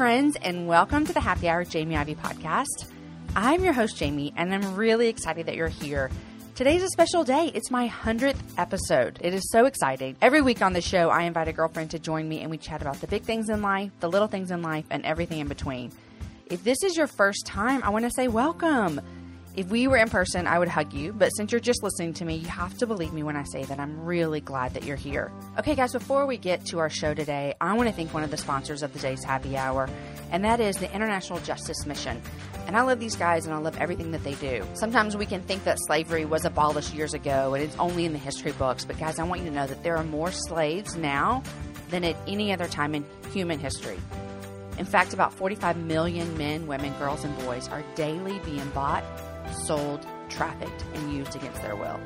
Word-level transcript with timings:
friends, 0.00 0.34
and 0.40 0.66
welcome 0.66 1.04
to 1.04 1.12
the 1.12 1.20
Happy 1.20 1.46
Hour 1.46 1.62
Jamie 1.62 1.94
Ivey 1.94 2.14
podcast. 2.14 2.90
I'm 3.36 3.62
your 3.62 3.74
host, 3.74 3.98
Jamie, 3.98 4.32
and 4.34 4.54
I'm 4.54 4.74
really 4.74 5.08
excited 5.08 5.44
that 5.44 5.56
you're 5.56 5.68
here. 5.68 6.10
Today's 6.54 6.82
a 6.82 6.88
special 6.88 7.22
day. 7.22 7.50
It's 7.52 7.70
my 7.70 7.86
100th 7.86 8.40
episode. 8.56 9.18
It 9.20 9.34
is 9.34 9.50
so 9.50 9.66
exciting. 9.66 10.16
Every 10.22 10.40
week 10.40 10.62
on 10.62 10.72
the 10.72 10.80
show, 10.80 11.10
I 11.10 11.24
invite 11.24 11.48
a 11.48 11.52
girlfriend 11.52 11.90
to 11.90 11.98
join 11.98 12.26
me 12.26 12.40
and 12.40 12.50
we 12.50 12.56
chat 12.56 12.80
about 12.80 12.98
the 13.02 13.08
big 13.08 13.24
things 13.24 13.50
in 13.50 13.60
life, 13.60 13.90
the 14.00 14.08
little 14.08 14.26
things 14.26 14.50
in 14.50 14.62
life, 14.62 14.86
and 14.88 15.04
everything 15.04 15.38
in 15.38 15.48
between. 15.48 15.92
If 16.46 16.64
this 16.64 16.82
is 16.82 16.96
your 16.96 17.06
first 17.06 17.44
time, 17.44 17.82
I 17.82 17.90
want 17.90 18.06
to 18.06 18.10
say 18.10 18.26
welcome. 18.26 19.02
If 19.56 19.66
we 19.68 19.88
were 19.88 19.96
in 19.96 20.08
person, 20.08 20.46
I 20.46 20.60
would 20.60 20.68
hug 20.68 20.92
you, 20.92 21.12
but 21.12 21.30
since 21.30 21.50
you're 21.50 21.60
just 21.60 21.82
listening 21.82 22.14
to 22.14 22.24
me, 22.24 22.36
you 22.36 22.46
have 22.46 22.78
to 22.78 22.86
believe 22.86 23.12
me 23.12 23.24
when 23.24 23.34
I 23.34 23.42
say 23.42 23.64
that 23.64 23.80
I'm 23.80 24.04
really 24.04 24.40
glad 24.40 24.74
that 24.74 24.84
you're 24.84 24.96
here. 24.96 25.32
Okay, 25.58 25.74
guys, 25.74 25.92
before 25.92 26.24
we 26.24 26.36
get 26.36 26.64
to 26.66 26.78
our 26.78 26.88
show 26.88 27.14
today, 27.14 27.54
I 27.60 27.74
want 27.74 27.88
to 27.88 27.94
thank 27.94 28.14
one 28.14 28.22
of 28.22 28.30
the 28.30 28.36
sponsors 28.36 28.84
of 28.84 28.92
today's 28.92 29.24
happy 29.24 29.56
hour, 29.56 29.88
and 30.30 30.44
that 30.44 30.60
is 30.60 30.76
the 30.76 30.92
International 30.94 31.40
Justice 31.40 31.84
Mission. 31.84 32.22
And 32.68 32.76
I 32.76 32.82
love 32.82 33.00
these 33.00 33.16
guys 33.16 33.44
and 33.44 33.52
I 33.52 33.58
love 33.58 33.76
everything 33.78 34.12
that 34.12 34.22
they 34.22 34.34
do. 34.34 34.64
Sometimes 34.74 35.16
we 35.16 35.26
can 35.26 35.42
think 35.42 35.64
that 35.64 35.78
slavery 35.80 36.24
was 36.24 36.44
abolished 36.44 36.94
years 36.94 37.14
ago 37.14 37.54
and 37.54 37.64
it's 37.64 37.76
only 37.78 38.04
in 38.04 38.12
the 38.12 38.18
history 38.18 38.52
books, 38.52 38.84
but 38.84 38.98
guys, 39.00 39.18
I 39.18 39.24
want 39.24 39.42
you 39.42 39.48
to 39.48 39.54
know 39.54 39.66
that 39.66 39.82
there 39.82 39.96
are 39.96 40.04
more 40.04 40.30
slaves 40.30 40.94
now 40.94 41.42
than 41.88 42.04
at 42.04 42.14
any 42.28 42.52
other 42.52 42.68
time 42.68 42.94
in 42.94 43.04
human 43.32 43.58
history. 43.58 43.98
In 44.78 44.86
fact, 44.86 45.12
about 45.12 45.34
45 45.34 45.76
million 45.78 46.38
men, 46.38 46.68
women, 46.68 46.96
girls, 47.00 47.24
and 47.24 47.36
boys 47.40 47.66
are 47.68 47.82
daily 47.96 48.38
being 48.44 48.68
bought 48.70 49.02
sold, 49.64 50.06
trafficked, 50.28 50.84
and 50.94 51.12
used 51.12 51.36
against 51.36 51.62
their 51.62 51.76
will. 51.76 52.00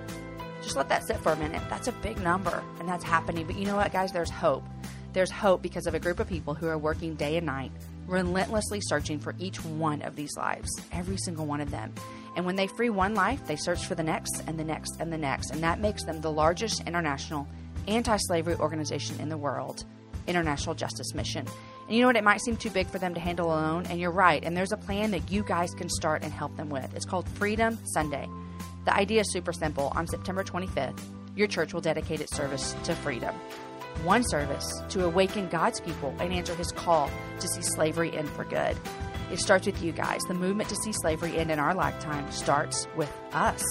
Just 0.63 0.77
let 0.77 0.89
that 0.89 1.07
sit 1.07 1.19
for 1.19 1.33
a 1.33 1.37
minute. 1.37 1.63
That's 1.69 1.89
a 1.89 1.93
big 1.93 2.19
number, 2.21 2.63
and 2.81 2.89
that's 2.89 3.05
happening. 3.05 3.47
But 3.47 3.57
you 3.57 3.67
know 3.67 3.77
what, 3.77 3.93
guys? 3.93 4.13
There's 4.13 4.31
hope. 4.31 4.65
There's 5.13 5.31
hope 5.31 5.63
because 5.63 5.87
of 5.87 5.95
a 5.95 6.01
group 6.01 6.19
of 6.19 6.29
people 6.29 6.55
who 6.55 6.67
are 6.67 6.79
working 6.79 7.15
day 7.15 7.37
and 7.37 7.47
night, 7.47 7.71
relentlessly 8.07 8.81
searching 8.83 9.21
for 9.21 9.35
each 9.39 9.65
one 9.65 10.03
of 10.03 10.17
these 10.17 10.37
lives, 10.37 10.69
every 10.91 11.17
single 11.19 11.47
one 11.47 11.61
of 11.61 11.71
them. 11.71 11.95
And 12.37 12.45
when 12.45 12.57
they 12.57 12.67
free 12.67 12.91
one 12.91 13.15
life, 13.15 13.47
they 13.47 13.57
search 13.57 13.85
for 13.87 13.95
the 13.95 14.03
next 14.03 14.43
and 14.47 14.59
the 14.59 14.65
next 14.65 14.97
and 14.98 15.13
the 15.13 15.19
next. 15.19 15.51
And 15.51 15.63
that 15.63 15.79
makes 15.79 16.03
them 16.05 16.21
the 16.21 16.33
largest 16.33 16.81
international 16.87 17.47
anti 17.87 18.17
slavery 18.17 18.57
organization 18.57 19.21
in 19.21 19.29
the 19.29 19.37
world, 19.37 19.85
International 20.27 20.75
Justice 20.75 21.15
Mission. 21.15 21.47
And 21.87 21.95
you 21.95 22.01
know 22.01 22.07
what? 22.07 22.17
It 22.17 22.25
might 22.25 22.41
seem 22.41 22.57
too 22.57 22.71
big 22.71 22.87
for 22.89 22.99
them 22.99 23.15
to 23.15 23.21
handle 23.21 23.49
alone, 23.49 23.87
and 23.87 24.01
you're 24.01 24.11
right. 24.11 24.43
And 24.43 24.57
there's 24.57 24.73
a 24.73 24.77
plan 24.77 25.11
that 25.11 25.31
you 25.31 25.43
guys 25.43 25.75
can 25.75 25.89
start 25.91 26.23
and 26.23 26.33
help 26.33 26.57
them 26.57 26.71
with. 26.71 26.95
It's 26.95 27.05
called 27.05 27.29
Freedom 27.31 27.79
Sunday. 27.85 28.29
The 28.87 28.95
idea 28.95 29.21
is 29.21 29.33
super 29.33 29.53
simple. 29.53 29.93
On 29.95 30.07
September 30.07 30.43
25th, 30.43 30.99
your 31.37 31.47
church 31.47 31.75
will 31.75 31.81
dedicate 31.81 32.21
its 32.21 32.35
service 32.35 32.75
to 32.85 32.95
freedom. 32.95 33.35
One 34.03 34.25
service 34.25 34.67
to 34.91 35.05
awaken 35.05 35.49
God's 35.49 35.81
people 35.81 36.15
and 36.19 36.33
answer 36.33 36.55
his 36.55 36.73
call 36.73 37.11
to 37.39 37.49
see 37.49 37.63
slavery 37.63 38.17
end 38.17 38.29
for 38.31 38.45
good. 38.45 38.77
It 39.31 39.41
starts 39.41 39.67
with 39.67 39.83
you 39.83 39.93
guys. 39.93 40.21
The 40.23 40.35
movement 40.35 40.69
to 40.71 40.77
see 40.77 40.93
slavery 40.93 41.37
end 41.37 41.51
in 41.51 41.59
our 41.59 41.75
lifetime 41.75 42.31
starts 42.31 42.87
with 42.97 43.13
us. 43.33 43.63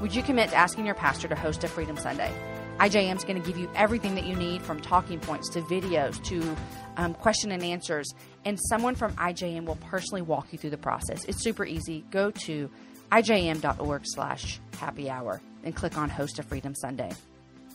Would 0.00 0.14
you 0.14 0.22
commit 0.22 0.50
to 0.50 0.56
asking 0.56 0.86
your 0.86 0.94
pastor 0.94 1.28
to 1.28 1.34
host 1.34 1.64
a 1.64 1.68
Freedom 1.68 1.96
Sunday? 1.96 2.32
IJM 2.78 3.16
is 3.16 3.24
going 3.24 3.40
to 3.40 3.46
give 3.46 3.56
you 3.56 3.70
everything 3.74 4.14
that 4.16 4.24
you 4.24 4.34
need 4.34 4.62
from 4.62 4.80
talking 4.80 5.20
points 5.20 5.48
to 5.50 5.60
videos 5.62 6.22
to 6.24 6.56
um, 6.96 7.14
question 7.14 7.52
and 7.52 7.62
answers. 7.62 8.12
And 8.44 8.58
someone 8.68 8.94
from 8.94 9.12
IJM 9.14 9.64
will 9.64 9.76
personally 9.76 10.22
walk 10.22 10.48
you 10.52 10.58
through 10.58 10.70
the 10.70 10.78
process. 10.78 11.24
It's 11.24 11.42
super 11.42 11.64
easy. 11.64 12.04
Go 12.10 12.30
to 12.30 12.70
ijm.org 13.10 14.02
slash 14.04 14.60
happy 14.78 15.10
hour 15.10 15.40
and 15.64 15.76
click 15.76 15.96
on 15.96 16.08
Host 16.08 16.38
a 16.38 16.42
Freedom 16.42 16.74
Sunday. 16.74 17.12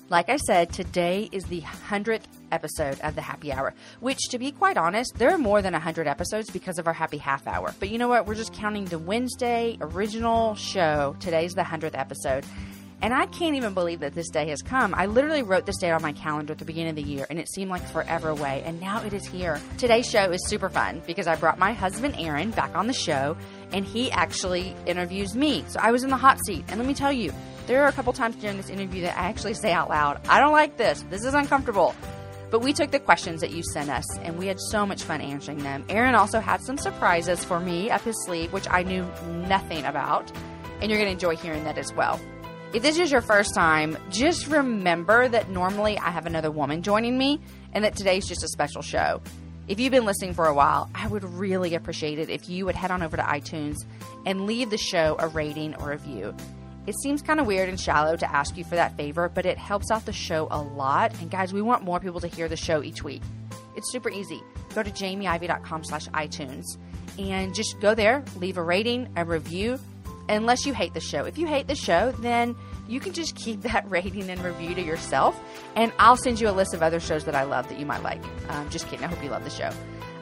Like 0.09 0.29
I 0.29 0.37
said, 0.37 0.71
today 0.71 1.27
is 1.33 1.43
the 1.45 1.59
100th 1.61 2.21
episode 2.53 2.97
of 3.01 3.15
the 3.15 3.21
Happy 3.21 3.51
Hour, 3.51 3.73
which, 3.99 4.19
to 4.29 4.39
be 4.39 4.53
quite 4.53 4.77
honest, 4.77 5.11
there 5.17 5.31
are 5.31 5.37
more 5.37 5.61
than 5.61 5.73
100 5.73 6.07
episodes 6.07 6.49
because 6.49 6.79
of 6.79 6.87
our 6.87 6.93
Happy 6.93 7.17
Half 7.17 7.45
Hour. 7.45 7.75
But 7.77 7.89
you 7.89 7.97
know 7.97 8.07
what? 8.07 8.25
We're 8.25 8.35
just 8.35 8.53
counting 8.53 8.85
the 8.85 8.99
Wednesday 8.99 9.77
original 9.81 10.55
show. 10.55 11.17
Today's 11.19 11.55
the 11.55 11.63
100th 11.63 11.99
episode. 11.99 12.45
And 13.01 13.13
I 13.13 13.27
can't 13.27 13.55
even 13.55 13.75
believe 13.75 13.99
that 13.99 14.15
this 14.15 14.29
day 14.29 14.47
has 14.49 14.63
come. 14.63 14.95
I 14.95 15.05
literally 15.05 15.43
wrote 15.43 15.67
this 15.67 15.77
date 15.77 15.91
on 15.91 16.01
my 16.01 16.13
calendar 16.13 16.53
at 16.53 16.59
the 16.59 16.65
beginning 16.65 16.89
of 16.89 16.95
the 16.95 17.03
year, 17.03 17.27
and 17.29 17.37
it 17.37 17.47
seemed 17.47 17.69
like 17.69 17.87
forever 17.89 18.29
away. 18.29 18.63
And 18.65 18.81
now 18.81 19.03
it 19.03 19.13
is 19.13 19.25
here. 19.25 19.61
Today's 19.77 20.09
show 20.09 20.31
is 20.31 20.47
super 20.47 20.67
fun 20.67 21.03
because 21.05 21.27
I 21.27 21.35
brought 21.35 21.59
my 21.59 21.73
husband, 21.73 22.15
Aaron, 22.17 22.49
back 22.51 22.75
on 22.75 22.87
the 22.87 22.93
show, 22.93 23.37
and 23.71 23.85
he 23.85 24.09
actually 24.11 24.75
interviews 24.87 25.35
me. 25.35 25.63
So 25.67 25.79
I 25.79 25.91
was 25.91 26.03
in 26.03 26.09
the 26.09 26.17
hot 26.17 26.39
seat. 26.45 26.65
And 26.69 26.79
let 26.79 26.87
me 26.87 26.95
tell 26.95 27.11
you, 27.11 27.31
there 27.67 27.83
are 27.83 27.87
a 27.87 27.91
couple 27.91 28.13
times 28.13 28.35
during 28.37 28.57
this 28.57 28.69
interview 28.69 29.03
that 29.03 29.17
I 29.17 29.27
actually 29.27 29.53
say 29.53 29.71
out 29.73 29.89
loud, 29.89 30.19
I 30.27 30.39
don't 30.39 30.53
like 30.53 30.77
this. 30.77 31.03
This 31.11 31.23
is 31.23 31.35
uncomfortable. 31.35 31.93
But 32.49 32.61
we 32.61 32.73
took 32.73 32.91
the 32.91 32.99
questions 32.99 33.41
that 33.41 33.51
you 33.51 33.61
sent 33.61 33.89
us 33.89 34.05
and 34.19 34.37
we 34.37 34.47
had 34.47 34.59
so 34.59 34.85
much 34.85 35.03
fun 35.03 35.19
answering 35.19 35.59
them. 35.59 35.83
Aaron 35.89 36.15
also 36.15 36.39
had 36.39 36.61
some 36.61 36.77
surprises 36.77 37.43
for 37.43 37.59
me 37.59 37.91
up 37.91 38.01
his 38.01 38.15
sleeve, 38.25 38.53
which 38.53 38.67
I 38.69 38.83
knew 38.83 39.05
nothing 39.27 39.83
about. 39.83 40.31
And 40.79 40.89
you're 40.89 40.99
going 40.99 41.07
to 41.07 41.11
enjoy 41.11 41.35
hearing 41.35 41.65
that 41.65 41.77
as 41.77 41.93
well. 41.93 42.19
If 42.73 42.83
this 42.83 42.99
is 42.99 43.11
your 43.11 43.21
first 43.21 43.55
time, 43.55 43.97
just 44.09 44.47
remember 44.47 45.27
that 45.29 45.49
normally 45.49 45.97
I 45.97 46.11
have 46.11 46.25
another 46.25 46.51
woman 46.51 46.83
joining 46.83 47.17
me 47.17 47.39
and 47.73 47.83
that 47.85 47.95
today's 47.95 48.27
just 48.27 48.43
a 48.43 48.47
special 48.49 48.81
show. 48.81 49.21
If 49.69 49.79
you've 49.79 49.91
been 49.91 50.05
listening 50.05 50.33
for 50.33 50.45
a 50.45 50.53
while, 50.53 50.89
I 50.93 51.07
would 51.07 51.23
really 51.23 51.75
appreciate 51.75 52.19
it 52.19 52.29
if 52.29 52.49
you 52.49 52.65
would 52.65 52.75
head 52.75 52.91
on 52.91 53.01
over 53.01 53.15
to 53.17 53.23
iTunes 53.23 53.77
and 54.25 54.45
leave 54.45 54.69
the 54.69 54.77
show 54.77 55.15
a 55.17 55.27
rating 55.27 55.75
or 55.75 55.91
review. 55.91 56.35
It 56.85 56.95
seems 56.99 57.21
kind 57.21 57.39
of 57.39 57.47
weird 57.47 57.69
and 57.69 57.79
shallow 57.79 58.15
to 58.17 58.31
ask 58.31 58.57
you 58.57 58.63
for 58.63 58.75
that 58.75 58.95
favor, 58.97 59.29
but 59.29 59.45
it 59.45 59.57
helps 59.57 59.89
out 59.89 60.05
the 60.05 60.13
show 60.13 60.47
a 60.51 60.61
lot. 60.61 61.17
And 61.21 61.31
guys, 61.31 61.53
we 61.53 61.61
want 61.61 61.83
more 61.83 61.99
people 61.99 62.19
to 62.19 62.27
hear 62.27 62.47
the 62.47 62.57
show 62.57 62.83
each 62.83 63.01
week. 63.03 63.21
It's 63.75 63.91
super 63.91 64.09
easy. 64.09 64.41
Go 64.75 64.83
to 64.83 64.91
jamieivey.com 64.91 65.83
slash 65.85 66.07
iTunes 66.09 66.63
and 67.17 67.55
just 67.55 67.79
go 67.79 67.95
there, 67.95 68.23
leave 68.35 68.57
a 68.57 68.63
rating, 68.63 69.09
a 69.15 69.25
review, 69.25 69.79
unless 70.29 70.65
you 70.65 70.73
hate 70.73 70.93
the 70.93 70.99
show. 70.99 71.25
If 71.25 71.37
you 71.37 71.47
hate 71.47 71.67
the 71.67 71.75
show, 71.75 72.11
then 72.19 72.55
you 72.87 72.99
can 72.99 73.13
just 73.13 73.35
keep 73.35 73.61
that 73.63 73.89
rating 73.89 74.29
and 74.29 74.43
review 74.43 74.75
to 74.75 74.81
yourself, 74.81 75.39
and 75.75 75.91
I'll 75.99 76.17
send 76.17 76.39
you 76.39 76.49
a 76.49 76.51
list 76.51 76.73
of 76.73 76.81
other 76.81 76.99
shows 76.99 77.25
that 77.25 77.35
I 77.35 77.43
love 77.43 77.67
that 77.69 77.79
you 77.79 77.85
might 77.85 78.03
like. 78.03 78.21
Um, 78.49 78.69
just 78.69 78.87
kidding. 78.87 79.05
I 79.05 79.07
hope 79.07 79.23
you 79.23 79.29
love 79.29 79.43
the 79.43 79.49
show. 79.49 79.71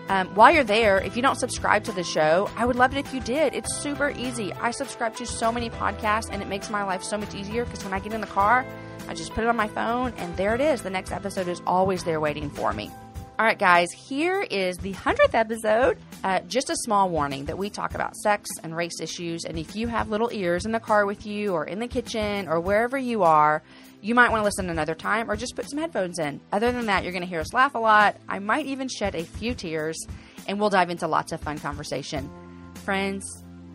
Um, 0.07 0.27
while 0.35 0.51
you're 0.51 0.63
there, 0.63 0.99
if 0.99 1.15
you 1.15 1.23
don't 1.23 1.37
subscribe 1.37 1.83
to 1.85 1.91
the 1.91 2.03
show, 2.03 2.47
I 2.55 2.65
would 2.65 2.75
love 2.75 2.95
it 2.95 3.03
if 3.03 3.11
you 3.11 3.19
did. 3.21 3.55
It's 3.55 3.75
super 3.75 4.11
easy. 4.11 4.53
I 4.53 4.69
subscribe 4.69 5.15
to 5.15 5.25
so 5.25 5.51
many 5.51 5.71
podcasts, 5.71 6.29
and 6.31 6.41
it 6.41 6.47
makes 6.47 6.69
my 6.69 6.83
life 6.83 7.03
so 7.03 7.17
much 7.17 7.33
easier 7.33 7.65
because 7.65 7.83
when 7.83 7.93
I 7.93 7.99
get 7.99 8.13
in 8.13 8.21
the 8.21 8.27
car, 8.27 8.65
I 9.07 9.15
just 9.15 9.33
put 9.33 9.43
it 9.43 9.47
on 9.47 9.55
my 9.55 9.67
phone, 9.67 10.13
and 10.17 10.35
there 10.37 10.53
it 10.53 10.61
is. 10.61 10.83
The 10.83 10.89
next 10.89 11.11
episode 11.11 11.47
is 11.47 11.61
always 11.65 12.03
there 12.03 12.19
waiting 12.19 12.49
for 12.49 12.71
me. 12.73 12.91
All 13.37 13.45
right, 13.45 13.59
guys, 13.59 13.91
here 13.91 14.43
is 14.49 14.77
the 14.77 14.93
100th 14.93 15.33
episode. 15.33 15.97
Uh, 16.23 16.39
just 16.47 16.69
a 16.69 16.75
small 16.77 17.09
warning 17.09 17.43
that 17.45 17.57
we 17.57 17.69
talk 17.69 17.93
about 17.93 18.15
sex 18.15 18.49
and 18.63 18.73
race 18.73 19.01
issues. 19.01 19.43
And 19.43 19.59
if 19.59 19.75
you 19.75 19.87
have 19.87 20.07
little 20.07 20.29
ears 20.31 20.65
in 20.65 20.71
the 20.71 20.79
car 20.79 21.05
with 21.05 21.25
you, 21.25 21.51
or 21.51 21.65
in 21.65 21.79
the 21.79 21.87
kitchen, 21.89 22.47
or 22.47 22.61
wherever 22.61 22.97
you 22.97 23.23
are, 23.23 23.61
you 23.99 24.15
might 24.15 24.31
want 24.31 24.39
to 24.39 24.45
listen 24.45 24.69
another 24.69 24.95
time 24.95 25.29
or 25.29 25.35
just 25.35 25.53
put 25.53 25.69
some 25.69 25.79
headphones 25.79 26.17
in. 26.17 26.39
Other 26.53 26.71
than 26.71 26.85
that, 26.85 27.03
you're 27.03 27.11
going 27.11 27.23
to 27.23 27.27
hear 27.27 27.41
us 27.41 27.53
laugh 27.53 27.75
a 27.75 27.79
lot. 27.79 28.15
I 28.29 28.39
might 28.39 28.67
even 28.67 28.87
shed 28.87 29.15
a 29.15 29.25
few 29.25 29.53
tears, 29.53 29.97
and 30.47 30.57
we'll 30.57 30.69
dive 30.69 30.89
into 30.89 31.05
lots 31.05 31.33
of 31.33 31.41
fun 31.41 31.59
conversation. 31.59 32.29
Friends, 32.85 33.25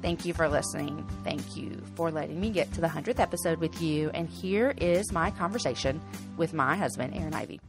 thank 0.00 0.25
you 0.25 0.32
for 0.32 0.48
listening. 0.48 1.06
Thank 1.22 1.54
you 1.54 1.82
for 1.97 2.10
letting 2.10 2.41
me 2.41 2.48
get 2.48 2.72
to 2.72 2.81
the 2.81 2.88
100th 2.88 3.21
episode 3.21 3.59
with 3.59 3.82
you. 3.82 4.09
And 4.15 4.27
here 4.27 4.72
is 4.78 5.12
my 5.12 5.31
conversation 5.31 6.00
with 6.38 6.54
my 6.54 6.77
husband, 6.77 7.15
Aaron 7.15 7.34
Ivey. 7.34 7.60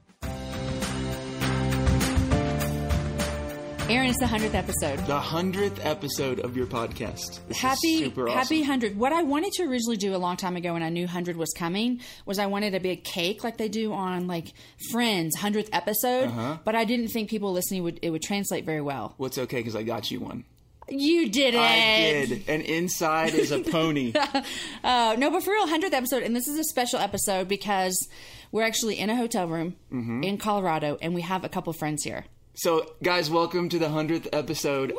Aaron, 3.92 4.08
it's 4.08 4.20
the 4.20 4.28
hundredth 4.28 4.56
episode. 4.56 5.00
The 5.00 5.20
hundredth 5.20 5.86
episode 5.86 6.40
of 6.40 6.56
your 6.56 6.66
podcast. 6.66 7.46
This 7.50 7.58
happy, 7.58 7.98
super 7.98 8.30
awesome. 8.30 8.38
happy 8.38 8.64
hundred. 8.64 8.98
What 8.98 9.12
I 9.12 9.22
wanted 9.24 9.52
to 9.56 9.64
originally 9.64 9.98
do 9.98 10.16
a 10.16 10.18
long 10.18 10.38
time 10.38 10.56
ago 10.56 10.72
when 10.72 10.82
I 10.82 10.88
knew 10.88 11.08
hundred 11.08 11.36
was 11.36 11.52
coming 11.52 12.00
was 12.26 12.40
I 12.40 12.46
wanted 12.46 12.74
a 12.74 12.80
big 12.80 13.04
cake 13.04 13.44
like 13.44 13.58
they 13.58 13.68
do 13.68 13.92
on 13.92 14.28
like 14.28 14.54
Friends 14.92 15.36
hundredth 15.36 15.72
episode, 15.74 16.30
uh-huh. 16.30 16.60
but 16.64 16.74
I 16.74 16.86
didn't 16.86 17.10
think 17.10 17.30
people 17.30 17.52
listening 17.52 17.84
would 17.84 18.00
it 18.02 18.12
would 18.12 18.22
translate 18.22 18.64
very 18.64 18.80
well. 18.80 19.14
Well, 19.18 19.28
it's 19.28 19.38
okay 19.38 19.58
because 19.58 19.76
I 19.76 19.84
got 19.84 20.10
you 20.10 20.22
one. 20.22 20.46
You 20.88 21.28
did 21.30 21.54
it. 21.54 21.60
I 21.60 21.76
did. 21.76 22.44
And 22.48 22.62
inside 22.62 23.34
is 23.34 23.52
a 23.52 23.60
pony. 23.72 24.14
uh, 24.16 25.16
no, 25.18 25.30
but 25.30 25.44
for 25.44 25.52
real, 25.52 25.68
hundredth 25.68 25.94
episode, 25.94 26.24
and 26.24 26.34
this 26.34 26.48
is 26.48 26.58
a 26.58 26.64
special 26.64 27.00
episode 27.00 27.50
because 27.50 28.08
we're 28.54 28.64
actually 28.64 29.00
in 29.00 29.10
a 29.10 29.18
hotel 29.18 29.50
room 29.50 29.76
mm-hmm. 29.92 30.24
in 30.24 30.38
Colorado, 30.38 30.98
and 31.02 31.14
we 31.14 31.24
have 31.24 31.44
a 31.44 31.50
couple 31.50 31.74
friends 31.74 32.06
here. 32.06 32.24
So, 32.54 32.86
guys, 33.02 33.30
welcome 33.30 33.70
to 33.70 33.80
the 33.80 33.90
hundredth 33.90 34.28
episode 34.34 34.92
of. 34.92 34.98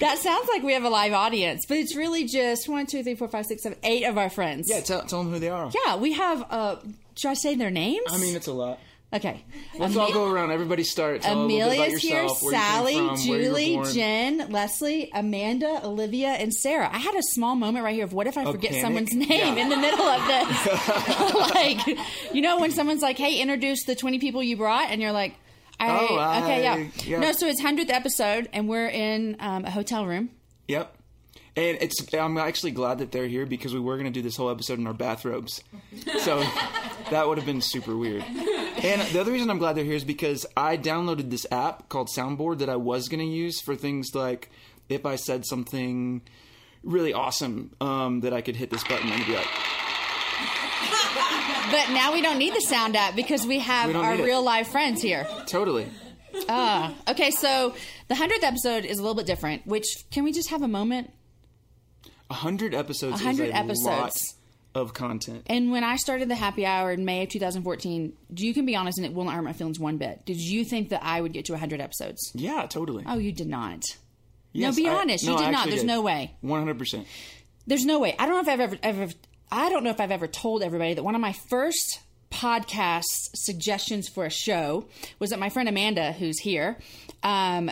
That 0.00 0.18
sounds 0.18 0.48
like 0.48 0.62
we 0.64 0.72
have 0.72 0.82
a 0.82 0.88
live 0.88 1.12
audience, 1.12 1.64
but 1.66 1.78
it's 1.78 1.94
really 1.96 2.24
just 2.24 2.68
one, 2.68 2.86
two, 2.86 3.02
three, 3.04 3.14
four, 3.14 3.28
five, 3.28 3.46
six, 3.46 3.62
seven, 3.62 3.78
eight 3.84 4.04
of 4.04 4.18
our 4.18 4.28
friends. 4.28 4.66
Yeah, 4.68 4.80
tell, 4.80 5.02
tell 5.02 5.22
them 5.22 5.32
who 5.32 5.38
they 5.38 5.48
are. 5.50 5.70
Yeah, 5.86 5.96
we 5.96 6.12
have. 6.14 6.44
Uh, 6.50 6.76
should 7.16 7.30
I 7.30 7.34
say 7.34 7.54
their 7.54 7.70
names? 7.70 8.04
I 8.10 8.18
mean, 8.18 8.34
it's 8.34 8.48
a 8.48 8.52
lot. 8.52 8.80
Okay. 9.12 9.44
Let's 9.78 9.96
all 9.96 10.12
go 10.12 10.28
around. 10.28 10.50
Everybody 10.50 10.82
start. 10.82 11.22
Tell 11.22 11.32
a 11.32 11.34
about 11.36 11.44
Amelia's 11.44 12.02
here, 12.02 12.22
yourself, 12.22 12.42
where 12.42 12.52
you 12.52 12.58
came 12.58 12.68
Sally, 12.74 12.94
from, 12.96 13.28
where 13.28 13.40
you 13.40 13.50
were 13.78 13.84
Julie. 13.84 13.92
Jen, 13.94 14.50
Leslie, 14.50 15.10
Amanda, 15.14 15.80
Olivia, 15.84 16.30
and 16.30 16.52
Sarah. 16.52 16.90
I 16.92 16.98
had 16.98 17.14
a 17.14 17.22
small 17.22 17.54
moment 17.54 17.84
right 17.84 17.94
here 17.94 18.02
of 18.04 18.12
what 18.12 18.26
if 18.26 18.36
I 18.36 18.44
forget 18.44 18.70
panic? 18.72 18.82
someone's 18.82 19.12
name 19.12 19.28
Yeah. 19.56 19.62
in 19.62 19.68
the 19.68 19.76
middle 19.76 20.04
of 20.04 20.26
this? 20.26 21.34
like, 21.54 21.98
you 22.34 22.42
know, 22.42 22.58
when 22.58 22.72
someone's 22.72 23.02
like, 23.02 23.16
hey, 23.16 23.40
introduce 23.40 23.84
the 23.84 23.94
20 23.94 24.18
people 24.18 24.42
you 24.42 24.56
brought, 24.56 24.90
and 24.90 25.00
you're 25.00 25.12
like, 25.12 25.34
I, 25.78 25.90
Oh, 26.10 26.16
I- 26.16 26.42
okay, 26.42 26.62
yeah. 26.62 26.88
yeah. 27.04 27.20
No, 27.20 27.32
so 27.32 27.46
it's 27.46 27.62
100th 27.62 27.90
episode, 27.90 28.48
and 28.52 28.68
we're 28.68 28.88
in 28.88 29.36
um, 29.38 29.64
a 29.64 29.70
hotel 29.70 30.06
room. 30.06 30.30
Yep. 30.66 30.92
And 31.56 31.78
it's 31.80 31.94
I'm 32.12 32.36
actually 32.36 32.72
glad 32.72 32.98
that 32.98 33.12
they're 33.12 33.28
here 33.28 33.46
because 33.46 33.72
we 33.72 33.78
were 33.80 33.94
going 33.96 34.06
to 34.06 34.10
do 34.12 34.22
this 34.22 34.36
whole 34.36 34.50
episode 34.50 34.78
in 34.80 34.86
our 34.88 34.92
bathrobes. 34.92 35.62
So 36.18 36.38
that 37.10 37.28
would 37.28 37.38
have 37.38 37.46
been 37.46 37.60
super 37.60 37.96
weird. 37.96 38.24
And 38.24 39.00
the 39.12 39.20
other 39.20 39.30
reason 39.30 39.50
I'm 39.50 39.58
glad 39.58 39.74
they're 39.76 39.84
here 39.84 39.94
is 39.94 40.04
because 40.04 40.44
I 40.56 40.76
downloaded 40.76 41.30
this 41.30 41.46
app 41.52 41.88
called 41.88 42.08
Soundboard 42.08 42.58
that 42.58 42.68
I 42.68 42.74
was 42.76 43.08
going 43.08 43.20
to 43.20 43.32
use 43.32 43.60
for 43.60 43.76
things 43.76 44.14
like 44.14 44.50
if 44.88 45.06
I 45.06 45.14
said 45.16 45.46
something 45.46 46.22
really 46.82 47.12
awesome 47.14 47.70
um, 47.80 48.20
that 48.20 48.32
I 48.34 48.40
could 48.40 48.56
hit 48.56 48.70
this 48.70 48.82
button 48.84 49.08
and 49.10 49.24
be 49.24 49.34
like, 49.36 49.46
But 51.70 51.90
now 51.90 52.12
we 52.12 52.20
don't 52.20 52.38
need 52.38 52.54
the 52.54 52.60
sound 52.60 52.94
app 52.96 53.16
because 53.16 53.46
we 53.46 53.60
have 53.60 53.86
We 53.88 53.92
don't 53.94 54.04
our 54.04 54.16
need 54.16 54.22
it. 54.22 54.26
real 54.26 54.42
live 54.42 54.66
friends 54.68 55.00
here. 55.00 55.26
totally. 55.46 55.86
Okay, 57.08 57.30
so 57.30 57.74
the 58.08 58.14
100th 58.14 58.42
episode 58.42 58.84
is 58.84 58.98
a 58.98 59.02
little 59.02 59.14
bit 59.14 59.24
different, 59.26 59.66
which 59.66 59.86
can 60.10 60.24
we 60.24 60.32
just 60.32 60.50
have 60.50 60.62
a 60.62 60.68
moment? 60.68 61.10
A 62.30 62.34
hundred 62.34 62.74
episodes 62.74 63.22
100 63.22 63.44
is 63.44 63.50
a 63.50 63.56
episodes. 63.56 64.34
of 64.74 64.94
content. 64.94 65.42
And 65.46 65.70
when 65.70 65.84
I 65.84 65.96
started 65.96 66.28
the 66.28 66.34
happy 66.34 66.64
hour 66.66 66.90
in 66.90 67.04
May 67.04 67.22
of 67.22 67.28
2014, 67.28 68.12
you 68.36 68.54
can 68.54 68.66
be 68.66 68.74
honest 68.74 68.98
and 68.98 69.06
it 69.06 69.12
will 69.14 69.24
not 69.24 69.34
hurt 69.34 69.42
my 69.42 69.52
feelings 69.52 69.78
one 69.78 69.98
bit. 69.98 70.24
Did 70.24 70.38
you 70.40 70.64
think 70.64 70.88
that 70.88 71.04
I 71.04 71.20
would 71.20 71.32
get 71.32 71.44
to 71.46 71.52
100 71.52 71.80
episodes? 71.80 72.32
Yeah, 72.34 72.66
totally. 72.66 73.04
Oh, 73.06 73.18
you 73.18 73.30
did 73.32 73.46
not. 73.46 73.82
Yes, 74.52 74.76
no, 74.76 74.82
be 74.82 74.88
I- 74.88 74.94
honest. 75.00 75.24
no, 75.26 75.32
you 75.32 75.38
did 75.38 75.50
not. 75.52 75.66
There's 75.68 75.80
did. 75.80 75.86
no 75.86 76.00
way. 76.00 76.34
100%. 76.42 77.04
There's 77.66 77.84
no 77.84 77.98
way. 77.98 78.14
I 78.18 78.26
don't 78.26 78.34
know 78.34 78.40
if 78.40 78.48
I've 78.48 78.60
ever, 78.60 78.78
ever, 78.82 79.12
I 79.52 79.68
don't 79.70 79.84
know 79.84 79.90
if 79.90 80.00
I've 80.00 80.10
ever 80.10 80.26
told 80.26 80.62
everybody 80.62 80.94
that 80.94 81.02
one 81.02 81.14
of 81.14 81.20
my 81.20 81.34
first 81.50 82.00
podcast 82.30 83.04
suggestions 83.34 84.08
for 84.08 84.24
a 84.24 84.30
show 84.30 84.86
was 85.18 85.30
that 85.30 85.38
my 85.38 85.48
friend 85.50 85.68
Amanda, 85.68 86.12
who's 86.12 86.38
here, 86.40 86.78
um, 87.22 87.70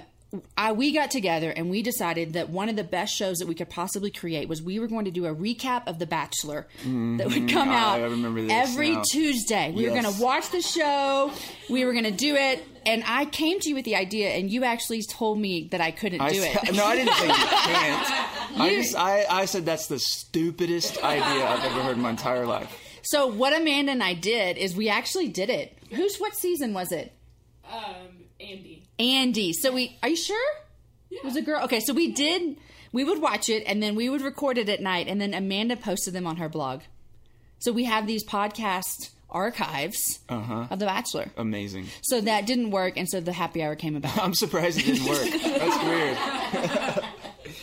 I, 0.57 0.73
we 0.73 0.93
got 0.93 1.11
together 1.11 1.51
and 1.51 1.69
we 1.69 1.83
decided 1.83 2.33
that 2.35 2.49
one 2.49 2.69
of 2.69 2.77
the 2.77 2.85
best 2.85 3.15
shows 3.15 3.39
that 3.39 3.49
we 3.49 3.55
could 3.55 3.69
possibly 3.69 4.11
create 4.11 4.49
was 4.49 4.63
we 4.63 4.79
were 4.79 4.87
going 4.89 5.05
to 5.05 5.11
do 5.11 5.27
a 5.27 5.35
recap 5.35 5.87
of 5.87 5.99
The 5.99 6.07
Bachelor 6.07 6.67
that 6.85 7.27
would 7.29 7.49
come 7.51 7.69
I 7.69 7.75
out 7.77 8.01
remember 8.03 8.41
this 8.43 8.51
every 8.51 8.93
now. 8.93 9.03
Tuesday. 9.11 9.73
We 9.73 9.85
were 9.85 9.91
going 10.01 10.11
to 10.13 10.23
watch 10.23 10.51
the 10.51 10.63
show. 10.63 11.31
We 11.69 11.85
were 11.85 11.93
going 11.93 12.05
to 12.05 12.11
do 12.11 12.35
it. 12.37 12.65
And 12.87 13.05
I 13.07 13.27
came 13.27 13.61
to 13.61 13.69
you 13.69 13.75
with 13.77 13.85
the 13.85 13.95
idea, 13.95 14.31
and 14.31 14.51
you 14.51 14.65
actually 14.65 15.03
told 15.03 15.39
me 15.39 15.69
that 15.71 15.81
I 15.81 15.93
couldn't 15.93 16.21
I 16.21 16.31
do 16.31 16.41
said- 16.41 16.65
it. 16.65 16.75
no, 16.75 16.85
I 16.85 16.97
didn't 16.97 17.15
say 17.15 17.27
you 17.29 17.33
can't. 17.35 18.61
I 18.61 18.71
just 18.75 18.97
I, 18.97 19.25
I 19.31 19.45
said 19.45 19.65
that's 19.67 19.87
the 19.87 19.99
stupidest 19.99 21.03
idea 21.05 21.47
I've 21.47 21.65
ever 21.65 21.83
heard 21.83 21.97
in 21.97 22.03
my 22.03 22.11
entire 22.11 22.45
life. 22.47 22.77
So 23.03 23.27
what 23.27 23.53
Amanda 23.53 23.93
and 23.93 24.03
I 24.03 24.15
did 24.15 24.57
is 24.59 24.75
we 24.75 24.89
actually 24.89 25.29
did 25.29 25.51
it. 25.51 25.77
Who's 25.91 26.17
what 26.19 26.35
season 26.35 26.73
was 26.75 26.91
it? 26.91 27.13
Um, 27.71 27.83
Andy. 28.41 28.82
Andy. 29.03 29.53
So 29.53 29.73
we 29.73 29.99
are 30.03 30.09
you 30.09 30.17
sure? 30.17 30.55
It 31.11 31.23
was 31.25 31.37
a 31.37 31.43
girl. 31.43 31.63
Okay, 31.65 31.81
so 31.81 31.93
we 31.93 32.13
did 32.13 32.57
we 32.93 33.05
would 33.05 33.21
watch 33.21 33.49
it 33.49 33.65
and 33.67 33.83
then 33.83 33.95
we 33.95 34.09
would 34.09 34.21
record 34.23 34.59
it 34.59 34.69
at 34.69 34.81
night 34.81 35.09
and 35.09 35.21
then 35.21 35.35
Amanda 35.35 35.77
posted 35.77 36.15
them 36.15 36.27
on 36.27 36.37
her 36.37 36.49
blog. 36.49 36.81
So 37.59 37.73
we 37.73 37.85
have 37.85 38.07
these 38.07 38.25
podcast 38.25 39.11
archives 39.31 40.19
Uh-huh. 40.29 40.67
of 40.71 40.79
The 40.79 40.85
Bachelor. 40.87 41.31
Amazing. 41.39 41.87
So 42.03 42.21
that 42.21 42.45
didn't 42.47 42.71
work 42.71 42.97
and 42.99 43.09
so 43.09 43.21
the 43.21 43.33
happy 43.33 43.63
hour 43.63 43.75
came 43.77 43.97
about. 43.97 44.19
I'm 44.23 44.35
surprised 44.35 44.79
it 44.79 44.85
didn't 44.87 45.07
work. 45.09 45.27
That's 45.43 45.85
weird. 45.85 47.05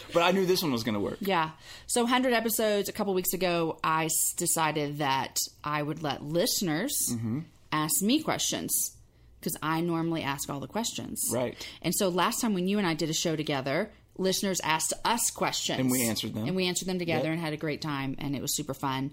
but 0.13 0.24
I 0.24 0.31
knew 0.31 0.45
this 0.45 0.63
one 0.63 0.71
was 0.71 0.83
going 0.83 0.95
to 0.95 1.00
work. 1.00 1.18
Yeah. 1.21 1.51
So 1.88 2.01
100 2.01 2.33
episodes 2.33 2.89
a 2.89 2.92
couple 2.92 3.13
weeks 3.13 3.33
ago, 3.33 3.77
I 3.83 4.06
s- 4.06 4.33
decided 4.35 4.97
that 4.97 5.38
I 5.63 5.81
would 5.83 6.01
let 6.03 6.24
listeners 6.24 6.94
Mm-hmm. 7.12 7.39
ask 7.71 8.01
me 8.01 8.21
questions 8.24 8.95
because 9.39 9.57
I 9.62 9.81
normally 9.81 10.24
ask 10.24 10.50
all 10.50 10.59
the 10.59 10.68
questions. 10.68 11.21
Right. 11.31 11.56
And 11.81 11.94
so 11.95 12.09
last 12.09 12.41
time 12.41 12.53
when 12.53 12.68
you 12.68 12.77
and 12.77 12.88
I 12.88 12.94
did 12.94 13.09
a 13.09 13.13
show 13.13 13.36
together, 13.36 13.91
listeners 14.18 14.59
asked 14.63 14.94
us 15.06 15.30
questions. 15.31 15.80
And 15.80 15.89
we 15.91 16.03
answered 16.03 16.33
them. 16.33 16.45
And 16.47 16.56
we 16.56 16.65
answered 16.68 16.88
them 16.88 17.00
together 17.00 17.25
Yep. 17.25 17.31
and 17.33 17.41
had 17.41 17.53
a 17.53 17.57
great 17.57 17.81
time, 17.81 18.15
and 18.19 18.36
it 18.36 18.41
was 18.41 18.56
super 18.56 18.74
fun. 18.74 19.12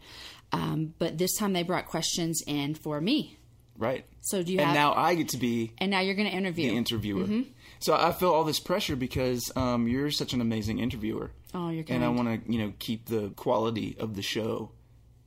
Um, 0.52 0.94
but 0.98 1.18
this 1.18 1.36
time 1.36 1.52
they 1.52 1.62
brought 1.62 1.86
questions 1.86 2.42
in 2.46 2.74
for 2.74 3.00
me. 3.00 3.36
Right. 3.78 4.04
So 4.22 4.42
do 4.42 4.52
you 4.52 4.58
And 4.58 4.68
have. 4.68 4.74
now 4.74 4.94
I 4.94 5.14
get 5.14 5.28
to 5.30 5.36
be 5.36 5.72
and 5.78 5.90
now 5.90 6.00
you're 6.00 6.14
going 6.14 6.30
to 6.30 6.34
interview. 6.36 6.70
the 6.70 6.76
interviewer. 6.76 7.24
Mm-hmm. 7.24 7.42
So 7.78 7.94
I 7.94 8.10
feel 8.12 8.30
all 8.32 8.42
this 8.44 8.58
pressure 8.58 8.96
because 8.96 9.52
um, 9.54 9.86
you're 9.86 10.10
such 10.10 10.32
an 10.32 10.40
amazing 10.40 10.78
interviewer. 10.78 11.30
Oh, 11.52 11.68
you're 11.68 11.84
And 11.88 12.02
I 12.02 12.08
want 12.08 12.46
to, 12.46 12.50
you 12.52 12.58
know, 12.58 12.72
keep 12.78 13.06
the 13.06 13.30
quality 13.36 13.94
of 14.00 14.16
the 14.16 14.22
show 14.22 14.70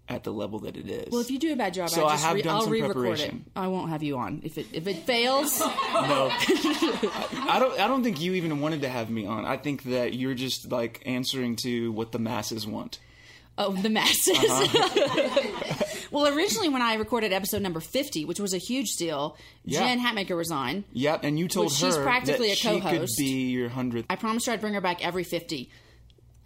at 0.09 0.23
the 0.23 0.33
level 0.33 0.59
that 0.59 0.75
it 0.75 0.89
is. 0.89 1.11
well, 1.11 1.21
if 1.21 1.29
you 1.31 1.37
do 1.39 1.53
a 1.53 1.55
bad 1.55 1.73
job, 1.73 1.89
So 1.89 2.03
I 2.03 2.07
I 2.07 2.11
just 2.13 2.25
have 2.25 2.35
re- 2.35 2.41
done 2.41 2.55
I'll 2.55 2.61
some 2.63 2.71
re-record 2.71 2.95
preparation. 2.95 3.45
it. 3.45 3.51
I 3.59 3.67
won't 3.67 3.89
have 3.89 4.01
you 4.03 4.17
on 4.17 4.41
if 4.43 4.57
it 4.57 4.65
if 4.73 4.87
it 4.87 4.97
fails. 5.05 5.59
No, 6.09 6.29
I 6.31 7.57
don't. 7.59 7.79
I 7.79 7.87
don't 7.87 8.03
think 8.03 8.19
you 8.21 8.33
even 8.33 8.59
wanted 8.61 8.81
to 8.81 8.89
have 8.89 9.09
me 9.09 9.25
on. 9.25 9.45
I 9.45 9.57
think 9.57 9.83
that 9.83 10.13
you're 10.13 10.33
just 10.33 10.71
like 10.71 11.01
answering 11.05 11.55
to 11.63 11.91
what 11.91 12.11
the 12.11 12.19
masses 12.19 12.65
want. 12.65 12.99
Oh, 13.57 13.73
the 13.73 13.89
masses. 13.89 14.37
Uh-huh. 14.39 16.03
well, 16.11 16.33
originally 16.33 16.69
when 16.69 16.81
I 16.81 16.93
recorded 16.95 17.33
episode 17.33 17.61
number 17.61 17.81
50, 17.81 18.23
which 18.23 18.39
was 18.39 18.53
a 18.53 18.57
huge 18.57 18.95
deal, 18.95 19.35
Yeah. 19.65 19.79
Jen 19.81 19.99
Hatmaker 19.99 20.37
was 20.37 20.49
on. 20.49 20.85
Yep, 20.93 21.23
and 21.25 21.37
you 21.37 21.49
told 21.49 21.65
Well, 21.67 21.75
she's 21.75 21.95
her 21.97 22.03
practically 22.03 22.47
that 22.47 22.53
a 22.53 22.55
she 22.55 22.69
could 22.79 22.81
co-host. 22.83 23.17
be 23.17 23.49
your 23.49 23.67
hundredth. 23.69 24.05
I 24.09 24.15
promised 24.15 24.45
her 24.47 24.53
I'd 24.53 24.61
bring 24.61 24.75
her 24.75 24.81
back 24.81 25.05
every 25.05 25.23
50. 25.25 25.69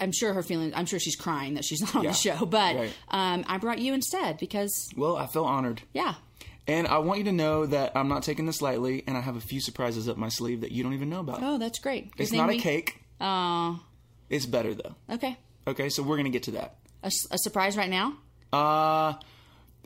I'm 0.04 0.12
sure 0.12 0.34
her 0.34 0.44
feeling. 0.44 0.74
I'm 0.76 0.86
sure 0.86 1.00
she's 1.00 1.16
crying 1.16 1.56
that 1.56 1.64
she's 1.66 1.82
not 1.82 1.96
on 1.96 2.04
Yeah. 2.04 2.12
the 2.12 2.16
show, 2.16 2.46
but 2.46 2.76
Right. 2.76 2.94
um, 3.10 3.44
I 3.48 3.58
brought 3.58 3.80
you 3.80 3.94
instead 3.94 4.38
because, 4.38 4.90
Well, 4.96 5.16
I 5.18 5.26
feel 5.28 5.46
honored, 5.46 5.82
yeah. 5.94 6.16
and 6.68 6.88
I 6.88 7.00
want 7.00 7.20
you 7.20 7.24
to 7.26 7.32
know 7.32 7.66
that 7.66 7.94
I'm 7.96 8.08
not 8.10 8.24
taking 8.24 8.46
this 8.46 8.62
lightly, 8.62 9.04
and 9.08 9.18
I 9.18 9.22
have 9.22 9.36
a 9.36 9.42
few 9.42 9.60
surprises 9.62 10.08
up 10.08 10.18
my 10.18 10.30
sleeve 10.30 10.62
that 10.62 10.72
you 10.72 10.84
don't 10.84 10.94
even 10.94 11.10
know 11.10 11.22
about. 11.22 11.40
Oh, 11.42 11.58
that's 11.58 11.80
great. 11.80 12.16
Good 12.16 12.24
it's 12.24 12.32
not 12.32 12.50
a 12.50 12.58
cake. 12.58 13.02
Oh, 13.22 13.80
It's 14.30 14.46
better 14.46 14.74
though. 14.76 14.96
okay. 15.10 15.38
Okay, 15.68 15.90
so 15.90 16.04
we're 16.04 16.18
gonna 16.18 16.30
get 16.30 16.44
to 16.44 16.52
that. 16.52 16.76
A 17.04 17.38
surprise 17.38 17.76
right 17.78 17.90
now? 17.90 18.18
Uh, 18.52 19.14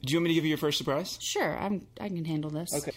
do 0.03 0.11
you 0.11 0.17
want 0.17 0.25
me 0.25 0.29
to 0.29 0.33
give 0.35 0.43
you 0.43 0.49
your 0.49 0.57
first 0.57 0.77
surprise? 0.77 1.17
Sure, 1.21 1.57
I'm. 1.57 1.87
I 1.99 2.09
can 2.09 2.25
handle 2.25 2.49
this. 2.51 2.69
Okay. 2.73 2.91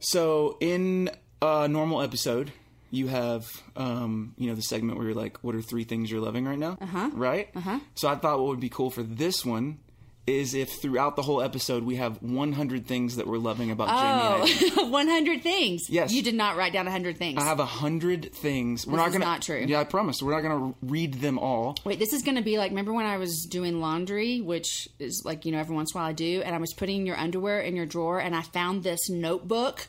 So 0.00 0.56
in 0.60 1.10
a 1.42 1.68
normal 1.68 2.02
episode, 2.02 2.52
you 2.90 3.08
have 3.08 3.46
um, 3.76 4.34
you 4.38 4.48
know 4.48 4.54
the 4.54 4.62
segment 4.62 4.98
where 4.98 5.06
you're 5.08 5.14
like, 5.16 5.38
"What 5.42 5.54
are 5.54 5.62
three 5.62 5.84
things 5.84 6.10
you're 6.10 6.20
loving 6.20 6.44
right 6.44 6.58
now?" 6.58 6.78
Uh-huh. 6.80 7.10
Right. 7.12 7.48
Uh-huh. 7.54 7.78
So 7.94 8.08
I 8.08 8.14
thought 8.16 8.38
what 8.38 8.48
would 8.48 8.60
be 8.60 8.68
cool 8.70 8.90
for 8.90 9.02
this 9.02 9.44
one 9.44 9.78
is 10.26 10.52
if 10.52 10.82
throughout 10.82 11.16
the 11.16 11.22
whole 11.22 11.40
episode 11.40 11.84
we 11.84 11.96
have 11.96 12.20
100 12.22 12.86
things 12.86 13.16
that 13.16 13.26
we're 13.26 13.38
loving 13.38 13.70
about 13.70 13.88
Jamie. 13.88 14.52
Ivey. 14.52 14.72
Oh, 14.76 14.86
100 14.90 15.42
things. 15.42 15.84
Yes. 15.88 16.12
You 16.12 16.22
did 16.22 16.34
not 16.34 16.54
write 16.54 16.74
down 16.74 16.84
100 16.84 17.16
things. 17.16 17.40
I 17.42 17.46
have 17.46 17.58
hundred 17.60 18.34
things. 18.34 18.86
We're 18.86 18.98
This 18.98 19.06
not 19.06 19.12
gonna. 19.12 19.24
not 19.24 19.40
true. 19.40 19.64
Yeah, 19.66 19.80
I 19.80 19.84
promise. 19.84 20.20
We're 20.22 20.34
not 20.34 20.42
gonna 20.42 20.74
read 20.82 21.14
them 21.14 21.38
all. 21.38 21.76
Wait, 21.84 21.98
this 21.98 22.12
is 22.12 22.22
going 22.22 22.36
to 22.36 22.42
be 22.42 22.58
like, 22.58 22.72
remember 22.72 22.92
when 22.92 23.06
I 23.06 23.16
was 23.16 23.46
doing 23.48 23.80
laundry, 23.80 24.42
which 24.42 24.86
is 24.98 25.22
like, 25.24 25.46
you 25.46 25.52
know, 25.52 25.58
every 25.60 25.74
once 25.74 25.94
in 25.94 25.98
a 25.98 26.02
while 26.02 26.10
I 26.10 26.12
do, 26.12 26.42
and 26.44 26.54
I 26.54 26.58
was 26.58 26.74
putting 26.74 27.06
your 27.06 27.16
underwear 27.16 27.60
in 27.60 27.74
your 27.74 27.86
drawer, 27.86 28.20
and 28.20 28.36
I 28.36 28.42
found 28.42 28.82
this 28.82 29.08
notebook, 29.08 29.86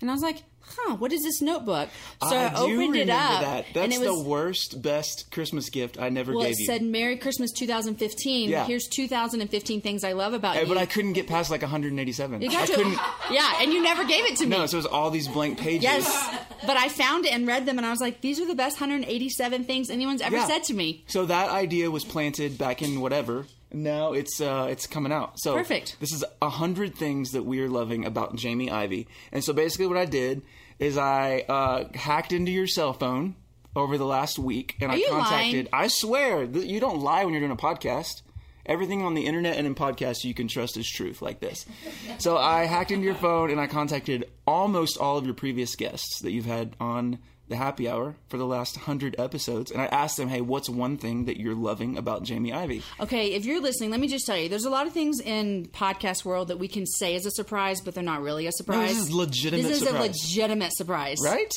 and 0.00 0.10
I 0.10 0.12
was 0.12 0.22
like, 0.22 0.42
huh, 0.76 0.96
what 0.96 1.12
is 1.12 1.22
this 1.22 1.40
notebook? 1.40 1.88
So 2.22 2.36
I, 2.36 2.48
do 2.50 2.56
opened 2.74 2.96
it 2.96 3.10
up, 3.10 3.40
that. 3.42 3.66
That's 3.72 3.84
and 3.84 3.92
it 3.92 4.00
was, 4.00 4.08
the 4.22 4.28
worst, 4.28 4.82
best 4.82 5.30
Christmas 5.30 5.70
gift 5.70 5.98
I 6.00 6.08
never 6.08 6.32
well, 6.34 6.42
gave 6.44 6.52
it 6.52 6.58
you. 6.60 6.66
said 6.66 6.82
Merry 6.82 7.16
Christmas 7.16 7.50
2015. 7.52 8.50
Yeah. 8.50 8.64
Here's 8.64 8.86
2015 8.88 9.80
things 9.80 10.04
I 10.04 10.12
love 10.12 10.32
about 10.32 10.54
Hey, 10.56 10.62
you. 10.62 10.68
but 10.68 10.76
I 10.78 10.86
couldn't 10.86 11.12
get 11.14 11.26
past 11.26 11.50
like 11.50 11.62
187. 11.62 12.40
You 12.42 12.50
got 12.50 12.62
I 12.62 12.66
to- 12.66 12.74
couldn't. 12.74 12.98
yeah, 13.30 13.54
and 13.60 13.72
you 13.72 13.82
never 13.82 14.04
gave 14.04 14.24
it 14.26 14.36
to 14.36 14.44
me. 14.46 14.56
No, 14.56 14.66
so 14.66 14.76
it 14.76 14.78
was 14.78 14.86
all 14.86 15.10
these 15.10 15.28
blank 15.28 15.58
pages. 15.58 15.82
Yes, 15.84 16.38
but 16.66 16.76
I 16.76 16.88
found 16.88 17.26
it 17.26 17.32
and 17.32 17.46
read 17.46 17.66
them, 17.66 17.78
and 17.78 17.86
I 17.86 17.90
was 17.90 18.00
like, 18.00 18.20
these 18.20 18.40
are 18.40 18.46
the 18.46 18.54
best 18.54 18.80
187 18.80 19.64
things 19.64 19.90
anyone's 19.90 20.20
ever 20.22 20.36
Yeah. 20.36 20.46
said 20.46 20.64
to 20.64 20.74
me. 20.74 21.04
So 21.06 21.26
that 21.26 21.50
idea 21.50 21.90
was 21.90 22.04
planted 22.04 22.58
back 22.58 22.82
in 22.82 23.00
whatever. 23.00 23.46
Now 23.76 24.14
it's 24.14 24.40
uh, 24.40 24.68
it's 24.70 24.86
coming 24.86 25.12
out. 25.12 25.38
So 25.38 25.54
Perfect. 25.54 25.98
This 26.00 26.12
is 26.12 26.24
a 26.40 26.48
hundred 26.48 26.94
things 26.94 27.32
that 27.32 27.42
we 27.42 27.60
are 27.60 27.68
loving 27.68 28.06
about 28.06 28.34
Jamie 28.34 28.70
Ivey. 28.70 29.06
And 29.32 29.44
so 29.44 29.52
basically, 29.52 29.86
what 29.86 29.98
I 29.98 30.06
did 30.06 30.40
is 30.78 30.96
I 30.96 31.40
uh, 31.46 31.84
hacked 31.94 32.32
into 32.32 32.50
your 32.50 32.66
cell 32.66 32.94
phone 32.94 33.36
over 33.74 33.98
the 33.98 34.06
last 34.06 34.38
week, 34.38 34.76
and 34.80 34.90
I 34.90 34.94
you 34.96 35.08
contacted. 35.10 35.68
lying? 35.70 35.84
I 35.84 35.88
swear 35.88 36.46
that 36.46 36.66
you 36.66 36.80
don't 36.80 37.00
lie 37.00 37.24
when 37.24 37.34
you're 37.34 37.42
doing 37.42 37.52
a 37.52 37.56
podcast. 37.56 38.22
Everything 38.64 39.02
on 39.02 39.12
the 39.12 39.26
internet 39.26 39.58
and 39.58 39.66
in 39.66 39.74
podcasts 39.74 40.24
you 40.24 40.32
can 40.34 40.48
trust 40.48 40.76
is 40.78 40.90
truth, 40.90 41.20
like 41.22 41.40
this. 41.40 41.66
So 42.18 42.38
I 42.38 42.64
hacked 42.64 42.90
into 42.90 43.04
your 43.04 43.14
phone 43.14 43.50
and 43.50 43.60
I 43.60 43.66
contacted 43.66 44.30
almost 44.46 44.96
all 44.96 45.18
of 45.18 45.26
your 45.26 45.34
previous 45.34 45.76
guests 45.76 46.20
that 46.20 46.32
you've 46.32 46.46
had 46.46 46.74
on 46.80 47.18
the 47.48 47.56
happy 47.56 47.88
hour 47.88 48.16
for 48.28 48.38
the 48.38 48.46
last 48.46 48.76
100 48.76 49.14
episodes, 49.18 49.70
and 49.70 49.80
I 49.80 49.86
asked 49.86 50.16
them, 50.16 50.28
hey, 50.28 50.40
what's 50.40 50.68
one 50.68 50.96
thing 50.96 51.26
that 51.26 51.38
you're 51.38 51.54
loving 51.54 51.96
about 51.96 52.24
Jamie 52.24 52.52
Ivey? 52.52 52.82
Okay, 53.00 53.34
if 53.34 53.44
you're 53.44 53.60
listening, 53.60 53.90
let 53.90 54.00
me 54.00 54.08
just 54.08 54.26
tell 54.26 54.36
you, 54.36 54.48
there's 54.48 54.64
a 54.64 54.70
lot 54.70 54.86
of 54.86 54.92
things 54.92 55.20
in 55.20 55.66
podcast 55.66 56.24
world 56.24 56.48
that 56.48 56.58
we 56.58 56.66
can 56.68 56.86
say 56.86 57.14
as 57.14 57.24
a 57.24 57.30
surprise, 57.30 57.80
but 57.80 57.94
they're 57.94 58.02
not 58.02 58.20
really 58.20 58.46
a 58.48 58.52
surprise. 58.52 58.88
this 58.90 58.98
is 58.98 59.12
legitimate 59.12 59.62
This 59.62 59.76
is 59.80 59.86
surprise. 59.86 60.00
a 60.04 60.08
legitimate 60.08 60.72
surprise. 60.76 61.18
Right? 61.22 61.52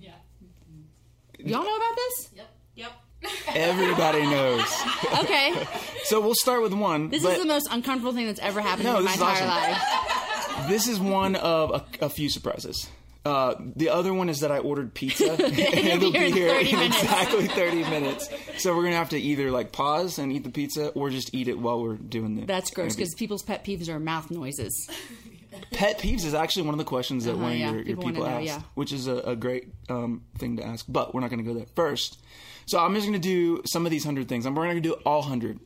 Yeah. 0.00 0.10
Y'all 1.38 1.64
know 1.64 1.76
about 1.76 1.96
this? 1.96 2.28
Yep. 2.34 2.46
Yep. 2.76 2.92
Everybody 3.48 4.22
knows. 4.22 4.62
Okay. 5.20 5.66
So 6.04 6.20
we'll 6.20 6.34
start 6.34 6.62
with 6.62 6.72
one. 6.74 7.08
This 7.08 7.22
but 7.22 7.32
is 7.32 7.38
the 7.40 7.46
most 7.48 7.68
uncomfortable 7.70 8.12
thing 8.12 8.26
that's 8.26 8.38
ever 8.40 8.60
happened 8.60 8.84
No, 8.84 8.98
in 8.98 9.04
my 9.04 9.12
entire 9.12 9.44
awesome. 9.48 10.56
life. 10.58 10.68
this 10.68 10.86
is 10.86 11.00
one 11.00 11.34
of 11.36 11.70
a, 12.00 12.04
a 12.04 12.08
few 12.08 12.28
surprises. 12.28 12.88
Uh, 13.26 13.54
the 13.74 13.88
other 13.88 14.14
one 14.14 14.28
is 14.28 14.40
that 14.40 14.52
I 14.52 14.58
ordered 14.58 14.94
pizza. 14.94 15.32
and 15.44 15.58
it'll 15.58 16.12
be 16.12 16.30
here 16.30 16.54
in 16.54 16.66
30 16.66 16.70
in 16.70 16.82
exactly 16.82 17.48
30 17.48 17.76
minutes. 17.90 18.28
So 18.58 18.70
we're 18.74 18.82
going 18.82 18.92
to 18.92 18.98
have 18.98 19.10
to 19.10 19.18
either 19.18 19.50
like 19.50 19.72
pause 19.72 20.18
and 20.18 20.32
eat 20.32 20.44
the 20.44 20.50
pizza 20.50 20.88
or 20.90 21.10
just 21.10 21.34
eat 21.34 21.48
it 21.48 21.58
while 21.58 21.82
we're 21.82 21.96
doing 21.96 22.36
this. 22.36 22.46
That's 22.46 22.70
gross 22.70 22.94
because 22.94 23.14
people's 23.14 23.42
pet 23.42 23.64
peeves 23.64 23.88
are 23.88 23.98
mouth 23.98 24.30
noises. 24.30 24.88
Pet 25.72 25.98
peeves 25.98 26.24
is 26.26 26.34
actually 26.34 26.62
one 26.66 26.74
of 26.74 26.78
the 26.78 26.84
questions 26.84 27.24
that 27.24 27.34
one 27.36 27.44
of 27.44 27.48
Uh-huh, 27.52 27.54
yeah. 27.58 27.70
your, 27.72 27.80
your 27.82 27.96
People 27.96 28.04
wanna 28.04 28.18
know, 28.20 28.26
asked, 28.36 28.44
yeah. 28.46 28.60
which 28.74 28.92
is 28.92 29.06
a, 29.06 29.16
a 29.16 29.34
great 29.36 29.68
um, 29.88 30.22
thing 30.36 30.58
to 30.58 30.64
ask. 30.66 30.84
But 30.86 31.14
we're 31.14 31.22
not 31.22 31.30
going 31.30 31.42
to 31.42 31.50
go 31.50 31.54
there 31.54 31.66
first. 31.74 32.20
So 32.66 32.78
I'm 32.78 32.94
just 32.94 33.06
going 33.06 33.18
to 33.20 33.26
do 33.28 33.62
some 33.64 33.86
of 33.86 33.90
these 33.90 34.04
hundred 34.04 34.28
things. 34.28 34.44
I'm 34.44 34.54
we're 34.54 34.64
going 34.64 34.76
to 34.76 34.80
do 34.82 34.92
all 35.06 35.22
hundred. 35.22 35.58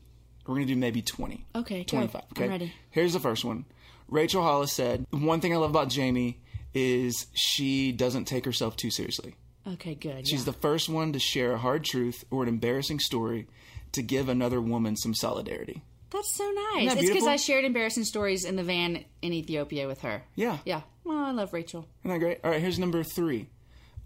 We're 0.47 0.55
going 0.55 0.67
to 0.69 0.75
do 0.75 0.79
maybe 0.79 1.03
20. 1.03 1.45
Okay, 1.57 1.79
go. 1.79 1.85
25. 1.85 2.23
Okay. 2.33 2.45
I'm 2.45 2.51
ready. 2.51 2.73
Here's 2.91 3.13
the 3.13 3.21
first 3.21 3.45
one. 3.45 3.65
Rachel 4.09 4.43
Hollis 4.43 4.73
said, 4.73 5.07
"One 5.11 5.41
thing 5.41 5.53
I 5.53 5.57
love 5.57 5.71
about 5.71 5.89
Jamie 5.89 6.39
is 6.75 7.27
she 7.35 7.93
doesn't 7.93 8.25
take 8.25 8.45
herself 8.45 8.77
too 8.77 8.91
seriously. 8.91 9.35
Okay, 9.67 9.95
good. 9.95 10.27
She's 10.27 10.41
yeah. 10.41 10.53
the 10.53 10.59
first 10.59 10.89
one 10.89 11.13
to 11.13 11.19
share 11.19 11.53
a 11.53 11.59
hard 11.59 11.85
truth 11.85 12.25
or 12.31 12.43
an 12.43 12.49
embarrassing 12.49 12.99
story 13.01 13.47
to 13.93 14.03
give 14.03 14.29
another 14.29 14.61
woman 14.61 14.97
some 14.97 15.15
solidarity." 15.15 15.83
That's 16.11 16.35
so 16.35 16.45
nice. 16.75 16.89
that 16.89 16.99
It's 16.99 17.09
because? 17.09 17.27
I 17.27 17.37
shared 17.37 17.65
embarrassing 17.65 18.05
stories 18.05 18.45
in 18.45 18.57
the 18.57 18.65
van 18.65 19.05
in 19.23 19.33
Ethiopia 19.33 19.87
with 19.87 20.01
her. 20.03 20.25
Yeah. 20.35 20.59
Yeah. 20.65 20.81
Well, 21.05 21.19
I 21.19 21.31
love 21.31 21.53
Rachel. 21.53 21.87
Isn't 22.01 22.11
that 22.11 22.19
great? 22.19 22.41
All 22.43 22.51
right, 22.51 22.61
here's 22.61 22.79
number 22.79 23.03
three. 23.05 23.49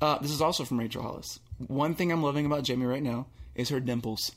Uh, 0.00 0.18
this 0.18 0.30
is 0.30 0.42
also 0.42 0.64
from 0.64 0.78
Rachel 0.78 1.02
Hollis. 1.02 1.40
One 1.66 1.94
thing 1.94 2.12
I'm 2.12 2.23
loving 2.23 2.44
about 2.44 2.64
Jamie 2.64 2.85
right 2.85 3.02
now 3.02 3.26
is 3.54 3.71
her 3.71 3.80
dimples. 3.80 4.33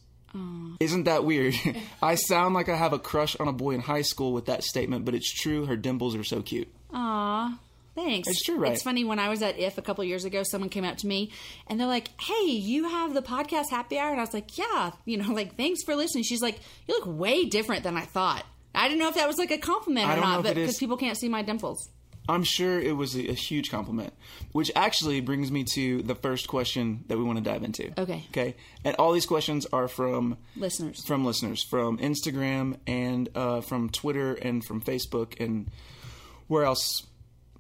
Isn't 0.80 1.06
that 1.06 1.24
weird? 1.24 1.56
I 2.02 2.16
sound 2.16 2.54
like 2.54 2.70
I 2.70 2.76
have 2.76 2.94
a 2.94 3.00
crush 3.00 3.36
on 3.38 3.48
a 3.48 3.54
boy 3.54 3.72
in 3.72 3.80
high 3.80 4.04
school 4.04 4.34
with 4.34 4.46
that 4.46 4.64
statement, 4.64 5.04
but 5.04 5.16
it's 5.16 5.32
true. 5.32 5.66
Her 5.66 5.76
dimples 5.76 6.16
are 6.16 6.24
so 6.24 6.42
cute. 6.42 6.68
Aw. 6.94 7.58
Thanks. 7.98 8.28
It's 8.28 8.44
true, 8.44 8.58
right? 8.58 8.74
It's 8.74 8.84
funny 8.84 9.04
when 9.04 9.18
I 9.18 9.28
was 9.28 9.42
at 9.42 9.58
IF 9.58 9.80
a 9.80 9.82
couple 9.82 10.04
years 10.04 10.24
ago, 10.24 10.44
someone 10.44 10.70
came 10.70 10.86
up 10.86 10.98
to 10.98 11.08
me 11.08 11.32
and 11.66 11.80
they're 11.80 11.88
like, 11.88 12.10
"Hey, 12.22 12.46
you 12.46 12.88
have 12.88 13.16
the 13.16 13.24
podcast 13.24 13.72
Happy 13.72 13.98
Hour," 13.98 14.12
and 14.12 14.20
I 14.20 14.24
was 14.24 14.36
like, 14.36 14.56
"Yeah," 14.56 14.92
you 15.06 15.18
know, 15.18 15.34
like 15.34 15.58
thanks 15.58 15.84
for 15.84 15.96
listening. 15.96 16.24
She's 16.24 16.42
like, 16.42 16.60
"You 16.88 16.94
look 17.00 17.08
way 17.08 17.46
different 17.46 17.82
than 17.84 17.98
I 17.98 18.06
thought." 18.06 18.46
I 18.76 18.88
didn't 18.88 19.00
know 19.00 19.10
if 19.10 19.16
that 19.16 19.28
was 19.28 19.40
like 19.40 19.50
a 19.50 19.58
compliment 19.58 20.10
or 20.12 20.18
not, 20.18 20.44
but 20.44 20.54
because 20.54 20.78
people 20.78 20.98
can't 20.98 21.18
see 21.18 21.28
my 21.28 21.42
dimples. 21.42 21.90
I'm 22.30 22.44
sure 22.44 22.80
it 22.80 22.96
was 22.96 23.16
a, 23.16 23.30
a 23.30 23.34
huge 23.34 23.72
compliment, 23.72 24.14
which 24.52 24.72
actually 24.76 25.22
brings 25.22 25.52
me 25.52 25.64
to 25.74 26.04
the 26.04 26.14
first 26.14 26.48
question 26.48 27.06
that 27.08 27.18
we 27.18 27.24
want 27.24 27.38
to 27.38 27.44
dive 27.44 27.64
into. 27.64 28.00
Okay. 28.00 28.26
Okay. 28.30 28.56
And 28.84 28.96
all 28.98 29.14
these 29.14 29.26
questions 29.26 29.66
are 29.72 29.88
from 29.88 30.38
Listeners. 30.56 31.04
from 31.06 31.26
listeners 31.26 31.64
from 31.64 31.98
Instagram 32.00 32.78
and 32.86 33.30
uh, 33.34 33.62
from 33.62 33.90
Twitter 33.90 34.34
and 34.34 34.64
from 34.64 34.82
Facebook 34.82 35.40
and 35.40 35.72
where 36.48 36.66
else, 36.66 37.08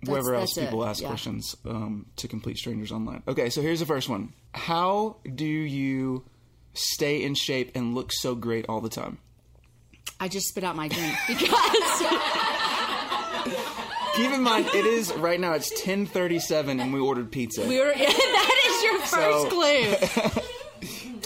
wherever 0.06 0.36
else 0.36 0.54
that's 0.56 0.68
it, 0.68 0.70
people 0.70 0.86
ask 0.86 1.02
yeah. 1.02 1.08
questions 1.08 1.56
um, 1.66 2.06
to 2.18 2.28
complete 2.28 2.58
strangers 2.58 2.92
online. 2.92 3.24
Okay, 3.28 3.50
so 3.50 3.62
here's 3.62 3.80
the 3.80 3.86
first 3.86 4.10
one: 4.10 4.34
How 4.54 5.18
do 5.36 5.46
you 5.46 6.26
stay 6.74 7.24
in 7.24 7.34
shape 7.36 7.72
and 7.76 7.96
look 7.96 8.12
so 8.14 8.36
great 8.36 8.66
all 8.70 8.82
the 8.82 8.90
time? 8.90 9.18
I 10.20 10.28
just 10.28 10.48
spit 10.48 10.64
out 10.64 10.76
my 10.76 10.88
drink 10.88 11.14
because 11.28 11.48
Keep 14.16 14.32
in 14.32 14.42
mind, 14.42 14.66
it 14.74 14.86
is 14.86 15.14
right 15.14 15.40
now. 15.40 15.54
It's 15.54 15.72
10:37, 15.82 16.82
and 16.82 16.92
we 16.92 17.00
ordered 17.00 17.32
pizza. 17.32 17.66
we 17.68 17.80
were. 17.80 17.86
that 17.96 18.62
is 18.66 18.84
your 18.84 19.00
first 19.00 19.12
So- 19.12 19.50
clue. 19.50 19.96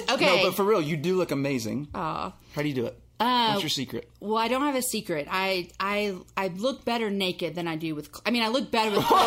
Okay. 0.09 0.25
no, 0.25 0.43
but 0.43 0.55
for 0.55 0.65
real, 0.65 0.81
you 0.81 0.97
do 0.97 1.15
look 1.15 1.31
amazing. 1.31 1.87
Aw. 1.95 2.33
How 2.53 2.61
do 2.61 2.67
you 2.67 2.73
do 2.73 2.85
it? 2.85 2.99
Uh, 3.21 3.51
What's 3.51 3.61
your 3.63 3.69
secret? 3.69 4.09
Well, 4.19 4.37
I 4.37 4.47
don't 4.47 4.63
have 4.63 4.73
a 4.75 4.81
secret. 4.81 5.27
I 5.29 5.69
I 5.79 6.15
I 6.35 6.47
look 6.47 6.83
better 6.85 7.09
naked 7.11 7.53
than 7.55 7.67
I 7.67 7.75
do 7.75 7.93
with. 7.93 8.07
cl- 8.07 8.21
I 8.25 8.31
mean, 8.31 8.41
I 8.43 8.47
look 8.47 8.71
better 8.71 8.89
with 8.89 9.05
clothes. 9.11 9.21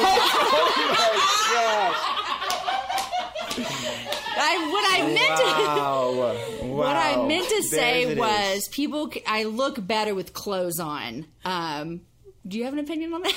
I 4.37 4.57
what 4.73 4.85
I 4.93 5.03
meant 5.07 5.37
to. 5.39 5.45
Wow. 5.45 6.35
What 6.75 6.97
I 6.97 7.25
meant 7.29 7.49
to 7.49 7.63
say 7.63 8.03
it 8.03 8.09
is. 8.13 8.19
was, 8.19 8.67
people. 8.69 9.09
I 9.29 9.45
look 9.45 9.87
better 9.87 10.13
with 10.13 10.33
clothes 10.33 10.81
on. 10.81 11.25
Um, 11.45 12.01
do 12.49 12.59
you 12.59 12.65
have 12.65 12.73
an 12.73 12.81
opinion 12.81 13.15
on 13.15 13.23
that? 13.23 13.33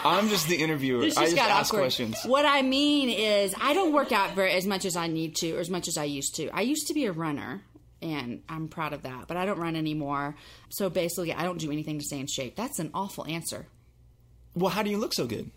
I'm 0.04 0.28
just 0.28 0.46
the 0.46 0.56
interviewer. 0.56 1.02
It's 1.04 1.16
I 1.16 1.22
just 1.22 1.36
just 1.36 1.48
got 1.48 1.50
ask 1.50 1.70
awkward. 1.72 1.84
questions. 1.84 2.18
What 2.26 2.44
I 2.44 2.60
mean 2.62 3.08
is, 3.08 3.54
I 3.60 3.72
don't 3.72 3.94
work 3.94 4.12
out 4.12 4.34
very 4.34 4.52
as 4.52 4.66
much 4.66 4.84
as 4.84 4.94
I 4.94 5.06
need 5.06 5.36
to, 5.36 5.56
or 5.56 5.60
as 5.60 5.70
much 5.70 5.88
as 5.88 5.96
I 5.96 6.04
used 6.04 6.34
to. 6.36 6.50
I 6.50 6.60
used 6.60 6.86
to 6.88 6.94
be 6.94 7.06
a 7.06 7.12
runner, 7.12 7.62
and 8.02 8.42
I'm 8.48 8.68
proud 8.68 8.92
of 8.92 9.02
that. 9.02 9.26
But 9.28 9.36
I 9.36 9.44
don't 9.46 9.58
run 9.58 9.76
anymore. 9.76 10.36
So 10.68 10.88
basically, 10.90 11.32
I 11.32 11.42
don't 11.44 11.58
do 11.58 11.70
anything 11.72 11.98
to 11.98 12.04
stay 12.04 12.20
in 12.20 12.26
shape. 12.26 12.56
That's 12.56 12.78
an 12.78 12.90
awful 12.94 13.26
answer. 13.26 13.66
Well, 14.54 14.70
how 14.70 14.82
do 14.82 14.90
you 14.90 14.98
look 14.98 15.14
so 15.14 15.26
good? 15.26 15.50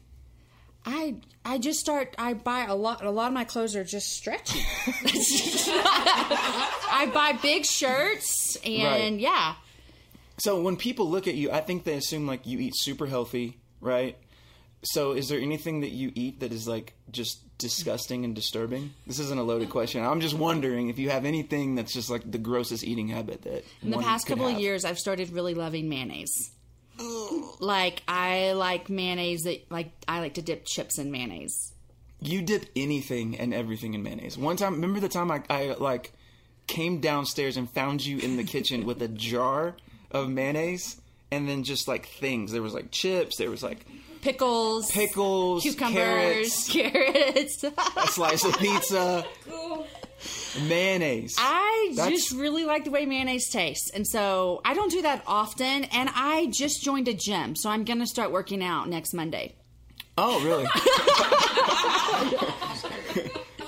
I 0.85 1.15
I 1.45 1.59
just 1.59 1.79
start. 1.79 2.15
I 2.17 2.33
buy 2.33 2.65
a 2.65 2.73
lot. 2.75 3.03
A 3.05 3.11
lot 3.11 3.27
of 3.27 3.33
my 3.33 3.43
clothes 3.43 3.75
are 3.75 3.83
just 3.83 4.07
stretchy. 4.09 4.59
I 5.73 7.09
buy 7.13 7.33
big 7.41 7.65
shirts, 7.65 8.57
and 8.65 8.83
Right. 8.83 9.19
yeah, 9.19 9.55
So 10.37 10.59
when 10.61 10.75
people 10.77 11.09
look 11.09 11.27
at 11.27 11.35
you, 11.35 11.51
I 11.51 11.61
think 11.61 11.83
they 11.83 11.93
assume 11.95 12.25
like 12.27 12.45
you 12.47 12.59
eat 12.59 12.73
super 12.75 13.05
healthy, 13.05 13.57
right? 13.79 14.17
So 14.83 15.11
is 15.11 15.29
there 15.29 15.39
anything 15.39 15.81
that 15.81 15.91
you 15.91 16.11
eat 16.15 16.39
that 16.39 16.51
is 16.51 16.67
like 16.67 16.93
just 17.11 17.57
disgusting 17.57 18.25
and 18.25 18.33
disturbing? 18.33 18.93
This 19.05 19.19
isn't 19.19 19.37
a 19.37 19.43
loaded 19.43 19.69
question. 19.69 20.03
I'm 20.03 20.21
just 20.21 20.33
wondering 20.33 20.89
if 20.89 20.97
you 20.97 21.11
have 21.11 21.23
anything 21.25 21.75
that's 21.75 21.93
just 21.93 22.09
like 22.09 22.29
the 22.29 22.39
grossest 22.39 22.83
eating 22.83 23.07
habit 23.07 23.43
that 23.43 23.63
in 23.83 23.91
the 23.91 23.97
one 23.97 24.05
past 24.05 24.25
could 24.25 24.37
couple 24.37 24.51
of 24.51 24.59
years, 24.59 24.83
I've 24.83 24.97
started 24.97 25.31
really 25.31 25.53
loving 25.53 25.87
mayonnaise. 25.87 26.51
Like 27.59 28.01
I 28.07 28.53
like 28.53 28.89
mayonnaise 28.89 29.43
that 29.43 29.71
like 29.71 29.91
I 30.07 30.19
like 30.19 30.35
to 30.35 30.41
dip 30.41 30.65
chips 30.65 30.97
in 30.97 31.11
mayonnaise. 31.11 31.73
You 32.19 32.41
dip 32.41 32.65
anything 32.75 33.37
and 33.37 33.53
everything 33.53 33.93
in 33.93 34.03
mayonnaise. 34.03 34.37
One 34.37 34.55
time, 34.55 34.73
remember 34.73 34.99
the 34.99 35.09
time 35.09 35.31
I, 35.31 35.43
I 35.49 35.75
like 35.79 36.13
came 36.67 36.99
downstairs 36.99 37.57
and 37.57 37.69
found 37.69 38.05
you 38.05 38.19
in 38.19 38.37
the 38.37 38.43
kitchen 38.43 38.85
with 38.85 39.01
a 39.01 39.07
jar 39.07 39.75
of 40.11 40.29
mayonnaise 40.29 41.01
and 41.31 41.47
then 41.47 41.63
just 41.63 41.87
like 41.87 42.05
things. 42.07 42.51
There 42.51 42.61
was 42.61 42.73
like 42.73 42.91
chips. 42.91 43.37
There 43.37 43.49
was 43.49 43.63
like 43.63 43.85
Pickles, 44.21 44.91
pickles, 44.91 45.63
cucumbers, 45.63 46.67
carrots, 46.67 46.69
carrots. 46.71 47.63
a 47.97 48.07
slice 48.07 48.43
of 48.45 48.57
pizza, 48.59 49.25
mayonnaise. 50.67 51.35
I 51.39 51.93
That's- 51.95 52.11
just 52.19 52.31
really 52.31 52.63
like 52.65 52.83
the 52.83 52.91
way 52.91 53.05
mayonnaise 53.05 53.49
tastes. 53.49 53.89
And 53.93 54.05
so 54.07 54.61
I 54.63 54.73
don't 54.75 54.91
do 54.91 55.01
that 55.01 55.23
often. 55.25 55.85
And 55.85 56.09
I 56.13 56.47
just 56.51 56.83
joined 56.83 57.07
a 57.07 57.13
gym. 57.13 57.55
So 57.55 57.69
I'm 57.69 57.83
going 57.83 57.99
to 57.99 58.05
start 58.05 58.31
working 58.31 58.63
out 58.63 58.87
next 58.89 59.13
Monday. 59.13 59.55
oh, 60.17 60.39
really? 60.45 60.67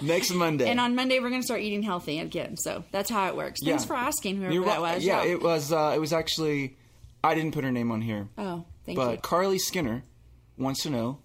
Next 0.02 0.32
Monday. 0.32 0.70
And 0.70 0.82
on 0.82 0.96
Monday, 0.96 1.20
we're 1.22 1.30
going 1.30 1.40
to 1.42 1.46
start 1.46 1.62
eating 1.62 1.82
healthy 1.82 2.20
again. 2.20 2.58
So 2.58 2.84
that's 2.92 3.10
how 3.10 3.28
it 3.30 3.38
works. 3.38 3.62
Thanks 3.64 3.84
Yeah. 3.84 3.88
for 3.88 3.96
asking 3.96 4.36
whoever 4.36 4.54
You're 4.54 4.66
that 4.66 4.82
wel- 4.82 4.96
was. 4.96 5.06
Yeah, 5.06 5.24
it 5.24 5.42
was. 5.42 5.72
Uh, 5.72 5.94
it 5.96 6.00
was 6.00 6.12
actually. 6.12 6.76
I 7.24 7.36
didn't 7.36 7.54
put 7.54 7.64
her 7.64 7.72
name 7.72 7.90
on 7.90 8.02
here. 8.02 8.28
oh, 8.38 8.66
thank 8.86 8.98
but 8.98 9.04
you. 9.04 9.16
But 9.16 9.22
Carly 9.22 9.58
Skinner 9.60 10.04
wants 10.58 10.84
to 10.84 10.90
know 10.90 11.20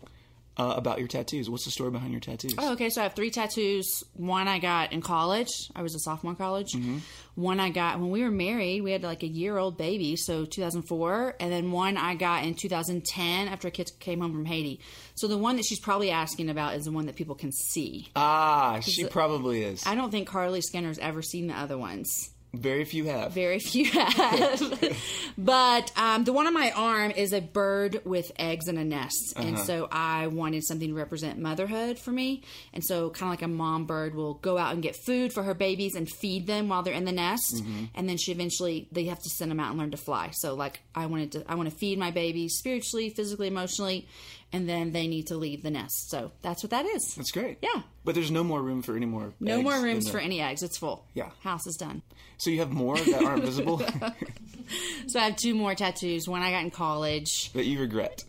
uh, 0.58 0.74
about 0.76 0.98
your 0.98 1.06
tattoos. 1.06 1.48
What's 1.48 1.64
the 1.64 1.70
story 1.70 1.90
behind 1.90 2.12
your 2.12 2.20
tattoos? 2.20 2.54
Oh, 2.58 2.72
okay. 2.72 2.90
So 2.90 3.00
I 3.00 3.04
have 3.04 3.14
three 3.14 3.30
tattoos. 3.30 4.02
One 4.14 4.48
I 4.48 4.58
got 4.58 4.92
in 4.92 5.00
college. 5.00 5.48
I 5.74 5.82
was 5.82 5.94
a 5.94 6.00
sophomore 6.00 6.32
in 6.32 6.36
college. 6.36 6.72
Mm-hmm. 6.72 6.98
One 7.36 7.60
I 7.60 7.70
got 7.70 8.00
when 8.00 8.10
we 8.10 8.22
were 8.22 8.30
married. 8.30 8.82
We 8.82 8.90
had 8.90 9.04
like 9.04 9.22
a 9.22 9.28
year 9.28 9.56
old 9.56 9.78
baby, 9.78 10.16
so 10.16 10.44
2004. 10.44 11.36
And 11.38 11.52
then 11.52 11.70
one 11.70 11.96
I 11.96 12.16
got 12.16 12.44
in 12.44 12.54
2010 12.54 13.48
after 13.48 13.68
a 13.68 13.70
kid 13.70 13.90
came 14.00 14.20
home 14.20 14.32
from 14.32 14.44
Haiti. 14.44 14.80
So 15.14 15.28
the 15.28 15.38
one 15.38 15.56
that 15.56 15.64
she's 15.64 15.80
probably 15.80 16.10
asking 16.10 16.50
about 16.50 16.74
is 16.74 16.86
the 16.86 16.92
one 16.92 17.06
that 17.06 17.14
people 17.14 17.36
can 17.36 17.52
see. 17.52 18.08
Ah, 18.16 18.80
she 18.80 19.04
probably 19.06 19.62
is. 19.62 19.86
I 19.86 19.94
don't 19.94 20.10
think 20.10 20.26
Carly 20.26 20.60
Skinner's 20.60 20.98
ever 20.98 21.22
seen 21.22 21.46
the 21.46 21.54
other 21.54 21.78
ones. 21.78 22.30
Very 22.54 22.84
few 22.86 23.04
have. 23.04 23.32
Very 23.32 23.58
few 23.58 23.84
have. 23.84 24.96
but 25.38 25.92
um, 25.96 26.24
the 26.24 26.32
one 26.32 26.46
on 26.46 26.54
my 26.54 26.70
arm 26.70 27.10
is 27.10 27.32
a 27.32 27.40
bird 27.40 28.00
with 28.04 28.32
eggs 28.38 28.68
in 28.68 28.78
a 28.78 28.84
nest. 28.84 29.34
And 29.36 29.56
Uh-huh. 29.56 29.64
so 29.64 29.88
I 29.92 30.28
wanted 30.28 30.64
something 30.64 30.88
to 30.88 30.94
represent 30.94 31.38
motherhood 31.38 31.98
for 31.98 32.10
me. 32.10 32.42
And 32.72 32.82
so, 32.84 33.10
kind 33.10 33.24
of 33.30 33.38
like 33.38 33.42
a 33.42 33.48
mom 33.48 33.84
bird 33.86 34.14
will 34.14 34.34
go 34.34 34.56
out 34.56 34.72
and 34.72 34.82
get 34.82 34.96
food 34.96 35.32
for 35.32 35.42
her 35.42 35.54
babies 35.54 35.94
and 35.94 36.08
feed 36.08 36.46
them 36.46 36.68
while 36.68 36.82
they're 36.82 36.94
in 36.94 37.04
the 37.04 37.12
nest. 37.12 37.56
Mm-hmm. 37.56 37.84
And 37.94 38.08
then 38.08 38.16
she 38.16 38.32
eventually, 38.32 38.88
they 38.92 39.04
have 39.04 39.18
to 39.22 39.28
send 39.28 39.50
them 39.50 39.60
out 39.60 39.70
and 39.70 39.78
learn 39.78 39.90
to 39.90 39.96
fly. 39.98 40.30
So, 40.32 40.54
like, 40.54 40.80
I 40.94 41.06
wanted 41.06 41.32
to, 41.32 41.44
I 41.50 41.54
want 41.54 41.70
to 41.70 41.76
feed 41.76 41.98
my 41.98 42.10
babies 42.10 42.54
spiritually, 42.56 43.10
physically, 43.10 43.48
emotionally. 43.48 44.08
And 44.52 44.66
then 44.66 44.92
they 44.92 45.06
need 45.08 45.26
to 45.26 45.36
leave 45.36 45.62
the 45.62 45.70
nest. 45.70 46.08
So, 46.08 46.32
that's 46.40 46.62
what 46.62 46.70
that 46.70 46.86
is. 46.86 47.14
That's 47.16 47.30
great. 47.32 47.58
Yeah. 47.60 47.82
But 48.04 48.14
there's 48.14 48.30
no 48.30 48.42
more 48.42 48.62
room 48.62 48.80
for 48.80 48.96
any 48.96 49.04
more. 49.04 49.34
No 49.40 49.60
more 49.60 49.78
rooms 49.80 50.06
the- 50.06 50.12
for 50.12 50.18
any 50.18 50.40
eggs. 50.40 50.62
It's 50.62 50.78
full. 50.78 51.04
Yeah. 51.12 51.28
House 51.42 51.66
is 51.66 51.76
done. 51.76 52.00
So 52.38 52.48
you 52.50 52.60
have 52.60 52.70
more 52.72 52.96
that 52.96 53.22
aren't 53.24 53.44
visible 53.44 53.82
So 55.08 55.18
I 55.20 55.24
have 55.24 55.36
two 55.36 55.54
more 55.54 55.74
tattoos. 55.74 56.28
One 56.28 56.40
I 56.42 56.50
got 56.50 56.62
in 56.62 56.70
college. 56.70 57.52
that 57.52 57.64
you 57.64 57.80
regret. 57.80 58.24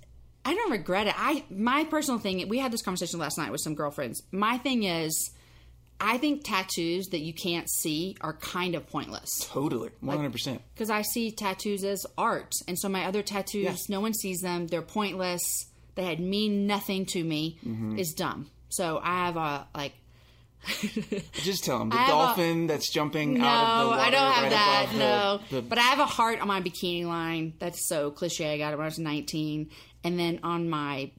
I 0.45 0.53
don't 0.55 0.71
regret 0.71 1.07
it. 1.07 1.13
I 1.17 1.43
my 1.49 1.83
personal 1.85 2.19
thing. 2.19 2.47
We 2.49 2.59
had 2.59 2.71
this 2.71 2.81
conversation 2.81 3.19
last 3.19 3.37
night 3.37 3.51
with 3.51 3.61
some 3.61 3.75
girlfriends. 3.75 4.23
My 4.31 4.57
thing 4.57 4.83
is, 4.83 5.31
I 5.99 6.17
think 6.17 6.43
tattoos 6.45 7.07
that 7.09 7.19
you 7.19 7.33
can't 7.33 7.69
see 7.69 8.15
are 8.21 8.33
kind 8.33 8.73
of 8.75 8.87
pointless 8.87 9.29
Totally, 9.49 9.89
one 9.99 10.15
hundred 10.17 10.31
percent. 10.31 10.61
because 10.73 10.89
I 10.89 11.01
see 11.01 11.31
tattoos 11.31 11.83
as 11.83 12.05
art, 12.17 12.53
and 12.67 12.79
so 12.79 12.87
my 12.89 13.05
other 13.05 13.21
tattoos, 13.21 13.63
Yeah. 13.65 13.75
no 13.89 13.99
one 13.99 14.13
sees 14.13 14.39
them. 14.39 14.67
They're 14.67 14.81
pointless. 14.81 15.65
They 15.99 16.05
had 16.05 16.21
mean 16.21 16.65
nothing 16.65 17.05
to 17.07 17.21
me. 17.21 17.59
Mm-hmm. 17.61 17.99
Is 17.99 18.13
dumb. 18.13 18.49
So 18.69 19.01
I 19.03 19.25
have 19.25 19.35
a 19.35 19.67
like. 19.75 19.91
Just 21.33 21.65
tell 21.65 21.79
them 21.79 21.89
the 21.89 21.97
have 21.97 22.07
a- 22.07 22.11
dolphin 22.11 22.67
that's 22.67 22.89
jumping 22.89 23.33
No, 23.33 23.45
out 23.45 23.81
of 23.81 23.83
the 23.83 23.89
water 23.89 24.01
I 24.01 24.09
don't 24.09 24.31
have 24.31 24.43
right 24.43 24.51
that. 24.51 24.89
No, 24.93 25.39
the, 25.49 25.55
the 25.57 25.61
but 25.61 25.77
I 25.77 25.81
have 25.81 25.99
a 25.99 26.05
heart 26.05 26.39
on 26.39 26.47
my 26.47 26.61
bikini 26.61 27.03
line. 27.05 27.51
That's 27.59 27.85
so 27.85 28.11
cliche. 28.11 28.53
I 28.53 28.57
got 28.57 28.71
it 28.71 28.77
when 28.77 28.85
I 28.85 28.87
was 28.87 28.97
19, 28.97 29.69
and 30.05 30.17
then 30.17 30.39
on 30.41 30.69
my 30.69 31.11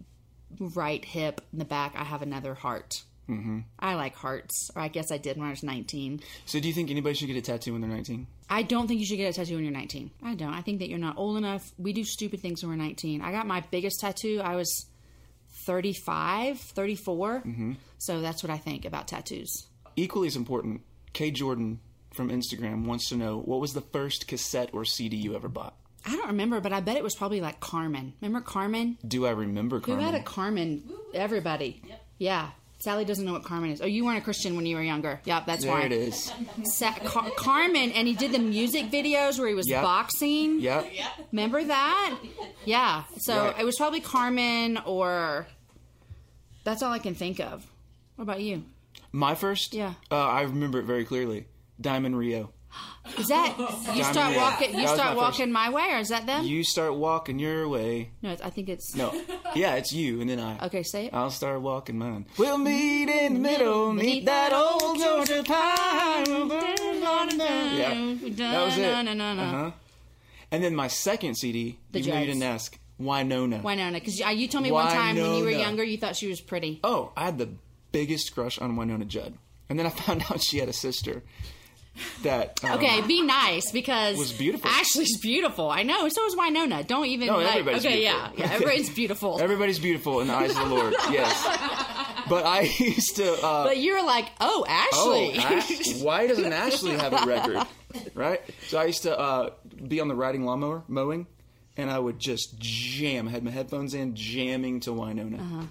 right 0.58 1.04
hip 1.04 1.42
in 1.52 1.58
the 1.58 1.66
back, 1.66 1.92
I 1.94 2.04
have 2.04 2.22
another 2.22 2.54
heart. 2.54 3.02
Mm-hmm. 3.30 3.58
I 3.78 3.94
like 3.94 4.14
hearts, 4.16 4.70
or 4.74 4.82
I 4.82 4.88
guess 4.88 5.10
I 5.12 5.18
did 5.18 5.36
when 5.38 5.46
I 5.46 5.50
was 5.50 5.62
19. 5.62 6.20
So 6.46 6.58
do 6.60 6.66
you 6.68 6.74
think 6.74 6.90
anybody 6.90 7.14
should 7.14 7.28
get 7.28 7.36
a 7.36 7.40
tattoo 7.42 7.72
when 7.72 7.80
they're 7.80 7.90
nineteen? 7.90 8.26
I 8.48 8.62
don't 8.62 8.88
think 8.88 8.98
you 9.00 9.06
should 9.06 9.16
get 9.18 9.30
a 9.30 9.32
tattoo 9.32 9.54
when 9.54 9.64
you're 9.64 9.72
19. 9.72 10.10
I 10.24 10.34
don't. 10.34 10.52
I 10.52 10.60
think 10.62 10.80
that 10.80 10.88
you're 10.88 10.98
not 10.98 11.16
old 11.16 11.36
enough. 11.36 11.70
We 11.78 11.92
do 11.92 12.02
stupid 12.04 12.40
things 12.40 12.62
when 12.62 12.70
we're 12.70 12.84
19. 12.84 13.22
I 13.22 13.30
got 13.30 13.46
my 13.46 13.62
biggest 13.70 14.00
tattoo. 14.00 14.40
I 14.42 14.56
was 14.56 14.86
35, 15.66 16.58
34. 16.58 17.42
Mm-hmm. 17.46 17.72
So 17.98 18.20
that's 18.20 18.42
what 18.42 18.50
I 18.50 18.56
think 18.58 18.84
about 18.84 19.08
tattoos. 19.08 19.66
Equally 19.96 20.26
as 20.26 20.36
important, 20.36 20.80
Kay 21.12 21.30
Jordan 21.30 21.80
from 22.12 22.30
Instagram 22.30 22.86
wants 22.86 23.08
to 23.10 23.16
know 23.16 23.38
what 23.38 23.60
was 23.60 23.72
the 23.72 23.80
first 23.80 24.26
cassette 24.26 24.70
or 24.72 24.84
CD 24.84 25.16
you 25.16 25.36
ever 25.36 25.48
bought. 25.48 25.76
I 26.04 26.16
don't 26.16 26.28
remember, 26.28 26.60
but 26.60 26.72
I 26.72 26.80
bet 26.80 26.96
it 26.96 27.04
was 27.04 27.14
probably 27.14 27.40
like 27.40 27.60
Carmen. 27.60 28.14
Remember 28.20 28.40
Carmen? 28.40 28.96
Do 29.06 29.26
I 29.26 29.30
remember 29.30 29.76
Who 29.76 29.82
Carmen? 29.92 30.04
had 30.04 30.14
a 30.14 30.22
Carmen? 30.22 30.82
Everybody. 31.14 31.82
Yeah. 32.18 32.50
Sally 32.80 33.04
doesn't 33.04 33.24
know 33.26 33.34
what 33.34 33.44
Carmen 33.44 33.70
is. 33.70 33.82
Oh, 33.82 33.86
you 33.86 34.04
weren't 34.06 34.18
a 34.18 34.22
Christian 34.22 34.56
when 34.56 34.64
you 34.64 34.74
were 34.74 34.82
younger. 34.82 35.20
Yep, 35.24 35.44
that's 35.46 35.64
there 35.64 35.72
why. 35.72 35.82
it 35.82 35.92
is. 35.92 36.32
Sa- 36.64 36.92
Car- 37.04 37.30
Carmen, 37.36 37.92
and 37.92 38.08
he 38.08 38.14
did 38.14 38.32
the 38.32 38.38
music 38.38 38.90
videos 38.90 39.38
where 39.38 39.48
he 39.48 39.54
was 39.54 39.68
Yep. 39.68 39.82
boxing. 39.82 40.60
Yep. 40.60 40.90
Remember 41.30 41.62
that? 41.62 42.18
Yeah. 42.64 43.02
So 43.18 43.36
Right. 43.46 43.60
it 43.60 43.64
was 43.64 43.76
probably 43.76 44.00
Carmen 44.00 44.78
or. 44.86 45.46
That's 46.64 46.82
all 46.82 46.92
I 46.92 46.98
can 46.98 47.14
think 47.14 47.38
of. 47.38 47.66
What 48.16 48.22
about 48.22 48.40
you? 48.40 48.64
My 49.12 49.34
first. 49.34 49.74
Yeah. 49.74 49.94
Uh, 50.10 50.16
I 50.16 50.42
remember 50.42 50.78
it 50.78 50.84
very 50.84 51.04
clearly. 51.04 51.46
Diamond 51.80 52.16
Rio. 52.16 52.50
Is 53.18 53.28
that 53.28 53.56
you 53.94 54.04
start 54.04 54.36
walking? 54.36 54.70
You 54.70 54.76
That 54.76 54.82
was 54.82 54.90
start 54.92 55.16
my 55.16 55.22
first. 55.26 55.38
walking 55.38 55.52
my 55.52 55.70
way, 55.70 55.88
or 55.92 55.98
is 55.98 56.08
that 56.10 56.26
them? 56.26 56.44
You 56.44 56.62
start 56.62 56.94
walking 56.94 57.38
your 57.38 57.68
way. 57.68 58.10
no, 58.22 58.32
it's- 58.32 58.46
I 58.46 58.50
think 58.50 58.68
it's. 58.68 58.94
No. 58.94 59.12
Yeah, 59.54 59.74
it's 59.74 59.92
you 59.92 60.20
and 60.20 60.30
then 60.30 60.38
I. 60.38 60.66
Okay, 60.66 60.82
say 60.84 61.06
it. 61.06 61.14
I'll 61.14 61.30
start 61.30 61.60
walking 61.60 61.98
mine. 61.98 62.26
We'll 62.38 62.58
meet 62.58 63.08
in 63.08 63.34
the 63.34 63.40
middle, 63.40 63.92
meet 63.92 64.26
that 64.26 64.52
old 64.52 64.98
Georgia 64.98 65.42
pine. 65.44 66.24
We'll 66.28 66.48
burn 66.48 67.02
on. 67.02 67.38
Yeah, 67.38 68.14
that 68.50 68.64
was 68.64 68.78
it. 68.78 68.82
No, 68.82 69.02
no, 69.02 69.14
no, 69.14 69.34
no. 69.34 69.42
Uh-huh. 69.42 69.70
And 70.52 70.62
then 70.64 70.74
my 70.74 70.88
second 70.88 71.36
CD, 71.36 71.78
The 71.92 72.00
even 72.00 72.10
though 72.12 72.18
you 72.20 72.26
Jags. 72.26 72.38
didn't 72.38 72.52
ask, 72.52 72.78
Wynonna. 73.00 73.62
Wynonna, 73.62 73.94
because 73.94 74.18
you 74.20 74.46
told 74.48 74.62
me 74.64 74.70
one 74.72 74.86
time 74.92 75.16
when 75.16 75.34
you 75.36 75.44
were 75.44 75.50
Wynonna. 75.50 75.58
younger, 75.60 75.84
you 75.84 75.96
thought 75.98 76.16
she 76.16 76.28
was 76.28 76.40
pretty. 76.40 76.80
Oh, 76.84 77.12
I 77.16 77.24
had 77.26 77.38
the 77.38 77.48
biggest 77.92 78.34
crush 78.34 78.58
on 78.58 78.76
Wynonna 78.76 79.06
Judd. 79.06 79.34
And 79.68 79.78
then 79.78 79.86
I 79.86 79.90
found 80.06 80.22
out 80.30 80.42
she 80.42 80.58
had 80.58 80.68
a 80.68 80.72
sister 80.72 81.22
that. 82.22 82.62
um, 82.64 82.72
Okay, 82.72 83.00
be 83.02 83.22
nice 83.22 83.70
because 83.72 84.16
Was 84.18 84.32
beautiful. 84.32 84.68
Ashley's 84.70 85.18
beautiful. 85.20 85.70
I 85.70 85.82
know. 85.82 86.08
So 86.08 86.26
is 86.26 86.34
Wynonna. 86.34 86.86
Don't 86.86 87.06
even. 87.06 87.28
No, 87.28 87.36
like, 87.38 87.48
everybody's 87.56 87.84
okay, 87.84 87.96
beautiful. 88.00 88.20
yeah, 88.38 88.46
yeah. 88.46 88.52
Everybody's 88.52 88.90
beautiful. 88.94 89.40
Everybody's 89.40 89.78
beautiful 89.78 90.20
in 90.20 90.28
the 90.28 90.34
eyes 90.34 90.50
of 90.50 90.56
the 90.68 90.74
Lord, 90.74 90.94
yes. 91.10 91.44
But 92.28 92.44
I 92.46 92.62
used 92.78 93.16
to. 93.16 93.32
Uh, 93.44 93.64
but 93.64 93.78
you're 93.78 94.04
like, 94.04 94.26
oh, 94.40 94.64
ashley 94.68 95.32
Oh. 95.36 95.56
Ash- 95.56 95.94
why 96.02 96.26
doesn't 96.26 96.52
Ashley 96.52 96.92
have 96.92 97.12
a 97.12 97.26
record? 97.26 97.66
Right? 98.14 98.40
So 98.68 98.78
I 98.78 98.84
used 98.84 99.02
to 99.02 99.18
uh, 99.18 99.50
be 99.88 100.00
on 100.00 100.08
the 100.08 100.14
riding 100.14 100.44
lawnmower 100.44 100.84
mowing, 100.86 101.26
and 101.76 101.90
I 101.90 101.98
would 101.98 102.18
just 102.20 102.58
jam. 102.58 103.26
I 103.26 103.32
had 103.32 103.42
my 103.42 103.50
headphones 103.50 103.94
in, 103.94 104.14
jamming 104.14 104.80
to 104.80 104.90
Wynonna. 104.90 105.40
Uh-huh. 105.40 105.62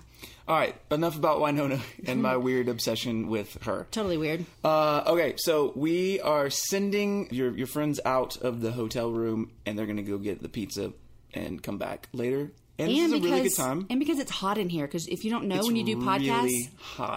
All 0.49 0.55
right, 0.55 0.75
enough 0.89 1.15
about 1.15 1.39
Wynonna 1.41 1.79
and 2.07 2.23
my 2.23 2.35
weird 2.47 2.69
obsession 2.69 3.27
with 3.27 3.61
her. 3.65 3.85
totally 3.91 4.17
weird. 4.17 4.45
Uh, 4.63 5.03
okay, 5.05 5.35
so 5.37 5.71
we 5.75 6.19
are 6.21 6.49
sending 6.49 7.27
your 7.31 7.55
your 7.55 7.67
friends 7.67 7.99
out 8.03 8.37
of 8.37 8.59
the 8.61 8.71
hotel 8.71 9.11
room, 9.11 9.51
and 9.67 9.77
they're 9.77 9.85
gonna 9.85 10.01
go 10.01 10.17
get 10.17 10.41
the 10.41 10.49
pizza 10.49 10.91
and 11.35 11.61
come 11.61 11.77
back 11.77 12.09
later. 12.13 12.51
And, 12.79 12.89
and 12.89 13.13
a 13.13 13.17
because 13.17 13.29
really 13.31 13.41
good 13.49 13.55
time. 13.57 13.85
and 13.89 13.99
because 13.99 14.19
it's 14.19 14.31
hot 14.31 14.57
in 14.57 14.69
here. 14.69 14.87
Because 14.87 15.05
if 15.07 15.25
you 15.25 15.29
don't 15.29 15.45
know, 15.49 15.57
It's 15.57 15.67
when 15.67 15.75
you 15.75 15.83
do 15.83 15.97
podcasts, 15.97 16.43
really 16.43 16.69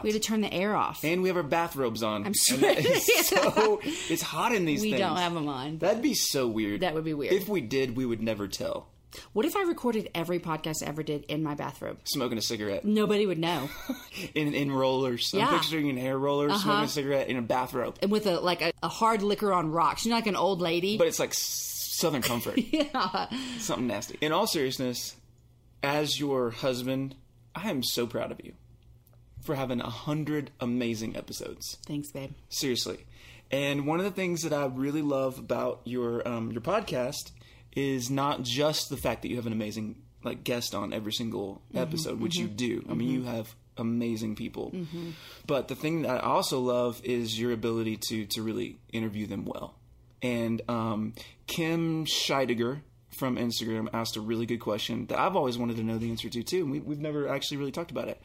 we 0.02 0.10
have 0.10 0.12
to 0.12 0.18
turn 0.18 0.40
the 0.40 0.52
air 0.52 0.74
off. 0.74 1.04
And 1.04 1.22
we 1.22 1.28
have 1.28 1.36
our 1.36 1.44
bathrobes 1.44 2.02
on. 2.02 2.26
I'm 2.26 2.32
that 2.60 2.78
is 2.84 3.06
so 3.28 3.80
it's 3.84 4.22
hot 4.22 4.52
in 4.52 4.64
these 4.64 4.82
we 4.82 4.90
things. 4.90 5.00
don't 5.00 5.16
have 5.16 5.32
them 5.32 5.48
on. 5.48 5.78
That'd 5.78 6.02
be 6.02 6.14
so 6.14 6.48
weird. 6.48 6.80
That 6.80 6.94
would 6.94 7.04
be 7.04 7.14
weird. 7.14 7.32
If 7.32 7.48
we 7.48 7.60
did, 7.60 7.96
we 7.96 8.04
would 8.04 8.20
never 8.20 8.48
tell. 8.48 8.88
What 9.32 9.46
if 9.46 9.56
I 9.56 9.62
recorded 9.62 10.10
every 10.14 10.38
podcast 10.38 10.82
I 10.82 10.86
ever 10.88 11.02
did 11.02 11.24
in 11.24 11.42
my 11.42 11.54
bathrobe? 11.54 11.98
Smoking 12.04 12.38
a 12.38 12.42
cigarette 12.42 12.84
Nobody 12.84 13.26
would 13.26 13.38
know. 13.38 13.68
in 14.34 14.54
in 14.54 14.72
rollers. 14.72 15.32
Yeah. 15.32 15.44
Uh-huh. 15.44 15.54
I'm 15.54 15.60
picturing 15.60 15.88
in 15.88 15.96
hair 15.96 16.18
rollers, 16.18 16.62
smoking 16.62 16.84
a 16.84 16.88
cigarette 16.88 17.28
in 17.28 17.36
a 17.36 17.42
bathrobe. 17.42 17.98
and 18.02 18.10
with 18.10 18.26
a 18.26 18.40
like 18.40 18.62
a, 18.62 18.72
a 18.82 18.88
hard 18.88 19.22
liquor 19.22 19.52
on 19.52 19.70
rocks. 19.70 20.04
You're 20.04 20.14
like 20.14 20.26
an 20.26 20.36
old 20.36 20.60
lady. 20.60 20.96
But 20.98 21.08
it's 21.08 21.18
like 21.18 21.32
Southern 21.34 22.22
comfort. 22.22 22.58
yeah. 22.72 23.28
Something 23.58 23.86
nasty. 23.86 24.18
In 24.20 24.32
all 24.32 24.46
seriousness, 24.46 25.16
as 25.82 26.18
your 26.18 26.50
husband, 26.50 27.14
I 27.54 27.70
am 27.70 27.82
so 27.82 28.06
proud 28.06 28.32
of 28.32 28.40
you 28.42 28.54
for 29.42 29.54
having 29.54 29.80
a 29.80 29.90
hundred 29.90 30.50
amazing 30.60 31.16
episodes. 31.16 31.78
Thanks, 31.86 32.10
babe. 32.10 32.32
Seriously. 32.48 33.04
And 33.50 33.86
one 33.86 33.98
of 33.98 34.04
the 34.04 34.10
things 34.10 34.42
that 34.42 34.52
I 34.52 34.64
really 34.66 35.02
love 35.02 35.38
about 35.38 35.82
your 35.84 36.26
um, 36.26 36.52
your 36.52 36.62
podcast 36.62 37.32
is 37.74 38.10
not 38.10 38.42
just 38.42 38.90
the 38.90 38.96
fact 38.96 39.22
that 39.22 39.28
you 39.28 39.36
have 39.36 39.46
an 39.46 39.52
amazing 39.52 39.96
like 40.24 40.44
guest 40.44 40.74
on 40.74 40.92
every 40.92 41.12
single 41.12 41.62
mm-hmm. 41.68 41.78
episode, 41.78 42.20
which 42.20 42.36
you 42.36 42.46
mm-hmm. 42.46 42.56
do. 42.56 42.86
I 42.88 42.94
mean, 42.94 43.10
you 43.10 43.20
mm-hmm. 43.20 43.34
have 43.34 43.54
amazing 43.76 44.36
people. 44.36 44.70
But 45.46 45.68
the 45.68 45.74
thing 45.74 46.02
that 46.02 46.10
I 46.10 46.18
also 46.18 46.60
love 46.60 47.00
is 47.04 47.38
your 47.38 47.52
ability 47.52 47.98
to 48.08 48.26
to 48.26 48.42
really 48.42 48.78
interview 48.92 49.26
them 49.26 49.44
well. 49.44 49.74
And 50.22 50.62
um, 50.68 51.14
Kim 51.46 52.04
Scheidegger 52.04 52.80
from 53.10 53.36
Instagram 53.36 53.88
asked 53.92 54.16
a 54.16 54.20
really 54.20 54.46
good 54.46 54.60
question 54.60 55.06
that 55.06 55.18
I've 55.18 55.36
always 55.36 55.58
wanted 55.58 55.76
to 55.76 55.82
know 55.82 55.98
the 55.98 56.10
answer 56.10 56.28
to 56.28 56.42
too, 56.42 56.62
and 56.62 56.70
we, 56.70 56.80
we've 56.80 57.00
never 57.00 57.28
actually 57.28 57.58
really 57.58 57.72
talked 57.72 57.90
about 57.90 58.08
it. 58.08 58.20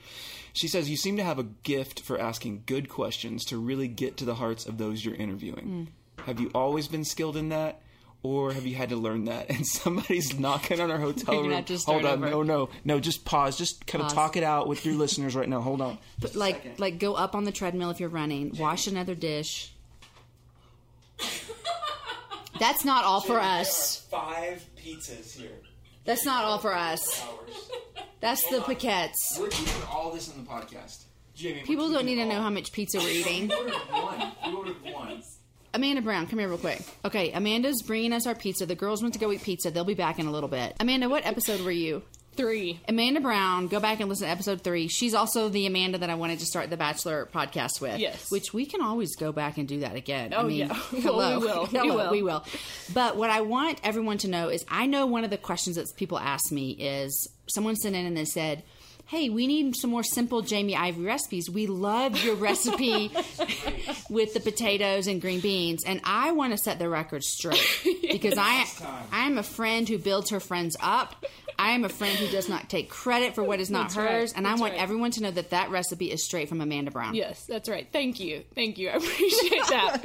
She 0.54 0.68
says, 0.68 0.90
You 0.90 0.98
seem 0.98 1.18
to 1.18 1.24
have 1.24 1.40
a 1.40 1.44
gift 1.44 2.02
for 2.02 2.20
asking 2.20 2.64
good 2.66 2.88
questions 2.90 3.46
to 3.46 3.58
really 3.58 3.88
get 3.88 4.18
to 4.18 4.26
the 4.26 4.36
hearts 4.36 4.66
of 4.66 4.78
those 4.78 5.04
you're 5.04 5.16
interviewing. 5.16 5.90
Mm. 6.20 6.24
Have 6.26 6.40
you 6.40 6.52
always 6.54 6.88
been 6.88 7.04
skilled 7.04 7.38
in 7.38 7.50
that? 7.50 7.82
Or 8.24 8.52
have 8.52 8.66
you 8.66 8.76
had 8.76 8.90
to 8.90 8.96
learn 8.96 9.26
that? 9.26 9.50
And 9.56 9.66
somebody's 9.66 10.38
knocking 10.38 10.82
on 10.82 10.92
our 10.92 10.98
hotel 11.08 11.36
You're 11.36 11.44
room. 11.44 11.52
have 11.54 11.84
Hold 11.86 12.06
on, 12.06 12.24
over. 12.24 12.30
no, 12.30 12.44
no, 12.44 12.70
no. 12.84 13.00
Just 13.00 13.24
pause. 13.26 13.58
Just 13.58 13.86
kind 13.88 14.04
of 14.04 14.12
talk 14.12 14.36
it 14.38 14.44
out 14.44 14.68
with 14.68 14.86
your 14.86 14.96
listeners 14.96 15.36
right 15.36 15.48
now. 15.48 15.62
Hold 15.62 15.82
on. 15.82 15.98
But 16.20 16.36
like 16.36 16.80
like 16.80 17.00
go 17.00 17.14
up 17.14 17.36
on 17.36 17.44
the 17.44 17.52
treadmill 17.52 17.90
if 17.92 18.00
you're 18.00 18.10
running. 18.10 18.56
Wash 18.58 18.88
another 18.88 19.16
dish. 19.16 19.72
That's 22.60 22.84
not 22.84 23.06
all 23.06 23.22
for 23.22 23.40
us. 23.40 23.98
Five 24.10 24.66
pizzas 24.78 25.38
here. 25.38 25.52
That's 26.06 26.26
not 26.26 26.44
all 26.46 26.58
for 26.58 26.74
us. 26.74 27.24
That's 28.20 28.44
the 28.50 28.62
paquettes. 28.62 29.38
We're 29.40 29.50
doing 29.50 29.68
all 29.92 30.12
this 30.12 30.34
in 30.34 30.44
the 30.44 30.50
podcast. 30.50 31.04
Jamie, 31.36 31.62
People 31.62 31.92
don't 31.92 32.06
need 32.06 32.16
to 32.16 32.26
know 32.26 32.42
how 32.42 32.50
much 32.50 32.72
pizza 32.72 32.98
we're 32.98 33.10
eating. 33.10 33.50
We 33.50 33.56
ordered 33.56 33.74
one. 33.92 34.32
We 34.48 34.54
ordered 34.56 34.76
one. 34.92 35.22
Amanda 35.78 36.02
Brown, 36.02 36.26
come 36.26 36.40
here 36.40 36.48
real 36.50 36.58
quick. 36.58 36.82
Okay, 37.06 37.32
Amanda's 37.34 37.84
bringing 37.84 38.12
us 38.12 38.26
our 38.26 38.34
pizza. 38.34 38.66
The 38.66 38.74
girls 38.74 39.04
went 39.04 39.14
to 39.14 39.20
go 39.20 39.32
eat 39.32 39.44
pizza. 39.44 39.70
They'll 39.70 39.84
be 39.84 39.94
back 39.94 40.18
in 40.18 40.26
a 40.26 40.32
little 40.32 40.50
bit. 40.50 40.76
Amanda, 40.80 41.08
what 41.08 41.24
episode 41.24 41.62
were 41.62 41.70
you? 41.70 42.02
Three. 42.36 42.80
Amanda 42.88 43.20
Brown, 43.22 43.68
go 43.68 43.80
back 43.80 44.00
and 44.00 44.10
listen 44.10 44.26
to 44.26 44.32
episode 44.32 44.64
three. 44.64 44.88
She's 44.88 45.14
also 45.14 45.50
the 45.50 45.68
Amanda 45.68 46.00
that 46.00 46.10
I 46.10 46.16
wanted 46.16 46.40
to 46.40 46.46
start 46.48 46.72
the 46.72 46.78
Bachelor 46.78 47.28
podcast 47.32 47.80
with. 47.80 48.00
Yes. 48.00 48.32
Which 48.32 48.54
we 48.56 48.66
can 48.66 48.82
always 48.82 49.16
go 49.16 49.32
back 49.32 49.58
and 49.60 49.68
do 49.68 49.80
that 49.82 49.96
again. 49.96 50.34
I 50.34 50.38
Oh, 50.38 50.44
mean, 50.48 50.58
yeah. 50.68 50.68
Well, 50.94 51.02
hello. 51.02 51.40
we 51.40 51.46
will. 51.46 51.66
We 51.72 51.78
Hello, 51.80 51.96
will. 51.96 52.12
we 52.12 52.24
will. 52.24 52.46
But 52.94 53.16
what 53.18 53.30
I 53.30 53.42
want 53.42 53.80
everyone 53.84 54.18
to 54.20 54.28
know 54.28 54.50
is 54.50 54.66
I 54.70 54.88
know 54.88 55.06
one 55.06 55.24
of 55.24 55.30
the 55.30 55.38
questions 55.38 55.76
that 55.76 55.88
people 55.96 56.18
ask 56.18 56.52
me 56.52 56.72
is 56.72 57.28
someone 57.48 57.76
sent 57.76 57.96
in 57.96 58.06
and 58.08 58.18
they 58.18 58.26
said, 58.26 58.64
Hey, 59.08 59.30
we 59.30 59.48
need 59.48 59.74
some 59.78 59.90
more 59.90 60.04
simple 60.04 60.42
Jamie 60.42 60.76
Ivey 60.76 61.02
recipes. 61.06 61.50
We 61.50 61.66
love 61.68 62.22
your 62.26 62.36
recipe 62.50 63.10
with 64.10 64.34
the 64.34 64.42
potatoes 64.42 65.08
and 65.08 65.22
green 65.22 65.40
beans, 65.40 65.84
and 65.86 66.02
I 66.04 66.32
want 66.34 66.52
to 66.52 66.58
set 66.58 66.78
the 66.78 66.90
record 66.90 67.24
straight 67.24 67.66
because 68.12 68.34
I 68.38 68.66
I 69.12 69.26
am 69.28 69.38
a 69.38 69.44
friend 69.44 69.88
who 69.88 69.98
builds 69.98 70.32
her 70.32 70.42
friends 70.42 70.76
up. 70.82 71.26
I 71.60 71.72
am 71.72 71.86
a 71.86 71.90
friend 71.90 72.16
who 72.20 72.28
does 72.28 72.50
not 72.50 72.70
take 72.70 72.90
credit 72.90 73.34
for 73.34 73.44
what 73.44 73.60
is 73.62 73.72
not 73.72 73.84
That's 73.88 73.98
right. 73.98 74.12
hers, 74.12 74.34
and 74.34 74.46
I 74.46 74.56
want 74.56 74.74
right. 74.74 74.82
everyone 74.82 75.10
to 75.12 75.24
know 75.24 75.32
that 75.32 75.50
that 75.52 75.72
recipe 75.72 76.12
is 76.12 76.24
straight 76.24 76.50
from 76.50 76.60
Amanda 76.62 76.92
Brown. 76.92 77.16
Yes, 77.16 77.46
that's 77.46 77.68
right. 77.70 77.88
Thank 77.92 78.20
you. 78.20 78.44
Thank 78.56 78.78
you. 78.78 78.90
I 78.90 78.94
appreciate 78.98 79.64
that. 79.70 80.02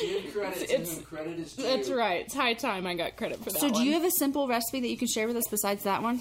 Give 0.00 0.32
credit 0.32 0.58
to 0.60 0.64
It's- 0.74 0.94
whom 0.94 1.02
credit 1.04 1.38
is 1.40 1.52
due. 1.54 1.62
that's 1.64 1.90
right. 1.90 2.20
It's 2.24 2.34
high 2.34 2.54
time 2.54 2.86
I 2.86 2.94
got 2.94 3.16
credit 3.16 3.38
for 3.44 3.50
that. 3.50 3.60
So, 3.60 3.66
do 3.68 3.74
one. 3.74 3.84
you 3.84 3.92
have 3.94 4.04
a 4.04 4.10
simple 4.12 4.46
recipe 4.48 4.80
that 4.80 4.88
you 4.88 4.96
can 4.96 5.08
share 5.08 5.26
with 5.26 5.36
us 5.36 5.48
besides 5.50 5.82
that 5.82 6.02
one? 6.02 6.20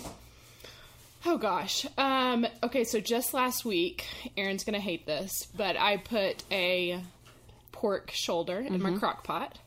Oh 1.29 1.37
gosh. 1.37 1.85
Um, 1.97 2.47
okay, 2.63 2.83
so 2.85 2.99
just 3.01 3.33
last 3.33 3.65
week, 3.65 4.05
Aaron's 4.37 4.63
gonna 4.63 4.79
hate 4.79 5.05
this, 5.05 5.47
but 5.55 5.75
I 5.77 5.97
put 5.97 6.43
a 6.51 7.01
pork 7.73 8.11
shoulder 8.13 8.59
in 8.59 8.73
Mm-hmm. 8.73 8.93
my 8.93 8.97
crock 8.97 9.23
pot 9.25 9.59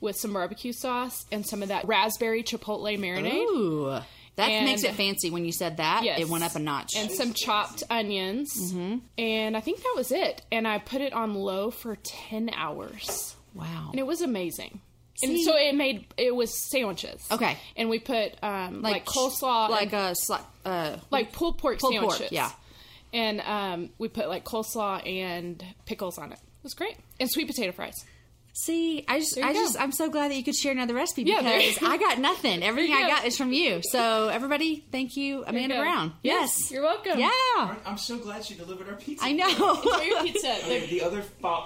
with 0.00 0.16
some 0.16 0.32
barbecue 0.32 0.72
sauce 0.72 1.26
and 1.32 1.44
some 1.44 1.62
of 1.62 1.68
that 1.68 1.86
raspberry 1.88 2.42
chipotle 2.44 2.96
marinade. 2.98 3.32
Ooh, 3.34 3.98
that 4.36 4.48
And- 4.48 4.64
makes 4.66 4.84
it 4.84 4.94
fancy. 4.94 5.28
When 5.30 5.44
you 5.44 5.52
said 5.52 5.78
that, 5.78 6.04
Yes. 6.04 6.20
it 6.20 6.28
went 6.28 6.44
up 6.44 6.54
a 6.54 6.58
notch. 6.60 6.94
And 6.96 7.10
some 7.10 7.32
chopped 7.32 7.82
onions. 7.90 8.52
Mm-hmm. 8.72 8.98
And 9.18 9.56
I 9.56 9.60
think 9.60 9.78
that 9.78 9.94
was 9.96 10.12
it. 10.12 10.42
And 10.52 10.68
I 10.68 10.78
put 10.78 11.00
it 11.00 11.12
on 11.12 11.34
low 11.34 11.70
for 11.70 11.96
10 11.96 12.50
hours. 12.54 13.34
wow. 13.54 13.88
And 13.90 13.98
it 13.98 14.06
was 14.06 14.20
amazing. 14.20 14.80
And 15.22 15.32
See- 15.32 15.44
so 15.44 15.56
it 15.56 15.74
made, 15.74 16.06
it 16.16 16.34
was 16.34 16.52
sandwiches. 16.70 17.26
Okay. 17.30 17.56
And 17.76 17.88
we 17.88 17.98
put 17.98 18.34
um, 18.42 18.82
like, 18.82 19.04
ch- 19.04 19.08
coleslaw. 19.08 19.68
like 19.70 19.92
and- 19.92 19.94
a 19.94 20.14
sli- 20.14 20.44
uh, 20.64 20.96
like 21.10 21.32
pulled 21.32 21.58
pork 21.58 21.78
Pulled 21.78 21.94
pork, 21.94 22.10
sandwiches. 22.12 22.32
yeah. 22.32 22.50
And 23.12 23.40
um, 23.42 23.90
we 23.98 24.08
put 24.08 24.28
like 24.28 24.44
coleslaw 24.44 25.06
and 25.06 25.64
pickles 25.86 26.18
on 26.18 26.32
it. 26.32 26.38
It 26.38 26.64
was 26.64 26.74
great. 26.74 26.96
And 27.20 27.30
sweet 27.30 27.46
potato 27.46 27.72
fries. 27.72 28.04
See, 28.58 29.04
I 29.06 29.18
just, 29.20 29.36
I 29.36 29.52
go. 29.52 29.58
just, 29.60 29.78
I'm 29.78 29.92
so 29.92 30.08
glad 30.08 30.30
that 30.30 30.34
you 30.36 30.42
could 30.42 30.56
share 30.56 30.72
another 30.72 30.94
recipe 30.94 31.24
Yeah, 31.24 31.42
there 31.42 31.58
because 31.58 31.76
I 31.82 31.98
got 31.98 32.18
nothing. 32.18 32.62
Everything 32.62 32.94
I 32.94 33.02
go. 33.02 33.08
got 33.08 33.26
is 33.26 33.36
from 33.36 33.52
you. 33.52 33.80
So, 33.82 34.28
everybody, 34.28 34.82
thank 34.90 35.14
you, 35.14 35.44
Amanda 35.46 35.74
go. 35.74 35.82
Brown. 35.82 36.14
Yes, 36.22 36.56
Yes, 36.60 36.70
you're 36.70 36.82
welcome. 36.82 37.18
Yeah, 37.20 37.28
I'm 37.84 37.98
so 37.98 38.16
glad 38.16 38.46
she 38.46 38.54
delivered 38.54 38.88
our 38.88 38.94
pizza. 38.94 39.22
I 39.26 39.32
know. 39.32 39.46
Enjoy 39.74 40.00
your 40.04 40.22
pizza. 40.22 40.54
Okay, 40.64 40.86
the 40.86 41.02
other 41.02 41.20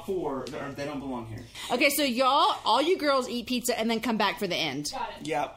four, 0.04 0.44
they 0.76 0.84
don't 0.84 0.98
belong 0.98 1.26
here. 1.26 1.44
okay, 1.70 1.90
so 1.90 2.02
y'all, 2.02 2.56
all 2.64 2.82
you 2.82 2.98
girls 2.98 3.28
eat 3.28 3.46
pizza 3.46 3.78
and 3.78 3.88
then 3.88 4.00
come 4.00 4.16
back 4.16 4.40
for 4.40 4.48
the 4.48 4.56
end. 4.56 4.90
Got 4.92 5.10
it. 5.20 5.28
Yeah. 5.28 5.48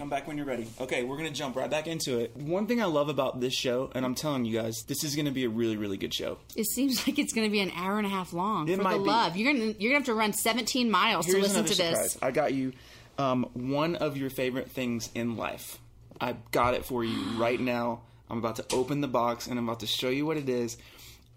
Come 0.00 0.08
back 0.08 0.26
when 0.26 0.38
you're 0.38 0.46
ready. 0.46 0.66
Okay, 0.80 1.04
we're 1.04 1.18
gonna 1.18 1.28
jump 1.28 1.56
right 1.56 1.68
back 1.70 1.86
into 1.86 2.20
it. 2.20 2.34
One 2.34 2.66
thing 2.66 2.80
I 2.80 2.86
love 2.86 3.10
about 3.10 3.38
this 3.38 3.52
show, 3.52 3.90
and 3.94 4.02
I'm 4.02 4.14
telling 4.14 4.46
you 4.46 4.58
guys, 4.58 4.82
this 4.84 5.04
is 5.04 5.14
gonna 5.14 5.30
be 5.30 5.44
a 5.44 5.50
really, 5.50 5.76
really 5.76 5.98
good 5.98 6.14
show. 6.14 6.38
It 6.56 6.64
seems 6.68 7.06
like 7.06 7.18
it's 7.18 7.34
going 7.34 7.46
to 7.46 7.50
be 7.50 7.60
an 7.60 7.70
hour 7.76 7.98
and 7.98 8.06
a 8.06 8.08
half 8.08 8.32
long 8.32 8.66
It 8.66 8.78
for 8.78 8.82
might 8.82 8.92
the 8.94 9.02
be. 9.02 9.04
love. 9.10 9.36
You're 9.36 9.52
gonna, 9.52 9.74
you're 9.78 9.90
gonna 9.90 9.98
have 9.98 10.06
to 10.06 10.14
run 10.14 10.32
17 10.32 10.90
miles 10.90 11.26
to 11.26 11.36
listen 11.38 11.66
to 11.66 11.76
this. 11.76 12.16
I 12.22 12.30
got 12.30 12.54
you 12.54 12.72
um, 13.18 13.50
one 13.52 13.94
of 13.96 14.16
your 14.16 14.30
favorite 14.30 14.70
things 14.70 15.10
in 15.14 15.36
life. 15.36 15.78
I 16.18 16.36
got 16.50 16.72
it 16.72 16.86
for 16.86 17.04
you 17.04 17.20
right 17.36 17.60
now. 17.60 18.00
I'm 18.30 18.38
about 18.38 18.56
to 18.56 18.64
open 18.74 19.02
the 19.02 19.08
box 19.08 19.48
and 19.48 19.58
I'm 19.58 19.68
about 19.68 19.80
to 19.80 19.86
show 19.86 20.08
you 20.08 20.24
what 20.24 20.38
it 20.38 20.48
is. 20.48 20.78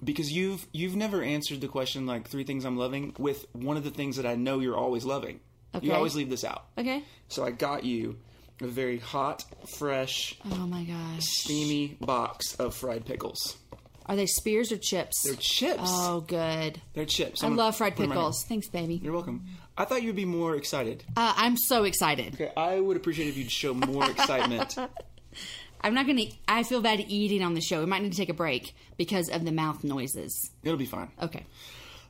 Because 0.02 0.32
you've 0.32 0.66
you've 0.72 0.96
never 0.96 1.22
answered 1.22 1.60
the 1.60 1.68
question 1.68 2.06
like 2.06 2.30
three 2.30 2.46
things 2.46 2.64
I'm 2.64 2.78
loving 2.78 3.14
with 3.20 3.46
one 3.52 3.76
of 3.76 3.84
the 3.84 3.92
things 3.92 4.16
that 4.16 4.26
I 4.26 4.36
know 4.36 4.60
you're 4.60 4.78
always 4.78 5.04
loving. 5.04 5.42
Okay. 5.76 5.88
You 5.88 5.92
always 5.92 6.16
leave 6.16 6.30
this 6.30 6.46
out. 6.46 6.64
Okay. 6.78 7.04
So 7.28 7.44
I 7.44 7.52
got 7.52 7.84
you 7.84 8.16
a 8.62 8.68
very 8.68 9.00
hot, 9.00 9.44
fresh, 9.78 10.36
Oh 10.52 10.68
my 10.68 10.84
gosh. 10.84 11.24
steamy 11.24 11.98
box 12.00 12.56
of 12.56 12.76
fried 12.76 13.06
pickles. 13.06 13.58
Are 14.06 14.16
they 14.18 14.26
spears 14.26 14.72
or 14.72 14.78
chips? 14.78 15.22
They're 15.24 15.36
chips. 15.40 15.82
oh, 15.86 16.22
good. 16.22 16.82
They're 16.94 17.06
chips. 17.06 17.42
I 17.42 17.48
I'm 17.48 17.54
gonna 17.54 17.64
love 17.68 17.78
fried 17.78 17.96
put 17.96 18.04
'em 18.04 18.10
right 18.10 18.16
pickles. 18.18 18.44
Thanks, 18.50 18.68
baby. 18.68 19.00
You're 19.02 19.14
welcome. 19.14 19.46
I 19.78 19.86
thought 19.86 20.04
you'd 20.04 20.16
be 20.16 20.26
more 20.26 20.56
excited. 20.56 21.04
Uh, 21.16 21.34
I'm 21.38 21.56
so 21.58 21.84
excited. 21.86 22.34
Okay, 22.36 22.52
I 22.58 22.80
would 22.80 22.98
appreciate 22.98 23.30
if 23.30 23.38
you'd 23.38 23.50
show 23.50 23.74
more 23.74 24.10
excitement. 24.10 24.76
I'm 25.82 25.94
not 25.94 26.06
gonna. 26.06 26.26
I 26.48 26.64
feel 26.64 26.82
bad 26.82 27.00
eating 27.08 27.44
on 27.44 27.54
the 27.56 27.62
show. 27.62 27.80
We 27.80 27.86
might 27.86 28.02
need 28.02 28.12
to 28.12 28.18
take 28.18 28.30
a 28.30 28.34
break 28.34 28.76
because 28.98 29.30
of 29.30 29.44
the 29.46 29.52
mouth 29.52 29.84
noises. 29.84 30.52
It'll 30.64 30.78
be 30.78 30.86
fine. 30.86 31.10
Okay. 31.22 31.46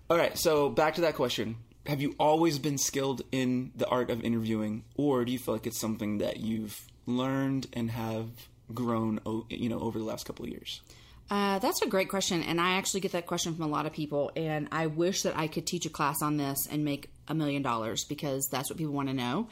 All 0.10 0.18
right, 0.18 0.38
so 0.38 0.70
back 0.70 0.96
to 0.96 1.02
that 1.02 1.16
question. 1.16 1.56
Have 1.86 2.02
you 2.02 2.16
always 2.18 2.60
been 2.60 2.78
skilled 2.78 3.24
in 3.32 3.72
the 3.76 3.88
art 3.88 4.10
of 4.10 4.24
interviewing, 4.24 4.84
or 4.96 5.26
do 5.26 5.32
you 5.32 5.40
feel 5.40 5.54
like 5.54 5.68
it's 5.68 5.80
something 5.80 6.20
that 6.20 6.38
you've 6.38 6.86
learned 7.06 7.68
and 7.74 7.92
have 7.92 8.30
grown, 8.74 9.20
you 9.50 9.68
know, 9.68 9.80
over 9.80 10.00
the 10.00 10.06
last 10.06 10.26
couple 10.26 10.46
of 10.46 10.52
years? 10.52 10.82
Uh, 11.30 11.60
that's 11.60 11.82
a 11.82 11.88
great 11.88 12.10
question, 12.10 12.44
and 12.44 12.62
I 12.62 12.74
actually 12.74 13.00
get 13.00 13.14
that 13.14 13.26
question 13.26 13.56
from 13.56 13.66
a 13.66 13.68
lot 13.68 13.86
of 13.86 13.94
people. 13.94 14.32
And 14.36 14.68
I 14.72 14.88
wish 14.88 15.24
that 15.24 15.38
I 15.38 15.48
could 15.48 15.66
teach 15.66 15.86
a 15.86 15.90
class 15.90 16.22
on 16.22 16.38
this 16.38 16.68
and 16.70 16.86
make 16.86 17.10
a 17.28 17.34
million 17.34 17.62
dollars 17.62 18.04
because 18.04 18.48
that's 18.50 18.70
what 18.70 18.78
people 18.78 18.94
want 18.94 19.10
to 19.10 19.14
know. 19.14 19.48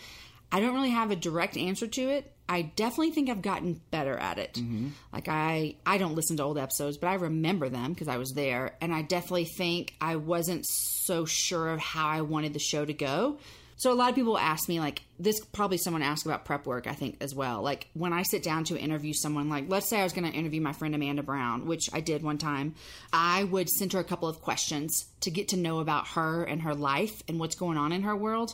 I 0.52 0.60
don't 0.60 0.74
really 0.74 0.90
have 0.90 1.12
a 1.12 1.16
direct 1.16 1.58
answer 1.58 1.88
to 1.88 2.02
it. 2.02 2.32
I 2.50 2.64
definitely 2.64 3.12
think 3.12 3.30
I've 3.30 3.42
gotten 3.42 3.80
better 3.92 4.18
at 4.18 4.38
it. 4.38 4.56
Mm-hmm. 4.56 4.90
Like 5.14 5.30
I, 5.30 5.76
I 5.86 5.98
don't 5.98 6.16
listen 6.16 6.36
to 6.38 6.44
old 6.44 6.58
episodes, 6.58 6.98
but 6.98 7.08
I 7.08 7.14
remember 7.14 7.70
them 7.70 7.94
because 7.94 8.10
I 8.10 8.18
was 8.18 8.34
there, 8.34 8.76
and 8.82 8.94
I 8.94 9.04
definitely 9.04 9.46
think 9.46 9.96
I 10.02 10.18
wasn't 10.18 10.66
so 10.68 11.24
sure 11.26 11.70
of 11.70 11.80
how 11.80 12.08
I 12.10 12.22
wanted 12.22 12.54
the 12.54 12.60
show 12.60 12.84
to 12.84 12.94
go. 12.94 13.38
So 13.82 13.92
a 13.92 13.96
lot 13.96 14.10
of 14.10 14.16
people 14.16 14.38
ask 14.38 14.70
me 14.70 14.80
like 14.80 15.02
this 15.18 15.40
probably 15.40 15.78
someone 15.78 16.04
asked 16.04 16.24
about 16.24 16.46
prep 16.46 16.68
work 16.68 16.86
I 16.86 16.94
think 16.94 17.18
as 17.20 17.34
well. 17.34 17.64
Like 17.64 17.88
when 17.94 18.14
I 18.14 18.22
sit 18.22 18.44
down 18.44 18.64
to 18.66 18.78
interview 18.78 19.12
someone 19.12 19.50
like 19.50 19.66
let's 19.70 19.90
say 19.90 20.00
I 20.00 20.04
was 20.04 20.14
going 20.14 20.32
to 20.32 20.38
interview 20.38 20.62
my 20.62 20.74
friend 20.74 20.94
Amanda 20.94 21.24
Brown, 21.24 21.66
which 21.66 21.90
I 21.92 22.00
did 22.00 22.22
one 22.22 22.38
time, 22.38 22.76
I 23.12 23.44
would 23.46 23.70
send 23.70 23.94
her 23.94 24.00
a 24.00 24.04
couple 24.04 24.30
of 24.30 24.40
questions 24.40 25.08
to 25.22 25.32
get 25.32 25.48
to 25.48 25.58
know 25.58 25.80
about 25.80 26.10
her 26.10 26.44
and 26.44 26.62
her 26.62 26.76
life 26.76 27.24
and 27.28 27.40
what's 27.40 27.56
going 27.56 27.80
on 27.80 27.92
in 27.92 28.04
her 28.04 28.16
world. 28.16 28.54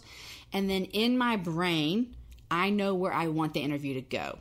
And 0.54 0.70
then 0.70 0.86
in 0.86 1.18
my 1.18 1.36
brain, 1.38 2.16
I 2.50 2.70
know 2.70 2.94
where 2.96 3.12
I 3.14 3.28
want 3.28 3.54
the 3.54 3.60
interview 3.60 3.96
to 3.96 4.02
go. 4.02 4.38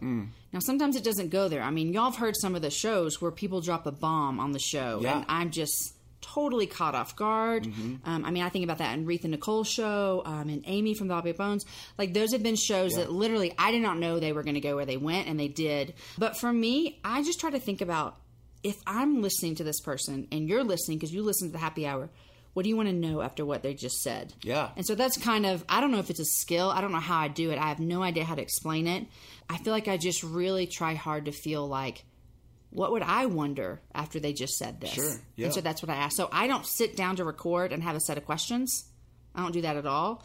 Now 0.53 0.61
sometimes 0.61 0.97
it 0.97 1.05
doesn't 1.05 1.31
go 1.31 1.49
there. 1.49 1.63
I 1.63 1.71
mean, 1.71 1.93
y'all 1.93 2.11
have 2.11 2.17
heard 2.21 2.35
some 2.41 2.55
of 2.55 2.63
the 2.63 2.71
shows 2.71 3.21
where 3.21 3.31
people 3.31 3.61
drop 3.61 3.87
a 3.87 3.93
bomb 3.93 4.39
on 4.41 4.53
the 4.53 4.59
show 4.61 5.01
Yeah. 5.03 5.17
and 5.19 5.27
I'm 5.29 5.51
just 5.51 5.95
totally 6.23 6.67
caught 6.67 6.95
off 6.95 7.15
guard. 7.15 7.67
Um, 7.67 8.25
I 8.25 8.31
mean, 8.31 8.43
I 8.43 8.49
think 8.49 8.65
about 8.65 8.79
that 8.79 8.97
in 8.97 9.07
Retha 9.07 9.25
and 9.25 9.33
Nicole 9.33 9.65
show, 9.65 10.23
um, 10.25 10.49
and 10.49 10.63
Amy 10.67 10.95
from 10.95 11.09
the 11.09 11.15
Bobby 11.15 11.33
Bones. 11.33 11.65
Like 11.99 12.15
those 12.15 12.33
have 12.33 12.43
been 12.43 12.57
shows 12.57 12.95
that 12.95 13.13
literally 13.13 13.53
I 13.59 13.71
did 13.71 13.83
not 13.83 13.99
know 13.99 14.19
they 14.19 14.33
were 14.33 14.43
going 14.43 14.55
to 14.55 14.61
go 14.61 14.77
where 14.77 14.87
they 14.87 14.97
went, 14.97 15.29
and 15.29 15.39
they 15.39 15.49
did. 15.49 15.95
But 16.19 16.37
for 16.39 16.53
me, 16.53 16.99
I 17.05 17.23
just 17.23 17.39
try 17.39 17.51
to 17.51 17.61
think 17.61 17.81
about 17.81 18.17
if 18.63 18.77
I'm 18.87 19.23
listening 19.23 19.55
to 19.57 19.65
this 19.65 19.81
person 19.81 20.27
and 20.33 20.49
you're 20.49 20.65
listening 20.65 20.99
because 20.99 21.13
you 21.13 21.23
listen 21.23 21.49
to 21.49 21.53
the 21.53 21.59
happy 21.59 21.87
hour. 21.87 22.09
What 22.57 22.63
do 22.63 22.71
you 22.71 22.77
want 22.79 22.89
to 22.89 22.95
know 22.95 23.21
after 23.21 23.45
what 23.45 23.63
they 23.63 23.75
just 23.75 24.01
said? 24.01 24.33
Yeah. 24.41 24.71
And 24.77 24.87
so 24.87 24.95
that's 24.95 25.19
kind 25.19 25.45
of, 25.45 25.63
I 25.69 25.83
don't 25.83 25.93
know 25.93 25.99
if 25.99 26.09
it's 26.09 26.21
a 26.21 26.25
skill. 26.25 26.71
I 26.71 26.81
don't 26.81 26.91
know 26.91 27.01
how 27.01 27.19
I 27.19 27.29
do 27.29 27.51
it. 27.51 27.59
I 27.59 27.69
have 27.69 27.81
no 27.81 28.03
idea 28.03 28.25
how 28.25 28.35
to 28.35 28.41
explain 28.41 28.87
it. 28.87 29.07
I 29.51 29.59
feel 29.59 29.75
like 29.75 29.89
I 29.89 29.99
just 29.99 30.23
really 30.23 30.67
try 30.67 30.95
hard 30.95 31.27
to 31.27 31.33
feel 31.33 31.69
like, 31.69 32.03
what 32.71 32.93
would 32.93 33.03
I 33.03 33.27
wonder 33.27 33.83
after 33.95 34.21
they 34.21 34.33
just 34.33 34.57
said 34.57 34.81
this? 34.81 34.93
Sure, 34.93 35.21
yeah. 35.37 35.45
And 35.45 35.55
so 35.55 35.61
that's 35.61 35.83
what 35.83 35.91
I 35.91 35.97
ask. 35.97 36.17
So 36.17 36.31
I 36.33 36.47
don't 36.47 36.65
sit 36.65 36.97
down 36.97 37.17
to 37.17 37.25
record 37.25 37.75
and 37.75 37.83
have 37.83 37.95
a 37.95 38.01
set 38.01 38.17
of 38.17 38.25
questions. 38.25 38.87
I 39.35 39.43
don't 39.43 39.53
do 39.53 39.61
that 39.61 39.77
at 39.77 39.85
all 39.85 40.25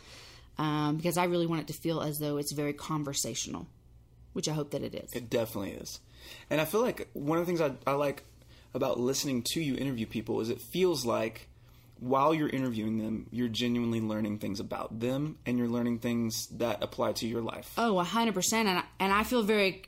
um, 0.58 0.96
because 0.96 1.18
I 1.18 1.26
really 1.26 1.48
want 1.48 1.64
it 1.64 1.68
to 1.68 1.74
feel 1.74 2.00
as 2.00 2.18
though 2.18 2.38
it's 2.38 2.54
very 2.54 2.72
conversational, 2.72 3.68
which 4.32 4.48
I 4.48 4.54
hope 4.54 4.72
that 4.72 4.84
it 4.84 4.96
is. 4.96 5.12
It 5.12 5.30
definitely 5.30 5.72
is. 5.72 6.00
And 6.50 6.62
I 6.62 6.64
feel 6.64 6.82
like 6.82 7.10
one 7.12 7.40
of 7.40 7.46
the 7.46 7.50
things 7.54 7.60
I, 7.60 7.74
I 7.86 7.96
like 7.96 8.24
about 8.74 9.02
listening 9.02 9.44
to 9.52 9.60
you 9.60 9.76
interview 9.76 10.06
people 10.06 10.40
is 10.40 10.50
it 10.50 10.62
feels 10.62 11.06
like 11.06 11.50
while 12.02 12.34
you're 12.34 12.50
interviewing 12.50 12.98
them, 12.98 13.28
you're 13.30 13.48
genuinely 13.48 14.02
learning 14.02 14.40
things 14.40 14.60
about 14.60 15.00
them 15.00 15.38
and 15.46 15.60
you're 15.60 15.68
learning 15.68 16.00
things 16.00 16.48
that 16.48 16.82
apply 16.84 17.14
to 17.14 17.28
your 17.28 17.42
life. 17.42 17.72
Oh, 17.78 18.04
100%. 18.04 18.54
And 18.54 18.70
I, 18.70 18.84
and 19.00 19.14
I 19.14 19.24
feel 19.24 19.44
very, 19.44 19.84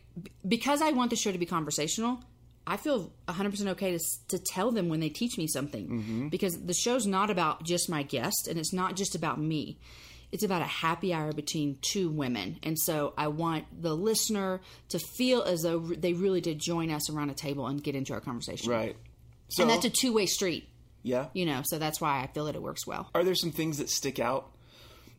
because 0.48 0.82
I 0.82 0.92
want 0.92 1.10
the 1.10 1.16
show 1.16 1.32
to 1.32 1.40
be 1.40 1.48
conversational, 1.48 2.20
I 2.68 2.78
feel 2.78 3.12
100% 3.28 3.68
okay 3.70 3.98
to, 3.98 4.00
to 4.28 4.38
tell 4.38 4.72
them 4.72 4.90
when 4.90 5.00
they 5.00 5.10
teach 5.10 5.40
me 5.40 5.48
something. 5.48 5.88
Mm-hmm. 5.90 6.28
Because 6.30 6.54
the 6.64 6.76
show's 6.76 7.08
not 7.08 7.32
about 7.32 7.64
just 7.64 7.90
my 7.90 8.04
guest 8.04 8.48
and 8.48 8.60
it's 8.60 8.74
not 8.74 8.96
just 8.96 9.16
about 9.16 9.42
me. 9.42 9.80
It's 10.32 10.44
about 10.44 10.62
a 10.62 10.66
happy 10.66 11.16
hour 11.16 11.34
between 11.34 11.80
two 11.82 12.12
women. 12.12 12.60
And 12.62 12.78
so 12.78 13.14
I 13.18 13.28
want 13.28 13.66
the 13.82 13.96
listener 13.96 14.62
to 14.90 15.00
feel 15.00 15.42
as 15.42 15.64
though 15.64 15.80
they 15.80 16.14
really 16.14 16.42
did 16.42 16.60
join 16.60 16.92
us 16.92 17.10
around 17.10 17.32
a 17.32 17.36
table 17.36 17.66
and 17.66 17.84
get 17.84 17.96
into 17.96 18.14
our 18.14 18.22
conversation. 18.22 18.70
Right. 18.70 18.96
So, 19.50 19.64
And 19.64 19.70
that's 19.70 19.86
a 19.86 19.90
two 19.90 20.14
way 20.14 20.26
street, 20.28 20.68
yeah. 21.04 21.28
you 21.34 21.46
know, 21.46 21.62
so 21.64 21.78
that's 21.78 22.02
why 22.02 22.22
I 22.22 22.28
feel 22.28 22.46
that 22.46 22.56
it 22.56 22.62
works 22.62 22.88
well. 22.88 23.10
Are 23.14 23.24
there 23.24 23.36
some 23.36 23.52
things 23.52 23.78
that 23.78 23.90
stick 23.90 24.20
out? 24.20 24.50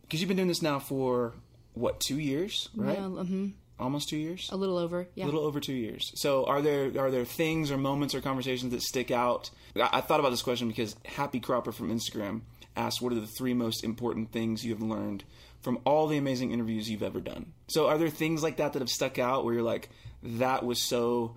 Because 0.02 0.20
you've 0.20 0.28
been 0.28 0.36
doing 0.36 0.48
this 0.48 0.62
now 0.62 0.78
for, 0.78 1.34
what, 1.74 2.00
two 2.00 2.18
years, 2.18 2.68
right? 2.74 2.98
Well, 2.98 3.24
mhm. 3.24 3.52
almost 3.78 4.08
two 4.08 4.16
years. 4.16 4.48
A 4.52 4.56
little 4.56 4.78
over, 4.78 5.08
yeah. 5.14 5.24
A 5.24 5.26
little 5.26 5.44
over 5.44 5.60
two 5.60 5.72
years. 5.74 6.12
So, 6.16 6.44
are 6.46 6.60
there 6.62 6.92
are 6.98 7.10
there 7.10 7.24
things 7.24 7.70
or 7.70 7.76
moments 7.76 8.14
or 8.14 8.20
conversations 8.20 8.72
that 8.72 8.82
stick 8.82 9.10
out? 9.10 9.50
I, 9.76 9.88
I 9.94 10.00
thought 10.00 10.20
about 10.20 10.30
this 10.30 10.42
question 10.42 10.68
because 10.68 10.94
Happy 11.04 11.40
Cropper 11.40 11.72
from 11.72 11.90
Instagram 11.90 12.42
asked, 12.76 13.00
"What 13.02 13.12
are 13.12 13.20
the 13.20 13.26
three 13.26 13.54
most 13.54 13.82
important 13.82 14.30
things 14.32 14.64
you 14.64 14.72
have 14.72 14.82
learned 14.82 15.24
from 15.62 15.78
all 15.84 16.06
the 16.06 16.18
amazing 16.18 16.50
interviews 16.52 16.88
you've 16.88 17.02
ever 17.02 17.20
done?" 17.20 17.52
So, 17.68 17.88
are 17.88 17.98
there 17.98 18.10
things 18.10 18.42
like 18.42 18.58
that 18.58 18.74
that 18.74 18.80
have 18.80 18.90
stuck 18.90 19.18
out 19.18 19.44
where 19.44 19.54
you're 19.54 19.62
like, 19.62 19.88
"That 20.22 20.64
was 20.64 20.86
so." 20.86 21.36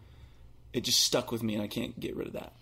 It 0.73 0.83
just 0.83 0.99
stuck 0.99 1.31
with 1.31 1.41
me, 1.41 1.55
and 1.55 1.63
I 1.63 1.67
can't 1.67 1.97
get 1.99 2.15
rid 2.15 2.27
of 2.27 2.33
that. 2.33 2.53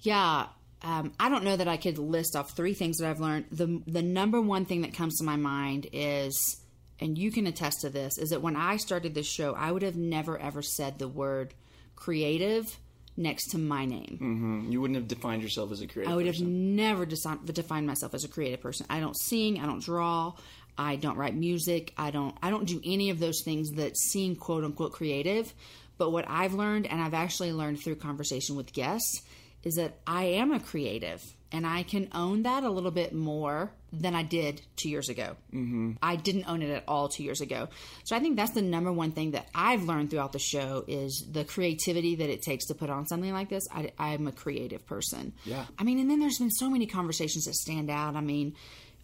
Yeah, 0.00 0.46
um, 0.82 1.12
I 1.18 1.28
don't 1.28 1.44
know 1.44 1.56
that 1.56 1.68
I 1.68 1.76
could 1.76 1.98
list 1.98 2.36
off 2.36 2.56
three 2.56 2.74
things 2.74 2.98
that 2.98 3.08
I've 3.08 3.20
learned. 3.20 3.46
the 3.50 3.82
The 3.86 4.02
number 4.02 4.40
one 4.40 4.64
thing 4.64 4.82
that 4.82 4.94
comes 4.94 5.18
to 5.18 5.24
my 5.24 5.36
mind 5.36 5.88
is, 5.92 6.60
and 7.00 7.18
you 7.18 7.30
can 7.32 7.46
attest 7.46 7.80
to 7.82 7.90
this, 7.90 8.18
is 8.18 8.30
that 8.30 8.42
when 8.42 8.56
I 8.56 8.76
started 8.76 9.14
this 9.14 9.26
show, 9.26 9.54
I 9.54 9.72
would 9.72 9.82
have 9.82 9.96
never 9.96 10.38
ever 10.38 10.62
said 10.62 10.98
the 10.98 11.08
word 11.08 11.54
creative 11.96 12.78
next 13.16 13.50
to 13.50 13.58
my 13.58 13.84
name. 13.84 14.18
Mm-hmm. 14.22 14.72
You 14.72 14.80
wouldn't 14.80 14.96
have 14.96 15.08
defined 15.08 15.42
yourself 15.42 15.72
as 15.72 15.80
a 15.80 15.88
creative. 15.88 16.12
I 16.12 16.16
would 16.16 16.26
have 16.26 16.40
never 16.40 17.04
desi- 17.04 17.52
defined 17.52 17.86
myself 17.86 18.14
as 18.14 18.24
a 18.24 18.28
creative 18.28 18.60
person. 18.60 18.86
I 18.88 19.00
don't 19.00 19.18
sing. 19.18 19.60
I 19.60 19.66
don't 19.66 19.82
draw. 19.82 20.34
I 20.78 20.94
don't 20.94 21.16
write 21.16 21.34
music. 21.34 21.92
I 21.98 22.12
don't. 22.12 22.36
I 22.40 22.50
don't 22.50 22.66
do 22.66 22.80
any 22.84 23.10
of 23.10 23.18
those 23.18 23.42
things 23.42 23.72
that 23.72 23.98
seem 23.98 24.36
quote 24.36 24.62
unquote 24.62 24.92
creative. 24.92 25.52
But 25.98 26.12
what 26.12 26.26
I've 26.28 26.54
learned, 26.54 26.86
and 26.86 27.00
I've 27.02 27.14
actually 27.14 27.52
learned 27.52 27.80
through 27.80 27.96
conversation 27.96 28.54
with 28.54 28.72
guests, 28.72 29.22
is 29.64 29.76
that 29.76 29.98
I 30.06 30.24
am 30.24 30.52
a 30.52 30.60
creative 30.60 31.22
and 31.50 31.66
I 31.66 31.82
can 31.82 32.08
own 32.12 32.42
that 32.42 32.62
a 32.62 32.70
little 32.70 32.90
bit 32.90 33.14
more 33.14 33.72
than 33.90 34.14
I 34.14 34.22
did 34.22 34.60
two 34.76 34.90
years 34.90 35.08
ago. 35.08 35.36
Mm-hmm. 35.52 35.92
I 36.02 36.16
didn't 36.16 36.44
own 36.46 36.60
it 36.60 36.70
at 36.70 36.84
all 36.86 37.08
two 37.08 37.22
years 37.22 37.40
ago. 37.40 37.68
So 38.04 38.14
I 38.14 38.20
think 38.20 38.36
that's 38.36 38.50
the 38.50 38.60
number 38.60 38.92
one 38.92 39.12
thing 39.12 39.30
that 39.30 39.48
I've 39.54 39.84
learned 39.84 40.10
throughout 40.10 40.32
the 40.32 40.38
show 40.38 40.84
is 40.86 41.26
the 41.30 41.44
creativity 41.44 42.16
that 42.16 42.28
it 42.28 42.42
takes 42.42 42.66
to 42.66 42.74
put 42.74 42.90
on 42.90 43.06
something 43.06 43.32
like 43.32 43.48
this. 43.48 43.66
I, 43.72 43.92
I'm 43.98 44.26
a 44.26 44.32
creative 44.32 44.86
person. 44.86 45.32
Yeah. 45.44 45.64
I 45.78 45.84
mean, 45.84 45.98
and 45.98 46.10
then 46.10 46.20
there's 46.20 46.38
been 46.38 46.50
so 46.50 46.68
many 46.68 46.86
conversations 46.86 47.46
that 47.46 47.54
stand 47.54 47.88
out. 47.88 48.14
I 48.14 48.20
mean, 48.20 48.54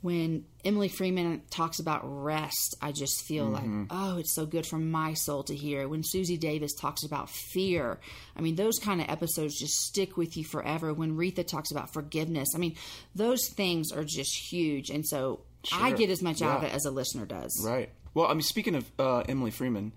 when 0.04 0.44
Emily 0.66 0.88
Freeman 0.88 1.40
talks 1.48 1.78
about 1.78 2.02
rest, 2.04 2.76
I 2.82 2.92
just 2.92 3.22
feel 3.24 3.46
Mm-hmm. 3.48 3.78
like, 3.80 3.86
oh, 3.88 4.18
it's 4.18 4.34
so 4.34 4.44
good 4.44 4.66
for 4.66 4.76
my 4.78 5.14
soul 5.14 5.42
to 5.44 5.54
hear. 5.54 5.88
When 5.88 6.02
Susie 6.04 6.36
Davis 6.36 6.74
talks 6.74 7.04
about 7.04 7.30
fear, 7.30 7.98
I 8.36 8.42
mean, 8.42 8.54
those 8.56 8.78
kind 8.78 9.00
of 9.00 9.08
episodes 9.08 9.58
just 9.58 9.80
stick 9.80 10.18
with 10.18 10.36
you 10.36 10.44
forever. 10.44 10.92
When 10.92 11.16
Retha 11.16 11.46
talks 11.46 11.70
about 11.70 11.94
forgiveness, 11.94 12.50
I 12.54 12.58
mean, 12.58 12.76
those 13.14 13.48
things 13.48 13.92
are 13.92 14.04
just 14.04 14.36
huge. 14.52 14.90
And 14.90 15.06
so 15.06 15.40
I 15.72 15.92
get 15.92 16.10
as 16.10 16.20
much 16.20 16.42
out 16.42 16.58
of 16.58 16.64
it 16.64 16.74
as 16.74 16.84
a 16.84 16.90
listener 16.90 17.24
does. 17.24 17.64
Right. 17.64 17.88
Well, 18.12 18.26
I 18.26 18.34
mean, 18.34 18.42
speaking 18.42 18.74
of 18.74 18.84
uh, 18.98 19.20
Emily 19.20 19.50
Freeman, 19.52 19.92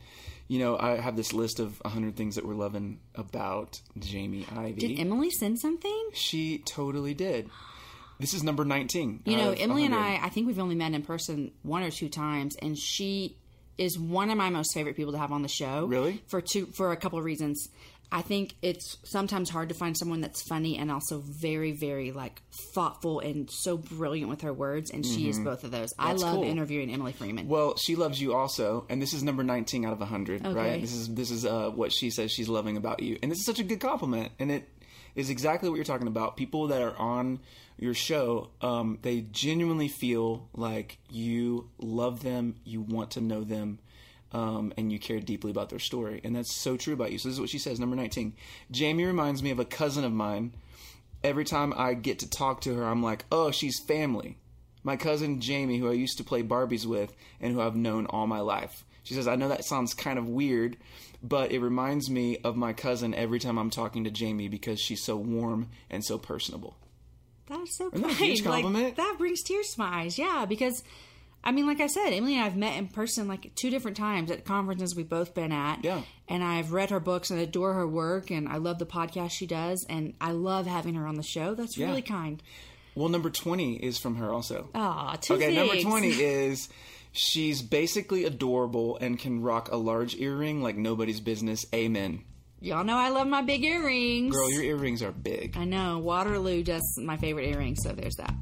you 0.48 0.60
know, 0.60 0.78
I 0.80 0.92
have 1.02 1.18
this 1.18 1.34
list 1.34 1.60
of 1.60 1.80
100 1.82 2.16
things 2.16 2.36
that 2.36 2.46
we're 2.46 2.54
loving 2.56 3.02
about 3.14 3.82
Jamie 4.00 4.46
Ivey. 4.56 4.88
Did 4.88 5.00
Emily 5.02 5.32
send 5.32 5.60
something? 5.60 6.10
she 6.14 6.60
totally 6.60 7.14
did. 7.14 7.50
This 8.20 8.34
is 8.34 8.44
number 8.44 8.66
19. 8.66 9.22
You 9.26 9.38
know, 9.38 9.52
Emily 9.52 9.86
and 9.86 9.94
I, 9.94 10.20
I 10.24 10.30
think 10.30 10.48
we've 10.48 10.60
only 10.60 10.76
met 10.76 10.94
in 10.94 11.04
person 11.04 11.52
one 11.64 11.84
or 11.84 11.92
two 11.92 12.10
times, 12.10 12.56
and 12.62 12.78
she 12.78 13.38
is 13.78 13.98
one 14.00 14.30
of 14.32 14.38
my 14.38 14.50
most 14.50 14.74
favorite 14.74 14.96
people 14.96 15.12
to 15.12 15.20
have 15.20 15.32
on 15.32 15.44
the 15.44 15.48
show. 15.48 15.86
Really? 15.86 16.24
For 16.28 16.42
two, 16.42 16.66
for 16.76 16.92
a 16.92 16.98
couple 16.98 17.20
of 17.20 17.26
reasons. 17.26 17.68
I 18.10 18.22
think 18.22 18.56
it's 18.62 18.96
sometimes 19.04 19.50
hard 19.50 19.68
to 19.68 19.76
find 19.76 19.96
someone 19.98 20.22
that's 20.22 20.42
funny 20.48 20.78
and 20.78 20.90
also 20.90 21.22
very, 21.42 21.74
very 21.74 22.14
like 22.14 22.42
thoughtful 22.74 23.20
and 23.20 23.50
so 23.52 23.76
brilliant 23.78 24.30
with 24.30 24.42
her 24.44 24.54
words, 24.54 24.92
and 24.92 25.06
she 25.06 25.28
is 25.28 25.38
both 25.40 25.66
of 25.66 25.72
those. 25.72 25.90
I 26.00 26.14
Mm-hmm. 26.14 26.22
Love 26.24 26.34
cool. 26.36 26.44
interviewing 26.46 26.90
Emily 26.90 27.12
Freeman. 27.12 27.50
Well, 27.50 27.76
she 27.76 27.98
loves 27.98 28.22
you 28.22 28.34
also, 28.34 28.86
and 28.90 29.02
this 29.02 29.14
is 29.14 29.24
number 29.24 29.44
19 29.44 29.86
out 29.86 29.92
of 29.92 30.00
100, 30.00 30.46
Okay. 30.46 30.56
right? 30.56 30.82
This 30.82 30.94
is 30.94 31.14
this 31.14 31.30
is 31.32 31.46
uh, 31.46 31.70
what 31.70 31.92
she 31.92 32.10
says 32.10 32.32
she's 32.32 32.48
loving 32.48 32.78
about 32.78 33.04
you, 33.04 33.20
and 33.22 33.30
this 33.30 33.40
is 33.40 33.46
such 33.46 33.60
a 33.60 33.64
good 33.64 33.82
compliment, 33.82 34.32
and 34.40 34.52
it 34.52 34.70
is 35.14 35.30
exactly 35.30 35.68
what 35.68 35.76
you're 35.76 35.84
talking 35.84 36.08
about. 36.08 36.38
People 36.38 36.68
that 36.68 36.82
are 36.82 36.96
on 36.96 37.42
your 37.78 37.94
show, 37.94 38.50
um, 38.62 39.00
they 39.02 39.22
genuinely 39.22 39.88
feel 39.88 40.50
like 40.54 40.98
you 41.10 41.70
love 41.78 42.24
them, 42.24 42.56
you 42.64 42.82
want 42.82 43.12
to 43.12 43.22
know 43.22 43.44
them, 43.44 43.80
um, 44.32 44.74
and 44.78 44.92
you 44.92 45.00
care 45.00 45.20
deeply 45.20 45.52
about 45.52 45.70
their 45.70 45.80
story, 45.80 46.22
and 46.24 46.36
that's 46.36 46.56
so 46.56 46.76
true 46.78 46.94
about 46.94 47.12
you. 47.12 47.18
So 47.18 47.30
this 47.30 47.36
is 47.36 47.40
what 47.40 47.50
she 47.50 47.60
says, 47.60 47.80
number 47.80 47.96
19. 47.96 48.34
Jamie 48.72 49.06
reminds 49.06 49.44
me 49.44 49.52
of 49.52 49.60
a 49.60 49.66
cousin 49.66 50.04
of 50.04 50.12
mine. 50.12 50.54
Every 51.24 51.46
time 51.46 51.74
I 51.76 51.94
get 51.94 52.20
to 52.20 52.30
talk 52.30 52.62
to 52.62 52.76
her, 52.76 52.84
I'm 52.84 53.04
like, 53.04 53.26
oh, 53.32 53.52
she's 53.52 53.80
family 53.80 54.38
my 54.88 54.96
cousin 54.96 55.42
Jamie, 55.42 55.78
who 55.78 55.90
I 55.90 55.94
used 55.94 56.18
to 56.18 56.24
play 56.24 56.42
Barbies 56.42 56.86
with 56.86 57.14
and 57.42 57.54
who 57.54 57.60
I've 57.60 57.76
known 57.76 58.06
all 58.06 58.26
my 58.26 58.40
life. 58.40 58.86
She 59.04 59.14
says, 59.14 59.28
I 59.28 59.36
know 59.36 59.50
that 59.50 59.66
sounds 59.66 59.94
kind 59.94 60.18
of 60.18 60.30
weird, 60.30 60.78
but 61.22 61.52
it 61.52 61.60
reminds 61.60 62.10
me 62.10 62.38
of 62.38 62.56
my 62.56 62.72
cousin 62.72 63.14
every 63.14 63.38
time 63.38 63.58
I'm 63.58 63.70
talking 63.70 64.06
to 64.06 64.12
Jamie 64.12 64.48
because 64.48 64.80
she's 64.80 65.04
so 65.04 65.18
warm 65.18 65.68
and 65.90 66.06
so 66.06 66.18
personable. 66.18 66.78
That's 67.48 67.76
so 67.78 67.90
that 67.90 68.00
a 68.00 68.02
kind. 68.04 68.16
huge 68.16 68.44
compliment? 68.44 68.84
Like, 68.86 68.96
that 68.98 69.16
brings 69.18 69.42
tears 69.44 69.74
to 69.74 69.80
my 69.80 70.02
eyes. 70.02 70.18
Yeah, 70.20 70.46
because 70.48 70.84
I 71.44 71.52
mean, 71.52 71.66
like 71.68 71.80
I 71.80 71.88
said, 71.88 72.10
Emily 72.12 72.34
and 72.34 72.42
I 72.42 72.46
have 72.46 72.58
met 72.58 72.78
in 72.78 72.88
person 72.88 73.28
like 73.28 73.54
two 73.56 73.70
different 73.70 73.96
times 73.96 74.32
at 74.32 74.44
conferences 74.44 74.96
we've 74.96 75.08
both 75.08 75.34
been 75.34 75.52
at. 75.52 75.84
Yeah. 75.84 76.02
And 76.28 76.44
I've 76.44 76.74
read 76.74 76.90
her 76.90 77.00
books 77.00 77.32
and 77.32 77.40
adore 77.40 77.74
her 77.76 77.88
work, 77.88 78.32
and 78.32 78.50
I 78.50 78.58
love 78.58 78.80
the 78.80 78.86
podcast 78.86 79.32
she 79.32 79.46
does, 79.48 79.86
and 79.90 80.14
I 80.20 80.32
love 80.32 80.66
having 80.68 80.96
her 80.96 81.08
on 81.08 81.16
the 81.16 81.24
show. 81.24 81.54
That's 81.56 81.78
Yeah. 81.78 81.88
really 81.88 82.02
kind. 82.02 82.42
Well, 82.96 83.08
number 83.10 83.30
20 83.30 83.76
is 83.76 83.98
from 84.00 84.16
her 84.16 84.34
also. 84.34 84.70
Aw, 84.74 85.16
two 85.22 85.36
okay, 85.36 85.56
number 85.56 85.80
20 85.80 86.08
is 86.20 86.68
she's 87.14 87.62
basically 87.62 88.26
adorable 88.26 88.98
and 89.00 89.18
can 89.20 89.42
rock 89.42 89.70
a 89.72 89.78
large 89.78 90.16
earring 90.16 90.62
like 90.62 90.76
nobody's 90.76 91.20
business. 91.22 91.66
Amen. 91.74 92.24
Y'all 92.60 92.84
know 92.84 92.98
I 92.98 93.10
love 93.10 93.28
my 93.28 93.42
big 93.44 93.64
earrings. 93.64 94.36
Girl, 94.36 94.52
your 94.52 94.64
earrings 94.64 95.04
are 95.04 95.12
big. 95.12 95.56
I 95.58 95.64
know 95.66 96.00
Waterloo 96.00 96.64
does 96.64 96.82
my 97.04 97.16
favorite 97.18 97.48
earrings, 97.50 97.80
so 97.84 97.90
there's 97.92 98.16
that. 98.16 98.34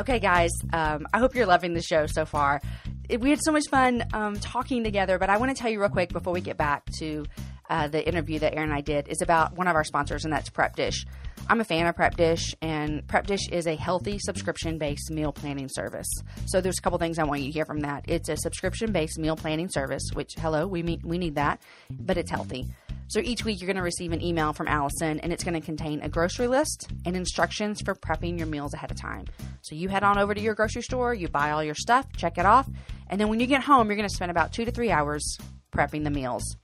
Okay, 0.00 0.18
guys, 0.18 0.50
um, 0.72 1.06
I 1.14 1.18
hope 1.18 1.36
you're 1.36 1.46
loving 1.46 1.72
the 1.72 1.82
show 1.82 2.06
so 2.06 2.24
far. 2.24 2.60
It- 3.08 3.20
we 3.20 3.30
had 3.30 3.38
so 3.44 3.52
much 3.52 3.68
fun 3.68 4.02
um, 4.12 4.38
talking 4.40 4.82
together, 4.82 5.18
but 5.18 5.30
I 5.30 5.36
want 5.36 5.54
to 5.56 5.60
tell 5.60 5.70
you 5.70 5.80
real 5.80 5.88
quick 5.88 6.12
before 6.12 6.32
we 6.32 6.40
get 6.40 6.56
back 6.56 6.82
to 6.98 7.24
uh, 7.68 7.88
the 7.88 8.06
interview 8.06 8.38
that 8.40 8.54
Aaron 8.54 8.70
and 8.70 8.78
I 8.78 8.80
did 8.80 9.08
is 9.08 9.22
about 9.22 9.56
one 9.56 9.68
of 9.68 9.74
our 9.74 9.84
sponsors, 9.84 10.24
and 10.24 10.32
that's 10.32 10.50
Prep 10.50 10.76
Dish. 10.76 11.04
I'm 11.48 11.60
a 11.60 11.64
fan 11.64 11.86
of 11.86 11.94
Prep 11.94 12.16
Dish, 12.16 12.54
and 12.62 13.06
Prep 13.06 13.26
Dish 13.26 13.48
is 13.50 13.66
a 13.66 13.76
healthy 13.76 14.18
subscription 14.18 14.78
based 14.78 15.10
meal 15.10 15.32
planning 15.32 15.68
service. 15.68 16.08
So 16.46 16.60
there's 16.60 16.78
a 16.78 16.82
couple 16.82 16.98
things 16.98 17.18
I 17.18 17.24
want 17.24 17.42
you 17.42 17.48
to 17.48 17.52
hear 17.52 17.66
from 17.66 17.80
that. 17.80 18.04
It's 18.08 18.28
a 18.28 18.36
subscription 18.36 18.92
based 18.92 19.18
meal 19.18 19.36
planning 19.36 19.68
service, 19.68 20.02
which 20.14 20.32
hello, 20.38 20.66
we 20.66 20.82
meet, 20.82 21.04
we 21.04 21.18
need 21.18 21.34
that, 21.34 21.60
but 21.90 22.16
it's 22.16 22.30
healthy. 22.30 22.66
So 23.08 23.20
each 23.20 23.44
week 23.44 23.60
you're 23.60 23.66
going 23.66 23.76
to 23.76 23.82
receive 23.82 24.12
an 24.12 24.22
email 24.22 24.54
from 24.54 24.66
Allison, 24.66 25.20
and 25.20 25.32
it's 25.32 25.44
going 25.44 25.60
to 25.60 25.64
contain 25.64 26.00
a 26.00 26.08
grocery 26.08 26.46
list 26.46 26.88
and 27.04 27.14
instructions 27.14 27.82
for 27.82 27.94
prepping 27.94 28.38
your 28.38 28.46
meals 28.46 28.72
ahead 28.72 28.90
of 28.90 28.98
time. 28.98 29.26
So 29.60 29.74
you 29.74 29.88
head 29.88 30.02
on 30.02 30.18
over 30.18 30.34
to 30.34 30.40
your 30.40 30.54
grocery 30.54 30.82
store, 30.82 31.12
you 31.12 31.28
buy 31.28 31.50
all 31.50 31.62
your 31.62 31.74
stuff, 31.74 32.06
check 32.16 32.38
it 32.38 32.46
off, 32.46 32.68
and 33.08 33.20
then 33.20 33.28
when 33.28 33.40
you 33.40 33.46
get 33.46 33.62
home, 33.62 33.88
you're 33.88 33.96
going 33.96 34.08
to 34.08 34.14
spend 34.14 34.30
about 34.30 34.52
two 34.52 34.64
to 34.64 34.70
three 34.70 34.90
hours 34.90 35.38
prepping 35.70 36.04
the 36.04 36.10
meals. 36.10 36.56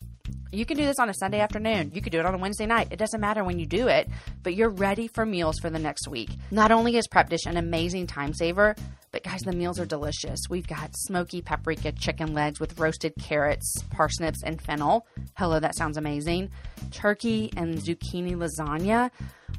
You 0.53 0.67
can 0.67 0.77
do 0.77 0.85
this 0.85 0.99
on 0.99 1.09
a 1.09 1.15
Sunday 1.15 1.41
afternoon. 1.41 1.93
You 1.95 2.03
could 2.03 2.13
do 2.13 2.19
it 2.19 2.27
on 2.27 2.35
a 2.35 2.39
Wednesday 2.39 2.67
night. 2.67 2.89
It 2.91 2.99
doesn't 2.99 3.21
matter 3.21 3.45
when 3.45 3.59
you 3.59 3.67
do 3.67 3.89
it, 3.89 4.09
but 4.43 4.55
you're 4.55 4.69
ready 4.69 5.07
for 5.07 5.25
meals 5.25 5.59
for 5.61 5.71
the 5.71 5.79
next 5.79 6.09
week. 6.09 6.31
Not 6.51 6.71
only 6.73 6.97
is 6.97 7.07
Prep 7.07 7.29
Dish 7.29 7.47
an 7.47 7.57
amazing 7.57 8.07
time 8.07 8.35
saver, 8.35 8.75
but 9.13 9.25
guys, 9.25 9.41
the 9.41 9.53
meals 9.53 9.81
are 9.81 9.87
delicious. 9.87 10.39
We've 10.49 10.67
got 10.67 10.91
smoky 10.97 11.43
paprika 11.43 11.93
chicken 11.93 12.33
legs 12.33 12.61
with 12.61 12.79
roasted 12.79 13.13
carrots, 13.21 13.83
parsnips, 13.91 14.43
and 14.45 14.61
fennel. 14.61 15.07
Hello, 15.37 15.59
that 15.59 15.77
sounds 15.77 15.97
amazing. 15.97 16.51
Turkey 16.93 17.53
and 17.57 17.79
zucchini 17.79 18.37
lasagna. 18.37 19.11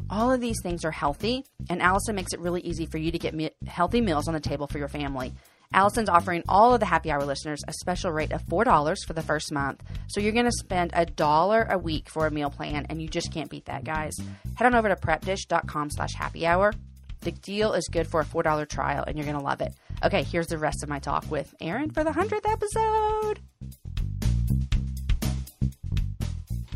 All 0.09 0.31
of 0.31 0.39
these 0.41 0.57
things 0.63 0.85
are 0.85 0.91
healthy, 0.91 1.45
and 1.69 1.81
Allison 1.81 2.15
makes 2.15 2.33
it 2.33 2.39
really 2.39 2.61
easy 2.61 2.85
for 2.85 2.97
you 2.97 3.11
to 3.11 3.19
get 3.19 3.33
me- 3.33 3.51
healthy 3.65 4.01
meals 4.01 4.27
on 4.27 4.33
the 4.33 4.39
table 4.39 4.67
for 4.67 4.77
your 4.77 4.87
family. 4.87 5.33
Allison's 5.73 6.09
offering 6.09 6.43
all 6.47 6.73
of 6.73 6.79
the 6.79 6.85
happy 6.85 7.11
hour 7.11 7.23
listeners 7.23 7.61
a 7.67 7.73
special 7.73 8.11
rate 8.11 8.31
of 8.31 8.43
$4 8.45 8.97
for 9.05 9.13
the 9.13 9.21
first 9.21 9.51
month. 9.51 9.81
So 10.07 10.19
you're 10.19 10.31
going 10.33 10.45
to 10.45 10.51
spend 10.51 10.91
a 10.93 11.05
dollar 11.05 11.63
a 11.69 11.77
week 11.77 12.09
for 12.09 12.27
a 12.27 12.31
meal 12.31 12.49
plan, 12.49 12.85
and 12.89 13.01
you 13.01 13.07
just 13.07 13.31
can't 13.31 13.49
beat 13.49 13.65
that, 13.65 13.83
guys. 13.83 14.13
Head 14.55 14.65
on 14.65 14.75
over 14.75 14.89
to 14.89 14.95
prepdish.com 14.95 15.91
slash 15.91 16.13
happy 16.13 16.45
hour. 16.45 16.73
The 17.21 17.31
deal 17.31 17.73
is 17.73 17.87
good 17.91 18.07
for 18.07 18.19
a 18.19 18.25
$4 18.25 18.67
trial, 18.67 19.03
and 19.05 19.17
you're 19.17 19.25
going 19.25 19.37
to 19.37 19.43
love 19.43 19.61
it. 19.61 19.73
Okay, 20.03 20.23
here's 20.23 20.47
the 20.47 20.57
rest 20.57 20.83
of 20.83 20.89
my 20.89 20.99
talk 20.99 21.29
with 21.29 21.53
Aaron 21.61 21.91
for 21.91 22.03
the 22.03 22.11
100th 22.11 22.51
episode. 22.51 23.39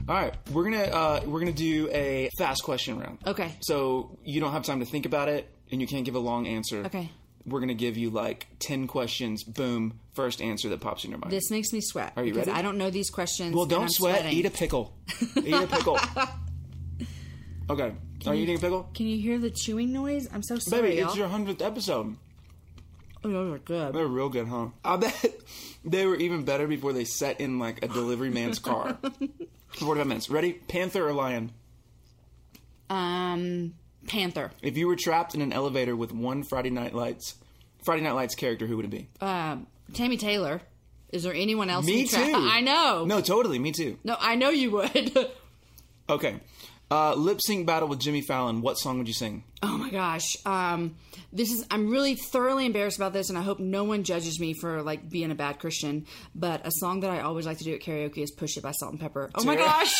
All 0.08 0.14
right, 0.14 0.36
we're 0.52 0.66
gonna 0.66 0.84
uh, 0.84 1.22
we're 1.26 1.40
gonna 1.40 1.52
do 1.52 1.90
a 1.92 2.30
fast 2.38 2.62
question 2.62 3.00
round. 3.00 3.18
Okay. 3.26 3.52
So 3.62 4.20
you 4.24 4.40
don't 4.40 4.52
have 4.52 4.62
time 4.62 4.82
to 4.82 4.86
think 4.86 5.08
about 5.08 5.30
it, 5.30 5.50
and 5.72 5.82
you 5.82 5.88
can't 5.88 6.06
give 6.06 6.14
a 6.14 6.20
long 6.20 6.46
answer. 6.46 6.86
Okay. 6.86 7.10
We're 7.46 7.60
gonna 7.60 7.74
give 7.74 7.98
you 7.98 8.10
like 8.10 8.48
ten 8.60 8.88
questions. 8.88 9.44
Boom, 9.44 10.00
first 10.14 10.42
answer 10.42 10.70
that 10.70 10.82
pops 10.82 11.04
in 11.04 11.12
your 11.12 11.20
mind. 11.20 11.32
This 11.32 11.52
makes 11.52 11.72
me 11.72 11.82
sweat. 11.82 12.14
Are 12.16 12.24
you 12.24 12.34
because 12.34 12.48
ready? 12.48 12.60
I 12.60 12.62
don't 12.62 12.78
know 12.78 12.90
these 12.90 13.10
questions. 13.10 13.56
well, 13.56 13.66
don't 13.66 13.92
sweat. 13.92 14.22
sweating. 14.22 14.38
Eat 14.38 14.46
a 14.46 14.52
pickle. 14.52 14.96
Eat 15.44 15.54
a 15.54 15.68
pickle. 15.68 16.00
Okay. 17.70 17.94
Are 18.28 18.34
you 18.34 18.44
eating 18.44 18.58
a 18.58 18.60
pickle? 18.60 18.90
Can 18.94 19.08
you 19.08 19.20
hear 19.20 19.38
the 19.38 19.52
chewing 19.52 19.92
noise? 19.92 20.28
I'm 20.34 20.42
so 20.44 20.58
sorry. 20.58 20.82
Baby, 20.82 20.98
it's 20.98 21.10
y'all. 21.10 21.18
your 21.18 21.28
hundredth 21.28 21.62
episode. 21.62 22.16
Oh, 23.24 23.30
those 23.32 23.56
are 23.56 23.60
good. 23.60 23.94
They're 23.94 24.08
real 24.08 24.30
good, 24.30 24.48
huh? 24.48 24.68
I 24.84 24.98
bet 24.98 25.36
they 25.86 26.06
were 26.06 26.16
even 26.16 26.44
better 26.46 26.68
before 26.68 26.94
they 26.94 27.06
set 27.06 27.42
in 27.42 27.60
like 27.60 27.84
a 27.84 27.88
delivery 27.88 28.30
man's 28.30 28.60
car. 28.60 28.98
45 29.70 30.08
minutes. 30.08 30.30
Ready? 30.30 30.54
Panther 30.54 31.08
or 31.08 31.14
lion? 31.14 31.52
Um, 32.90 33.74
Panther. 34.08 34.52
If 34.62 34.78
you 34.78 34.88
were 34.88 34.96
trapped 34.96 35.36
in 35.36 35.42
an 35.42 35.54
elevator 35.54 35.96
with 35.96 36.12
one 36.14 36.44
Friday 36.44 36.70
Night 36.70 36.94
Lights, 36.94 37.36
Friday 37.84 38.02
Night 38.04 38.14
Lights 38.14 38.36
character, 38.36 38.66
who 38.68 38.78
would 38.78 38.86
it 38.86 38.92
be? 38.92 39.08
Um, 39.22 39.68
Tami 39.92 40.20
Taylor. 40.20 40.62
Is 41.12 41.24
there 41.24 41.34
anyone 41.34 41.70
else? 41.70 41.86
Me 41.86 42.02
you 42.02 42.08
tra- 42.08 42.26
too. 42.26 42.34
I 42.36 42.62
know. 42.62 43.06
No, 43.06 43.22
totally. 43.22 43.60
Me 43.60 43.72
too. 43.72 43.98
No, 44.04 44.18
I 44.20 44.36
know 44.36 44.50
you 44.50 44.72
would. 44.72 45.18
Okay. 46.08 46.36
Uh, 46.92 47.16
lip 47.16 47.40
sync 47.44 47.66
battle 47.66 47.88
with 47.88 48.00
Jimmy 48.00 48.22
Fallon. 48.22 48.62
What 48.62 48.76
song 48.76 49.00
would 49.00 49.08
you 49.08 49.14
sing? 49.16 49.44
oh 49.64 49.76
my 49.76 49.90
gosh. 49.90 50.38
Um, 50.46 50.98
this 51.34 51.52
is. 51.52 51.66
I'm 51.72 51.90
really 51.90 52.14
thoroughly 52.14 52.68
embarrassed 52.68 52.98
about 52.98 53.12
this, 53.12 53.30
and 53.30 53.40
I 53.40 53.42
hope 53.42 53.58
no 53.60 53.84
one 53.86 54.04
judges 54.04 54.40
me 54.40 54.54
for 54.54 54.84
like 54.84 55.10
being 55.10 55.32
a 55.32 55.36
bad 55.36 55.58
Christian. 55.58 56.06
But 56.36 56.62
a 56.64 56.70
song 56.72 57.00
that 57.00 57.10
I 57.10 57.22
always 57.22 57.48
like 57.48 57.58
to 57.58 57.64
do 57.64 57.74
at 57.74 57.82
karaoke 57.82 58.20
is 58.20 58.30
"Push 58.30 58.58
It" 58.58 58.62
by 58.62 58.72
Salt-N-Pepa. 58.72 59.32
Oh 59.34 59.44
my 59.46 59.56
gosh. 59.56 60.00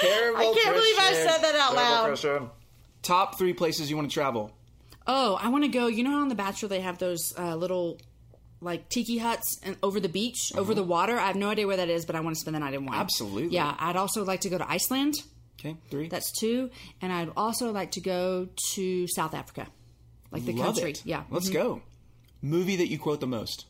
Terrible. 0.00 0.38
I 0.40 0.60
can't 0.62 0.76
believe 0.76 0.96
I 1.00 1.12
said 1.14 1.38
that 1.38 1.56
out 1.56 1.74
loud. 1.74 2.50
Top 3.02 3.38
three 3.38 3.52
places 3.52 3.90
you 3.90 3.96
want 3.96 4.08
to 4.10 4.14
travel. 4.14 4.52
Oh, 5.06 5.38
I 5.40 5.48
want 5.48 5.64
to 5.64 5.68
go. 5.68 5.88
You 5.88 6.04
know 6.04 6.10
how 6.12 6.20
on 6.20 6.28
The 6.28 6.34
Bachelor 6.34 6.68
they 6.68 6.80
have 6.80 6.98
those 6.98 7.32
uh, 7.36 7.56
little 7.56 7.98
like 8.60 8.88
tiki 8.88 9.18
huts 9.18 9.58
and 9.64 9.76
over 9.82 9.98
the 9.98 10.08
beach, 10.08 10.52
over 10.56 10.72
the 10.74 10.84
water. 10.84 11.18
I 11.18 11.26
have 11.26 11.34
no 11.36 11.48
idea 11.48 11.66
where 11.66 11.78
that 11.78 11.88
is, 11.88 12.06
but 12.06 12.14
I 12.14 12.20
want 12.20 12.36
to 12.36 12.40
spend 12.40 12.54
the 12.54 12.60
night 12.60 12.74
in 12.74 12.86
one. 12.86 12.94
Absolutely. 12.94 13.48
Yeah, 13.54 13.74
I'd 13.78 13.96
also 13.96 14.24
like 14.24 14.42
to 14.42 14.48
go 14.48 14.58
to 14.58 14.70
Iceland. 14.70 15.14
Okay, 15.58 15.76
three. 15.90 16.08
That's 16.08 16.30
two, 16.32 16.70
and 17.00 17.12
I'd 17.12 17.30
also 17.36 17.72
like 17.72 17.92
to 17.92 18.00
go 18.00 18.48
to 18.74 19.06
South 19.08 19.34
Africa, 19.34 19.66
like 20.30 20.44
the 20.44 20.52
Love 20.52 20.74
country. 20.74 20.92
it. 20.92 21.02
Yeah. 21.04 21.24
Let's 21.30 21.48
go. 21.48 21.82
Movie 22.40 22.76
that 22.76 22.88
you 22.88 22.98
quote 22.98 23.20
the 23.20 23.26
most. 23.26 23.66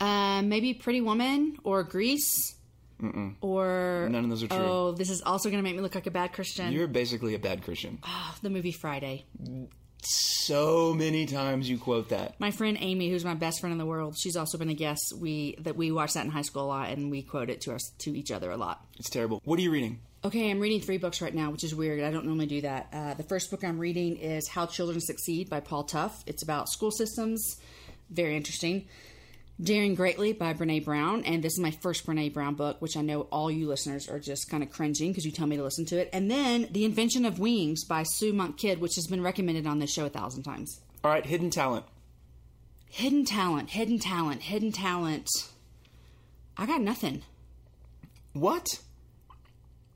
Uh, 0.00 0.42
maybe 0.42 0.74
Pretty 0.74 1.00
Woman 1.00 1.56
or 1.64 1.82
Grease. 1.82 2.55
Or 3.40 4.08
None 4.10 4.24
of 4.24 4.30
those 4.30 4.42
are 4.42 4.48
true. 4.48 4.56
oh, 4.58 4.92
this 4.92 5.10
is 5.10 5.22
also 5.22 5.50
going 5.50 5.58
to 5.58 5.62
make 5.62 5.76
me 5.76 5.82
look 5.82 5.94
like 5.94 6.06
a 6.06 6.10
bad 6.10 6.32
Christian. 6.32 6.72
You're 6.72 6.86
basically 6.86 7.34
a 7.34 7.38
bad 7.38 7.62
Christian. 7.62 7.98
Oh, 8.04 8.34
the 8.42 8.50
movie 8.50 8.72
Friday. 8.72 9.24
So 10.02 10.94
many 10.94 11.26
times 11.26 11.68
you 11.68 11.78
quote 11.78 12.10
that. 12.10 12.38
My 12.38 12.50
friend 12.50 12.76
Amy, 12.80 13.10
who's 13.10 13.24
my 13.24 13.34
best 13.34 13.60
friend 13.60 13.72
in 13.72 13.78
the 13.78 13.86
world, 13.86 14.16
she's 14.16 14.36
also 14.36 14.56
been 14.58 14.68
a 14.68 14.74
guest. 14.74 15.14
We 15.18 15.56
that 15.60 15.76
we 15.76 15.90
watched 15.90 16.14
that 16.14 16.24
in 16.24 16.30
high 16.30 16.42
school 16.42 16.64
a 16.64 16.66
lot, 16.68 16.90
and 16.90 17.10
we 17.10 17.22
quote 17.22 17.50
it 17.50 17.62
to 17.62 17.74
us 17.74 17.92
to 18.00 18.16
each 18.16 18.30
other 18.30 18.50
a 18.50 18.56
lot. 18.56 18.84
It's 18.98 19.10
terrible. 19.10 19.40
What 19.44 19.58
are 19.58 19.62
you 19.62 19.70
reading? 19.72 20.00
Okay, 20.24 20.50
I'm 20.50 20.60
reading 20.60 20.80
three 20.80 20.98
books 20.98 21.20
right 21.20 21.34
now, 21.34 21.50
which 21.50 21.64
is 21.64 21.74
weird. 21.74 22.02
I 22.02 22.10
don't 22.10 22.24
normally 22.24 22.46
do 22.46 22.60
that. 22.62 22.88
Uh, 22.92 23.14
the 23.14 23.22
first 23.22 23.50
book 23.50 23.62
I'm 23.64 23.78
reading 23.78 24.16
is 24.16 24.48
How 24.48 24.66
Children 24.66 25.00
Succeed 25.00 25.48
by 25.48 25.60
Paul 25.60 25.84
Tough. 25.84 26.22
It's 26.26 26.42
about 26.42 26.68
school 26.68 26.90
systems. 26.90 27.60
Very 28.10 28.36
interesting. 28.36 28.86
Daring 29.60 29.94
Greatly 29.94 30.32
by 30.32 30.52
Brene 30.52 30.84
Brown. 30.84 31.24
And 31.24 31.42
this 31.42 31.54
is 31.54 31.60
my 31.60 31.70
first 31.70 32.06
Brene 32.06 32.32
Brown 32.32 32.54
book, 32.54 32.80
which 32.80 32.96
I 32.96 33.00
know 33.00 33.22
all 33.22 33.50
you 33.50 33.66
listeners 33.66 34.08
are 34.08 34.18
just 34.18 34.50
kind 34.50 34.62
of 34.62 34.70
cringing 34.70 35.10
because 35.10 35.24
you 35.24 35.32
tell 35.32 35.46
me 35.46 35.56
to 35.56 35.62
listen 35.62 35.86
to 35.86 35.98
it. 35.98 36.10
And 36.12 36.30
then 36.30 36.68
The 36.70 36.84
Invention 36.84 37.24
of 37.24 37.38
Wings 37.38 37.84
by 37.84 38.02
Sue 38.02 38.32
Monk 38.32 38.58
Kidd, 38.58 38.80
which 38.80 38.96
has 38.96 39.06
been 39.06 39.22
recommended 39.22 39.66
on 39.66 39.78
this 39.78 39.92
show 39.92 40.06
a 40.06 40.10
thousand 40.10 40.42
times. 40.42 40.80
All 41.02 41.10
right, 41.10 41.24
hidden 41.24 41.50
talent. 41.50 41.86
Hidden 42.88 43.24
talent, 43.24 43.70
hidden 43.70 43.98
talent, 43.98 44.42
hidden 44.42 44.72
talent. 44.72 45.28
I 46.56 46.66
got 46.66 46.80
nothing. 46.80 47.22
What? 48.32 48.80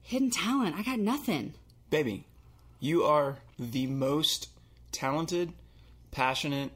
Hidden 0.03 0.31
talent. 0.31 0.77
I 0.77 0.83
got 0.83 0.99
nothing. 0.99 1.55
Baby, 1.91 2.25
you 2.79 3.05
are 3.05 3.39
the 3.59 3.87
most 3.87 4.49
talented, 4.93 5.53
passionate, 6.11 6.73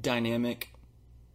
dynamic 0.00 0.71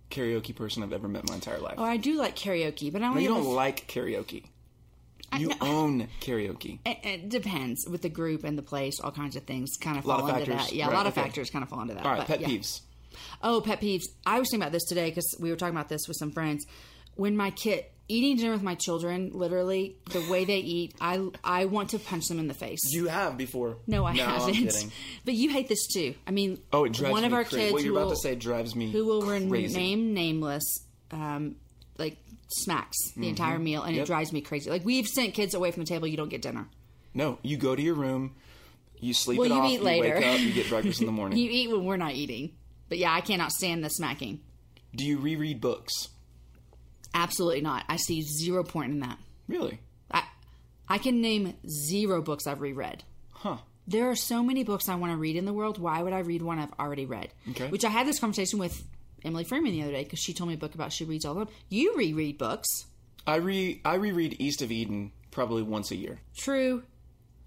karaoke 0.10 0.56
person 0.56 0.84
I've 0.84 0.94
ever 0.94 1.08
met 1.08 1.24
in 1.24 1.30
my 1.30 1.36
entire 1.36 1.60
life. 1.60 1.76
Oh, 1.78 1.84
I 1.84 1.98
do 1.98 2.18
like 2.18 2.36
karaoke, 2.36 2.92
but 2.92 3.02
I 3.02 3.06
But 3.06 3.10
only 3.12 3.24
you 3.24 3.30
don't 3.30 3.46
a- 3.46 3.50
like 3.50 3.88
karaoke. 3.88 4.46
You 5.38 5.48
know- 5.50 5.56
own 5.62 6.08
karaoke. 6.22 6.80
It, 6.86 6.98
it 7.04 7.30
depends 7.30 7.86
with 7.90 8.02
the 8.02 8.10
group 8.10 8.44
and 8.46 8.58
the 8.58 8.62
place, 8.64 9.00
all 9.02 9.12
kinds 9.12 9.36
of 9.36 9.44
things 9.44 9.72
kind 9.82 9.98
of 9.98 10.06
fall 10.06 10.22
of 10.24 10.30
into 10.30 10.46
factors. 10.52 10.68
that. 10.70 10.74
Yeah, 10.76 10.86
a 10.86 10.90
Right, 10.90 10.96
lot 10.98 11.08
of 11.08 11.14
factors 11.14 11.50
kind 11.50 11.64
of 11.64 11.70
fall 11.70 11.82
into 11.82 11.96
that. 11.96 12.06
All 12.06 12.12
right, 12.12 12.20
but 12.20 12.28
pet 12.28 12.42
yeah. 12.42 12.48
peeves. 12.48 12.82
Oh, 13.44 13.62
pet 13.62 13.82
peeves. 13.82 14.04
I 14.26 14.40
was 14.40 14.48
thinking 14.50 14.64
about 14.64 14.72
this 14.72 14.86
today 14.86 15.10
because 15.10 15.36
we 15.40 15.50
were 15.50 15.56
talking 15.58 15.76
about 15.76 15.90
this 15.90 16.08
with 16.08 16.16
some 16.18 16.32
friends. 16.32 16.66
When 17.16 17.36
my 17.36 17.50
kid 17.52 17.86
eating 18.10 18.38
dinner 18.38 18.52
with 18.52 18.64
my 18.64 18.76
children, 18.76 19.32
literally 19.34 19.98
the 20.12 20.22
way 20.30 20.46
they 20.46 20.58
eat, 20.60 20.96
I 21.02 21.28
I 21.44 21.66
want 21.66 21.90
to 21.92 22.00
punch 22.00 22.28
them 22.28 22.40
in 22.40 22.48
the 22.48 22.54
face. 22.54 22.80
You 22.92 23.08
have 23.08 23.38
before. 23.38 23.78
no, 23.88 24.06
I 24.06 24.12
I'm 24.12 24.16
haven't. 24.18 24.88
But 25.26 25.34
you 25.34 25.50
hate 25.50 25.68
this 25.68 25.88
too. 25.88 26.16
I 26.26 26.32
mean, 26.32 26.60
Oh, 26.72 26.86
it 26.86 26.94
drives 26.94 27.12
one 27.12 27.24
of 27.26 27.34
our 27.34 27.44
crazy. 27.44 27.58
kids 27.58 27.74
What 27.74 27.84
you're 27.84 27.94
about 27.94 28.06
will, 28.08 28.16
to 28.16 28.22
say 28.22 28.36
drives 28.36 28.76
me 28.76 28.92
who 28.92 29.06
will 29.06 29.22
crazy. 29.24 29.50
remain 29.50 30.14
nameless, 30.14 30.64
um, 31.12 31.56
like 31.98 32.18
smacks 32.50 32.98
the 33.18 33.28
entire 33.28 33.60
meal, 33.60 33.82
and 33.82 33.90
Mm-hmm. 33.92 33.98
Yep. 33.98 34.04
it 34.04 34.08
drives 34.08 34.32
me 34.34 34.42
crazy. 34.42 34.70
Like 34.70 34.86
we've 34.86 35.08
sent 35.08 35.34
kids 35.34 35.54
away 35.54 35.72
from 35.72 35.84
the 35.84 35.88
table, 35.90 36.08
you 36.08 36.18
don't 36.18 36.30
get 36.30 36.42
dinner. 36.42 36.68
No, 37.14 37.40
you 37.42 37.58
go 37.58 37.76
to 37.76 37.82
your 37.82 37.96
room, 37.96 38.36
you 39.00 39.14
sleep 39.14 39.40
Well, 39.40 39.52
it 39.52 39.54
you 39.56 39.60
off, 39.62 39.70
eat 39.70 39.74
you 39.80 39.82
later. 39.84 40.16
wake 40.16 40.26
up, 40.26 40.40
you 40.40 40.54
get 40.54 40.70
breakfast 40.70 41.00
in 41.02 41.08
the 41.08 41.12
morning. 41.12 41.38
You 41.40 41.50
eat 41.52 41.70
when 41.72 41.84
we're 41.86 41.98
not 41.98 42.14
eating. 42.14 42.52
But 42.90 43.00
yeah, 43.00 43.12
I 43.14 43.20
cannot 43.22 43.52
stand 43.52 43.84
the 43.84 43.90
smacking. 43.90 44.40
Do 44.96 45.04
you 45.06 45.18
reread 45.18 45.60
books? 45.60 46.08
Absolutely 47.18 47.62
not. 47.62 47.84
I 47.90 47.98
see 47.98 48.22
zero 48.22 48.64
point 48.64 48.92
in 48.92 49.00
that. 49.00 49.18
Really? 49.48 49.80
I 50.12 50.24
I 50.88 51.00
can 51.00 51.20
name 51.20 51.56
zero 51.68 52.22
books 52.22 52.46
I've 52.46 52.62
reread. 52.62 53.04
Huh. 53.32 53.58
There 53.88 54.10
are 54.10 54.16
so 54.16 54.44
many 54.44 54.64
books 54.64 54.88
I 54.88 54.96
want 54.96 55.14
to 55.14 55.18
read 55.18 55.36
in 55.36 55.46
the 55.46 55.54
world. 55.54 55.80
Why 55.80 56.04
would 56.04 56.14
I 56.14 56.20
read 56.20 56.42
one 56.42 56.60
I've 56.60 56.74
already 56.80 57.06
read? 57.06 57.30
Okay. 57.52 57.70
Which 57.70 57.84
I 57.86 57.90
had 57.90 58.06
this 58.06 58.20
conversation 58.20 58.60
with 58.60 58.84
Emily 59.24 59.46
Freeman 59.46 59.72
the 59.72 59.82
other 59.82 59.92
day 59.92 60.04
because 60.04 60.20
she 60.20 60.34
told 60.34 60.50
me 60.50 60.54
a 60.54 60.58
book 60.58 60.76
about 60.76 60.94
she 60.94 61.06
reads 61.06 61.26
all 61.26 61.32
of 61.40 61.48
them. 61.48 61.56
You 61.70 61.96
reread 61.96 62.38
books. 62.38 62.68
I 63.26 63.36
re 63.38 63.82
I 63.84 63.96
reread 63.96 64.36
East 64.40 64.62
of 64.62 64.72
Eden 64.72 65.12
probably 65.32 65.64
once 65.64 65.90
a 65.92 65.96
year. 65.96 66.20
True. 66.38 66.84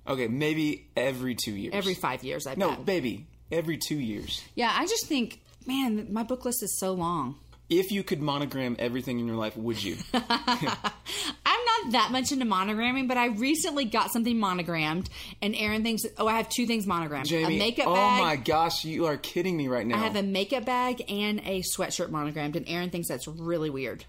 Okay, 0.08 0.26
maybe 0.26 0.88
every 0.96 1.36
two 1.36 1.52
years. 1.52 1.74
Every 1.74 1.94
five 1.94 2.24
years, 2.24 2.46
I 2.46 2.54
no, 2.56 2.70
bet. 2.70 2.86
baby, 2.86 3.26
every 3.52 3.78
two 3.78 3.98
years. 3.98 4.42
Yeah, 4.56 4.72
I 4.74 4.86
just 4.86 5.06
think, 5.06 5.40
man, 5.66 6.12
my 6.12 6.22
book 6.24 6.44
list 6.44 6.62
is 6.62 6.76
so 6.80 6.92
long. 6.92 7.36
If 7.70 7.92
you 7.92 8.02
could 8.02 8.20
monogram 8.20 8.76
everything 8.80 9.20
in 9.20 9.26
your 9.28 9.36
life, 9.36 9.56
would 9.56 9.82
you? 9.82 9.96
I'm 10.12 10.24
not 10.24 11.92
that 11.92 12.08
much 12.10 12.32
into 12.32 12.44
monogramming, 12.44 13.06
but 13.06 13.16
I 13.16 13.26
recently 13.28 13.84
got 13.84 14.12
something 14.12 14.38
monogrammed, 14.38 15.08
and 15.40 15.54
Aaron 15.54 15.84
thinks, 15.84 16.02
oh, 16.18 16.26
I 16.26 16.36
have 16.36 16.48
two 16.48 16.66
things 16.66 16.86
monogrammed: 16.86 17.26
Jamie, 17.26 17.56
a 17.56 17.58
makeup 17.58 17.86
oh 17.86 17.94
bag. 17.94 18.20
Oh 18.20 18.24
my 18.24 18.36
gosh, 18.36 18.84
you 18.84 19.06
are 19.06 19.16
kidding 19.16 19.56
me 19.56 19.68
right 19.68 19.86
now. 19.86 19.96
I 19.96 19.98
have 20.00 20.16
a 20.16 20.22
makeup 20.22 20.66
bag 20.66 21.04
and 21.08 21.40
a 21.40 21.62
sweatshirt 21.62 22.10
monogrammed, 22.10 22.56
and 22.56 22.68
Aaron 22.68 22.90
thinks 22.90 23.08
that's 23.08 23.28
really 23.28 23.70
weird. 23.70 24.04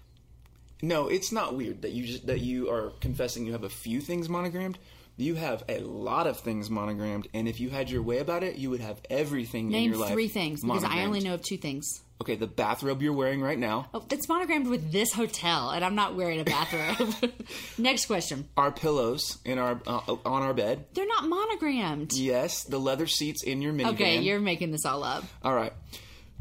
No, 0.82 1.06
it's 1.06 1.30
not 1.30 1.54
weird 1.54 1.82
that 1.82 1.92
you 1.92 2.04
just 2.04 2.26
that 2.26 2.40
you 2.40 2.68
are 2.68 2.90
confessing 3.00 3.46
you 3.46 3.52
have 3.52 3.62
a 3.62 3.70
few 3.70 4.00
things 4.00 4.28
monogrammed. 4.28 4.78
You 5.16 5.36
have 5.36 5.62
a 5.68 5.78
lot 5.80 6.26
of 6.26 6.40
things 6.40 6.68
monogrammed, 6.68 7.28
and 7.32 7.46
if 7.46 7.60
you 7.60 7.70
had 7.70 7.90
your 7.90 8.02
way 8.02 8.18
about 8.18 8.42
it, 8.42 8.56
you 8.56 8.70
would 8.70 8.80
have 8.80 9.00
everything 9.08 9.70
in 9.70 9.82
your 9.84 9.96
life. 9.96 10.08
Name 10.08 10.16
three 10.16 10.28
things 10.28 10.62
because 10.62 10.82
I 10.84 11.04
only 11.04 11.20
know 11.20 11.34
of 11.34 11.42
two 11.42 11.58
things. 11.58 12.02
Okay, 12.22 12.36
the 12.36 12.46
bathrobe 12.46 13.02
you're 13.02 13.12
wearing 13.12 13.40
right 13.42 13.58
now, 13.58 13.88
Oh, 13.92 14.04
it's 14.10 14.28
monogrammed 14.28 14.68
with 14.68 14.90
this 14.92 15.12
hotel, 15.12 15.70
and 15.70 15.84
I'm 15.84 15.94
not 15.94 16.14
wearing 16.16 16.40
a 16.40 16.44
bathrobe. 16.44 17.14
Next 17.78 18.06
question. 18.06 18.48
our 18.56 18.72
pillows 18.72 19.38
in 19.44 19.58
our 19.58 19.80
uh, 19.86 20.00
on 20.24 20.42
our 20.42 20.54
bed. 20.54 20.86
They're 20.94 21.06
not 21.06 21.26
monogrammed. 21.28 22.12
Yes, 22.14 22.64
the 22.64 22.78
leather 22.78 23.06
seats 23.06 23.42
in 23.42 23.60
your 23.60 23.72
minivan. 23.72 23.94
Okay, 23.94 24.20
you're 24.20 24.40
making 24.40 24.70
this 24.72 24.86
all 24.86 25.02
up. 25.04 25.24
All 25.42 25.54
right. 25.54 25.72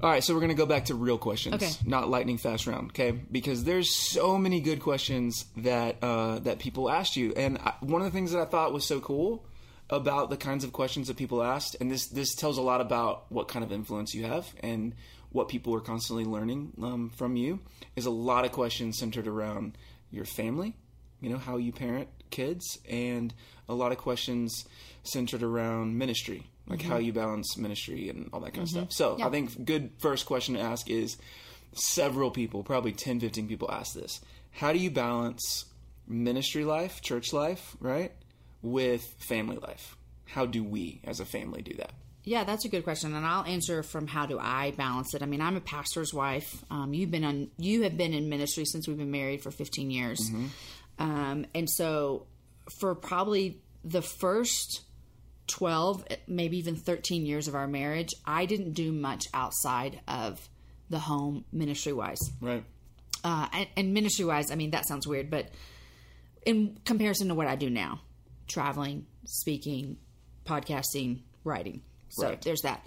All 0.04 0.10
right, 0.10 0.24
so 0.24 0.34
we're 0.34 0.40
going 0.40 0.50
to 0.50 0.56
go 0.58 0.66
back 0.66 0.86
to 0.86 0.96
real 0.96 1.20
questions, 1.20 1.54
Okay. 1.56 1.70
not 1.86 2.10
lightning 2.10 2.40
fast 2.40 2.66
round, 2.66 2.90
okay? 2.90 3.12
Because 3.12 3.66
there's 3.66 3.94
so 3.96 4.36
many 4.36 4.60
good 4.60 4.80
questions 4.80 5.46
that 5.58 5.98
uh, 6.02 6.40
that 6.40 6.58
people 6.58 6.90
asked 6.90 7.16
you, 7.18 7.34
and 7.36 7.60
I, 7.60 7.74
one 7.82 8.02
of 8.02 8.06
the 8.06 8.12
things 8.12 8.32
that 8.32 8.42
I 8.42 8.46
thought 8.46 8.74
was 8.74 8.84
so 8.84 9.00
cool 9.00 9.46
about 9.92 10.30
the 10.32 10.38
kinds 10.38 10.64
of 10.64 10.72
questions 10.74 11.08
that 11.08 11.18
people 11.18 11.44
asked, 11.44 11.76
and 11.80 11.92
this 11.92 12.08
this 12.08 12.34
tells 12.34 12.58
a 12.58 12.62
lot 12.64 12.82
about 12.82 13.32
what 13.32 13.48
kind 13.48 13.64
of 13.64 13.72
influence 13.72 14.16
you 14.16 14.26
have 14.26 14.52
and 14.62 14.96
what 15.32 15.48
people 15.48 15.74
are 15.76 15.80
constantly 15.80 16.26
learning 16.26 16.74
um, 16.82 17.10
from 17.16 17.36
you, 17.36 17.60
is 17.96 18.06
a 18.06 18.12
lot 18.12 18.46
of 18.46 18.52
questions 18.52 18.98
centered 19.00 19.28
around 19.28 19.78
your 20.12 20.26
family, 20.26 20.76
you 21.22 21.30
know, 21.30 21.38
how 21.38 21.58
you 21.58 21.72
parent 21.72 22.10
kids, 22.30 22.80
and 22.90 23.34
a 23.70 23.74
lot 23.74 23.92
of 23.92 23.98
questions 23.98 24.66
centered 25.04 25.44
around 25.44 25.98
ministry, 25.98 26.48
like 26.68 26.82
how 26.82 26.98
you 26.98 27.14
balance 27.14 27.58
ministry 27.58 28.10
and 28.10 28.30
all 28.34 28.40
that 28.42 28.54
kind 28.54 28.64
of 28.64 28.70
stuff. 28.70 28.92
So 28.92 29.18
I 29.22 29.30
think 29.30 29.66
good 29.66 29.92
first 30.00 30.26
question 30.26 30.56
to 30.56 30.62
ask 30.62 30.90
is 30.90 31.18
several 31.74 32.32
people, 32.32 32.64
probably 32.64 32.92
10, 32.92 33.20
15 33.20 33.48
people 33.48 33.72
ask 33.72 33.94
this. 33.94 34.20
How 34.52 34.74
do 34.74 34.80
you 34.80 34.92
balance 34.92 35.66
ministry 36.08 36.66
life, 36.66 37.02
church 37.02 37.32
life, 37.32 37.76
right, 37.80 38.12
with 38.62 39.04
family 39.20 39.58
life? 39.58 39.96
How 40.26 40.46
do 40.46 40.64
we 40.64 41.02
as 41.04 41.20
a 41.20 41.26
family 41.26 41.62
do 41.62 41.74
that? 41.78 41.92
Yeah, 42.24 42.44
that's 42.44 42.66
a 42.66 42.70
good 42.70 42.84
question, 42.84 43.16
and 43.16 43.26
I'll 43.26 43.46
answer 43.46 43.82
from 43.82 44.06
how 44.06 44.28
do 44.28 44.38
I 44.40 44.72
balance 44.72 45.16
it. 45.16 45.24
I 45.24 45.26
mean, 45.26 45.42
I'm 45.42 45.58
a 45.58 45.62
pastor's 45.62 46.14
wife. 46.14 46.64
Um, 46.70 46.94
you've 46.94 47.10
been 47.10 47.24
on, 47.24 47.50
you 47.58 47.82
have 47.84 47.98
been 47.98 48.14
in 48.14 48.30
ministry 48.30 48.66
since 48.66 48.88
we've 48.88 48.98
been 48.98 49.12
married 49.12 49.42
for 49.42 49.50
15 49.50 49.90
years, 49.90 50.30
um, 51.00 51.46
and 51.56 51.70
so 51.70 52.28
for 52.80 52.94
probably 52.94 53.62
the 53.84 54.02
first 54.02 54.82
12, 55.48 56.06
maybe 56.28 56.58
even 56.58 56.76
13 56.76 57.26
years 57.26 57.48
of 57.48 57.56
our 57.56 57.68
marriage, 57.68 58.14
I 58.26 58.46
didn't 58.46 58.74
do 58.74 58.92
much 58.92 59.26
outside 59.34 60.00
of 60.08 60.48
the 60.90 61.00
home 61.00 61.46
ministry 61.52 61.94
wise. 61.94 62.20
Right. 62.40 62.64
Uh, 63.24 63.48
and, 63.54 63.68
and 63.76 63.94
ministry 63.94 64.26
wise, 64.26 64.52
I 64.52 64.56
mean, 64.56 64.72
that 64.72 64.88
sounds 64.88 65.08
weird, 65.08 65.30
but 65.30 65.50
in 66.46 66.78
comparison 66.86 67.28
to 67.28 67.36
what 67.36 67.48
I 67.48 67.56
do 67.56 67.70
now 67.70 68.02
traveling, 68.48 69.06
speaking, 69.26 69.98
podcasting, 70.46 71.22
writing. 71.44 71.82
So 72.12 72.28
Right. 72.28 72.42
there's 72.42 72.62
that. 72.62 72.86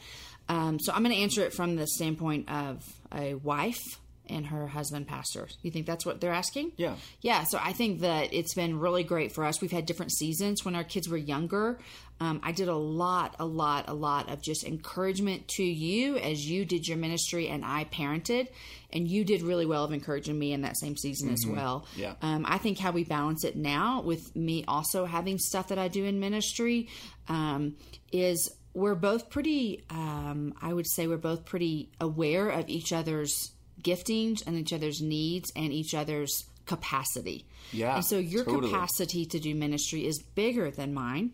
Um, 0.49 0.79
so 0.79 0.93
I'm 0.93 1.03
going 1.03 1.15
to 1.15 1.23
answer 1.23 1.43
it 1.43 1.53
from 1.55 1.77
the 1.77 1.87
standpoint 1.87 2.51
of 2.51 2.85
a 3.15 3.35
wife 3.35 3.81
and 4.27 4.47
her 4.47 4.67
husband 4.67 5.07
pastor. 5.07 5.49
You 5.63 5.71
think 5.71 5.85
that's 5.87 6.07
what 6.07 6.21
they're 6.21 6.33
asking? 6.33 6.73
Yeah. 6.79 6.97
Yeah, 7.21 7.45
so 7.45 7.59
I 7.63 7.73
think 7.75 8.01
that 8.01 8.33
it's 8.33 8.55
been 8.55 8.79
really 8.79 9.05
great 9.05 9.33
for 9.33 9.45
us. 9.45 9.61
We've 9.61 9.71
had 9.71 9.85
different 9.85 10.13
seasons 10.13 10.65
when 10.65 10.75
our 10.75 10.85
kids 10.85 11.11
were 11.11 11.19
younger. 11.19 11.79
Um, 12.21 12.41
I 12.43 12.53
did 12.53 12.69
a 12.69 12.75
lot, 12.77 13.37
a 13.39 13.45
lot, 13.45 13.85
a 13.89 13.93
lot 13.93 14.31
of 14.31 14.41
just 14.41 14.65
encouragement 14.65 15.47
to 15.57 15.63
you 15.63 16.17
as 16.17 16.47
you 16.47 16.65
did 16.65 16.87
your 16.89 16.97
ministry 16.97 17.49
and 17.49 17.65
I 17.67 17.85
parented. 17.85 18.49
And 18.93 19.07
you 19.09 19.25
did 19.25 19.43
really 19.43 19.67
well 19.67 19.85
of 19.85 19.93
encouraging 19.93 20.39
me 20.39 20.53
in 20.55 20.63
that 20.63 20.79
same 20.79 20.97
season 20.97 21.31
as 21.31 21.45
well. 21.47 21.87
Yeah. 21.97 22.15
Um, 22.23 22.47
I 22.49 22.57
think 22.59 22.79
how 22.79 22.93
we 22.93 23.05
balance 23.05 23.45
it 23.45 23.57
now 23.57 24.01
with 24.03 24.35
me 24.35 24.65
also 24.67 25.05
having 25.05 25.39
stuff 25.39 25.69
that 25.69 25.79
I 25.79 25.89
do 25.89 26.05
in 26.05 26.19
ministry 26.21 26.89
um, 27.29 27.77
is 28.13 28.51
we're 28.75 28.95
both 28.97 29.31
pretty, 29.31 29.85
um, 29.91 30.55
I 30.61 30.73
would 30.73 30.87
say, 30.87 31.07
we're 31.07 31.17
both 31.17 31.45
pretty 31.45 31.91
aware 32.01 32.49
of 32.51 32.69
each 32.69 32.93
other's 32.93 33.53
giftings 33.83 34.45
and 34.47 34.57
each 34.57 34.73
other's 34.73 35.01
needs 35.01 35.51
and 35.57 35.73
each 35.73 35.95
other's 35.95 36.45
capacity. 36.67 37.47
Yeah, 37.73 37.97
And 37.97 38.05
so 38.05 38.19
your 38.19 38.45
totally. 38.45 38.71
capacity 38.71 39.27
to 39.27 39.39
do 39.39 39.55
ministry 39.55 40.07
is 40.07 40.23
bigger 40.23 40.71
than 40.71 40.93
mine. 40.95 41.33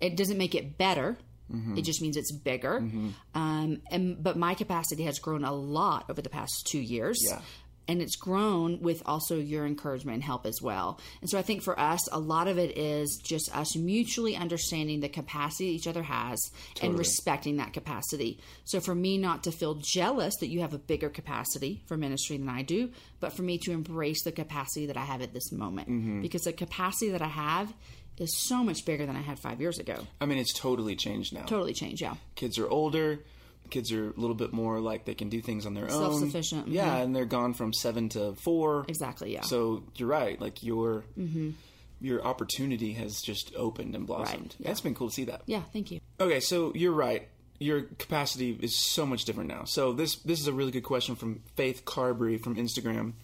It 0.00 0.16
doesn't 0.16 0.38
make 0.38 0.54
it 0.54 0.76
better. 0.78 1.16
Mm-hmm. 1.52 1.78
It 1.78 1.82
just 1.82 2.02
means 2.02 2.16
it's 2.16 2.32
bigger. 2.32 2.78
Um, 3.34 3.80
and 3.90 4.20
but 4.22 4.36
my 4.36 4.54
capacity 4.54 5.04
has 5.04 5.18
grown 5.20 5.44
a 5.44 5.52
lot 5.52 6.06
over 6.10 6.20
the 6.20 6.28
past 6.28 6.66
two 6.66 6.80
years. 6.80 7.20
Yeah. 7.24 7.40
And 7.88 8.02
it's 8.02 8.16
grown 8.16 8.80
with 8.80 9.02
also 9.06 9.36
your 9.36 9.64
encouragement 9.64 10.16
and 10.16 10.24
help 10.24 10.44
as 10.44 10.60
well. 10.60 11.00
And 11.20 11.30
so 11.30 11.38
I 11.38 11.42
think 11.42 11.62
for 11.62 11.78
us, 11.78 12.00
a 12.10 12.18
lot 12.18 12.48
of 12.48 12.58
it 12.58 12.76
is 12.76 13.20
just 13.22 13.54
us 13.56 13.76
mutually 13.76 14.34
understanding 14.34 15.00
the 15.00 15.08
capacity 15.08 15.66
each 15.66 15.86
other 15.86 16.02
has 16.02 16.50
and 16.82 16.98
respecting 16.98 17.58
that 17.58 17.72
capacity. 17.72 18.40
So 18.64 18.80
for 18.80 18.94
me 18.94 19.18
not 19.18 19.44
to 19.44 19.52
feel 19.52 19.74
jealous 19.74 20.34
that 20.40 20.48
you 20.48 20.60
have 20.60 20.74
a 20.74 20.78
bigger 20.78 21.08
capacity 21.08 21.82
for 21.86 21.96
ministry 21.96 22.36
than 22.36 22.48
I 22.48 22.62
do, 22.62 22.90
but 23.20 23.32
for 23.32 23.42
me 23.42 23.58
to 23.58 23.72
embrace 23.72 24.24
the 24.24 24.32
capacity 24.32 24.86
that 24.86 24.96
I 24.96 25.04
have 25.04 25.22
at 25.22 25.32
this 25.32 25.52
moment. 25.52 25.88
Mm-hmm. 25.88 26.22
Because 26.22 26.42
the 26.42 26.52
capacity 26.52 27.10
that 27.12 27.22
I 27.22 27.28
have 27.28 27.72
is 28.18 28.36
so 28.48 28.64
much 28.64 28.84
bigger 28.84 29.06
than 29.06 29.14
I 29.16 29.20
had 29.20 29.38
five 29.38 29.60
years 29.60 29.78
ago. 29.78 30.06
I 30.20 30.26
mean, 30.26 30.38
it's 30.38 30.52
totally 30.52 30.96
changed 30.96 31.34
now. 31.34 31.42
Totally 31.42 31.74
changed, 31.74 32.00
yeah. 32.00 32.14
Kids 32.34 32.58
are 32.58 32.68
older. 32.68 33.20
Kids 33.70 33.92
are 33.92 34.10
a 34.10 34.20
little 34.20 34.34
bit 34.34 34.52
more 34.52 34.80
like 34.80 35.04
they 35.04 35.14
can 35.14 35.28
do 35.28 35.40
things 35.40 35.66
on 35.66 35.74
their 35.74 35.84
own. 35.84 35.90
Self-sufficient, 35.90 36.66
mm-hmm. 36.66 36.74
Yeah, 36.74 36.96
and 36.96 37.14
they're 37.14 37.24
gone 37.24 37.54
from 37.54 37.72
seven 37.72 38.08
to 38.10 38.34
four. 38.34 38.84
Exactly, 38.88 39.32
yeah. 39.32 39.42
So 39.42 39.84
you're 39.96 40.08
right. 40.08 40.40
Like 40.40 40.62
your 40.62 41.04
mm-hmm. 41.18 41.50
your 42.00 42.24
opportunity 42.24 42.92
has 42.94 43.20
just 43.20 43.52
opened 43.56 43.94
and 43.94 44.06
blossomed. 44.06 44.40
Right, 44.40 44.56
yeah. 44.58 44.68
That's 44.68 44.80
been 44.80 44.94
cool 44.94 45.08
to 45.08 45.14
see 45.14 45.24
that. 45.24 45.42
Yeah, 45.46 45.62
thank 45.72 45.90
you. 45.90 46.00
Okay, 46.20 46.40
so 46.40 46.72
you're 46.74 46.92
right. 46.92 47.28
Your 47.58 47.82
capacity 47.82 48.58
is 48.60 48.76
so 48.76 49.06
much 49.06 49.24
different 49.24 49.48
now. 49.48 49.64
So 49.64 49.92
this 49.92 50.16
this 50.16 50.40
is 50.40 50.46
a 50.46 50.52
really 50.52 50.72
good 50.72 50.84
question 50.84 51.16
from 51.16 51.42
Faith 51.56 51.84
Carberry 51.84 52.38
from 52.38 52.56
Instagram. 52.56 53.14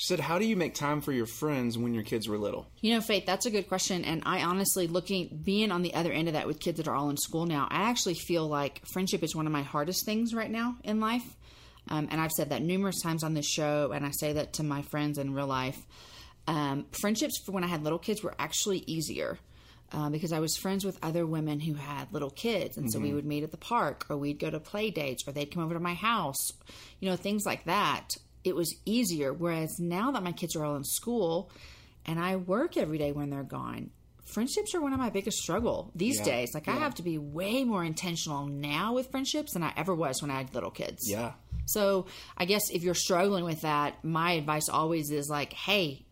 She 0.00 0.06
said, 0.06 0.20
"How 0.20 0.38
do 0.38 0.46
you 0.46 0.56
make 0.56 0.74
time 0.74 1.02
for 1.02 1.12
your 1.12 1.26
friends 1.26 1.76
when 1.76 1.92
your 1.92 2.02
kids 2.02 2.26
were 2.26 2.38
little?" 2.38 2.66
You 2.80 2.94
know, 2.94 3.02
Faith, 3.02 3.26
that's 3.26 3.44
a 3.44 3.50
good 3.50 3.68
question. 3.68 4.02
And 4.02 4.22
I 4.24 4.40
honestly, 4.42 4.86
looking, 4.86 5.42
being 5.44 5.70
on 5.70 5.82
the 5.82 5.92
other 5.92 6.10
end 6.10 6.26
of 6.26 6.32
that 6.32 6.46
with 6.46 6.58
kids 6.58 6.78
that 6.78 6.88
are 6.88 6.94
all 6.94 7.10
in 7.10 7.18
school 7.18 7.44
now, 7.44 7.68
I 7.70 7.82
actually 7.82 8.14
feel 8.14 8.48
like 8.48 8.80
friendship 8.94 9.22
is 9.22 9.36
one 9.36 9.46
of 9.46 9.52
my 9.52 9.60
hardest 9.60 10.06
things 10.06 10.32
right 10.32 10.50
now 10.50 10.76
in 10.84 11.00
life. 11.00 11.36
Um, 11.88 12.08
and 12.10 12.18
I've 12.18 12.30
said 12.30 12.48
that 12.48 12.62
numerous 12.62 13.02
times 13.02 13.22
on 13.22 13.34
this 13.34 13.46
show, 13.46 13.92
and 13.92 14.06
I 14.06 14.10
say 14.10 14.32
that 14.32 14.54
to 14.54 14.62
my 14.62 14.80
friends 14.80 15.18
in 15.18 15.34
real 15.34 15.46
life. 15.46 15.78
Um, 16.46 16.86
friendships 16.92 17.38
for 17.44 17.52
when 17.52 17.62
I 17.62 17.66
had 17.66 17.84
little 17.84 17.98
kids 17.98 18.22
were 18.22 18.34
actually 18.38 18.78
easier. 18.86 19.38
Uh, 19.92 20.08
because 20.08 20.32
I 20.32 20.38
was 20.38 20.56
friends 20.56 20.84
with 20.84 20.98
other 21.02 21.26
women 21.26 21.58
who 21.58 21.74
had 21.74 22.12
little 22.12 22.30
kids, 22.30 22.78
and 22.78 22.92
so 22.92 23.00
we 23.00 23.12
would 23.12 23.26
meet 23.26 23.42
at 23.42 23.50
the 23.50 23.56
park, 23.56 24.06
or 24.08 24.16
we'd 24.16 24.38
go 24.38 24.48
to 24.48 24.60
play 24.60 24.92
dates, 24.92 25.24
or 25.26 25.32
they'd 25.32 25.50
come 25.50 25.64
over 25.64 25.74
to 25.74 25.80
my 25.80 25.94
house, 25.94 26.52
you 27.00 27.10
know, 27.10 27.16
things 27.16 27.42
like 27.44 27.64
that. 27.64 28.14
It 28.44 28.54
was 28.56 28.74
easier. 28.84 29.32
Whereas 29.32 29.78
now 29.78 30.10
that 30.12 30.22
my 30.22 30.32
kids 30.32 30.56
are 30.56 30.64
all 30.64 30.76
in 30.76 30.84
school, 30.84 31.50
and 32.06 32.18
I 32.18 32.36
work 32.36 32.76
every 32.76 32.98
day 32.98 33.12
when 33.12 33.30
they're 33.30 33.42
gone, 33.42 33.90
friendships 34.24 34.74
are 34.74 34.80
one 34.80 34.92
of 34.92 34.98
my 34.98 35.10
biggest 35.10 35.38
struggle 35.38 35.90
these 35.94 36.18
Yeah. 36.18 36.24
days. 36.24 36.50
Like 36.54 36.68
I 36.68 36.76
have 36.76 36.94
to 36.96 37.02
be 37.02 37.18
way 37.18 37.64
more 37.64 37.84
intentional 37.84 38.46
now 38.46 38.94
with 38.94 39.10
friendships 39.10 39.52
than 39.54 39.62
I 39.62 39.72
ever 39.76 39.94
was 39.94 40.22
when 40.22 40.30
I 40.30 40.38
had 40.38 40.54
little 40.54 40.70
kids. 40.70 41.08
Yeah. 41.10 41.32
So 41.66 42.06
I 42.36 42.44
guess 42.46 42.62
if 42.70 42.82
you're 42.82 42.94
struggling 42.94 43.44
with 43.44 43.60
that, 43.62 44.02
my 44.04 44.32
advice 44.32 44.68
always 44.68 45.10
is 45.10 45.28
like, 45.28 45.52
hey, 45.52 46.04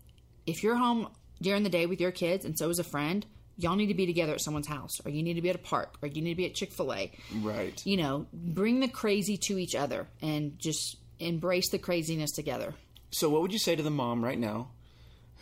if 0.47 0.63
you're 0.63 0.77
home 0.77 1.09
during 1.41 1.63
the 1.63 1.69
day 1.71 1.87
with 1.87 2.01
your 2.01 2.11
kids 2.11 2.45
and 2.45 2.59
so 2.59 2.69
is 2.69 2.79
a 2.79 2.85
friend, 2.85 3.25
y'all 3.57 3.77
need 3.77 3.87
to 3.89 3.95
be 3.95 4.07
together 4.07 4.33
at 4.35 4.41
someone's 4.41 4.69
house, 4.69 4.93
or 5.05 5.11
you 5.11 5.23
need 5.23 5.35
to 5.35 5.43
be 5.43 5.51
at 5.51 5.57
a 5.57 5.61
park, 5.61 5.97
or 6.03 6.09
you 6.09 6.23
need 6.23 6.31
to 6.31 6.37
be 6.37 6.47
at 6.47 6.55
Chick 6.55 6.73
fil 6.73 6.93
A. 6.93 7.11
Right. 7.41 7.81
You 7.87 7.97
know, 7.97 8.27
bring 8.33 8.81
the 8.81 8.89
crazy 8.89 9.37
to 9.49 9.59
each 9.59 9.75
other 9.75 10.07
and 10.23 10.59
just 10.59 10.97
embrace 11.21 11.71
the 11.71 11.79
craziness 11.79 12.33
together. 12.33 12.75
So 13.11 13.29
what 13.29 13.43
would 13.43 13.53
you 13.53 13.59
say 13.59 13.77
to 13.77 13.83
the 13.83 13.91
mom 13.91 14.25
right 14.25 14.39
now 14.39 14.71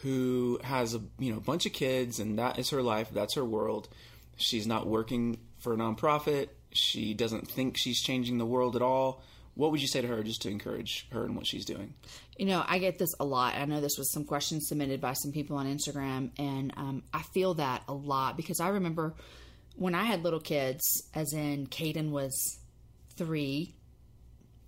who 0.02 0.60
has 0.62 0.94
a 0.94 1.00
you 1.18 1.32
know 1.32 1.40
bunch 1.40 1.66
of 1.66 1.72
kids 1.72 2.20
and 2.20 2.38
that 2.38 2.58
is 2.58 2.70
her 2.70 2.82
life, 2.82 3.08
that's 3.12 3.34
her 3.34 3.44
world. 3.44 3.88
She's 4.36 4.66
not 4.66 4.86
working 4.86 5.38
for 5.58 5.72
a 5.72 5.76
nonprofit. 5.76 6.48
She 6.72 7.14
doesn't 7.14 7.48
think 7.50 7.76
she's 7.76 8.00
changing 8.02 8.38
the 8.38 8.46
world 8.46 8.76
at 8.76 8.82
all. 8.82 9.22
What 9.54 9.70
would 9.70 9.80
you 9.80 9.88
say 9.88 10.02
to 10.02 10.06
her 10.08 10.22
just 10.22 10.42
to 10.42 10.50
encourage 10.50 11.08
her 11.12 11.24
and 11.24 11.34
what 11.34 11.46
she's 11.46 11.64
doing? 11.64 11.94
You 12.36 12.44
know, 12.44 12.62
I 12.66 12.78
get 12.78 12.98
this 12.98 13.14
a 13.18 13.24
lot. 13.24 13.54
I 13.54 13.64
know 13.64 13.80
this 13.80 13.96
was 13.96 14.12
some 14.12 14.24
questions 14.24 14.68
submitted 14.68 15.00
by 15.00 15.14
some 15.14 15.32
people 15.32 15.56
on 15.56 15.66
Instagram, 15.66 16.30
and 16.38 16.74
um, 16.76 17.02
I 17.14 17.22
feel 17.22 17.54
that 17.54 17.82
a 17.88 17.94
lot 17.94 18.36
because 18.36 18.60
I 18.60 18.68
remember 18.68 19.14
when 19.76 19.94
I 19.94 20.04
had 20.04 20.22
little 20.22 20.40
kids, 20.40 21.08
as 21.14 21.32
in 21.32 21.68
Caden 21.68 22.10
was 22.10 22.58
three, 23.16 23.74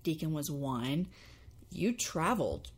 Deacon 0.08 0.32
was 0.32 0.50
one. 0.50 1.06
You 1.70 1.92
traveled 1.92 2.70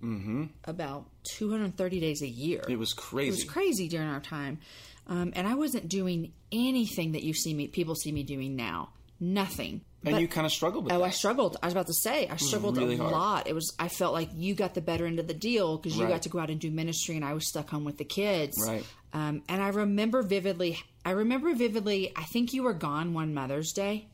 about 0.64 1.06
230 1.36 2.00
days 2.00 2.22
a 2.22 2.26
year. 2.28 2.62
It 2.68 2.76
was 2.78 2.92
crazy. 2.92 3.28
It 3.28 3.30
was 3.32 3.44
crazy 3.44 3.88
during 3.88 4.08
our 4.08 4.18
time, 4.20 4.58
um, 5.06 5.32
and 5.36 5.46
I 5.46 5.54
wasn't 5.54 5.88
doing 5.88 6.32
anything 6.50 7.12
that 7.12 7.22
you 7.22 7.32
see 7.32 7.54
me 7.54 7.68
people 7.68 7.94
see 7.94 8.10
me 8.10 8.24
doing 8.24 8.56
now. 8.56 8.88
Nothing. 9.20 9.82
and 10.04 10.18
you 10.18 10.26
kind 10.26 10.46
of 10.46 10.50
struggled 10.52 10.84
with 10.84 10.94
Oh, 10.94 10.98
that. 11.00 11.04
I 11.04 11.10
struggled. 11.10 11.56
I 11.62 11.66
was 11.66 11.74
about 11.74 11.86
to 11.88 11.92
say 11.94 12.26
I 12.26 12.36
struggled 12.36 12.78
really 12.78 12.94
a 12.94 12.98
hard. 12.98 13.12
lot. 13.12 13.46
It 13.46 13.54
was. 13.54 13.72
I 13.78 13.88
felt 13.88 14.12
like 14.14 14.30
you 14.34 14.54
got 14.54 14.74
the 14.74 14.80
better 14.80 15.06
end 15.06 15.18
of 15.20 15.28
the 15.28 15.34
deal 15.34 15.76
because 15.76 15.96
you 15.96 16.04
Right. 16.04 16.10
got 16.14 16.22
to 16.22 16.28
go 16.30 16.38
out 16.40 16.50
and 16.50 16.58
do 16.58 16.70
ministry, 16.70 17.14
and 17.16 17.24
I 17.24 17.34
was 17.34 17.46
stuck 17.46 17.68
home 17.70 17.84
with 17.84 17.98
the 17.98 18.04
kids. 18.04 18.56
Right. 18.66 18.84
Um, 19.12 19.42
and 19.48 19.62
I 19.62 19.68
remember 19.68 20.22
vividly. 20.22 20.78
I 21.04 21.10
remember 21.10 21.54
vividly. 21.54 22.12
I 22.16 22.24
think 22.24 22.52
you 22.54 22.62
were 22.64 22.72
gone 22.72 23.12
one 23.14 23.34
Mother's 23.34 23.72
Day. 23.72 24.06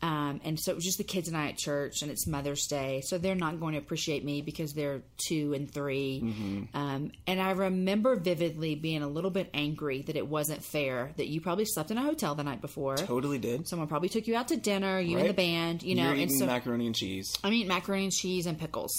Um, 0.00 0.40
and 0.44 0.60
so 0.60 0.70
it 0.70 0.76
was 0.76 0.84
just 0.84 0.98
the 0.98 1.04
kids 1.04 1.26
and 1.26 1.36
I 1.36 1.48
at 1.48 1.56
church, 1.56 2.02
and 2.02 2.10
it's 2.10 2.26
Mother's 2.26 2.66
Day, 2.68 3.00
so 3.04 3.18
they're 3.18 3.34
not 3.34 3.58
going 3.58 3.72
to 3.72 3.78
appreciate 3.78 4.24
me 4.24 4.42
because 4.42 4.72
they're 4.72 5.02
two 5.16 5.54
and 5.54 5.68
3 5.72 6.22
Mm-hmm. 6.24 6.76
Um, 6.76 7.10
and 7.26 7.40
I 7.40 7.50
remember 7.50 8.14
vividly 8.16 8.74
being 8.76 9.02
a 9.02 9.08
little 9.08 9.30
bit 9.30 9.50
angry 9.52 10.02
that 10.02 10.14
it 10.16 10.26
wasn't 10.28 10.62
fair 10.64 11.10
that 11.16 11.26
you 11.28 11.40
probably 11.40 11.64
slept 11.64 11.90
in 11.90 11.98
a 11.98 12.02
hotel 12.02 12.34
the 12.36 12.44
night 12.44 12.60
before. 12.60 12.96
totally 12.96 13.38
did. 13.38 13.66
Someone 13.66 13.88
probably 13.88 14.08
took 14.08 14.26
you 14.28 14.36
out 14.36 14.48
to 14.48 14.56
dinner, 14.56 15.00
you 15.00 15.18
and 15.18 15.28
the 15.28 15.34
band, 15.34 15.82
you 15.82 15.94
know, 15.96 16.04
You're 16.04 16.12
and 16.12 16.20
eating 16.22 16.38
so 16.38 16.46
macaroni 16.46 16.86
and 16.86 16.94
cheese. 16.94 17.32
I'm 17.42 17.52
eating 17.52 17.68
macaroni 17.68 18.04
and 18.04 18.12
cheese 18.12 18.46
and 18.46 18.58
pickles, 18.58 18.92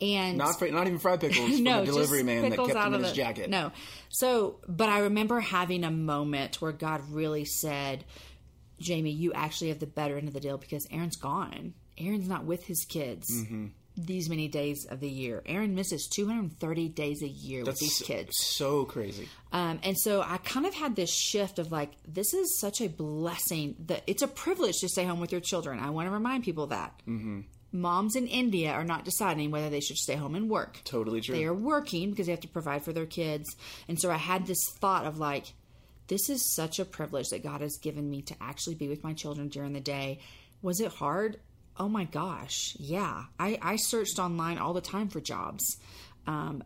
and 0.00 0.38
Not 0.38 0.58
fr- 0.58 0.68
not 0.68 0.86
even 0.86 0.98
fried 0.98 1.20
pickles 1.20 1.50
from 1.56 1.62
no, 1.64 1.82
a 1.82 1.84
delivery 1.84 2.22
man 2.22 2.48
that 2.48 2.56
kept 2.56 2.72
them 2.72 2.94
in 2.94 3.00
his 3.02 3.10
the- 3.10 3.16
jacket. 3.16 3.50
No, 3.50 3.72
so 4.08 4.56
but 4.66 4.88
I 4.88 5.00
remember 5.00 5.40
having 5.40 5.84
a 5.84 5.90
moment 5.90 6.60
where 6.62 6.72
God 6.72 7.02
really 7.10 7.44
said, 7.44 8.04
"Jamie, 8.80 9.12
you 9.12 9.32
actually 9.32 9.68
have 9.68 9.78
the 9.78 9.86
better 9.86 10.16
end 10.18 10.28
of 10.28 10.34
the 10.34 10.40
deal 10.40 10.58
because 10.58 10.86
Aaron's 10.90 11.16
gone. 11.16 11.74
Aaron's 11.98 12.28
not 12.28 12.44
with 12.44 12.64
his 12.66 12.84
kids." 12.84 13.30
Mm-hmm. 13.30 13.66
These 13.96 14.30
many 14.30 14.48
days 14.48 14.86
of 14.88 15.00
the 15.00 15.08
year, 15.08 15.42
Aaron 15.44 15.74
misses 15.74 16.08
230 16.08 16.88
days 16.88 17.22
a 17.22 17.28
year 17.28 17.64
with 17.64 17.78
these 17.80 17.98
kids. 18.00 18.30
so 18.38 18.84
crazy. 18.84 19.28
Um, 19.52 19.80
and 19.82 19.98
so 19.98 20.22
I 20.22 20.38
kind 20.38 20.64
of 20.64 20.72
had 20.72 20.96
this 20.96 21.12
shift 21.12 21.58
of 21.58 21.70
like, 21.70 21.90
this 22.08 22.32
is 22.32 22.58
such 22.60 22.80
a 22.80 22.88
blessing 22.88 23.74
that 23.86 24.02
it's 24.06 24.22
a 24.22 24.28
privilege 24.28 24.76
to 24.78 24.88
stay 24.88 25.04
home 25.04 25.20
with 25.20 25.32
your 25.32 25.40
children. 25.40 25.80
I 25.80 25.90
want 25.90 26.06
to 26.06 26.12
remind 26.12 26.44
people 26.44 26.68
that. 26.68 26.94
Mm-hmm. 27.06 27.40
Moms 27.72 28.16
in 28.16 28.26
India 28.26 28.72
are 28.72 28.84
not 28.84 29.04
deciding 29.04 29.50
whether 29.50 29.68
they 29.70 29.80
should 29.80 29.98
stay 29.98 30.16
home 30.16 30.34
and 30.34 30.48
work. 30.48 30.80
Totally 30.84 31.20
true. 31.20 31.36
They 31.36 31.44
are 31.44 31.54
working 31.54 32.10
because 32.10 32.26
they 32.26 32.32
have 32.32 32.40
to 32.40 32.48
provide 32.48 32.84
for 32.84 32.92
their 32.92 33.06
kids. 33.06 33.54
And 33.86 34.00
so 34.00 34.10
I 34.10 34.16
had 34.16 34.46
this 34.46 34.64
thought 34.78 35.04
of 35.04 35.18
like, 35.18 35.52
this 36.10 36.28
is 36.28 36.54
such 36.54 36.80
a 36.80 36.84
privilege 36.84 37.28
that 37.28 37.44
God 37.44 37.60
has 37.60 37.78
given 37.78 38.10
me 38.10 38.20
to 38.22 38.34
actually 38.40 38.74
be 38.74 38.88
with 38.88 39.04
my 39.04 39.12
children 39.12 39.48
during 39.48 39.72
the 39.72 39.80
day. 39.80 40.18
Was 40.60 40.80
it 40.80 40.90
hard? 40.90 41.38
Oh 41.76 41.88
my 41.88 42.04
gosh, 42.04 42.76
yeah. 42.80 43.22
I, 43.38 43.58
I 43.62 43.76
searched 43.76 44.18
online 44.18 44.58
all 44.58 44.74
the 44.74 44.80
time 44.80 45.08
for 45.08 45.20
jobs. 45.20 45.78
Um, 46.26 46.64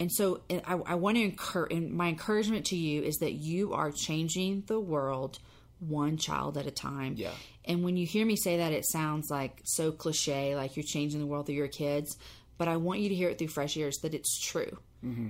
and 0.00 0.10
so 0.10 0.40
I, 0.50 0.80
I 0.86 0.94
want 0.94 1.18
to 1.18 1.22
encourage, 1.22 1.72
and 1.72 1.92
my 1.92 2.08
encouragement 2.08 2.66
to 2.66 2.76
you 2.76 3.02
is 3.02 3.18
that 3.18 3.34
you 3.34 3.74
are 3.74 3.90
changing 3.92 4.64
the 4.66 4.80
world 4.80 5.38
one 5.78 6.16
child 6.16 6.56
at 6.56 6.66
a 6.66 6.70
time. 6.70 7.14
Yeah. 7.18 7.32
And 7.66 7.84
when 7.84 7.98
you 7.98 8.06
hear 8.06 8.24
me 8.24 8.34
say 8.34 8.56
that, 8.56 8.72
it 8.72 8.86
sounds 8.86 9.30
like 9.30 9.60
so 9.64 9.92
cliche, 9.92 10.56
like 10.56 10.74
you're 10.74 10.84
changing 10.84 11.20
the 11.20 11.26
world 11.26 11.46
through 11.46 11.56
your 11.56 11.68
kids. 11.68 12.16
But 12.56 12.68
I 12.68 12.78
want 12.78 13.00
you 13.00 13.10
to 13.10 13.14
hear 13.14 13.28
it 13.28 13.38
through 13.38 13.48
fresh 13.48 13.76
ears 13.76 13.98
that 13.98 14.14
it's 14.14 14.40
true. 14.40 14.78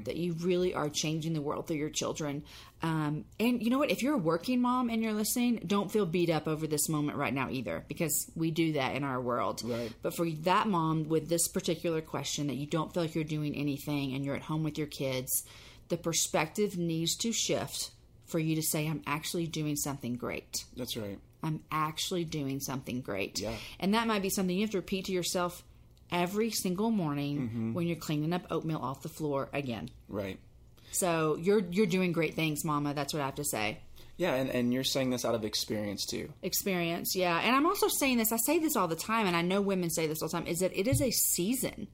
That 0.04 0.16
you 0.16 0.32
really 0.40 0.72
are 0.72 0.88
changing 0.88 1.34
the 1.34 1.42
world 1.42 1.66
through 1.66 1.76
your 1.76 1.90
children. 1.90 2.44
Um, 2.82 3.26
and 3.38 3.62
you 3.62 3.68
know 3.68 3.78
what? 3.78 3.90
If 3.90 4.02
you're 4.02 4.14
a 4.14 4.18
working 4.18 4.62
mom 4.62 4.88
and 4.88 5.02
you're 5.02 5.12
listening, 5.12 5.64
don't 5.66 5.92
feel 5.92 6.06
beat 6.06 6.30
up 6.30 6.48
over 6.48 6.66
this 6.66 6.88
moment 6.88 7.18
right 7.18 7.34
now 7.34 7.50
either, 7.50 7.84
because 7.86 8.30
we 8.34 8.50
do 8.50 8.72
that 8.72 8.94
in 8.94 9.04
our 9.04 9.20
world. 9.20 9.60
Right. 9.62 9.92
But 10.00 10.16
for 10.16 10.30
that 10.30 10.66
mom 10.66 11.10
with 11.10 11.28
this 11.28 11.46
particular 11.48 12.00
question 12.00 12.46
that 12.46 12.54
you 12.54 12.66
don't 12.66 12.94
feel 12.94 13.02
like 13.02 13.14
you're 13.14 13.24
doing 13.24 13.54
anything 13.54 14.14
and 14.14 14.24
you're 14.24 14.36
at 14.36 14.42
home 14.42 14.62
with 14.62 14.78
your 14.78 14.86
kids, 14.86 15.44
the 15.88 15.98
perspective 15.98 16.78
needs 16.78 17.14
to 17.16 17.32
shift 17.32 17.90
for 18.24 18.38
you 18.38 18.56
to 18.56 18.62
say, 18.62 18.86
I'm 18.86 19.02
actually 19.06 19.46
doing 19.46 19.76
something 19.76 20.14
great. 20.14 20.64
That's 20.74 20.96
right. 20.96 21.18
I'm 21.42 21.62
actually 21.70 22.24
doing 22.24 22.60
something 22.60 23.02
great. 23.02 23.40
Yeah. 23.40 23.54
And 23.78 23.92
that 23.92 24.06
might 24.06 24.22
be 24.22 24.30
something 24.30 24.56
you 24.56 24.62
have 24.62 24.70
to 24.70 24.78
repeat 24.78 25.04
to 25.04 25.12
yourself 25.12 25.62
every 26.10 26.50
single 26.50 26.90
morning 26.90 27.74
when 27.74 27.86
you're 27.86 27.96
cleaning 27.96 28.32
up 28.32 28.46
oatmeal 28.50 28.78
off 28.78 29.02
the 29.02 29.08
floor 29.08 29.48
again. 29.52 29.90
Right. 30.08 30.38
So 30.92 31.36
you're 31.36 31.60
you're 31.70 31.86
doing 31.86 32.12
great 32.12 32.34
things, 32.34 32.64
Mama. 32.64 32.94
That's 32.94 33.12
what 33.12 33.22
I 33.22 33.26
have 33.26 33.34
to 33.36 33.44
say. 33.44 33.80
Yeah, 34.16 34.34
and, 34.34 34.48
and 34.48 34.72
you're 34.72 34.84
saying 34.84 35.10
this 35.10 35.26
out 35.26 35.34
of 35.34 35.44
experience 35.44 36.06
too. 36.06 36.32
Experience, 36.42 37.14
yeah. 37.14 37.38
And 37.38 37.54
I'm 37.54 37.66
also 37.66 37.88
saying 37.88 38.16
this. 38.16 38.32
I 38.32 38.38
say 38.38 38.58
this 38.58 38.74
all 38.74 38.88
the 38.88 38.96
time, 38.96 39.26
and 39.26 39.36
I 39.36 39.42
know 39.42 39.60
women 39.60 39.90
say 39.90 40.06
this 40.06 40.22
all 40.22 40.28
the 40.28 40.32
time. 40.32 40.46
Is 40.46 40.60
that 40.60 40.76
it 40.76 40.88
is 40.88 41.02
a 41.02 41.10
season, 41.10 41.88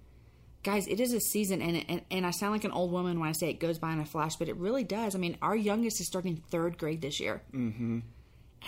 guys? 0.63 0.87
It 0.87 1.01
is 1.01 1.13
a 1.13 1.21
season, 1.21 1.61
and 1.61 1.85
and, 1.89 2.03
and 2.11 2.27
I 2.27 2.31
sound 2.31 2.53
like 2.53 2.65
an 2.65 2.71
old 2.71 2.93
woman 2.93 3.19
when 3.19 3.29
I 3.29 3.33
say 3.33 3.51
it 3.51 3.59
goes 3.59 3.79
by 3.79 3.93
in 3.93 3.99
a 3.99 4.05
flash, 4.05 4.37
but 4.37 4.49
it 4.49 4.57
really 4.57 4.85
does. 4.85 5.17
I 5.17 5.19
mean, 5.19 5.37
our 5.43 5.57
youngest 5.57 6.01
is 6.01 6.07
starting 6.07 6.37
third 6.37 6.79
grade 6.79 7.03
this 7.03 7.19
year, 7.19 7.43
mm-hmm. 7.53 8.01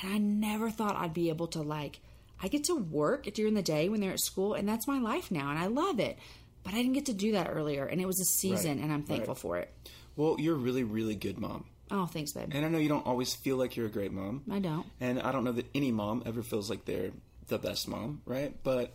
and 0.02 0.12
I 0.12 0.18
never 0.18 0.70
thought 0.70 0.96
I'd 0.96 1.14
be 1.14 1.28
able 1.28 1.46
to 1.48 1.62
like. 1.62 2.00
I 2.42 2.48
get 2.48 2.64
to 2.64 2.74
work 2.76 3.24
during 3.34 3.54
the 3.54 3.62
day 3.62 3.88
when 3.88 4.00
they're 4.00 4.12
at 4.12 4.20
school, 4.20 4.54
and 4.54 4.68
that's 4.68 4.86
my 4.86 4.98
life 4.98 5.30
now, 5.30 5.50
and 5.50 5.58
I 5.58 5.66
love 5.66 5.98
it. 6.00 6.18
But 6.62 6.74
I 6.74 6.76
didn't 6.78 6.94
get 6.94 7.06
to 7.06 7.12
do 7.14 7.32
that 7.32 7.50
earlier, 7.50 7.84
and 7.84 8.00
it 8.00 8.06
was 8.06 8.20
a 8.20 8.24
season, 8.24 8.76
Right, 8.78 8.84
and 8.84 8.92
I'm 8.92 9.02
thankful 9.02 9.34
right. 9.34 9.40
for 9.40 9.56
it. 9.58 9.72
Well, 10.16 10.36
you're 10.38 10.54
a 10.54 10.58
really, 10.58 10.84
really 10.84 11.14
good 11.14 11.38
mom. 11.38 11.66
Oh, 11.90 12.06
thanks, 12.06 12.32
babe. 12.32 12.48
And 12.52 12.64
I 12.64 12.68
know 12.68 12.78
you 12.78 12.88
don't 12.88 13.06
always 13.06 13.34
feel 13.34 13.56
like 13.56 13.76
you're 13.76 13.86
a 13.86 13.90
great 13.90 14.12
mom. 14.12 14.42
I 14.50 14.58
don't. 14.58 14.86
And 15.00 15.20
I 15.20 15.32
don't 15.32 15.44
know 15.44 15.52
that 15.52 15.66
any 15.74 15.92
mom 15.92 16.22
ever 16.24 16.42
feels 16.42 16.70
like 16.70 16.84
they're 16.86 17.10
the 17.48 17.58
best 17.58 17.88
mom, 17.88 18.22
right? 18.24 18.54
But 18.62 18.94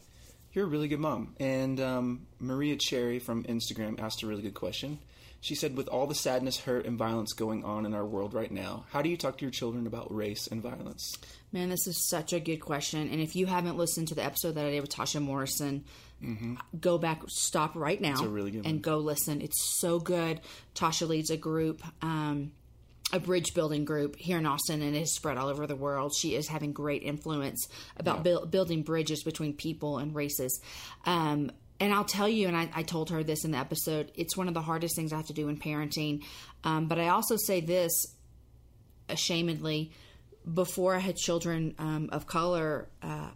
you're 0.54 0.66
a 0.66 0.68
really 0.68 0.88
good 0.88 1.00
mom. 1.00 1.36
And 1.40 1.80
um, 1.80 2.28
Maria 2.40 2.76
Cherry 2.76 3.20
from 3.20 3.44
Instagram 3.44 4.00
asked 4.00 4.24
a 4.24 4.28
really 4.28 4.42
good 4.42 4.56
question. 4.56 5.00
She 5.42 5.56
said, 5.56 5.78
with 5.78 5.88
all 5.88 6.06
the 6.06 6.16
sadness, 6.16 6.60
hurt, 6.60 6.86
and 6.86 6.98
violence 6.98 7.32
going 7.34 7.64
on 7.64 7.86
in 7.86 7.94
our 7.94 8.06
world 8.06 8.34
right 8.34 8.52
now, 8.52 8.86
how 8.92 9.02
do 9.02 9.08
you 9.10 9.16
talk 9.16 9.38
to 9.38 9.46
your 9.46 9.52
children 9.52 9.88
about 9.88 10.14
race 10.14 10.48
and 10.48 10.62
violence? 10.62 11.14
Man, 11.54 11.70
this 11.70 11.88
is 11.88 12.10
such 12.10 12.34
a 12.34 12.40
good 12.42 12.58
question. 12.58 13.10
And 13.10 13.22
if 13.22 13.36
you 13.38 13.46
haven't 13.46 13.78
listened 13.78 14.10
to 14.10 14.16
the 14.16 14.24
episode 14.26 14.56
that 14.56 14.66
I 14.66 14.72
did 14.72 14.82
with 14.82 14.90
Tasha 14.94 15.22
Morrison, 15.22 15.86
go 16.80 16.98
back, 16.98 17.22
stop 17.28 17.76
right 17.76 18.00
now, 18.02 18.16
Mm-hmm. 18.16 18.26
a 18.26 18.30
really 18.30 18.52
good 18.52 18.66
and 18.66 18.76
one. 18.76 18.82
go 18.82 18.98
listen. 18.98 19.42
It's 19.42 19.80
so 19.80 20.00
good. 20.00 20.42
Tasha 20.76 21.08
leads 21.08 21.30
a 21.30 21.38
group, 21.38 21.82
um, 22.04 22.52
a 23.14 23.20
bridge 23.20 23.54
building 23.54 23.86
group 23.86 24.18
here 24.18 24.38
in 24.38 24.46
Austin, 24.46 24.82
and 24.82 24.94
it 24.96 25.00
has 25.00 25.14
spread 25.14 25.38
all 25.38 25.48
over 25.48 25.66
the 25.66 25.76
world. 25.78 26.14
She 26.16 26.36
is 26.36 26.50
having 26.50 26.74
great 26.74 27.02
influence 27.02 27.68
about 27.96 28.24
buil- 28.24 28.46
building 28.46 28.84
bridges 28.84 29.24
between 29.24 29.54
people 29.54 29.98
and 30.00 30.14
races. 30.14 30.60
Um, 31.06 31.52
and 31.80 31.94
I'll 31.94 32.04
tell 32.06 32.28
you, 32.28 32.48
and 32.48 32.58
I, 32.58 32.70
I 32.74 32.84
told 32.84 33.10
her 33.10 33.24
this 33.24 33.46
in 33.46 33.52
the 33.52 33.58
episode, 33.58 34.12
it's 34.16 34.36
one 34.36 34.48
of 34.48 34.54
the 34.54 34.62
hardest 34.62 34.96
things 34.96 35.14
I 35.14 35.18
have 35.18 35.28
to 35.28 35.34
do 35.34 35.48
in 35.50 35.58
parenting. 35.58 36.24
Um, 36.64 36.88
but 36.88 37.00
I 37.00 37.10
also 37.10 37.38
say 37.38 37.62
this 37.62 37.92
ashamedly 39.08 39.92
before 40.52 40.96
I 40.96 41.00
had 41.00 41.16
children 41.16 41.76
um, 41.80 42.10
of 42.12 42.28
color, 42.28 42.90
uh, 43.02 43.30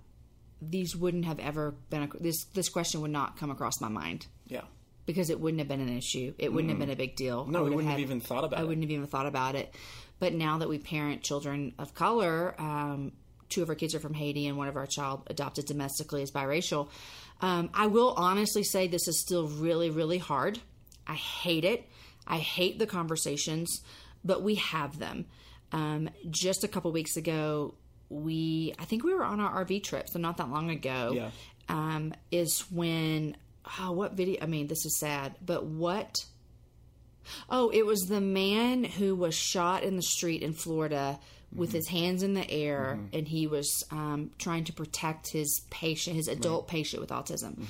these 0.62 0.96
wouldn't 0.96 1.26
have 1.26 1.40
ever 1.40 1.76
been 1.90 2.04
a, 2.04 2.08
this 2.20 2.46
this 2.54 2.70
question 2.70 3.02
would 3.02 3.12
not 3.12 3.38
come 3.38 3.52
across 3.52 3.82
my 3.82 3.90
mind 3.90 4.28
Yeah. 4.48 4.62
because 5.06 5.30
it 5.30 5.40
wouldn't 5.40 5.60
have 5.60 5.68
been 5.68 5.82
an 5.82 5.96
issue. 5.98 6.34
It 6.38 6.54
wouldn't 6.54 6.70
have 6.70 6.80
been 6.80 6.90
a 6.90 6.96
big 6.96 7.16
deal. 7.16 7.46
No, 7.46 7.60
I 7.60 7.62
wouldn't 7.64 7.82
have 7.84 7.92
had- 7.92 8.00
even 8.00 8.22
thought 8.22 8.44
about 8.46 8.60
I 8.60 8.64
it. 8.64 8.68
wouldn't 8.68 8.84
have 8.84 8.92
even 8.92 9.08
thought 9.08 9.26
about 9.26 9.56
it. 9.56 9.74
But 10.20 10.34
now 10.34 10.60
that 10.60 10.70
we 10.70 10.78
parent 10.78 11.22
children 11.22 11.74
of 11.78 11.94
color, 11.94 12.56
um, 12.60 13.12
two 13.50 13.62
of 13.62 13.68
our 13.70 13.76
kids 13.76 13.94
are 13.94 14.00
from 14.00 14.14
Haiti, 14.14 14.48
and 14.48 14.58
one 14.58 14.70
of 14.70 14.78
our 14.78 14.86
child 14.88 15.24
adopted 15.28 15.66
domestically 15.66 16.22
is 16.22 16.32
biracial. 16.32 16.88
Um, 17.44 17.70
I 17.74 17.88
will 17.88 18.14
honestly 18.16 18.64
say 18.64 18.88
this 18.88 19.10
is 19.10 19.20
still 19.20 19.50
really, 19.50 19.90
really 19.90 20.18
hard. 20.18 20.60
I 21.06 21.16
hate 21.16 21.66
it. 21.66 21.86
I 22.26 22.38
hate 22.38 22.80
the 22.80 22.88
conversations, 22.88 23.82
but 24.24 24.42
we 24.42 24.56
have 24.56 24.98
them. 24.98 25.26
Um, 25.74 26.10
just 26.30 26.64
a 26.64 26.70
couple 26.70 26.94
weeks 26.94 27.18
ago, 27.18 27.76
we 28.08 28.74
I 28.80 28.86
think 28.86 29.04
we 29.04 29.14
were 29.14 29.26
on 29.26 29.42
our 29.42 29.66
RV 29.66 29.84
trip, 29.84 30.08
so 30.08 30.20
not 30.20 30.38
that 30.38 30.50
long 30.50 30.70
ago. 30.70 31.12
Yeah. 31.14 31.32
Um, 31.68 32.14
is 32.32 32.62
when 32.72 33.36
oh, 33.78 33.92
what 33.92 34.14
video? 34.14 34.38
I 34.42 34.46
mean, 34.46 34.68
this 34.68 34.86
is 34.86 34.98
sad, 34.98 35.36
but 35.46 35.66
what 35.66 36.26
Oh, 37.50 37.70
it 37.70 37.86
was 37.86 38.02
the 38.02 38.22
man 38.22 38.84
who 38.84 39.16
was 39.16 39.36
shot 39.36 39.84
in 39.84 39.96
the 39.96 40.02
street 40.02 40.44
in 40.44 40.54
Florida 40.54 41.20
with 41.56 41.72
his 41.72 41.88
hands 41.88 42.24
in 42.24 42.34
the 42.34 42.50
air, 42.50 43.00
and 43.12 43.28
he 43.28 43.48
was 43.48 43.84
um, 43.92 44.32
trying 44.38 44.64
to 44.66 44.74
protect 44.74 45.32
his 45.32 45.62
patient, 45.70 46.16
his 46.16 46.28
adult 46.28 46.68
patient 46.68 47.02
with 47.02 47.10
autism. 47.12 47.68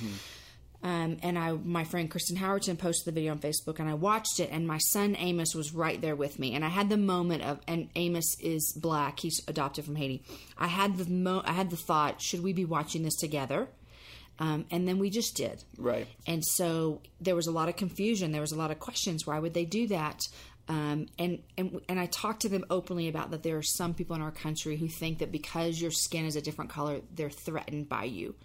Um, 0.84 1.18
and 1.24 1.40
I, 1.40 1.54
my 1.54 1.86
friend 1.86 2.12
Kristen 2.12 2.36
Howerton 2.36 2.78
posted 2.78 3.06
the 3.06 3.14
video 3.14 3.32
on 3.32 3.40
Facebook, 3.40 3.80
and 3.80 3.90
I 3.90 3.94
watched 3.94 4.42
it. 4.42 4.50
And 4.52 4.68
my 4.68 4.80
son 4.80 5.16
Amos 5.18 5.56
was 5.56 5.74
right 5.74 6.00
there 6.02 6.16
with 6.16 6.40
me, 6.40 6.54
and 6.56 6.66
I 6.66 6.70
had 6.70 6.90
the 6.90 6.98
moment 6.98 7.42
of, 7.44 7.62
and 7.68 7.88
Amos 7.96 8.36
is 8.42 8.74
black; 8.74 9.22
he's 9.22 9.42
adopted 9.48 9.86
from 9.86 9.96
Haiti. 9.96 10.24
I 10.58 10.68
had 10.68 10.98
the 10.98 11.10
mo, 11.10 11.42
I 11.46 11.54
had 11.54 11.70
the 11.70 11.78
thought, 11.78 12.22
should 12.22 12.44
we 12.44 12.52
be 12.52 12.66
watching 12.66 13.04
this 13.04 13.16
together? 13.16 13.70
Um, 14.40 14.66
and 14.72 14.88
then 14.88 14.98
we 14.98 15.10
just 15.10 15.38
did. 15.38 15.64
Right. 15.78 16.08
And 16.26 16.44
so 16.44 17.02
there 17.22 17.36
was 17.36 17.48
a 17.48 17.52
lot 17.52 17.70
of 17.70 17.76
confusion. 17.76 18.32
There 18.32 18.42
was 18.42 18.52
a 18.52 18.58
lot 18.58 18.72
of 18.72 18.80
questions. 18.80 19.28
Why 19.28 19.40
would 19.40 19.54
they 19.54 19.66
do 19.66 19.88
that? 19.88 20.22
Um, 20.70 21.08
and 21.20 21.40
and 21.58 21.82
and 21.90 22.00
I 22.00 22.06
talked 22.06 22.44
to 22.44 22.50
them 22.50 22.64
openly 22.70 23.10
about 23.10 23.32
that. 23.32 23.44
There 23.44 23.58
are 23.58 23.62
some 23.64 23.94
people 23.94 24.16
in 24.16 24.22
our 24.22 24.32
country 24.32 24.78
who 24.78 24.88
think 24.88 25.20
that 25.20 25.32
because 25.32 25.82
your 25.82 25.92
skin 25.92 26.26
is 26.26 26.36
a 26.36 26.42
different 26.42 26.72
color, 26.72 27.02
they're 27.14 27.30
threatened 27.30 27.90
by 27.90 28.06
you. 28.06 28.36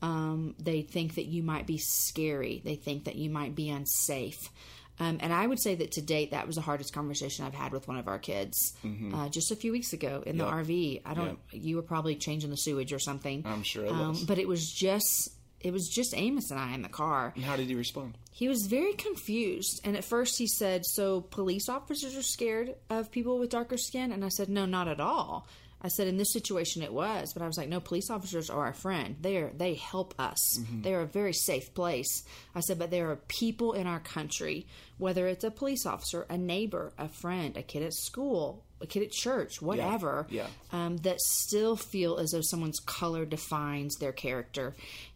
Um, 0.00 0.56
they 0.58 0.82
think 0.82 1.14
that 1.14 1.26
you 1.26 1.44
might 1.44 1.66
be 1.66 1.78
scary. 1.78 2.60
They 2.64 2.74
think 2.74 3.04
that 3.04 3.14
you 3.14 3.30
might 3.30 3.54
be 3.54 3.70
unsafe. 3.70 4.50
Um, 4.98 5.18
and 5.20 5.32
I 5.32 5.46
would 5.46 5.60
say 5.60 5.74
that 5.76 5.92
to 5.92 6.02
date, 6.02 6.32
that 6.32 6.46
was 6.46 6.56
the 6.56 6.62
hardest 6.62 6.92
conversation 6.92 7.44
I've 7.46 7.54
had 7.54 7.72
with 7.72 7.88
one 7.88 7.96
of 7.96 8.08
our 8.08 8.18
kids 8.18 8.74
uh, 9.14 9.28
just 9.28 9.50
a 9.52 9.56
few 9.56 9.72
weeks 9.72 9.92
ago 9.92 10.22
in 10.26 10.36
the 10.38 10.44
RV. 10.44 11.02
I 11.04 11.14
don't. 11.14 11.38
You 11.52 11.76
were 11.76 11.82
probably 11.82 12.16
changing 12.16 12.50
the 12.50 12.56
sewage 12.56 12.92
or 12.92 12.98
something. 12.98 13.42
I'm 13.46 13.62
sure 13.62 13.86
Um, 13.88 14.24
but 14.26 14.38
it 14.38 14.48
was 14.48 14.70
just 14.70 15.30
it 15.62 15.72
was 15.72 15.88
just 15.88 16.16
Amos 16.16 16.50
and 16.50 16.58
I 16.60 16.74
in 16.74 16.82
the 16.82 16.88
car. 16.88 17.32
And 17.34 17.44
how 17.44 17.56
did 17.56 17.68
he 17.68 17.74
respond? 17.74 18.18
He 18.30 18.48
was 18.48 18.66
very 18.66 18.94
confused, 18.94 19.80
and 19.84 19.96
at 19.96 20.04
first 20.04 20.38
he 20.38 20.46
said, 20.46 20.84
"So 20.86 21.20
police 21.20 21.68
officers 21.68 22.16
are 22.16 22.22
scared 22.22 22.74
of 22.90 23.10
people 23.10 23.38
with 23.38 23.50
darker 23.50 23.76
skin?" 23.76 24.12
And 24.12 24.24
I 24.24 24.28
said, 24.28 24.48
"No, 24.48 24.66
not 24.66 24.88
at 24.88 25.00
all." 25.00 25.46
I 25.84 25.88
said, 25.88 26.06
"In 26.06 26.16
this 26.16 26.32
situation, 26.32 26.82
it 26.82 26.92
was," 26.92 27.32
but 27.32 27.42
I 27.42 27.46
was 27.46 27.58
like, 27.58 27.68
"No, 27.68 27.80
police 27.80 28.08
officers 28.08 28.48
are 28.48 28.66
our 28.66 28.72
friend. 28.72 29.16
They 29.20 29.36
are 29.38 29.52
they 29.56 29.74
help 29.74 30.14
us. 30.18 30.38
They 30.82 30.94
are 30.94 31.00
a 31.02 31.06
very 31.06 31.32
safe 31.32 31.74
place." 31.74 32.22
I 32.54 32.60
said, 32.60 32.78
"But 32.78 32.90
there 32.90 33.10
are 33.10 33.16
people 33.16 33.72
in 33.72 33.86
our 33.88 33.98
country, 34.00 34.66
whether 34.98 35.26
it's 35.26 35.44
a 35.44 35.50
police 35.50 35.84
officer, 35.84 36.24
a 36.30 36.38
neighbor, 36.38 36.92
a 36.98 37.08
friend, 37.08 37.56
a 37.56 37.62
kid 37.62 37.82
at 37.82 37.94
school." 37.94 38.64
A 38.80 38.86
kid 38.86 39.04
at 39.04 39.12
church, 39.12 39.62
whatever, 39.62 40.26
yeah. 40.28 40.48
Um, 40.72 40.96
that 40.98 41.20
still 41.20 41.76
feel 41.76 42.16
as 42.16 42.32
though 42.32 42.40
someone's 42.40 42.80
color 42.80 43.24
defines 43.24 43.94
their 44.00 44.10
character. 44.10 44.74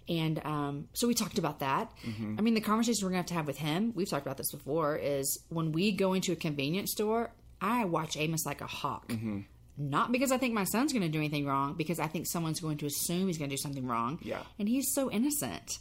And 0.09 0.41
um, 0.45 0.89
so 0.93 1.09
we 1.09 1.15
talked 1.15 1.39
about 1.39 1.61
that. 1.61 1.91
I 2.39 2.41
mean, 2.41 2.55
the 2.55 2.61
conversation 2.61 3.05
we're 3.07 3.13
going 3.13 3.25
to 3.25 3.25
have 3.25 3.27
to 3.29 3.35
have 3.35 3.47
with 3.47 3.59
him, 3.59 3.93
we've 3.95 4.09
talked 4.09 4.25
about 4.27 4.37
this 4.37 4.53
before, 4.53 4.97
is 4.97 5.39
when 5.49 5.73
we 5.73 5.93
go 5.93 6.13
into 6.13 6.33
a 6.33 6.37
convenience 6.37 6.93
store, 6.93 7.31
I 7.61 7.85
watch 7.87 8.17
Amos 8.17 8.47
like 8.47 8.61
a 8.61 8.67
hawk. 8.67 9.11
Not 9.79 10.11
because 10.11 10.33
I 10.33 10.39
think 10.39 10.55
my 10.55 10.65
son's 10.65 10.91
going 10.95 11.03
to 11.03 11.09
do 11.11 11.19
anything 11.19 11.45
wrong, 11.45 11.75
because 11.75 12.01
I 12.01 12.07
think 12.07 12.27
someone's 12.27 12.61
going 12.61 12.79
to 12.79 12.87
assume 12.87 13.27
he's 13.27 13.37
going 13.37 13.51
to 13.51 13.57
do 13.57 13.61
something 13.61 13.87
wrong. 13.87 14.19
Yeah. 14.23 14.39
And 14.59 14.67
he's 14.67 14.95
so 14.95 15.11
innocent. 15.11 15.79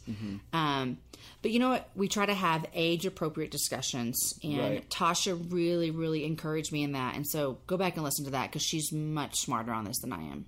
Um, 0.52 0.98
but 1.40 1.50
you 1.50 1.58
know 1.58 1.70
what? 1.70 1.88
We 1.94 2.06
try 2.08 2.26
to 2.26 2.34
have 2.34 2.66
age 2.74 3.06
appropriate 3.06 3.50
discussions. 3.50 4.34
And 4.42 4.58
Right. 4.58 4.90
Tasha 4.90 5.50
really, 5.50 5.90
really 5.90 6.24
encouraged 6.26 6.72
me 6.72 6.82
in 6.82 6.92
that. 6.92 7.14
And 7.16 7.26
so 7.26 7.56
go 7.66 7.78
back 7.78 7.94
and 7.96 8.04
listen 8.04 8.26
to 8.26 8.32
that 8.32 8.50
because 8.50 8.62
she's 8.62 8.92
much 8.92 9.38
smarter 9.38 9.72
on 9.72 9.84
this 9.84 9.98
than 10.00 10.12
I 10.12 10.20
am. 10.24 10.44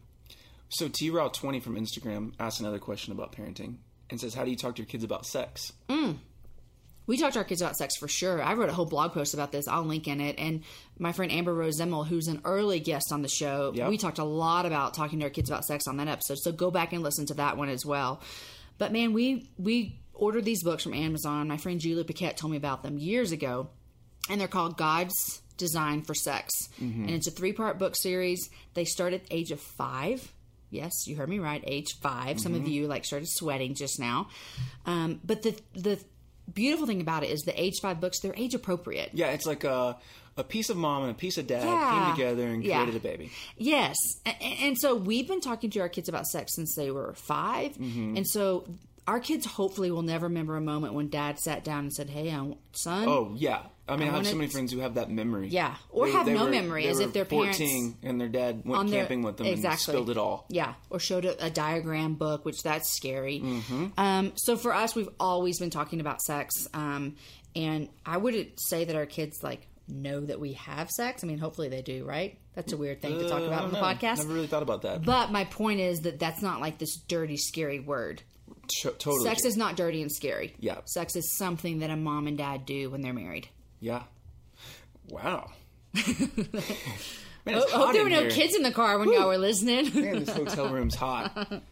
So 0.71 0.89
T 0.89 1.11
Route 1.11 1.35
20 1.35 1.61
from 1.61 1.77
Instagram 1.77 2.33
asked 2.39 2.61
another 2.61 2.79
question 2.79 3.13
about 3.13 3.33
parenting 3.33 3.77
and 4.11 4.21
says, 4.21 4.35
How 4.35 4.45
do 4.45 4.51
you 4.51 4.57
talk 4.57 4.77
to 4.77 4.83
your 4.83 4.87
kids 4.89 5.05
about 5.05 5.27
sex? 5.27 5.73
Mm. 5.89 6.19
We 7.07 7.17
talk 7.17 7.33
to 7.33 7.39
our 7.39 7.45
kids 7.45 7.63
about 7.63 7.77
sex 7.77 7.97
for 7.97 8.07
sure. 8.07 8.43
I 8.43 8.53
wrote 8.53 8.69
a 8.69 8.73
whole 8.75 8.85
blog 8.85 9.13
post 9.13 9.33
about 9.33 9.51
this. 9.51 9.67
I'll 9.67 9.83
link 9.85 10.07
in 10.07 10.21
it. 10.21 10.39
And 10.39 10.63
my 10.99 11.13
friend 11.13 11.33
Amber 11.33 11.55
Rose 11.55 11.81
Zemmel, 11.81 12.07
who's 12.07 12.29
an 12.29 12.43
early 12.45 12.81
guest 12.81 13.13
on 13.13 13.23
the 13.23 13.29
show, 13.29 13.73
Yep. 13.75 13.89
we 13.89 13.97
talked 13.97 14.19
a 14.19 14.25
lot 14.25 14.67
about 14.67 14.93
talking 14.93 15.19
to 15.21 15.25
our 15.25 15.31
kids 15.31 15.49
about 15.49 15.65
sex 15.65 15.87
on 15.87 15.97
that 15.97 16.09
episode. 16.09 16.37
So 16.39 16.53
go 16.53 16.71
back 16.71 16.93
and 16.93 17.03
listen 17.03 17.25
to 17.27 17.35
that 17.35 17.57
one 17.57 17.71
as 17.71 17.87
well. 17.87 18.21
But 18.77 18.93
man, 18.93 19.15
we 19.15 19.49
we 19.57 19.99
ordered 20.13 20.45
these 20.45 20.63
books 20.63 20.83
from 20.83 20.93
Amazon. 20.93 21.49
My 21.49 21.57
friend 21.57 21.81
Julie 21.81 22.05
Paquette 22.05 22.37
told 22.37 22.51
me 22.51 22.59
about 22.59 22.83
them 22.83 22.99
years 22.99 23.33
ago. 23.33 23.71
and 24.29 24.39
they're 24.39 24.47
called 24.49 24.77
God's 24.77 25.41
Design 25.57 26.03
for 26.03 26.13
Sex. 26.15 26.53
Mm-hmm. 26.79 27.05
And 27.05 27.11
it's 27.13 27.27
a 27.27 27.31
three 27.31 27.55
part 27.55 27.79
book 27.79 27.97
series. 27.97 28.51
They 28.75 28.85
start 28.85 29.15
at 29.15 29.25
the 29.25 29.35
age 29.35 29.51
of 29.51 29.61
five. 29.61 30.31
Yes, 30.71 31.07
you 31.07 31.17
heard 31.17 31.29
me 31.29 31.39
right, 31.39 31.63
age 31.67 31.99
5 32.03 32.41
Some 32.41 32.55
of 32.55 32.69
you 32.69 32.87
like 32.87 33.05
started 33.05 33.29
sweating 33.29 33.75
just 33.75 33.99
now. 33.99 34.29
Um, 34.87 35.21
but 35.25 35.43
the 35.43 35.59
the 35.75 35.99
beautiful 36.53 36.87
thing 36.87 37.01
about 37.01 37.25
it 37.25 37.31
is 37.31 37.43
the 37.43 37.59
age 37.61 37.75
five 37.83 38.01
books, 38.01 38.21
they're 38.21 38.35
age 38.37 38.55
appropriate. 38.55 39.11
Yeah, 39.13 39.29
it's 39.33 39.47
like 39.47 39.65
a 39.65 39.97
a 40.37 40.45
piece 40.45 40.71
of 40.71 40.77
mom 40.77 41.03
and 41.03 41.11
a 41.11 41.15
piece 41.15 41.37
of 41.37 41.47
dad 41.49 41.65
Yeah. 41.65 42.05
came 42.07 42.15
together 42.17 42.47
and 42.47 42.63
Yeah. 42.65 42.77
created 42.85 42.97
a 42.97 43.03
baby. 43.03 43.31
Yes, 43.57 43.97
and, 44.25 44.37
and 44.41 44.79
so 44.79 44.95
we've 44.95 45.27
been 45.27 45.41
talking 45.41 45.69
to 45.71 45.81
our 45.81 45.89
kids 45.89 46.09
about 46.09 46.27
sex 46.27 46.55
since 46.55 46.75
they 46.77 46.91
were 46.91 47.13
5 47.15 47.73
Mm-hmm. 47.77 48.17
and 48.19 48.27
so 48.27 48.65
our 49.09 49.21
kids 49.21 49.47
hopefully 49.47 49.91
will 49.91 50.03
never 50.03 50.27
remember 50.27 50.55
a 50.57 50.61
moment 50.61 50.93
when 50.93 51.09
dad 51.09 51.39
sat 51.39 51.65
down 51.65 51.81
and 51.81 51.93
said, 51.93 52.11
"Hey, 52.11 52.31
I, 52.31 52.55
son." 52.73 53.09
Oh 53.09 53.33
yeah, 53.35 53.63
I 53.89 53.97
mean, 53.97 54.09
I, 54.09 54.13
have 54.13 54.27
so 54.27 54.37
many 54.37 54.51
friends 54.51 54.71
who 54.71 54.81
have 54.81 54.95
that 54.95 55.11
memory. 55.11 55.49
Yeah, 55.49 55.75
or 55.89 56.07
have 56.09 56.27
no 56.27 56.47
memory, 56.47 56.85
they 56.85 56.91
as 56.91 57.01
if 57.01 57.15
their 57.15 57.25
parents- 57.25 57.57
14 57.57 57.97
and 58.03 58.21
their 58.21 58.29
dad 58.29 58.63
went 58.67 58.91
their- 58.91 59.01
camping 59.01 59.23
with 59.23 59.39
them 59.39 59.47
exactly. 59.47 59.71
and 59.73 59.81
spilled 59.81 60.11
it 60.11 60.19
all. 60.19 60.45
Yeah, 60.51 60.75
or 60.91 61.01
showed 61.01 61.25
a, 61.25 61.47
a 61.47 61.49
diagram 61.49 62.17
book, 62.17 62.45
which 62.45 62.63
that's 62.63 62.91
scary. 62.91 63.41
Mm-hmm. 63.41 63.87
Um, 63.97 64.33
so 64.37 64.59
for 64.59 64.75
us, 64.75 64.95
we've 64.95 65.09
always 65.19 65.59
been 65.59 65.71
talking 65.71 66.01
about 66.01 66.21
sex, 66.21 66.69
um, 66.75 67.17
and 67.57 67.89
I 68.05 68.19
wouldn't 68.19 68.61
say 68.61 68.85
that 68.85 68.95
our 68.95 69.07
kids 69.07 69.43
like 69.43 69.67
know 69.89 70.21
that 70.21 70.39
we 70.39 70.53
have 70.53 70.91
sex. 70.91 71.25
I 71.25 71.27
mean, 71.27 71.39
hopefully 71.39 71.71
they 71.71 71.81
do, 71.81 72.05
right? 72.05 72.39
That's 72.55 72.75
a 72.75 72.77
weird 72.77 73.01
thing 73.01 73.19
to 73.19 73.27
talk 73.27 73.41
Uh, 73.41 73.45
about 73.45 73.65
on 73.65 73.71
the 73.73 73.81
know. 73.81 73.87
podcast. 73.87 74.19
Never 74.19 74.35
really 74.35 74.49
thought 74.49 74.63
about 74.63 74.83
that. 74.83 75.03
But 75.03 75.33
my 75.33 75.45
point 75.45 75.81
is 75.81 76.01
that 76.01 76.19
that's 76.19 76.43
not 76.43 76.61
like 76.61 76.77
this 76.77 76.95
dirty, 76.97 77.39
scary 77.39 77.81
word. 77.81 78.23
Ch- 78.71 78.83
totally. 78.99 79.25
Sex 79.25 79.45
is 79.45 79.57
not 79.57 79.77
dirty 79.77 80.03
and 80.03 80.11
scary. 80.13 80.55
Yeah. 80.61 80.79
Sex 80.85 81.17
is 81.17 81.37
something 81.37 81.79
that 81.81 81.91
a 81.91 81.97
mom 81.97 82.27
and 82.27 82.37
dad 82.39 82.67
do 82.67 82.91
when 82.91 83.01
they're 83.01 83.13
married. 83.15 83.49
yeah. 83.81 84.03
Wow. 85.09 85.51
Man, 85.95 87.55
hot 87.57 87.71
hope 87.71 87.93
there 87.95 88.03
were 88.05 88.11
no 88.11 88.21
here. 88.23 88.31
kids 88.31 88.55
in 88.55 88.63
the 88.63 88.71
car 88.71 88.99
when 88.99 89.11
y'all 89.13 89.29
were 89.29 89.39
listening. 89.39 89.87
Man, 89.95 90.25
this 90.25 90.29
hotel 90.37 90.69
room's 90.69 90.95
hot. 90.95 91.63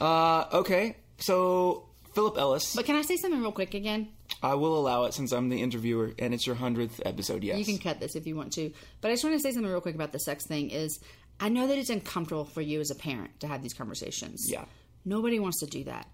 Uh, 0.00 0.44
okay, 0.54 0.96
so 1.18 1.84
Philip 2.14 2.38
Ellis. 2.38 2.74
but 2.74 2.86
can 2.86 2.96
I 2.96 3.02
say 3.02 3.16
something 3.16 3.40
real 3.42 3.52
quick 3.52 3.74
again? 3.74 4.08
I 4.42 4.54
will 4.54 4.78
allow 4.78 5.04
it 5.04 5.12
since 5.14 5.32
I'm 5.32 5.50
the 5.50 5.60
interviewer 5.60 6.12
and 6.18 6.32
it's 6.32 6.46
your 6.46 6.56
hundredth 6.56 7.00
episode. 7.04 7.44
Yes. 7.44 7.58
You 7.58 7.64
can 7.64 7.78
cut 7.78 8.00
this 8.00 8.16
if 8.16 8.26
you 8.26 8.34
want 8.36 8.52
to. 8.54 8.72
But 9.02 9.10
I 9.10 9.14
just 9.14 9.22
want 9.24 9.36
to 9.36 9.40
say 9.40 9.52
something 9.52 9.70
real 9.70 9.80
quick 9.82 9.94
about 9.94 10.12
the 10.12 10.18
sex 10.18 10.46
thing 10.46 10.70
is 10.70 10.98
I 11.38 11.48
know 11.50 11.66
that 11.66 11.76
it's 11.78 11.90
uncomfortable 11.90 12.44
for 12.46 12.62
you 12.62 12.80
as 12.80 12.90
a 12.90 12.94
parent 12.94 13.38
to 13.40 13.46
have 13.46 13.62
these 13.62 13.74
conversations. 13.74 14.46
Yeah. 14.48 14.64
Nobody 15.04 15.38
wants 15.38 15.60
to 15.60 15.66
do 15.66 15.84
that. 15.84 16.08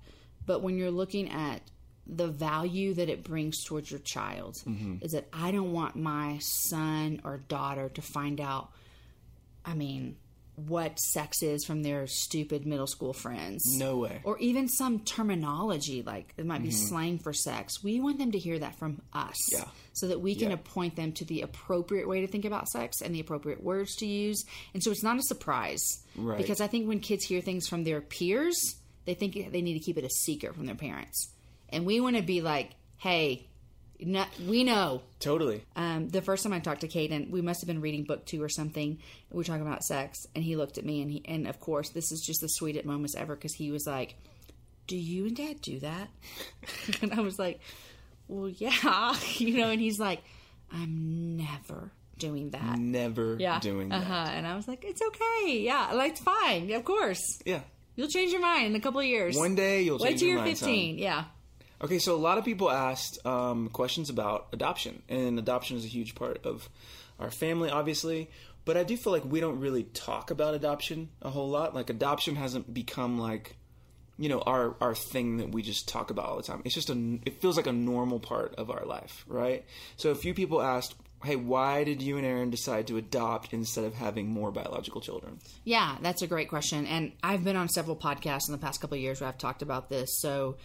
But 0.49 0.63
when 0.63 0.77
you're 0.79 0.91
looking 0.91 1.31
at 1.31 1.61
the 2.07 2.27
value 2.27 2.95
that 2.95 3.09
it 3.11 3.23
brings 3.23 3.63
towards 3.65 3.91
your 3.91 4.01
child 4.01 4.57
Mm-hmm. 4.67 5.05
is 5.05 5.13
that 5.13 5.29
I 5.33 5.51
don't 5.53 5.73
want 5.73 5.95
my 5.95 6.39
son 6.41 7.21
or 7.23 7.37
daughter 7.49 7.91
to 7.91 8.03
find 8.03 8.41
out 8.41 8.71
I 9.65 9.75
mean 9.75 10.17
what 10.57 10.99
sex 10.99 11.41
is 11.43 11.65
from 11.65 11.83
their 11.85 12.09
stupid 12.09 12.67
middle 12.67 12.89
school 12.89 13.13
friends. 13.13 13.63
No 13.79 13.99
way. 13.99 14.21
Or 14.25 14.37
even 14.39 14.67
some 14.69 14.99
terminology 15.01 16.03
like 16.03 16.33
it 16.37 16.47
might 16.47 16.63
be 16.65 16.73
slang 16.73 17.19
for 17.19 17.33
sex. 17.33 17.85
We 17.85 18.01
want 18.01 18.19
them 18.19 18.33
to 18.33 18.39
hear 18.39 18.59
that 18.59 18.77
from 18.77 19.01
us. 19.13 19.37
Mm-hmm. 19.53 19.63
Yeah. 19.63 19.69
So 19.93 20.09
that 20.09 20.21
we 20.21 20.35
can 20.35 20.49
Yeah. 20.49 20.55
appoint 20.55 20.97
them 20.97 21.13
to 21.13 21.25
the 21.25 21.43
appropriate 21.43 22.09
way 22.09 22.23
to 22.23 22.27
think 22.27 22.45
about 22.45 22.69
sex 22.69 23.01
and 23.03 23.15
the 23.15 23.21
appropriate 23.21 23.63
words 23.63 23.95
to 23.97 24.07
use. 24.07 24.45
And 24.75 24.83
so 24.83 24.91
it's 24.91 25.05
not 25.05 25.17
a 25.19 25.23
surprise. 25.23 25.85
Right. 26.17 26.39
Because 26.39 26.61
I 26.61 26.67
think 26.67 26.89
when 26.89 26.99
kids 27.01 27.25
hear 27.25 27.41
things 27.41 27.69
from 27.69 27.85
their 27.85 28.01
peers, 28.01 28.59
they 29.09 29.15
think 29.15 29.51
they 29.53 29.63
need 29.63 29.73
to 29.73 29.81
keep 29.81 29.97
it 29.97 30.05
a 30.05 30.11
secret 30.11 30.55
from 30.55 30.67
their 30.67 30.75
parents. 30.75 31.31
And 31.71 31.87
we 31.87 31.99
want 31.99 32.17
to 32.17 32.23
be 32.23 32.43
like, 32.43 32.73
hey, 32.99 33.49
no, 33.99 34.27
we 34.47 34.65
know. 34.65 35.01
Totally. 35.19 35.65
Um, 35.75 36.11
the 36.11 36.21
first 36.21 36.43
time 36.43 36.53
I 36.53 36.59
talked 36.61 36.83
to 36.83 36.89
Caden, 36.89 37.31
we 37.31 37.41
must 37.41 37.63
have 37.63 37.67
been 37.69 37.81
reading 37.81 38.05
book 38.05 38.27
two 38.27 38.43
or 38.43 38.51
something. 38.51 38.99
We 39.31 39.37
were 39.39 39.45
talking 39.45 39.67
about 39.67 39.83
sex, 39.83 40.27
and 40.35 40.45
he 40.45 40.57
looked 40.57 40.77
at 40.77 40.85
me, 40.85 41.01
and 41.01 41.11
he, 41.11 41.23
and 41.25 41.49
of 41.49 41.59
course, 41.59 41.89
this 41.89 42.13
is 42.13 42.21
just 42.21 42.43
the 42.43 42.49
sweetest 42.49 42.85
moments 42.85 43.17
ever 43.17 43.35
because 43.35 43.55
he 43.55 43.71
was 43.71 43.87
like, 43.87 44.15
"Do 44.87 44.97
you 44.97 45.25
and 45.27 45.37
Dad 45.37 45.63
do 45.63 45.81
that?" 45.81 46.09
and 47.03 47.15
I 47.15 47.21
was 47.21 47.39
like, 47.39 47.61
"Well, 48.29 48.51
yeah," 48.51 49.15
you 49.39 49.57
know. 49.57 49.71
And 49.71 49.81
he's 49.81 49.99
like, 49.99 50.23
"I'm 50.71 51.39
never 51.39 51.91
doing 52.19 52.51
that." 52.51 52.79
Never 52.79 53.37
Yeah, 53.41 53.59
doing 53.59 53.89
that. 53.89 54.03
Uh-huh. 54.03 54.31
And 54.35 54.47
I 54.47 54.55
was 54.55 54.69
like, 54.69 54.85
"It's 54.85 55.01
okay. 55.01 55.61
Yeah, 55.61 55.93
like 55.95 56.13
it's 56.13 56.21
fine. 56.21 56.71
Of 56.73 56.85
course, 56.85 57.41
Yeah. 57.47 57.63
You'll 57.99 58.09
change 58.09 58.33
your 58.33 58.41
mind 58.41 58.67
in 58.67 58.77
a 58.77 58.81
couple 58.81 59.01
of 59.01 59.07
years. 59.07 59.37
One 59.37 59.55
day 59.55 59.83
you'll 59.83 59.99
Wait 59.99 60.11
change 60.11 60.21
till 60.21 60.29
you're 60.29 60.39
mind, 60.39 60.57
son. 60.57 60.69
15. 60.69 60.99
Yeah." 60.99 61.25
Okay, 61.83 61.99
so 61.99 62.15
a 62.15 62.17
lot 62.17 62.39
of 62.39 62.45
people 62.45 62.71
asked 62.71 63.25
um, 63.27 63.69
questions 63.69 64.09
about 64.09 64.49
adoption, 64.53 65.03
and 65.09 65.39
adoption 65.39 65.77
is 65.77 65.85
a 65.85 65.89
huge 65.89 66.15
part 66.15 66.45
of 66.45 66.69
our 67.21 67.31
family, 67.31 67.71
obviously. 67.71 68.31
But 68.65 68.77
I 68.77 68.85
do 68.85 68.97
feel 68.97 69.13
like 69.13 69.25
we 69.25 69.41
don't 69.41 69.61
really 69.61 69.85
talk 69.85 70.31
about 70.31 70.55
adoption 70.55 71.09
a 71.23 71.31
whole 71.31 71.49
lot. 71.49 71.75
Like 71.75 71.89
adoption 71.91 72.37
hasn't 72.37 72.73
become 72.73 73.19
like, 73.19 73.57
you 74.19 74.29
know, 74.29 74.41
our 74.41 74.77
our 74.81 74.95
thing 74.95 75.39
that 75.39 75.53
we 75.53 75.63
just 75.63 75.89
talk 75.89 76.11
about 76.11 76.27
all 76.27 76.37
the 76.37 76.43
time. 76.43 76.63
It's 76.65 76.75
just 76.75 76.91
a 76.91 77.19
it 77.25 77.41
feels 77.41 77.57
like 77.57 77.67
a 77.67 77.73
normal 77.73 78.21
part 78.21 78.55
of 78.57 78.71
our 78.71 78.85
life, 78.85 79.25
right? 79.27 79.65
So 79.97 80.11
a 80.11 80.15
few 80.15 80.35
people 80.35 80.61
asked, 80.61 80.95
"Hey, 81.25 81.37
why 81.37 81.85
did 81.85 82.03
you 82.03 82.17
and 82.17 82.27
Aaron 82.27 82.51
decide 82.51 82.87
to 82.89 82.97
adopt 82.97 83.53
instead 83.53 83.85
of 83.85 83.95
having 83.95 84.29
more 84.29 84.51
biological 84.51 85.01
children?" 85.01 85.39
Yeah, 85.65 85.97
that's 86.01 86.23
a 86.23 86.27
great 86.27 86.49
question. 86.49 86.87
And 86.87 87.13
I've 87.23 87.45
been 87.45 87.57
on 87.57 87.69
several 87.69 87.97
podcasts 87.97 88.49
in 88.49 88.53
the 88.53 88.59
past 88.59 88.81
couple 88.81 88.97
of 88.97 89.03
years 89.03 89.21
where 89.21 89.29
I've 89.29 89.39
talked 89.39 89.63
about 89.63 89.89
this. 89.89 90.21
So 90.21 90.57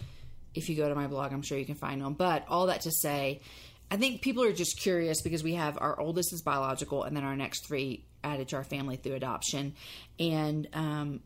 if 0.54 0.70
you 0.70 0.76
go 0.76 0.88
to 0.88 0.96
my 0.96 1.08
blog, 1.08 1.34
I'm 1.34 1.42
sure 1.42 1.58
you 1.58 1.66
can 1.66 1.76
find 1.76 2.02
them. 2.02 2.14
But 2.14 2.46
all 2.48 2.68
that 2.68 2.82
to 2.82 2.92
say, 2.92 3.42
I 3.90 3.98
think 3.98 4.22
people 4.22 4.44
are 4.44 4.54
just 4.54 4.80
curious 4.80 5.22
because 5.22 5.44
we 5.44 5.56
have 5.56 5.78
our 5.80 6.00
oldest 6.00 6.34
is 6.34 6.42
biological 6.42 7.04
and 7.04 7.16
then 7.16 7.24
our 7.24 7.36
next 7.36 7.68
three 7.68 8.06
added 8.24 8.50
to 8.50 8.56
our 8.56 8.64
family 8.64 8.96
through 8.96 9.16
adoption. 9.16 9.76
And 10.20 10.68
um, 10.74 11.20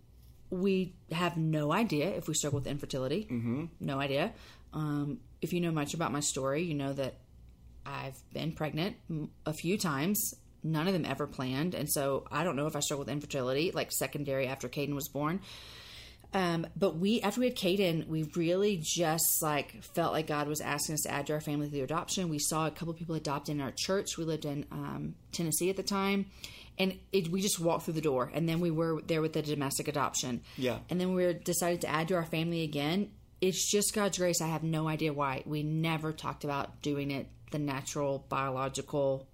we 0.49 0.95
have 1.11 1.37
no 1.37 1.71
idea 1.71 2.09
if 2.09 2.27
we 2.27 2.33
struggle 2.33 2.59
with 2.59 2.67
infertility. 2.67 3.27
Mm-hmm. 3.29 3.65
No 3.79 3.99
idea. 3.99 4.33
Um, 4.73 5.19
if 5.41 5.53
you 5.53 5.61
know 5.61 5.71
much 5.71 5.93
about 5.93 6.11
my 6.11 6.19
story, 6.19 6.63
you 6.63 6.73
know 6.73 6.93
that 6.93 7.15
I've 7.87 8.17
been 8.33 8.51
pregnant 8.51 8.97
a 9.45 9.53
few 9.53 9.77
times. 9.77 10.33
None 10.63 10.87
of 10.87 10.93
them 10.93 11.05
ever 11.05 11.27
planned, 11.27 11.75
and 11.75 11.89
so 11.89 12.25
I 12.31 12.43
don't 12.43 12.55
know 12.55 12.67
if 12.67 12.75
I 12.75 12.81
struggle 12.81 13.05
with 13.05 13.09
infertility, 13.13 13.71
like 13.71 13.91
secondary 13.91 14.47
after 14.47 14.67
Caden 14.67 14.95
was 14.95 15.07
born. 15.07 15.39
Um, 16.33 16.67
but 16.75 16.97
we, 16.97 17.21
after 17.21 17.39
we 17.39 17.47
had 17.47 17.55
Caden, 17.55 18.07
we 18.07 18.23
really 18.35 18.81
just 18.81 19.41
like 19.41 19.81
felt 19.95 20.11
like 20.11 20.27
God 20.27 20.47
was 20.47 20.59
asking 20.59 20.95
us 20.95 21.01
to 21.01 21.11
add 21.11 21.27
to 21.27 21.33
our 21.33 21.39
family 21.39 21.69
through 21.69 21.83
adoption. 21.83 22.27
We 22.27 22.39
saw 22.39 22.67
a 22.67 22.71
couple 22.71 22.93
people 22.93 23.15
adopt 23.15 23.47
in 23.47 23.61
our 23.61 23.71
church. 23.71 24.17
We 24.17 24.25
lived 24.25 24.43
in 24.43 24.65
um, 24.71 25.15
Tennessee 25.31 25.69
at 25.69 25.77
the 25.77 25.83
time, 25.83 26.25
and 26.77 26.99
it, 27.13 27.29
we 27.29 27.41
just 27.41 27.59
walked 27.59 27.85
through 27.85 27.93
the 27.93 28.01
door, 28.01 28.29
and 28.33 28.47
then 28.47 28.59
we 28.59 28.71
were 28.71 29.01
there 29.01 29.21
with 29.21 29.33
the 29.33 29.41
domestic 29.41 29.87
adoption. 29.87 30.41
Yeah. 30.57 30.79
and 30.89 30.99
then 30.99 31.13
we 31.13 31.23
were 31.23 31.33
decided 31.33 31.81
to 31.81 31.89
add 31.89 32.09
to 32.09 32.15
our 32.15 32.25
family 32.25 32.63
again. 32.63 33.11
It's 33.39 33.69
just 33.71 33.93
God's 33.93 34.17
grace. 34.17 34.41
I 34.41 34.47
have 34.47 34.63
no 34.63 34.87
idea 34.87 35.13
why. 35.13 35.43
We 35.45 35.63
never 35.63 36.11
talked 36.11 36.43
about 36.43 36.81
doing 36.81 37.11
it 37.11 37.27
the 37.51 37.59
natural, 37.59 38.25
biological, 38.29 39.27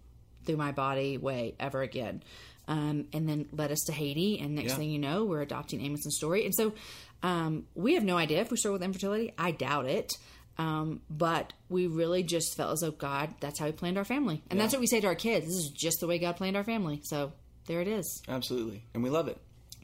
through 0.46 0.58
my 0.58 0.72
body 0.72 1.18
way 1.18 1.56
ever 1.60 1.82
again. 1.82 2.24
Um, 2.68 3.08
and 3.14 3.28
then 3.28 3.48
led 3.52 3.72
us 3.72 3.82
to 3.88 3.92
Haiti, 3.92 4.40
and 4.40 4.56
next 4.56 4.72
Yeah. 4.72 4.76
thing 4.78 4.90
you 4.92 5.00
know, 5.00 5.26
we're 5.26 5.42
adopting 5.42 5.82
Amos 5.82 6.06
and 6.06 6.14
Story. 6.14 6.46
And 6.46 6.56
so 6.56 6.74
um, 7.22 7.66
we 7.76 7.94
have 7.96 8.04
no 8.04 8.18
idea 8.18 8.40
if 8.42 8.52
we 8.52 8.58
struggle 8.58 8.76
with 8.76 8.84
infertility. 8.84 9.34
I 9.38 9.52
doubt 9.52 9.86
it. 9.86 10.12
Um, 10.58 11.02
but 11.10 11.52
we 11.68 11.88
really 11.88 12.22
just 12.24 12.56
felt 12.56 12.74
as 12.74 12.82
though 12.82 12.92
God, 12.92 13.34
that's 13.40 13.60
how 13.60 13.66
He 13.66 13.72
planned 13.72 13.98
our 13.98 14.06
family. 14.06 14.44
And 14.52 14.60
that's 14.60 14.72
what 14.72 14.80
we 14.82 14.88
say 14.88 15.02
to 15.02 15.08
our 15.08 15.16
kids. 15.16 15.48
This 15.48 15.56
is 15.56 15.72
just 15.72 16.00
the 16.00 16.08
way 16.08 16.20
God 16.20 16.38
planned 16.38 16.56
our 16.56 16.64
family. 16.64 17.02
So 17.04 17.34
there 17.66 17.82
it 17.82 17.88
is. 17.88 18.22
Absolutely, 18.28 18.84
and 18.94 19.02
we 19.04 19.10
love 19.10 19.28
it. 19.28 19.38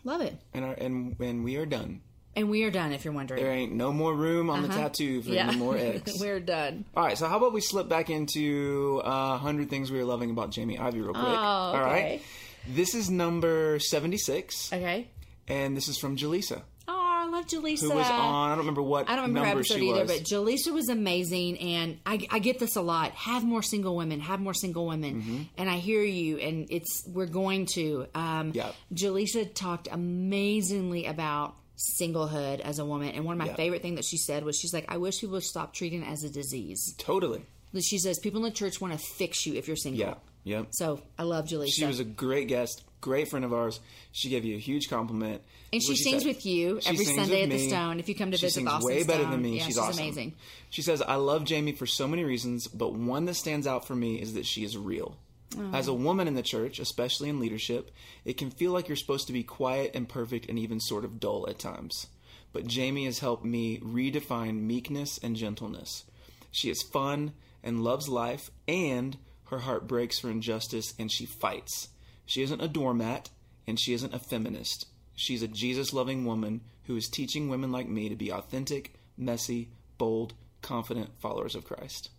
Love 0.03 0.21
it. 0.21 0.37
And 0.53 0.63
our, 0.63 0.73
and 0.73 1.15
and 1.19 1.43
we 1.43 1.55
are 1.57 1.65
done. 1.65 2.01
And 2.35 2.49
we 2.49 2.63
are 2.63 2.71
done 2.71 2.91
if 2.93 3.03
you're 3.03 3.13
wondering. 3.13 3.43
There 3.43 3.51
ain't 3.51 3.73
no 3.73 3.91
more 3.91 4.13
room 4.13 4.49
on 4.49 4.61
the 4.61 4.67
tattoo 4.69 5.21
for 5.21 5.33
any 5.33 5.57
more 5.57 5.75
eggs. 5.77 6.17
we're 6.19 6.39
done. 6.39 6.85
All 6.95 7.03
right, 7.03 7.17
so 7.17 7.27
how 7.27 7.37
about 7.37 7.53
we 7.53 7.59
slip 7.61 7.89
back 7.89 8.09
into 8.09 9.01
uh, 9.03 9.29
100 9.31 9.69
Things 9.69 9.91
We 9.91 9.99
Are 9.99 10.05
Loving 10.05 10.29
About 10.31 10.51
Jamie 10.51 10.77
Ivey 10.77 11.01
real 11.01 11.13
quick? 11.13 11.23
All 11.25 11.73
right. 11.73 11.81
Oh, 11.83 11.87
okay. 12.15 12.21
This 12.67 12.93
is 12.93 13.09
number 13.09 13.79
76, 13.79 14.71
Okay. 14.71 15.07
and 15.47 15.75
this 15.75 15.87
is 15.87 15.97
from 15.97 16.15
Jaleesa, 16.17 16.61
Oh, 16.87 16.93
I 16.97 17.25
love 17.29 17.45
Jaleesa. 17.47 17.81
who 17.81 17.95
was 17.95 18.09
on, 18.09 18.45
I 18.45 18.49
don't 18.49 18.59
remember 18.59 18.81
what 18.81 19.09
I 19.09 19.15
don't 19.15 19.27
remember 19.29 19.47
number 19.47 19.59
episode 19.61 19.79
she 19.79 19.89
either, 19.89 20.01
was. 20.01 20.11
but 20.11 20.23
Jaleesa 20.23 20.71
was 20.73 20.87
amazing, 20.89 21.57
and 21.59 21.99
I, 22.05 22.25
I 22.29 22.39
get 22.39 22.59
this 22.59 22.75
a 22.75 22.81
lot. 22.81 23.11
Have 23.13 23.43
more 23.43 23.61
single 23.63 23.95
women. 23.95 24.19
Have 24.19 24.39
more 24.39 24.53
single 24.53 24.85
women, 24.87 25.21
Mm-hmm. 25.21 25.41
and 25.57 25.69
I 25.69 25.77
hear 25.77 26.03
you, 26.03 26.37
and 26.37 26.67
it's 26.69 27.03
we're 27.07 27.25
going 27.27 27.65
to. 27.75 28.07
Um, 28.13 28.51
Yeah. 28.53 28.71
Jaleesa 28.93 29.51
talked 29.53 29.87
amazingly 29.91 31.05
about 31.05 31.55
singlehood 31.79 32.59
as 32.59 32.77
a 32.79 32.85
woman, 32.85 33.09
and 33.09 33.23
one 33.25 33.33
of 33.33 33.39
my 33.39 33.47
Yeah. 33.47 33.55
favorite 33.55 33.81
things 33.81 33.95
that 33.95 34.05
she 34.05 34.17
said 34.17 34.43
was, 34.43 34.59
she's 34.59 34.73
like, 34.73 34.85
I 34.89 34.97
wish 34.97 35.19
people 35.21 35.33
would 35.33 35.43
stop 35.43 35.73
treating 35.73 36.03
it 36.03 36.07
as 36.07 36.23
a 36.23 36.29
disease. 36.29 36.93
totally. 36.97 37.41
She 37.79 37.99
says 37.99 38.17
people 38.19 38.39
in 38.39 38.43
the 38.45 38.55
church 38.55 38.81
want 38.81 38.93
to 38.93 38.99
fix 38.99 39.45
you 39.45 39.53
if 39.53 39.67
you're 39.67 39.77
single. 39.77 39.99
Yeah. 39.99 40.13
Yep. 40.43 40.67
So 40.71 41.01
I 41.19 41.23
love 41.23 41.45
Jaleesa. 41.45 41.71
She 41.71 41.85
was 41.85 41.99
a 41.99 42.03
great 42.03 42.47
guest. 42.47 42.83
great 43.01 43.29
friend 43.29 43.45
of 43.45 43.53
ours. 43.53 43.79
She 44.11 44.27
gave 44.29 44.43
you 44.43 44.55
a 44.55 44.59
huge 44.59 44.89
compliment. 44.89 45.41
And 45.71 45.81
she 45.81 45.91
What 45.91 45.97
sings 45.99 46.23
said? 46.23 46.27
with 46.27 46.45
you 46.45 46.79
every 46.85 47.05
Sunday 47.05 47.43
at 47.43 47.49
the. 47.49 47.67
Stone. 47.69 47.99
If 47.99 48.09
you 48.09 48.15
come 48.15 48.31
to 48.31 48.37
She 48.37 48.47
visit 48.47 48.55
sings 48.61 48.69
Austin 48.69 48.87
way 48.87 49.03
better 49.03 49.21
Stone. 49.21 49.31
than 49.31 49.41
me. 49.41 49.49
Yeah, 49.51 49.57
she's, 49.59 49.65
she's 49.67 49.77
awesome. 49.77 50.01
amazing. 50.03 50.33
She 50.71 50.81
says, 50.81 51.01
"I 51.01 51.15
love 51.15 51.43
Jamie 51.45 51.71
for 51.73 51.85
so 51.85 52.07
many 52.09 52.23
reasons, 52.25 52.67
but 52.67 52.93
one 52.93 53.23
that 53.25 53.35
stands 53.35 53.67
out 53.67 53.85
for 53.87 53.95
me 53.95 54.15
is 54.19 54.33
that 54.33 54.45
she 54.45 54.63
is 54.65 54.75
real." 54.75 55.15
Oh. 55.57 55.71
As 55.73 55.87
a 55.87 55.93
woman 55.93 56.27
in 56.27 56.35
the 56.35 56.43
church, 56.43 56.79
especially 56.79 57.29
in 57.29 57.39
leadership, 57.39 57.91
it 58.23 58.37
can 58.37 58.51
feel 58.51 58.71
like 58.71 58.87
you're 58.87 58.95
supposed 58.95 59.27
to 59.27 59.33
be 59.33 59.43
quiet 59.43 59.91
and 59.95 60.07
perfect 60.07 60.47
and 60.47 60.59
even 60.59 60.79
sort 60.79 61.05
of 61.05 61.19
dull 61.19 61.47
at 61.49 61.59
times. 61.59 62.07
But 62.53 62.67
Jamie 62.67 63.05
has 63.05 63.19
helped 63.19 63.45
me 63.45 63.79
redefine 63.79 64.61
meekness 64.61 65.19
and 65.21 65.35
gentleness. 65.35 66.05
She 66.51 66.69
is 66.69 66.83
fun 66.83 67.33
and 67.63 67.83
loves 67.83 68.07
life, 68.07 68.51
and 68.67 69.17
her 69.45 69.59
heart 69.59 69.87
breaks 69.87 70.19
for 70.19 70.29
injustice 70.29 70.93
and 70.99 71.11
she 71.11 71.25
fights. 71.25 71.89
She 72.25 72.43
isn't 72.43 72.61
a 72.61 72.67
doormat, 72.67 73.29
and 73.67 73.79
she 73.79 73.93
isn't 73.93 74.13
a 74.13 74.19
feminist. 74.19 74.85
She's 75.15 75.41
a 75.41 75.47
Jesus 75.47 75.93
loving 75.93 76.25
woman 76.25 76.61
who 76.83 76.95
is 76.95 77.07
teaching 77.07 77.49
women 77.49 77.71
like 77.71 77.87
me 77.89 78.09
to 78.09 78.15
be 78.15 78.31
authentic, 78.31 78.93
messy, 79.17 79.69
bold, 79.97 80.33
confident 80.61 81.09
followers 81.19 81.55
of 81.55 81.65
Christ. 81.65 82.09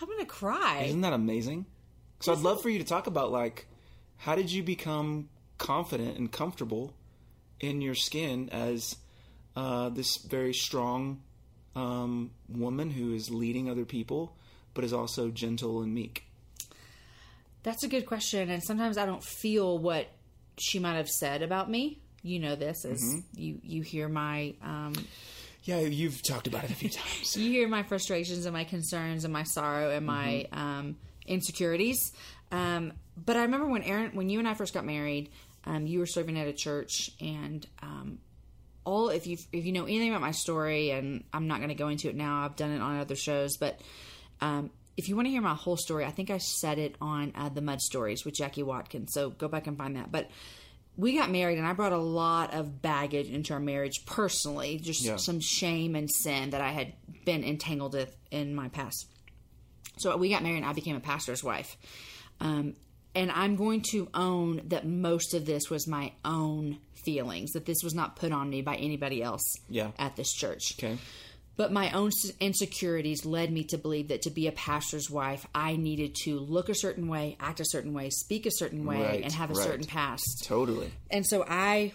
I'm 0.00 0.08
gonna 0.08 0.26
cry. 0.26 0.84
Isn't 0.86 1.02
that 1.02 1.12
amazing? 1.12 1.66
So 2.20 2.32
I'd 2.32 2.38
love 2.38 2.62
for 2.62 2.70
you 2.70 2.78
to 2.78 2.84
talk 2.84 3.06
about 3.06 3.30
like 3.30 3.66
how 4.18 4.34
did 4.34 4.50
you 4.50 4.62
become 4.62 5.28
confident 5.58 6.16
and 6.18 6.30
comfortable 6.30 6.94
in 7.60 7.80
your 7.80 7.94
skin 7.94 8.48
as 8.50 8.96
uh, 9.54 9.88
this 9.90 10.16
very 10.18 10.52
strong 10.54 11.22
um, 11.74 12.30
woman 12.48 12.90
who 12.90 13.14
is 13.14 13.30
leading 13.30 13.68
other 13.70 13.84
people, 13.84 14.34
but 14.74 14.84
is 14.84 14.92
also 14.92 15.28
gentle 15.28 15.82
and 15.82 15.94
meek. 15.94 16.24
That's 17.62 17.82
a 17.84 17.88
good 17.88 18.06
question, 18.06 18.48
and 18.50 18.62
sometimes 18.62 18.96
I 18.96 19.06
don't 19.06 19.24
feel 19.24 19.78
what 19.78 20.06
she 20.58 20.78
might 20.78 20.94
have 20.96 21.08
said 21.08 21.42
about 21.42 21.70
me. 21.70 21.98
You 22.22 22.38
know 22.38 22.56
this 22.56 22.84
as 22.84 23.00
Mm-hmm. 23.02 23.18
you 23.40 23.60
you 23.62 23.82
hear 23.82 24.08
my 24.08 24.54
um, 24.62 24.94
Yeah, 25.64 25.80
you've 25.80 26.22
talked 26.22 26.46
about 26.46 26.64
it 26.64 26.70
a 26.70 26.74
few 26.74 26.88
times. 26.90 27.36
you 27.36 27.50
hear 27.50 27.68
my 27.68 27.82
frustrations 27.82 28.46
and 28.46 28.52
my 28.52 28.64
concerns 28.64 29.24
and 29.24 29.32
my 29.32 29.42
sorrow 29.44 29.90
and 29.90 30.06
my 30.06 30.46
um, 30.52 30.96
insecurities. 31.26 32.12
Um, 32.52 32.92
but 33.16 33.36
I 33.36 33.42
remember 33.42 33.66
when 33.66 33.82
Aaron, 33.82 34.12
when 34.14 34.28
you 34.28 34.38
and 34.38 34.48
I 34.48 34.54
first 34.54 34.74
got 34.74 34.84
married, 34.84 35.30
um, 35.64 35.86
you 35.86 35.98
were 35.98 36.06
serving 36.06 36.38
at 36.38 36.46
a 36.46 36.52
church, 36.52 37.10
and 37.20 37.66
um, 37.82 38.18
all 38.84 39.08
if 39.08 39.26
you 39.26 39.36
if 39.52 39.64
you 39.64 39.72
know 39.72 39.84
anything 39.84 40.10
about 40.10 40.20
my 40.20 40.30
story, 40.30 40.90
and 40.90 41.24
I'm 41.32 41.48
not 41.48 41.58
going 41.58 41.70
to 41.70 41.74
go 41.74 41.88
into 41.88 42.08
it 42.08 42.14
now. 42.14 42.44
I've 42.44 42.56
done 42.56 42.70
it 42.70 42.80
on 42.80 42.98
other 43.00 43.16
shows, 43.16 43.56
but 43.56 43.80
um, 44.40 44.70
if 44.96 45.08
you 45.08 45.16
want 45.16 45.26
to 45.26 45.30
hear 45.30 45.42
my 45.42 45.54
whole 45.54 45.76
story, 45.76 46.04
I 46.04 46.10
think 46.10 46.30
I 46.30 46.38
said 46.38 46.78
it 46.78 46.94
on 47.00 47.32
uh, 47.34 47.48
the 47.48 47.60
Mud 47.62 47.80
Stories 47.80 48.24
with 48.24 48.34
Jackie 48.34 48.62
Watkins. 48.62 49.12
So 49.12 49.30
go 49.30 49.48
back 49.48 49.66
and 49.66 49.76
find 49.76 49.96
that. 49.96 50.12
But 50.12 50.30
we 50.96 51.18
got 51.18 51.30
married, 51.30 51.58
and 51.58 51.66
I 51.66 51.72
brought 51.72 51.92
a 51.92 51.98
lot 51.98 52.54
of 52.54 52.80
baggage 52.80 53.28
into 53.28 53.52
our 53.52 53.60
marriage 53.60 54.06
personally, 54.06 54.78
just 54.78 55.04
Yeah. 55.04 55.16
some 55.16 55.40
shame 55.40 55.94
and 55.96 56.08
sin 56.10 56.50
that 56.50 56.60
I 56.60 56.70
had 56.70 56.94
been 57.24 57.44
entangled 57.44 57.94
with 57.94 58.16
in 58.30 58.54
my 58.54 58.68
past. 58.68 59.06
So 59.98 60.16
we 60.16 60.28
got 60.30 60.42
married, 60.42 60.58
and 60.58 60.66
I 60.66 60.72
became 60.72 60.96
a 60.96 61.00
pastor's 61.00 61.42
wife. 61.44 61.76
Um, 62.40 62.74
and 63.14 63.30
I'm 63.32 63.56
going 63.56 63.80
to 63.92 64.08
own 64.12 64.60
that 64.68 64.86
most 64.86 65.32
of 65.34 65.46
this 65.46 65.70
was 65.70 65.86
my 65.88 66.12
own 66.24 66.78
feelings, 66.92 67.52
that 67.52 67.64
this 67.64 67.78
was 67.82 67.94
not 67.94 68.16
put 68.16 68.30
on 68.32 68.50
me 68.50 68.60
by 68.62 68.76
anybody 68.76 69.22
else 69.22 69.42
Yeah. 69.70 69.92
at 69.98 70.16
this 70.16 70.32
church. 70.32 70.74
Okay. 70.78 70.98
But 71.56 71.72
my 71.72 71.90
own 71.92 72.10
insecurities 72.38 73.24
led 73.24 73.50
me 73.50 73.64
to 73.64 73.78
believe 73.78 74.08
that 74.08 74.20
to 74.22 74.30
be 74.30 74.46
a 74.46 74.52
pastor's 74.52 75.08
wife, 75.08 75.46
I 75.54 75.76
needed 75.76 76.14
to 76.24 76.38
look 76.38 76.68
a 76.68 76.74
certain 76.74 77.08
way, 77.08 77.38
act 77.40 77.60
a 77.60 77.64
certain 77.64 77.94
way, 77.94 78.10
speak 78.10 78.44
a 78.44 78.50
certain 78.50 78.84
way, 78.84 79.00
Right, 79.00 79.22
and 79.24 79.32
have 79.32 79.50
a 79.50 79.54
right. 79.54 79.64
certain 79.66 79.86
past. 79.86 80.42
Totally. 80.44 80.90
And 81.10 81.26
so 81.26 81.46
I 81.48 81.92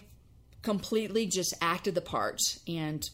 completely 0.62 1.26
just 1.26 1.54
acted 1.60 1.94
the 1.94 2.00
part 2.00 2.40
and 2.66 3.08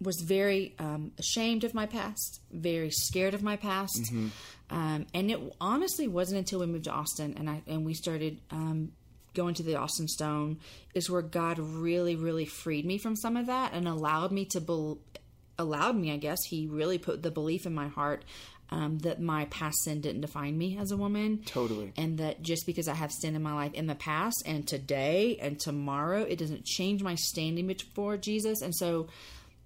was 0.00 0.20
very 0.20 0.74
um, 0.78 1.12
ashamed 1.18 1.64
of 1.64 1.74
my 1.74 1.86
past, 1.86 2.40
very 2.50 2.90
scared 2.90 3.34
of 3.34 3.42
my 3.42 3.56
past. 3.56 4.02
Mm-hmm. 4.04 4.28
Um, 4.70 5.06
and 5.12 5.30
it 5.30 5.38
honestly 5.60 6.08
wasn't 6.08 6.38
until 6.38 6.60
we 6.60 6.66
moved 6.66 6.84
to 6.84 6.92
Austin 6.92 7.34
and 7.36 7.50
I 7.50 7.62
and 7.66 7.84
we 7.84 7.92
started 7.94 8.40
um, 8.50 8.92
going 9.34 9.54
to 9.54 9.62
the 9.62 9.76
Austin 9.76 10.08
Stone 10.08 10.58
is 10.94 11.10
where 11.10 11.22
God 11.22 11.58
really, 11.58 12.16
really 12.16 12.46
freed 12.46 12.86
me 12.86 12.98
from 12.98 13.16
some 13.16 13.36
of 13.36 13.46
that 13.46 13.72
and 13.72 13.86
allowed 13.86 14.32
me 14.32 14.44
to 14.46 14.60
bel 14.60 14.98
allowed 15.58 15.96
me, 15.96 16.10
I 16.10 16.16
guess, 16.16 16.38
He 16.46 16.66
really 16.66 16.98
put 16.98 17.22
the 17.22 17.30
belief 17.30 17.66
in 17.66 17.74
my 17.74 17.88
heart 17.88 18.24
um, 18.70 18.98
that 19.00 19.20
my 19.20 19.46
past 19.46 19.84
sin 19.84 20.00
didn't 20.00 20.20
define 20.20 20.56
me 20.56 20.78
as 20.78 20.92
a 20.92 20.96
woman 20.96 21.42
Totally. 21.44 21.92
and 21.96 22.18
that 22.18 22.42
just 22.42 22.66
because 22.66 22.88
I 22.88 22.94
have 22.94 23.10
sin 23.12 23.34
in 23.34 23.42
my 23.42 23.52
life 23.52 23.74
in 23.74 23.86
the 23.86 23.94
past 23.94 24.42
and 24.46 24.66
today 24.66 25.36
and 25.40 25.58
tomorrow, 25.58 26.22
it 26.22 26.38
doesn't 26.38 26.64
change 26.64 27.02
my 27.02 27.16
standing 27.16 27.66
before 27.66 28.16
Jesus. 28.16 28.62
And 28.62 28.74
so 28.74 29.08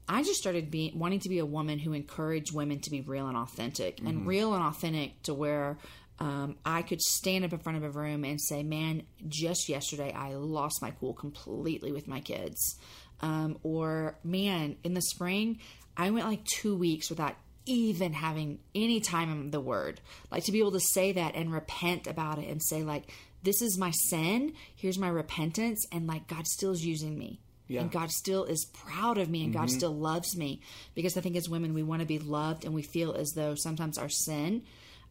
I 0.08 0.22
just 0.22 0.40
started 0.40 0.70
being 0.70 0.98
wanting 0.98 1.20
to 1.20 1.28
be 1.28 1.38
a 1.38 1.46
woman 1.46 1.78
who 1.78 1.92
encouraged 1.92 2.54
women 2.54 2.80
to 2.80 2.90
be 2.90 3.00
real 3.00 3.26
and 3.26 3.36
authentic, 3.36 4.00
and 4.00 4.26
real 4.26 4.54
and 4.54 4.62
authentic 4.62 5.22
to 5.22 5.34
where 5.34 5.78
um, 6.18 6.56
I 6.64 6.82
could 6.82 7.00
stand 7.00 7.44
up 7.44 7.52
in 7.52 7.58
front 7.58 7.78
of 7.78 7.84
a 7.84 7.90
room 7.90 8.24
and 8.24 8.40
say, 8.40 8.62
"Man, 8.62 9.04
just 9.26 9.68
yesterday 9.68 10.12
I 10.12 10.34
lost 10.34 10.82
my 10.82 10.90
cool 10.90 11.14
completely 11.14 11.90
with 11.90 12.06
my 12.06 12.20
kids," 12.20 12.76
um, 13.20 13.58
or 13.62 14.18
"Man, 14.22 14.76
in 14.84 14.94
the 14.94 15.02
spring 15.02 15.58
I 15.96 16.10
went 16.10 16.26
like 16.26 16.44
two 16.44 16.76
weeks 16.76 17.10
without." 17.10 17.36
even 17.66 18.12
having 18.12 18.58
any 18.74 19.00
time 19.00 19.32
in 19.32 19.50
the 19.50 19.58
word. 19.58 19.98
Like 20.30 20.44
to 20.44 20.52
be 20.52 20.58
able 20.58 20.72
to 20.72 20.80
say 20.80 21.12
that 21.12 21.34
and 21.34 21.50
repent 21.50 22.06
about 22.06 22.38
it 22.38 22.46
and 22.46 22.62
say 22.62 22.82
like 22.82 23.10
this 23.42 23.62
is 23.62 23.78
my 23.78 23.90
sin. 24.10 24.52
Here's 24.76 24.98
my 24.98 25.08
repentance. 25.08 25.82
And 25.90 26.06
like 26.06 26.26
god 26.26 26.46
still 26.46 26.72
is 26.72 26.84
using 26.84 27.16
me 27.16 27.40
Yeah. 27.66 27.80
and 27.80 27.90
god 27.90 28.10
still 28.10 28.44
is 28.44 28.66
proud 28.66 29.18
of 29.18 29.30
me 29.30 29.44
and 29.44 29.54
god 29.54 29.70
still 29.70 29.94
loves 29.94 30.36
me 30.36 30.60
because 30.94 31.16
i 31.16 31.20
think 31.20 31.36
as 31.36 31.48
women 31.48 31.72
we 31.72 31.82
want 31.82 32.00
to 32.00 32.06
be 32.06 32.18
loved 32.18 32.64
and 32.64 32.74
we 32.74 32.82
feel 32.82 33.12
as 33.12 33.32
though 33.34 33.54
sometimes 33.54 33.98
our 33.98 34.08
sin 34.08 34.62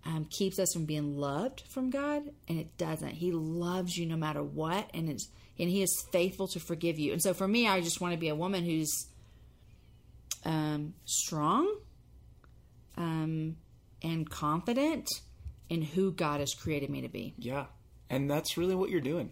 um, 0.05 0.27
keeps 0.29 0.59
us 0.59 0.73
from 0.73 0.85
being 0.85 1.17
loved 1.17 1.61
from 1.61 1.89
god 1.89 2.23
and 2.47 2.59
it 2.59 2.77
doesn't 2.77 3.09
he 3.09 3.31
loves 3.31 3.97
you 3.97 4.05
no 4.05 4.15
matter 4.17 4.43
what 4.43 4.89
and 4.93 5.09
it's 5.09 5.29
and 5.57 5.69
he 5.69 5.81
is 5.81 6.05
faithful 6.11 6.47
to 6.47 6.59
forgive 6.59 6.99
you 6.99 7.11
and 7.11 7.21
so 7.21 7.33
for 7.33 7.47
me 7.47 7.67
i 7.67 7.81
just 7.81 8.01
want 8.01 8.13
to 8.13 8.19
be 8.19 8.29
a 8.29 8.35
woman 8.35 8.63
who's 8.63 9.07
um, 10.45 10.93
strong 11.05 11.73
um, 12.97 13.55
and 14.01 14.29
confident 14.29 15.09
in 15.69 15.81
who 15.81 16.11
God 16.11 16.39
has 16.39 16.53
created 16.53 16.89
me 16.89 17.01
to 17.01 17.09
be. 17.09 17.33
Yeah. 17.37 17.65
And 18.09 18.29
that's 18.29 18.57
really 18.57 18.75
what 18.75 18.89
you're 18.89 19.01
doing. 19.01 19.31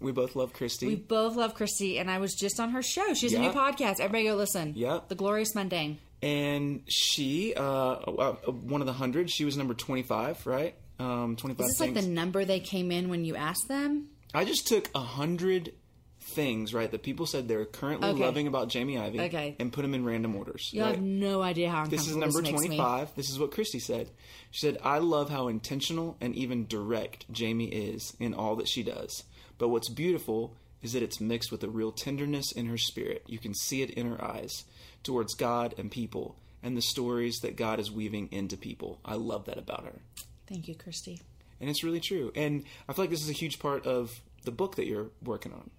We 0.00 0.12
both 0.12 0.36
love 0.36 0.52
Christy. 0.52 0.86
we 0.86 0.94
both 0.96 1.36
love 1.36 1.54
Christy, 1.54 1.98
and 1.98 2.10
I 2.10 2.18
was 2.18 2.34
just 2.34 2.60
on 2.60 2.70
her 2.70 2.82
show. 2.82 3.14
She 3.14 3.26
has 3.26 3.32
a 3.32 3.38
new 3.38 3.50
podcast. 3.50 4.00
Everybody 4.00 4.24
go 4.24 4.34
listen. 4.34 4.74
Yep. 4.76 5.08
The 5.08 5.14
Glorious 5.14 5.54
Mundane. 5.54 5.98
and 6.22 6.82
she, 6.88 7.54
uh, 7.54 7.60
uh, 7.62 8.32
one 8.50 8.80
of 8.82 8.86
the 8.86 8.92
hundred, 8.92 9.30
she 9.30 9.44
was 9.44 9.56
number 9.56 9.74
25, 9.74 10.46
right? 10.46 10.74
Um, 10.98 11.36
25 11.36 11.64
Is 11.66 11.72
this 11.72 11.80
like 11.80 11.94
the 11.94 12.02
number 12.02 12.44
they 12.44 12.60
came 12.60 12.90
in 12.90 13.08
when 13.08 13.24
you 13.24 13.36
asked 13.36 13.68
them? 13.68 14.08
I 14.34 14.44
just 14.44 14.66
took 14.66 14.90
a 14.94 15.00
hundred 15.00 15.72
things, 16.20 16.74
right, 16.74 16.90
that 16.90 17.02
people 17.02 17.24
said 17.26 17.46
they're 17.48 17.64
currently 17.64 18.08
Okay. 18.10 18.20
loving 18.24 18.46
about 18.46 18.68
Jamie 18.68 18.98
Ivey 18.98 19.20
Okay. 19.20 19.56
and 19.60 19.72
put 19.72 19.82
them 19.82 19.94
in 19.94 20.04
random 20.04 20.34
orders. 20.34 20.70
You 20.72 20.82
right? 20.82 20.94
have 20.96 21.02
no 21.02 21.40
idea 21.42 21.70
how 21.70 21.86
This 21.86 22.08
is 22.08 22.16
number 22.16 22.42
me. 22.42 22.50
25. 22.50 23.14
This 23.14 23.30
is 23.30 23.38
what 23.38 23.50
Christy 23.52 23.78
said. 23.78 24.10
She 24.50 24.60
said, 24.66 24.78
I 24.82 24.98
love 24.98 25.30
how 25.30 25.48
intentional 25.48 26.16
and 26.20 26.34
even 26.34 26.66
direct 26.66 27.30
Jamie 27.32 27.68
is 27.68 28.16
in 28.18 28.34
all 28.34 28.56
that 28.56 28.68
she 28.68 28.82
does. 28.82 29.22
But 29.58 29.68
what's 29.68 29.88
beautiful 29.88 30.56
is 30.82 30.92
that 30.92 31.02
it's 31.02 31.20
mixed 31.20 31.50
with 31.50 31.64
a 31.64 31.68
real 31.68 31.92
tenderness 31.92 32.52
in 32.52 32.66
her 32.66 32.78
spirit. 32.78 33.22
You 33.26 33.38
can 33.38 33.54
see 33.54 33.82
it 33.82 33.90
in 33.90 34.10
her 34.10 34.22
eyes 34.22 34.64
towards 35.02 35.34
God 35.34 35.74
and 35.78 35.90
people 35.90 36.36
and 36.62 36.76
the 36.76 36.82
stories 36.82 37.38
that 37.40 37.56
God 37.56 37.80
is 37.80 37.90
weaving 37.90 38.28
into 38.32 38.56
people. 38.56 39.00
I 39.04 39.14
love 39.14 39.46
that 39.46 39.58
about 39.58 39.84
her. 39.84 40.00
Thank 40.46 40.68
you, 40.68 40.74
Christy. 40.74 41.20
And 41.60 41.70
it's 41.70 41.82
really 41.82 42.00
true. 42.00 42.32
And 42.34 42.64
I 42.88 42.92
feel 42.92 43.04
like 43.04 43.10
this 43.10 43.22
is 43.22 43.30
a 43.30 43.34
huge 43.34 43.58
part 43.58 43.86
of 43.86 44.20
the 44.44 44.50
book 44.50 44.76
that 44.76 44.86
you're 44.86 45.08
working 45.22 45.52
on. 45.52 45.70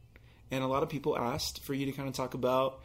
And 0.50 0.64
a 0.64 0.68
lot 0.68 0.84
of 0.84 0.90
people 0.90 1.18
asked 1.18 1.64
for 1.64 1.74
you 1.74 1.86
to 1.86 1.92
kind 1.92 2.08
of 2.08 2.16
talk 2.16 2.34
about 2.34 2.80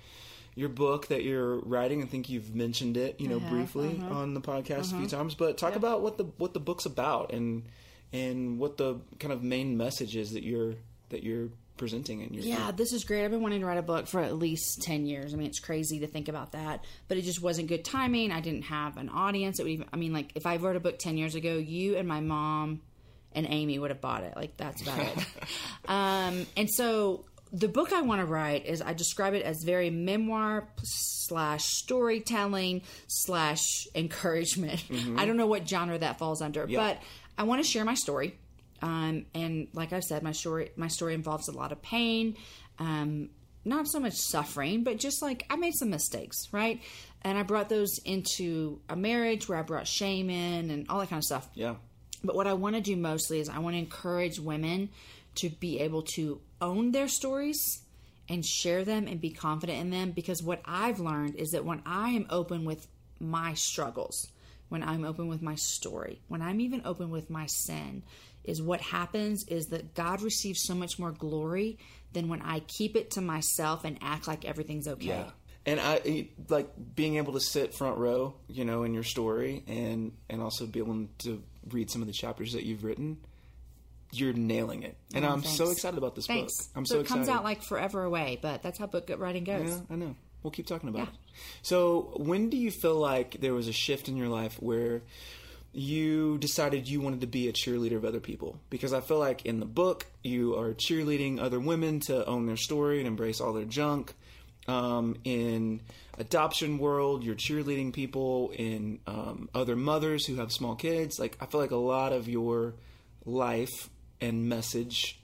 your 0.54 0.68
book 0.68 1.08
that 1.08 1.24
you're 1.24 1.58
writing. 1.60 2.02
I 2.02 2.06
think 2.06 2.28
you've 2.28 2.54
mentioned 2.54 2.96
it, 2.96 3.20
you 3.20 3.28
know, 3.28 3.36
uh-huh, 3.36 3.50
briefly 3.50 3.98
uh-huh. 4.00 4.14
on 4.14 4.34
the 4.34 4.40
podcast 4.40 4.80
a 4.80 4.84
few 4.84 4.98
uh-huh. 4.98 5.16
times. 5.16 5.34
But 5.34 5.58
talk 5.58 5.76
about 5.76 6.02
what 6.02 6.18
the 6.18 6.24
what 6.36 6.54
the 6.54 6.60
book's 6.60 6.86
about 6.86 7.32
and 7.32 7.64
and 8.12 8.58
what 8.58 8.76
the 8.76 9.00
kind 9.18 9.32
of 9.32 9.42
main 9.42 9.76
message 9.76 10.16
is 10.16 10.32
that 10.32 10.42
you're 10.42 10.74
that 11.10 11.22
you're 11.22 11.48
presenting 11.76 12.20
in 12.20 12.32
your 12.32 12.44
Yeah, 12.44 12.70
this 12.70 12.92
is 12.92 13.04
great. 13.04 13.24
I've 13.24 13.30
been 13.30 13.42
wanting 13.42 13.60
to 13.60 13.66
write 13.66 13.78
a 13.78 13.82
book 13.82 14.06
for 14.06 14.20
at 14.20 14.36
least 14.36 14.82
10 14.82 15.06
years. 15.06 15.34
I 15.34 15.36
mean, 15.36 15.46
it's 15.46 15.58
crazy 15.58 16.00
to 16.00 16.06
think 16.06 16.28
about 16.28 16.52
that, 16.52 16.84
but 17.08 17.16
it 17.16 17.22
just 17.22 17.42
wasn't 17.42 17.68
good 17.68 17.84
timing. 17.84 18.30
I 18.30 18.40
didn't 18.40 18.62
have 18.62 18.96
an 18.96 19.08
audience. 19.08 19.58
It 19.58 19.64
would 19.64 19.72
even, 19.72 19.86
I 19.92 19.96
mean, 19.96 20.12
like, 20.12 20.32
if 20.34 20.46
I 20.46 20.56
wrote 20.56 20.76
a 20.76 20.80
book 20.80 20.98
10 20.98 21.16
years 21.16 21.34
ago, 21.34 21.56
you 21.56 21.96
and 21.96 22.06
my 22.06 22.20
mom 22.20 22.82
and 23.34 23.46
Amy 23.48 23.78
would 23.78 23.90
have 23.90 24.00
bought 24.00 24.22
it. 24.22 24.36
Like, 24.36 24.56
that's 24.56 24.82
about 24.82 25.00
it. 25.00 25.18
um, 25.88 26.46
and 26.56 26.70
so 26.70 27.24
the 27.52 27.68
book 27.68 27.92
I 27.92 28.00
want 28.02 28.20
to 28.20 28.26
write 28.26 28.64
is 28.66 28.80
I 28.80 28.92
describe 28.94 29.34
it 29.34 29.42
as 29.42 29.62
very 29.64 29.90
memoir 29.90 30.68
slash 30.82 31.62
storytelling 31.64 32.82
slash 33.08 33.62
encouragement. 33.94 34.84
I 35.18 35.26
don't 35.26 35.36
know 35.36 35.46
what 35.46 35.68
genre 35.68 35.98
that 35.98 36.18
falls 36.18 36.40
under, 36.40 36.66
but 36.66 37.02
I 37.36 37.44
want 37.44 37.62
to 37.62 37.68
share 37.68 37.84
my 37.84 37.94
story. 37.94 38.38
Um, 38.80 39.26
and 39.34 39.68
like 39.72 39.92
I 39.92 40.00
said, 40.00 40.22
my 40.22 40.32
story 40.32 40.70
my 40.76 40.88
story 40.88 41.14
involves 41.14 41.48
a 41.48 41.52
lot 41.52 41.72
of 41.72 41.80
pain, 41.82 42.36
um, 42.78 43.30
not 43.64 43.86
so 43.86 44.00
much 44.00 44.14
suffering, 44.14 44.82
but 44.82 44.98
just 44.98 45.22
like 45.22 45.46
I 45.48 45.56
made 45.56 45.74
some 45.74 45.90
mistakes, 45.90 46.48
right? 46.50 46.80
And 47.22 47.38
I 47.38 47.44
brought 47.44 47.68
those 47.68 47.98
into 48.04 48.80
a 48.88 48.96
marriage 48.96 49.48
where 49.48 49.58
I 49.58 49.62
brought 49.62 49.86
shame 49.86 50.30
in 50.30 50.70
and 50.70 50.86
all 50.88 50.98
that 50.98 51.10
kind 51.10 51.18
of 51.18 51.24
stuff. 51.24 51.48
Yeah. 51.54 51.76
But 52.24 52.34
what 52.34 52.46
I 52.46 52.54
want 52.54 52.74
to 52.76 52.82
do 52.82 52.96
mostly 52.96 53.40
is 53.40 53.48
I 53.48 53.58
want 53.58 53.74
to 53.74 53.78
encourage 53.78 54.38
women 54.40 54.90
to 55.36 55.48
be 55.48 55.80
able 55.80 56.02
to 56.14 56.40
own 56.60 56.92
their 56.92 57.08
stories 57.08 57.82
and 58.28 58.44
share 58.44 58.84
them 58.84 59.06
and 59.06 59.20
be 59.20 59.30
confident 59.30 59.78
in 59.78 59.90
them 59.90 60.10
because 60.10 60.42
what 60.42 60.60
I've 60.64 61.00
learned 61.00 61.36
is 61.36 61.50
that 61.50 61.64
when 61.64 61.82
I 61.84 62.10
am 62.10 62.26
open 62.30 62.64
with 62.64 62.86
my 63.18 63.54
struggles, 63.54 64.31
when 64.72 64.82
I'm 64.82 65.04
open 65.04 65.28
with 65.28 65.42
my 65.42 65.54
story, 65.54 66.22
when 66.28 66.40
I'm 66.40 66.58
even 66.58 66.80
open 66.86 67.10
with 67.10 67.28
my 67.28 67.44
sin, 67.46 68.02
is 68.42 68.62
what 68.62 68.80
happens 68.80 69.44
is 69.46 69.66
that 69.66 69.94
God 69.94 70.22
receives 70.22 70.62
so 70.64 70.74
much 70.74 70.98
more 70.98 71.12
glory 71.12 71.78
than 72.14 72.28
when 72.28 72.40
I 72.40 72.60
keep 72.60 72.96
it 72.96 73.10
to 73.12 73.20
myself 73.20 73.84
and 73.84 73.98
act 74.00 74.26
like 74.26 74.46
everything's 74.46 74.88
okay. 74.88 75.06
Yeah. 75.08 75.30
And 75.66 75.78
I 75.78 76.00
eh, 76.06 76.24
like 76.48 76.70
being 76.96 77.18
able 77.18 77.34
to 77.34 77.40
sit 77.40 77.74
front 77.74 77.98
row, 77.98 78.34
you 78.48 78.64
know, 78.64 78.82
in 78.82 78.94
your 78.94 79.04
story, 79.04 79.62
and 79.68 80.12
and 80.30 80.42
also 80.42 80.66
be 80.66 80.80
able 80.80 81.06
to 81.18 81.42
read 81.70 81.90
some 81.90 82.00
of 82.00 82.08
the 82.08 82.14
chapters 82.14 82.54
that 82.54 82.64
you've 82.64 82.82
written. 82.82 83.18
You're 84.10 84.32
nailing 84.32 84.82
it, 84.82 84.96
and 85.14 85.24
mm, 85.24 85.30
I'm 85.30 85.44
so 85.44 85.66
Oh, 85.66 85.70
excited 85.70 85.98
about 85.98 86.16
this 86.16 86.26
Thanks. 86.26 86.66
book. 86.66 86.72
I'm 86.76 86.84
so, 86.86 86.94
so, 86.96 87.00
it 87.00 87.06
comes 87.06 87.28
out 87.28 87.44
like 87.44 87.62
forever 87.62 88.02
away, 88.02 88.38
but 88.42 88.62
that's 88.62 88.78
how 88.78 88.86
book 88.86 89.08
writing 89.18 89.44
goes. 89.44 89.70
Yeah, 89.70 89.80
I 89.90 89.96
know. 89.96 90.16
We'll 90.42 90.50
keep 90.50 90.66
talking 90.66 90.88
about 90.88 91.08
it. 91.08 91.14
So, 91.62 92.12
when 92.16 92.50
do 92.50 92.56
you 92.56 92.70
feel 92.70 92.96
like 92.96 93.40
there 93.40 93.54
was 93.54 93.68
a 93.68 93.72
shift 93.72 94.08
in 94.08 94.16
your 94.16 94.28
life 94.28 94.60
where 94.60 95.02
you 95.72 96.36
decided 96.38 96.88
you 96.88 97.00
wanted 97.00 97.22
to 97.22 97.26
be 97.26 97.48
a 97.48 97.52
cheerleader 97.52 97.96
of 97.96 98.04
other 98.04 98.20
people? 98.20 98.58
Because 98.70 98.92
I 98.92 99.00
feel 99.00 99.18
like 99.18 99.46
in 99.46 99.60
the 99.60 99.66
book, 99.66 100.06
you 100.22 100.56
are 100.56 100.72
cheerleading 100.74 101.40
other 101.40 101.60
women 101.60 102.00
to 102.00 102.26
own 102.26 102.46
their 102.46 102.56
story 102.56 102.98
and 102.98 103.06
embrace 103.06 103.40
all 103.40 103.52
their 103.52 103.64
junk. 103.64 104.14
Um, 104.68 105.16
in 105.24 105.80
adoption 106.18 106.78
world, 106.78 107.24
you're 107.24 107.34
cheerleading 107.34 107.92
people 107.92 108.52
in 108.56 109.00
um, 109.06 109.48
other 109.54 109.74
mothers 109.74 110.26
who 110.26 110.36
have 110.36 110.52
small 110.52 110.76
kids. 110.76 111.18
Like 111.18 111.36
I 111.40 111.46
feel 111.46 111.60
like 111.60 111.72
a 111.72 111.76
lot 111.76 112.12
of 112.12 112.28
your 112.28 112.74
life 113.24 113.90
and 114.20 114.48
message 114.48 115.18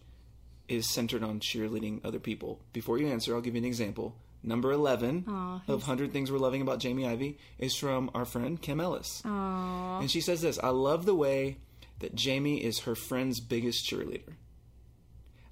is 0.69 0.93
centered 0.93 1.23
on 1.23 1.41
cheerleading 1.41 2.05
other 2.05 2.19
people. 2.19 2.61
Before 2.73 2.99
you 2.99 3.09
answer, 3.09 3.35
I'll 3.35 3.41
give 3.41 3.55
you 3.55 3.61
an 3.61 3.65
example. 3.65 4.15
Number 4.43 4.71
11 4.73 5.25
of 5.67 5.81
100 5.83 6.13
Things 6.13 6.31
We're 6.31 6.39
Loving 6.39 6.63
About 6.63 6.79
Jamie 6.79 7.07
Ivey 7.07 7.39
is 7.59 7.75
from 7.75 8.11
our 8.15 8.25
friend 8.25 8.61
Kim 8.61 8.81
Ellis. 8.81 9.23
And 9.25 10.11
she 10.11 10.21
says 10.21 10.41
this 10.41 10.59
I 10.63 10.69
love 10.69 11.05
the 11.07 11.15
way 11.15 11.59
that 11.99 12.15
Jamie 12.15 12.63
is 12.63 12.81
her 12.81 12.95
friend's 12.95 13.41
biggest 13.41 13.85
cheerleader. 13.91 14.35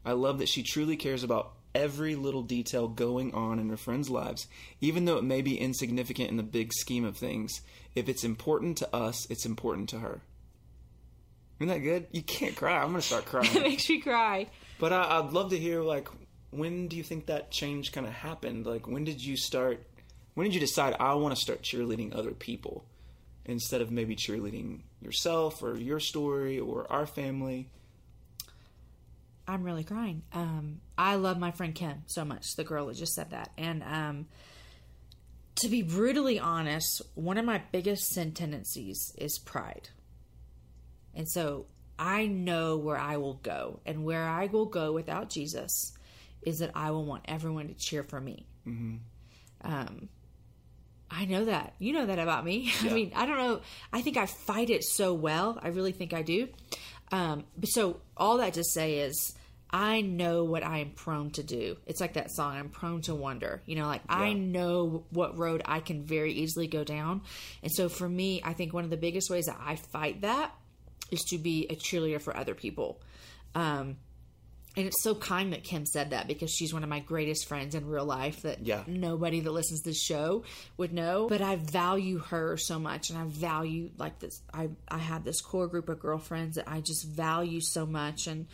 I 0.05 0.13
love 0.13 0.39
that 0.39 0.49
she 0.49 0.63
truly 0.63 0.97
cares 0.97 1.25
about 1.25 1.53
every 1.75 2.15
little 2.15 2.43
detail 2.43 2.87
going 2.89 3.35
on 3.35 3.59
in 3.59 3.69
her 3.69 3.77
friends' 3.77 4.09
lives, 4.09 4.47
even 4.81 5.05
though 5.05 5.19
it 5.19 5.25
may 5.25 5.43
be 5.43 5.59
insignificant 5.59 6.31
in 6.31 6.37
the 6.37 6.43
big 6.45 6.73
scheme 6.73 7.05
of 7.05 7.17
things. 7.17 7.61
If 7.97 8.09
it's 8.09 8.23
important 8.25 8.79
to 8.79 8.97
us, 8.97 9.27
it's 9.29 9.45
important 9.45 9.89
to 9.91 9.99
her. 9.99 10.23
Isn't 11.59 11.69
that 11.69 11.81
good? 11.81 12.07
You 12.13 12.23
can't 12.23 12.55
cry. 12.55 12.77
I'm 12.77 12.91
going 12.91 13.01
to 13.01 13.03
start 13.07 13.25
crying. 13.27 13.55
it 13.55 13.63
makes 13.63 13.89
me 13.91 14.01
cry. 14.01 14.47
But 14.79 14.93
I, 14.93 15.19
I'd 15.19 15.33
love 15.33 15.51
to 15.51 15.59
hear 15.59 15.83
like 15.83 16.09
when 16.57 16.89
do 16.89 16.97
you 16.97 17.03
think 17.03 17.27
that 17.27 17.51
change 17.51 17.93
kind 17.93 18.07
of 18.07 18.13
happened? 18.13 18.67
Like, 18.67 18.87
when 18.87 19.05
did 19.05 19.25
you 19.25 19.37
start? 19.37 19.85
When 20.35 20.47
did 20.47 20.55
you 20.55 20.61
decide 20.61 20.97
I 20.99 21.15
want 21.15 21.35
to 21.35 21.41
start 21.41 21.63
cheerleading 21.63 22.15
other 22.15 22.33
people 22.33 22.85
instead 23.45 23.81
of 23.81 23.91
maybe 23.91 24.17
cheerleading 24.17 24.81
yourself 25.01 25.63
or 25.63 25.77
your 25.77 26.01
story 26.01 26.59
or 26.59 26.91
our 26.91 27.07
family? 27.07 27.69
I'm 29.49 29.63
really 29.63 29.85
crying. 29.85 30.23
Um, 30.33 30.81
I 30.99 31.15
love 31.15 31.39
my 31.39 31.53
friend 31.53 31.75
Kim 31.75 32.03
so 32.07 32.25
much, 32.25 32.57
the 32.57 32.65
girl 32.65 32.87
that 32.87 32.97
just 32.97 33.15
said 33.15 33.31
that. 33.31 33.51
And 33.57 33.83
um, 33.85 34.27
to 35.57 35.69
be 35.69 35.83
brutally 35.83 36.39
honest, 36.39 37.01
one 37.15 37.39
of 37.39 37.45
my 37.45 37.63
biggest 37.71 38.09
sin 38.09 38.33
tendencies 38.33 39.15
is 39.17 39.39
pride. 39.39 39.89
And 41.15 41.29
so 41.29 41.67
I 41.99 42.27
know 42.27 42.77
where 42.77 42.99
I 42.99 43.17
will 43.17 43.35
go. 43.35 43.81
And 43.87 44.05
where 44.05 44.29
I 44.29 44.47
will 44.47 44.67
go 44.67 44.93
without 44.93 45.31
Jesus 45.31 45.96
is 46.43 46.59
that 46.59 46.71
I 46.75 46.91
will 46.91 47.05
want 47.05 47.25
everyone 47.27 47.69
to 47.69 47.75
cheer 47.75 48.03
for 48.03 48.21
me. 48.21 48.47
Mm-hmm. 48.67 48.97
Um, 49.63 50.09
I 51.11 51.25
know 51.25 51.45
that. 51.45 51.75
You 51.79 51.93
know 51.93 52.07
that 52.07 52.19
about 52.19 52.45
me. 52.45 52.73
Yeah. 52.83 52.91
I 52.91 52.95
mean, 52.95 53.13
I 53.15 53.27
don't 53.27 53.39
know. 53.39 53.61
I 53.93 54.03
think 54.03 54.17
I 54.17 54.27
fight 54.27 54.71
it 54.71 54.85
so 54.85 55.15
well. 55.15 55.59
I 55.63 55.69
really 55.69 55.93
think 55.93 56.13
I 56.13 56.23
do. 56.23 56.49
Um, 57.13 57.45
but 57.57 57.67
so 57.67 58.01
all 58.17 58.39
that 58.39 58.55
to 58.55 58.65
say 58.65 58.99
is, 58.99 59.35
I 59.71 60.01
know 60.01 60.45
what 60.45 60.65
I 60.65 60.79
am 60.79 60.91
prone 60.91 61.31
to 61.33 61.43
do. 61.43 61.77
It's 61.87 62.01
like 62.01 62.15
that 62.15 62.31
song, 62.31 62.57
I'm 62.57 62.69
prone 62.69 63.03
to 63.03 63.15
wonder. 63.15 63.63
You 63.67 63.77
know, 63.77 63.87
like 63.87 64.03
I 64.09 64.33
know 64.33 65.05
what 65.11 65.37
road 65.37 65.63
I 65.65 65.81
can 65.81 66.05
very 66.05 66.33
easily 66.33 66.69
go 66.69 66.85
down. 66.85 67.23
And 67.63 67.73
so 67.73 67.89
for 67.89 68.09
me, 68.09 68.41
I 68.45 68.53
think 68.53 68.73
one 68.73 68.85
of 68.85 68.91
the 68.91 68.97
biggest 68.97 69.29
ways 69.29 69.47
that 69.47 69.59
I 69.61 69.77
fight 69.77 70.21
that 70.21 70.55
is 71.11 71.23
to 71.31 71.39
be 71.39 71.67
a 71.69 71.75
cheerleader 71.75 72.21
for 72.21 72.37
other 72.37 72.55
people. 72.55 73.01
Um, 73.55 73.97
and 74.77 74.87
it's 74.87 75.03
so 75.03 75.15
kind 75.15 75.53
that 75.55 75.65
Kim 75.65 75.87
said 75.87 76.11
that 76.11 76.29
because 76.29 76.51
she's 76.51 76.75
one 76.75 76.83
of 76.83 76.89
my 76.91 77.01
greatest 77.01 77.49
friends 77.49 77.75
in 77.75 77.87
real 77.87 78.05
life 78.05 78.43
that 78.43 78.67
Yeah. 78.67 78.85
nobody 78.87 79.41
that 79.41 79.51
listens 79.51 79.81
to 79.83 79.89
this 79.91 80.03
show 80.03 80.45
would 80.77 80.93
know. 80.93 81.29
But 81.29 81.41
I 81.41 81.57
value 81.57 82.19
her 82.19 82.57
so 82.59 82.79
much 82.79 83.09
and 83.11 83.19
I 83.19 83.25
value 83.25 83.91
like 83.97 84.19
this 84.19 84.43
I 84.53 84.69
I 84.89 84.99
have 84.99 85.25
this 85.25 85.41
core 85.41 85.67
group 85.67 85.89
of 85.89 85.99
girlfriends 85.99 86.57
that 86.57 86.69
I 86.69 86.81
just 86.83 87.07
value 87.07 87.61
so 87.63 87.87
much 87.87 88.27
and 88.27 88.47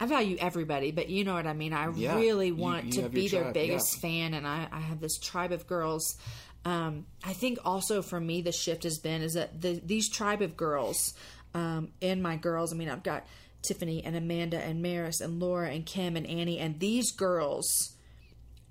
I 0.00 0.06
value 0.06 0.36
everybody, 0.40 0.90
but 0.90 1.08
you 1.08 1.22
know 1.24 1.34
what 1.34 1.46
I 1.46 1.52
mean. 1.52 1.72
I 1.72 1.88
Yeah. 1.94 2.16
really 2.16 2.50
want 2.52 2.86
you 2.96 3.02
to 3.02 3.08
be 3.08 3.28
their 3.28 3.42
tribe, 3.42 3.54
biggest 3.54 3.94
yeah. 3.96 4.00
fan 4.00 4.34
and 4.34 4.46
I, 4.46 4.66
I 4.72 4.80
have 4.80 5.00
this 5.00 5.16
tribe 5.18 5.52
of 5.52 5.66
girls. 5.66 6.16
Um, 6.64 7.06
I 7.24 7.34
think 7.34 7.60
also 7.64 8.02
for 8.02 8.18
me 8.20 8.42
the 8.42 8.52
shift 8.52 8.82
has 8.82 8.98
been 8.98 9.22
is 9.22 9.34
that 9.34 9.60
the, 9.60 9.80
these 9.84 10.08
tribe 10.10 10.42
of 10.42 10.56
girls 10.56 11.14
um, 11.54 11.92
and 12.02 12.22
my 12.22 12.36
girls. 12.36 12.72
I 12.72 12.76
mean, 12.76 12.90
I've 12.90 13.02
got 13.02 13.24
Tiffany 13.62 14.04
and 14.04 14.16
Amanda 14.16 14.58
and 14.58 14.82
Maris 14.82 15.20
and 15.20 15.40
Laura 15.40 15.70
and 15.70 15.84
Kim 15.84 16.16
and 16.16 16.26
Annie 16.26 16.58
and 16.58 16.78
these 16.80 17.12
girls 17.12 17.94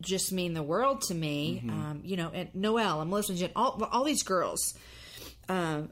just 0.02 0.32
mean 0.32 0.54
the 0.54 0.64
world 0.64 1.02
to 1.02 1.16
me. 1.16 1.62
Um, 1.70 2.02
you 2.04 2.18
know, 2.18 2.30
and 2.34 2.54
Noelle 2.54 3.02
and 3.02 3.10
Melissa 3.10 3.32
and 3.32 3.40
Jen, 3.40 3.52
all 3.56 3.84
all 3.92 4.04
these 4.04 4.24
girls. 4.24 4.76
Um, 5.50 5.90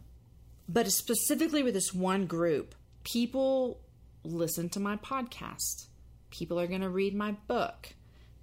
but 0.68 0.92
specifically 0.92 1.64
with 1.64 1.74
this 1.74 1.94
one 1.94 2.26
group, 2.26 2.76
people 3.04 3.80
listen 4.24 4.70
to 4.70 4.80
my 4.80 4.98
podcast. 4.98 5.88
People 6.30 6.60
are 6.60 6.68
going 6.68 6.82
to 6.82 6.90
read 6.90 7.16
my 7.16 7.32
book. 7.48 7.94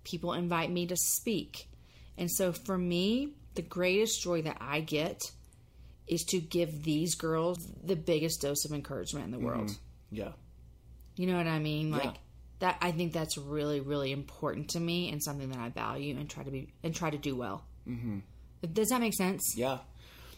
People 0.05 0.33
invite 0.33 0.71
me 0.71 0.87
to 0.87 0.97
speak. 0.97 1.69
And 2.17 2.31
so 2.31 2.53
for 2.53 2.79
me, 2.79 3.35
the 3.55 3.63
greatest 3.63 4.23
joy 4.23 4.43
that 4.43 4.59
I 4.61 4.81
get 4.81 5.21
is 6.07 6.25
to 6.25 6.41
give 6.41 6.83
these 6.83 7.15
girls 7.15 7.59
the 7.83 7.97
biggest 7.97 8.43
dose 8.43 8.65
of 8.65 8.73
encouragement 8.73 9.27
in 9.27 9.31
the 9.31 9.39
world. 9.39 9.71
Yeah. 10.13 10.33
You 11.17 11.27
know 11.27 11.37
what 11.37 11.47
I 11.49 11.59
mean? 11.59 11.91
Like 11.91 12.05
Yeah. 12.05 12.13
that 12.61 12.79
I 12.81 12.93
think 12.93 13.13
that's 13.13 13.37
really 13.37 13.81
really 13.81 14.13
important 14.13 14.69
to 14.71 14.81
me 14.81 15.11
and 15.11 15.23
something 15.23 15.49
that 15.51 15.59
I 15.59 15.71
value 15.71 16.17
and 16.17 16.29
try 16.31 16.45
to 16.45 16.51
be 16.51 16.69
and 16.85 16.95
try 16.95 17.11
to 17.11 17.19
do 17.19 17.35
well. 17.35 17.65
Mm-hmm. 17.89 18.19
Does 18.73 18.89
that 18.91 19.01
make 19.01 19.15
sense? 19.15 19.43
Yeah. 19.57 19.79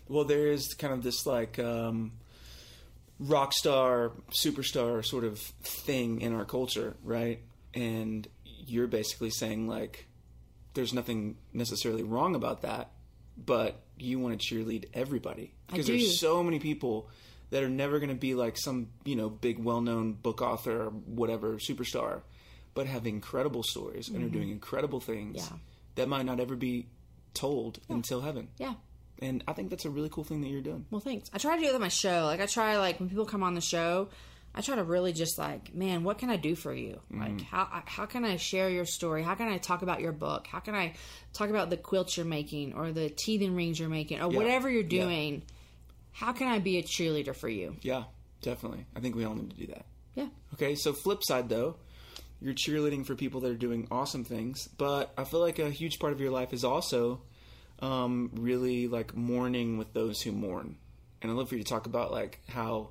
Well, 0.08 0.24
there 0.24 0.46
is 0.46 0.74
kind 0.74 0.92
of 0.94 1.02
this 1.02 1.26
like 1.26 1.58
um, 1.58 2.12
rock 3.18 3.52
star, 3.52 4.12
superstar 4.30 5.04
sort 5.04 5.24
of 5.24 5.38
thing 5.38 6.20
in 6.20 6.34
our 6.34 6.44
culture, 6.44 6.96
right? 7.02 7.40
And 7.74 8.26
you're 8.66 8.86
basically 8.86 9.30
saying 9.30 9.68
like, 9.68 10.06
there's 10.74 10.92
nothing 10.94 11.36
necessarily 11.52 12.02
wrong 12.02 12.34
about 12.34 12.62
that, 12.62 12.90
but 13.36 13.80
you 13.98 14.18
want 14.18 14.40
to 14.40 14.54
cheerlead 14.54 14.86
everybody 14.94 15.52
because 15.68 15.86
there's 15.86 16.18
so 16.20 16.42
many 16.42 16.58
people 16.58 17.08
that 17.54 17.62
are 17.62 17.68
never 17.68 18.00
going 18.00 18.08
to 18.08 18.16
be 18.16 18.34
like 18.34 18.56
some 18.58 18.88
you 19.04 19.14
know 19.14 19.28
big 19.30 19.58
well-known 19.60 20.12
book 20.14 20.42
author 20.42 20.86
or 20.86 20.90
whatever 20.90 21.54
superstar, 21.54 22.22
but 22.74 22.88
have 22.88 23.06
incredible 23.06 23.62
stories 23.62 24.08
and 24.08 24.24
are 24.24 24.28
doing 24.28 24.50
incredible 24.50 24.98
things 24.98 25.40
Mm-hmm. 25.42 25.54
Yeah. 25.54 25.60
that 25.94 26.08
might 26.08 26.26
not 26.26 26.40
ever 26.40 26.56
be 26.56 26.86
told 27.32 27.78
until 27.88 28.20
heaven. 28.22 28.48
Yeah. 28.58 28.74
And 29.20 29.44
I 29.46 29.52
think 29.52 29.70
that's 29.70 29.84
a 29.84 29.90
really 29.90 30.08
cool 30.08 30.24
thing 30.24 30.40
that 30.40 30.48
you're 30.48 30.60
doing. 30.60 30.86
Well, 30.90 31.00
thanks. 31.00 31.30
I 31.32 31.38
try 31.38 31.54
to 31.56 31.62
do 31.62 31.68
it 31.68 31.74
on 31.74 31.80
my 31.80 31.88
show. 31.88 32.24
Like 32.24 32.40
I 32.40 32.46
try 32.46 32.76
like 32.78 32.98
when 32.98 33.08
people 33.08 33.24
come 33.26 33.44
on 33.44 33.54
the 33.54 33.60
show, 33.60 34.08
I 34.56 34.60
try 34.60 34.74
to 34.74 34.82
really 34.84 35.12
just 35.12 35.38
like, 35.38 35.72
man, 35.74 36.02
what 36.02 36.18
can 36.18 36.30
I 36.30 36.36
do 36.36 36.56
for 36.56 36.74
you? 36.74 37.00
Mm-hmm. 37.12 37.20
Like 37.20 37.40
how 37.42 37.82
how 37.86 38.06
can 38.06 38.24
I 38.24 38.36
share 38.36 38.68
your 38.68 38.84
story? 38.84 39.22
How 39.22 39.36
can 39.36 39.46
I 39.48 39.58
talk 39.58 39.82
about 39.82 40.00
your 40.00 40.12
book? 40.12 40.48
How 40.48 40.58
can 40.58 40.74
I 40.74 40.94
talk 41.32 41.48
about 41.50 41.70
the 41.70 41.76
quilts 41.76 42.16
you're 42.16 42.26
making 42.26 42.74
or 42.74 42.90
the 42.92 43.08
teething 43.08 43.54
rings 43.54 43.78
you're 43.78 43.88
making 43.88 44.20
or 44.20 44.30
Yeah. 44.32 44.36
whatever 44.38 44.68
you're 44.68 44.82
Yeah. 44.82 44.88
How 46.14 46.32
can 46.32 46.48
I 46.48 46.60
be 46.60 46.78
a 46.78 46.82
cheerleader 46.82 47.34
for 47.34 47.48
you? 47.48 47.76
Yeah, 47.82 48.04
definitely. 48.40 48.86
I 48.96 49.00
think 49.00 49.16
we 49.16 49.24
all 49.24 49.34
need 49.34 49.50
to 49.50 49.56
do 49.56 49.66
that. 49.66 49.84
Yeah. 50.14 50.28
Okay, 50.54 50.76
so 50.76 50.92
flip 50.92 51.22
side 51.22 51.48
though, 51.48 51.76
you're 52.40 52.54
cheerleading 52.54 53.04
for 53.04 53.14
people 53.14 53.40
that 53.40 53.50
are 53.50 53.56
doing 53.56 53.88
awesome 53.90 54.24
things, 54.24 54.68
but 54.78 55.12
I 55.18 55.24
feel 55.24 55.40
like 55.40 55.58
a 55.58 55.70
huge 55.70 55.98
part 55.98 56.12
of 56.12 56.20
your 56.20 56.30
life 56.30 56.52
is 56.52 56.64
also 56.64 57.20
um, 57.80 58.30
really 58.34 58.86
like 58.86 59.16
mourning 59.16 59.76
with 59.76 59.92
those 59.92 60.22
who 60.22 60.30
mourn. 60.30 60.76
And 61.20 61.30
I'd 61.30 61.36
love 61.36 61.48
for 61.48 61.56
you 61.56 61.62
to 61.64 61.68
talk 61.68 61.86
about 61.86 62.12
like 62.12 62.40
how 62.48 62.90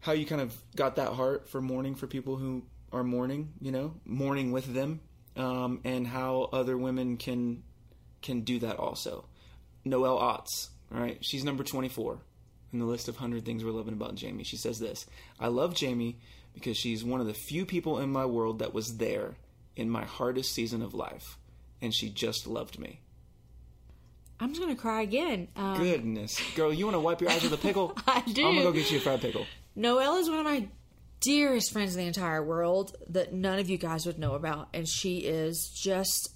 how 0.00 0.12
you 0.12 0.26
kind 0.26 0.40
of 0.40 0.54
got 0.76 0.96
that 0.96 1.12
heart 1.12 1.48
for 1.48 1.62
mourning 1.62 1.94
for 1.94 2.06
people 2.06 2.36
who 2.36 2.64
are 2.92 3.04
mourning, 3.04 3.52
you 3.60 3.70
know, 3.70 3.94
mourning 4.04 4.50
with 4.50 4.72
them, 4.74 5.00
um, 5.36 5.80
and 5.84 6.06
how 6.06 6.48
other 6.52 6.76
women 6.76 7.16
can 7.16 7.62
can 8.22 8.40
do 8.40 8.58
that 8.58 8.76
also. 8.78 9.26
Noelle 9.84 10.18
Otts, 10.18 10.70
all 10.94 11.00
right, 11.00 11.18
she's 11.20 11.44
number 11.44 11.64
24 11.64 12.18
in 12.72 12.78
the 12.78 12.84
list 12.84 13.08
of 13.08 13.16
100 13.16 13.44
things 13.44 13.64
we're 13.64 13.72
loving 13.72 13.94
about 13.94 14.14
Jamie. 14.14 14.44
She 14.44 14.56
says 14.56 14.78
this 14.78 15.06
I 15.40 15.48
love 15.48 15.74
Jamie 15.74 16.18
because 16.54 16.76
she's 16.76 17.04
one 17.04 17.20
of 17.20 17.26
the 17.26 17.34
few 17.34 17.66
people 17.66 17.98
in 17.98 18.10
my 18.10 18.24
world 18.24 18.60
that 18.60 18.72
was 18.72 18.98
there 18.98 19.34
in 19.76 19.90
my 19.90 20.04
hardest 20.04 20.52
season 20.52 20.82
of 20.82 20.94
life, 20.94 21.36
and 21.82 21.92
she 21.92 22.08
just 22.08 22.46
loved 22.46 22.78
me. 22.78 23.00
I'm 24.38 24.50
just 24.50 24.60
gonna 24.60 24.76
cry 24.76 25.02
again. 25.02 25.48
Um, 25.56 25.78
Goodness. 25.78 26.40
Girl, 26.54 26.72
you 26.72 26.84
want 26.84 26.94
to 26.96 27.00
wipe 27.00 27.20
your 27.20 27.30
eyes 27.30 27.42
with 27.42 27.52
a 27.52 27.58
pickle? 27.58 27.96
I 28.06 28.20
do. 28.20 28.46
I'm 28.46 28.54
going 28.54 28.56
to 28.56 28.62
go 28.62 28.72
get 28.72 28.90
you 28.90 28.98
a 28.98 29.00
fried 29.00 29.20
pickle. 29.20 29.46
Noelle 29.76 30.16
is 30.16 30.28
one 30.28 30.38
of 30.40 30.44
my 30.44 30.68
dearest 31.20 31.72
friends 31.72 31.94
in 31.96 32.02
the 32.02 32.06
entire 32.06 32.42
world 32.42 32.96
that 33.08 33.32
none 33.32 33.58
of 33.58 33.70
you 33.70 33.78
guys 33.78 34.06
would 34.06 34.18
know 34.18 34.34
about, 34.34 34.68
and 34.74 34.88
she 34.88 35.18
is 35.18 35.70
just 35.70 36.33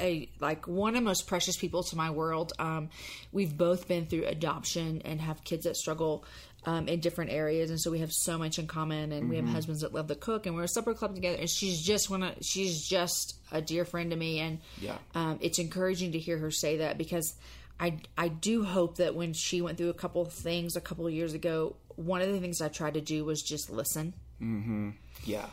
a 0.00 0.28
like 0.40 0.66
one 0.66 0.90
of 0.96 1.02
the 1.02 1.04
most 1.08 1.26
precious 1.26 1.56
people 1.56 1.82
to 1.84 1.96
my 1.96 2.10
world. 2.10 2.52
Um, 2.58 2.90
we've 3.32 3.56
both 3.56 3.86
been 3.88 4.06
through 4.06 4.24
adoption 4.26 5.02
and 5.04 5.20
have 5.20 5.44
kids 5.44 5.64
that 5.64 5.76
struggle 5.76 6.24
um, 6.66 6.88
in 6.88 7.00
different 7.00 7.30
areas, 7.30 7.68
and 7.70 7.78
so 7.80 7.90
we 7.90 7.98
have 8.00 8.10
so 8.12 8.38
much 8.38 8.58
in 8.58 8.66
common. 8.66 9.12
And 9.12 9.28
we 9.28 9.36
have 9.36 9.46
husbands 9.46 9.82
that 9.82 9.92
love 9.92 10.06
to 10.08 10.14
cook, 10.14 10.46
and 10.46 10.54
we're 10.56 10.64
a 10.64 10.68
supper 10.68 10.94
club 10.94 11.14
together. 11.14 11.36
And 11.38 11.48
she's 11.50 11.82
just 11.82 12.08
one 12.10 12.22
of 12.22 12.34
she's 12.40 12.86
just 12.88 13.36
a 13.52 13.60
dear 13.60 13.84
friend 13.84 14.10
to 14.10 14.16
me, 14.16 14.40
and 14.40 14.58
Yeah. 14.80 14.96
um, 15.14 15.38
it's 15.42 15.58
encouraging 15.58 16.12
to 16.12 16.18
hear 16.18 16.38
her 16.38 16.50
say 16.50 16.78
that 16.78 16.96
because 16.98 17.34
I 17.78 17.98
I 18.16 18.28
do 18.28 18.64
hope 18.64 18.96
that 18.96 19.14
when 19.14 19.32
she 19.34 19.60
went 19.60 19.78
through 19.78 19.90
a 19.90 19.94
couple 19.94 20.22
of 20.22 20.32
things 20.32 20.74
a 20.76 20.80
couple 20.80 21.06
of 21.06 21.12
years 21.12 21.34
ago, 21.34 21.76
one 21.96 22.22
of 22.22 22.28
the 22.32 22.40
things 22.40 22.60
I 22.62 22.68
tried 22.68 22.94
to 22.94 23.00
do 23.00 23.24
was 23.24 23.42
just 23.42 23.68
listen. 23.70 24.14
Mm-hmm. 24.40 24.90
Yeah. 25.24 25.46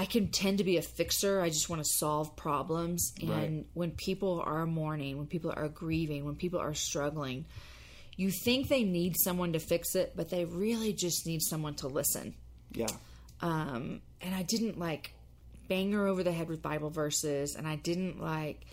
I 0.00 0.06
can 0.06 0.28
tend 0.28 0.58
to 0.58 0.64
be 0.64 0.78
a 0.78 0.82
fixer. 0.82 1.42
I 1.42 1.50
just 1.50 1.68
want 1.68 1.82
to 1.84 1.88
solve 1.98 2.34
problems. 2.34 3.12
And 3.20 3.28
Right. 3.30 3.66
when 3.74 3.90
people 3.90 4.42
are 4.44 4.64
mourning, 4.64 5.18
when 5.18 5.26
people 5.26 5.52
are 5.54 5.68
grieving, 5.68 6.24
when 6.24 6.36
people 6.36 6.58
are 6.58 6.72
struggling, 6.72 7.44
you 8.16 8.30
think 8.30 8.68
they 8.68 8.82
need 8.82 9.14
someone 9.18 9.52
to 9.52 9.58
fix 9.58 9.94
it, 9.94 10.14
but 10.16 10.30
they 10.30 10.46
really 10.46 10.94
just 10.94 11.26
need 11.26 11.42
someone 11.42 11.74
to 11.76 11.88
listen. 11.88 12.34
Yeah. 12.72 12.86
Um, 13.42 14.00
and 14.22 14.34
I 14.34 14.42
didn't 14.42 14.78
like 14.78 15.12
bang 15.68 15.92
her 15.92 16.06
over 16.06 16.22
the 16.22 16.32
head 16.32 16.48
with 16.48 16.62
Bible 16.62 16.88
verses, 16.90 17.54
and 17.54 17.68
I 17.68 17.76
didn't 17.76 18.20
like 18.22 18.64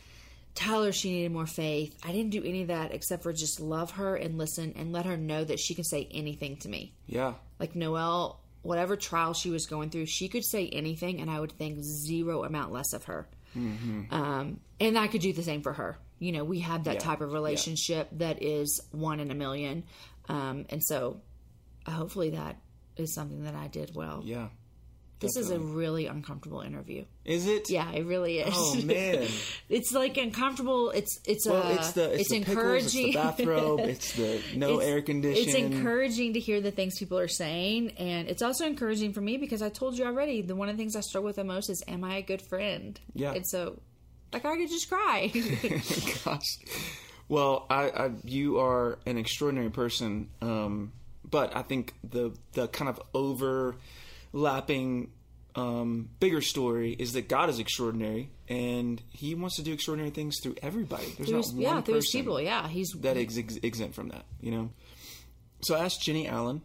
tell 0.55 0.84
her 0.86 0.91
she 0.93 1.11
needed 1.11 1.32
more 1.34 1.45
faith. 1.45 1.93
I 2.03 2.11
didn't 2.13 2.32
do 2.32 2.43
any 2.43 2.61
of 2.61 2.69
that 2.69 2.93
except 2.93 3.23
for 3.23 3.34
just 3.34 3.59
love 3.59 3.91
her 3.91 4.15
and 4.15 4.38
listen 4.38 4.73
and 4.78 4.93
let 4.93 5.05
her 5.05 5.17
know 5.17 5.43
that 5.43 5.59
she 5.59 5.75
can 5.75 5.84
say 5.84 6.07
anything 6.09 6.55
to 6.57 6.69
me. 6.69 6.93
Yeah. 7.05 7.34
Like 7.59 7.75
Noelle, 7.75 8.39
whatever 8.62 8.95
trial 8.95 9.34
she 9.34 9.49
was 9.49 9.66
going 9.66 9.89
through, 9.89 10.05
she 10.08 10.28
could 10.28 10.43
say 10.45 10.68
anything, 10.70 11.22
and 11.22 11.30
I 11.30 11.39
would 11.39 11.51
think 11.53 11.80
zero 11.84 12.43
amount 12.43 12.72
less 12.72 12.93
of 12.93 13.05
her. 13.05 13.28
Um, 13.55 14.60
and 14.80 14.97
I 14.99 15.08
could 15.08 15.22
do 15.22 15.34
the 15.34 15.41
same 15.43 15.62
for 15.64 15.74
her. 15.74 15.97
You 16.20 16.32
know, 16.32 16.43
we 16.43 16.60
have 16.60 16.84
that 16.84 16.95
Yeah. 16.95 16.99
type 16.99 17.22
of 17.22 17.32
relationship 17.32 18.10
that 18.14 18.41
is 18.43 18.80
one 18.91 19.20
in 19.20 19.32
a 19.32 19.36
million. 19.36 19.84
Um, 20.30 20.66
and 20.70 20.84
so 20.84 21.22
hopefully 21.88 22.32
that 22.32 22.58
is 22.97 23.14
something 23.14 23.43
that 23.43 23.55
I 23.55 23.68
did 23.68 23.95
well. 23.95 24.22
Yeah. 24.26 24.49
This 25.20 25.36
is 25.36 25.49
a 25.49 25.57
really 25.59 26.05
uncomfortable 26.05 26.61
interview. 26.61 27.05
Is 27.26 27.47
it? 27.47 27.72
Yeah, 27.72 27.91
it 27.91 28.05
really 28.05 28.38
is. 28.39 28.53
Oh 28.55 28.80
man. 28.86 29.28
it's 29.68 29.91
like 29.91 30.15
uncomfortable. 30.18 30.91
It's 30.91 31.20
it's 31.26 31.47
Well, 31.47 31.63
uh, 31.63 31.74
it's 31.74 31.91
the 31.93 32.13
it's, 32.20 32.30
the 32.30 32.43
pickles, 32.43 32.84
it's 32.86 32.93
the 32.93 33.13
bathrobe, 33.13 33.80
it's 33.84 34.13
the 34.13 34.41
no 34.55 34.76
It's- 34.80 34.88
air 34.89 35.01
conditioning. 35.01 35.47
It's 35.47 35.76
encouraging 35.76 36.34
to 36.34 36.39
hear 36.39 36.61
the 36.61 36.70
things 36.72 36.99
people 36.99 37.18
are 37.18 37.28
saying, 37.28 37.91
and 37.97 38.28
it's 38.28 38.43
also 38.43 38.65
encouraging 38.68 39.13
for 39.13 39.22
me 39.22 39.38
because 39.38 39.63
I 39.63 39.70
told 39.70 39.97
you 39.97 40.05
already. 40.05 40.41
The 40.43 40.55
one 40.55 40.70
of 40.70 40.78
the 40.78 40.82
things 40.82 40.95
I 40.95 41.01
struggle 41.01 41.26
with 41.28 41.38
the 41.38 41.43
most 41.43 41.70
is, 41.72 41.84
am 41.88 42.03
I 42.03 42.18
a 42.18 42.22
good 42.22 42.43
friend? 42.43 42.99
Yeah. 43.15 43.34
and 43.34 43.45
so, 43.47 43.80
like, 44.32 44.45
I 44.45 44.55
could 44.55 44.70
just 44.70 44.88
cry. 44.88 45.32
Gosh. 46.26 46.59
Well, 47.28 47.65
I, 47.72 47.89
I 47.89 48.11
you 48.24 48.59
are 48.59 48.99
an 49.07 49.18
extraordinary 49.18 49.72
person, 49.72 50.30
um, 50.43 50.91
but 51.30 51.55
I 51.55 51.63
think 51.63 51.95
the 52.03 52.34
the 52.53 52.68
kind 52.68 52.88
of 52.88 53.01
overlapping 54.34 55.11
um, 55.55 56.09
bigger 56.19 56.41
story 56.41 56.93
is 56.93 57.13
that 57.13 57.28
God 57.28 57.49
is 57.49 57.59
extraordinary, 57.59 58.30
and 58.47 59.01
He 59.09 59.36
wants 59.36 59.55
to 59.57 59.63
do 59.63 59.73
extraordinary 59.73 60.11
things 60.11 60.39
through 60.41 60.55
everybody. 60.61 61.05
There's 61.17 61.30
Through 61.30 61.38
not 61.38 61.47
one 61.53 61.61
yeah, 61.61 61.82
through 61.82 61.95
his 61.95 62.09
people. 62.11 62.39
Yeah, 62.39 62.67
he's 62.67 62.91
that 63.01 63.17
is 63.17 63.38
ex- 63.38 63.57
exempt 63.63 63.95
from 63.95 64.09
that. 64.09 64.25
You 64.39 64.51
know. 64.51 64.69
So 65.61 65.75
I 65.75 65.86
asked 65.86 66.01
Jennie 66.03 66.28
Allen, 66.28 66.61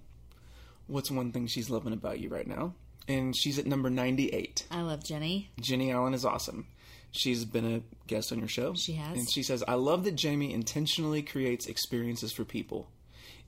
what's 0.86 1.10
one 1.10 1.32
thing 1.32 1.46
she's 1.46 1.70
loving 1.70 1.94
about 1.94 2.20
you 2.20 2.28
right 2.28 2.46
now, 2.46 2.74
and 3.08 3.34
she's 3.36 3.58
at 3.58 3.66
number 3.66 3.88
ninety 3.88 4.28
eight. 4.28 4.66
I 4.70 4.82
love 4.82 5.04
Jennie. 5.04 5.50
Jennie 5.60 5.90
Allen 5.90 6.14
is 6.14 6.24
awesome. 6.24 6.66
She's 7.14 7.44
been 7.44 7.74
a 7.74 7.82
guest 8.06 8.32
on 8.32 8.38
your 8.38 8.48
show. 8.48 8.74
She 8.74 8.94
has. 8.94 9.18
And 9.18 9.30
she 9.30 9.42
says, 9.42 9.62
I 9.68 9.74
love 9.74 10.04
that 10.04 10.14
Jamie 10.14 10.54
intentionally 10.54 11.20
creates 11.20 11.66
experiences 11.66 12.32
for 12.32 12.42
people. 12.42 12.88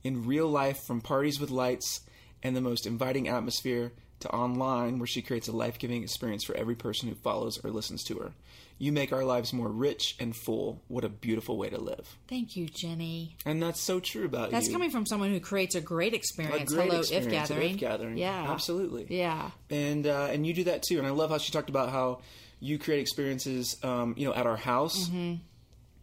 In 0.03 0.27
real 0.27 0.47
life, 0.47 0.77
from 0.85 1.01
parties 1.01 1.39
with 1.39 1.49
lights 1.49 2.01
and 2.45 2.55
the 2.55 2.61
most 2.61 2.85
inviting 2.85 3.27
atmosphere 3.27 3.91
to 4.21 4.29
online, 4.29 4.97
where 4.99 5.07
she 5.07 5.21
creates 5.21 5.47
a 5.47 5.51
life 5.51 5.77
giving 5.79 6.01
experience 6.03 6.43
for 6.45 6.55
every 6.55 6.75
person 6.75 7.09
who 7.09 7.15
follows 7.15 7.59
or 7.63 7.69
listens 7.71 8.03
to 8.05 8.15
her. 8.19 8.31
You 8.77 8.91
make 8.91 9.11
our 9.13 9.23
lives 9.23 9.53
more 9.53 9.69
rich 9.69 10.15
and 10.19 10.35
full. 10.35 10.81
What 10.87 11.03
a 11.05 11.09
beautiful 11.09 11.57
way 11.57 11.69
to 11.69 11.79
live. 11.79 12.17
Thank 12.27 12.55
you, 12.57 12.67
Jennie. 12.67 13.35
And 13.45 13.61
that's 13.63 13.81
so 13.81 13.99
true 13.99 14.25
about 14.25 14.51
That's 14.51 14.67
you. 14.67 14.73
coming 14.73 14.89
from 14.89 15.05
someone 15.05 15.31
who 15.31 15.39
creates 15.39 15.75
a 15.75 15.81
great 15.81 16.13
a 16.13 16.17
experience. 16.17 16.73
great 16.73 16.87
Hello, 16.89 16.99
experience 16.99 17.25
if 17.27 17.31
gathering. 17.31 17.73
If 17.75 17.79
gathering. 17.79 18.17
Yeah, 18.17 18.51
Absolutely. 18.51 19.07
Yeah. 19.09 19.51
and 19.69 20.05
uh, 20.07 20.27
and 20.31 20.45
you 20.45 20.53
do 20.53 20.65
that 20.65 20.83
too. 20.83 20.97
And 20.97 21.07
I 21.07 21.11
love 21.11 21.29
how 21.29 21.37
she 21.37 21.51
talked 21.51 21.69
about 21.69 21.89
how 21.89 22.19
you 22.59 22.77
create 22.77 22.99
experiences, 23.01 23.77
um, 23.83 24.13
you 24.17 24.25
know, 24.27 24.33
at 24.33 24.45
our 24.45 24.57
house, 24.57 25.07
Mm-hmm. 25.09 25.35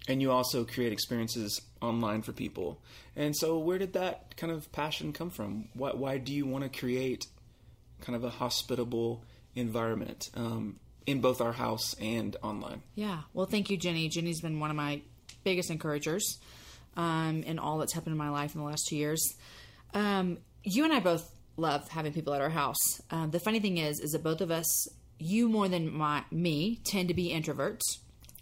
And 0.09 0.21
you 0.21 0.33
also 0.33 0.65
create 0.65 0.93
experiences 0.93 1.63
online 1.81 2.23
for 2.23 2.33
people. 2.33 2.83
And 3.15 3.37
so, 3.37 3.59
where 3.59 3.79
did 3.79 3.93
that 3.93 4.37
kind 4.37 4.53
of 4.53 4.71
passion 4.73 5.13
come 5.13 5.31
from? 5.31 5.69
Why, 5.75 5.91
why 5.91 6.19
do 6.19 6.33
you 6.33 6.47
want 6.47 6.65
to 6.65 6.79
create 6.81 7.27
kind 8.01 8.17
of 8.17 8.25
a 8.25 8.31
hospitable 8.31 9.23
environment 9.55 10.29
um, 10.35 10.81
in 11.07 11.21
both 11.21 11.41
our 11.41 11.53
house 11.53 11.95
and 12.01 12.37
online? 12.43 12.83
Yeah. 12.95 13.21
Well, 13.33 13.47
thank 13.47 13.71
you, 13.71 13.77
Jennie. 13.77 14.09
Jennie's 14.09 14.41
been 14.41 14.59
one 14.59 14.71
of 14.71 14.77
my 14.77 15.03
biggest 15.45 15.71
encouragers 15.71 16.39
um, 16.97 17.43
in 17.45 17.59
all 17.59 17.79
that's 17.79 17.93
happened 17.93 18.13
in 18.13 18.19
my 18.19 18.31
life 18.31 18.55
in 18.55 18.61
the 18.61 18.67
last 18.67 18.87
two 18.89 18.97
years. 18.97 19.35
Um, 19.95 20.39
you 20.65 20.85
and 20.85 20.93
I 20.93 21.01
both 21.01 21.31
love 21.57 21.89
having 21.89 22.13
people 22.13 22.35
at 22.35 22.41
our 22.41 22.51
house. 22.51 23.01
Um, 23.11 23.31
the 23.31 23.41
funny 23.41 23.61
thing 23.61 23.79
is, 23.79 24.01
is 24.01 24.13
that 24.13 24.23
both 24.23 24.41
of 24.41 24.51
us, 24.51 24.89
you 25.19 25.49
more 25.49 25.69
than 25.69 25.93
my 25.93 26.25
me, 26.31 26.81
tend 26.85 27.09
to 27.09 27.15
be 27.15 27.31
introverts. 27.31 27.83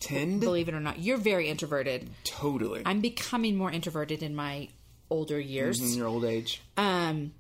Tend 0.01 0.41
Believe 0.41 0.69
it 0.69 0.75
or 0.75 0.81
not, 0.81 0.99
you're 0.99 1.19
very 1.19 1.49
introverted. 1.49 2.09
totally 2.25 2.83
I'm 2.87 3.01
becoming 3.01 3.57
more 3.57 3.71
introverted 3.71 4.23
in 4.23 4.35
my 4.35 4.69
older 5.11 5.39
years. 5.39 5.81
in 5.81 5.97
your 5.97 6.09
old 6.09 6.25
age. 6.25 6.63
Um, 6.77 7.33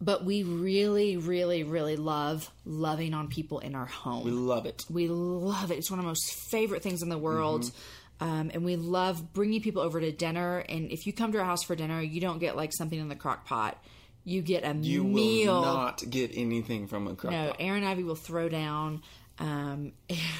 but 0.00 0.24
we 0.24 0.42
really, 0.42 1.16
really, 1.16 1.62
really 1.62 1.96
love 1.96 2.50
loving 2.64 3.14
on 3.14 3.28
people 3.28 3.60
in 3.60 3.74
our 3.74 3.86
home. 3.86 4.24
We 4.24 4.30
love 4.30 4.66
it. 4.66 4.84
We 4.90 5.08
love 5.08 5.70
it. 5.70 5.78
It's 5.78 5.90
one 5.90 5.98
of 5.98 6.04
the 6.04 6.08
most 6.08 6.32
favorite 6.50 6.82
things 6.82 7.02
in 7.02 7.08
the 7.08 7.18
world. 7.18 7.62
Mm-hmm. 7.62 8.24
Um, 8.28 8.50
and 8.52 8.64
we 8.64 8.76
love 8.76 9.32
bringing 9.32 9.60
people 9.60 9.82
over 9.82 10.00
to 10.00 10.12
dinner. 10.12 10.58
And 10.68 10.90
if 10.90 11.06
you 11.06 11.12
come 11.12 11.32
to 11.32 11.38
our 11.38 11.44
house 11.44 11.62
for 11.62 11.74
dinner, 11.76 12.00
you 12.00 12.20
don't 12.20 12.38
get 12.38 12.56
like 12.56 12.72
something 12.72 12.98
in 12.98 13.08
the 13.08 13.16
crock 13.16 13.46
pot. 13.46 13.82
You 14.24 14.42
get 14.42 14.64
a 14.64 14.74
meal. 14.74 14.84
You 14.84 15.04
meal. 15.04 15.54
will 15.54 15.62
not 15.62 16.02
get 16.08 16.32
anything 16.34 16.88
from 16.88 17.06
a 17.06 17.14
crock 17.14 17.32
no, 17.32 17.48
pot. 17.48 17.56
Aaron 17.58 17.84
Ivey 17.84 18.02
will 18.02 18.16
throw 18.16 18.48
down. 18.48 19.02
Um, 19.38 19.92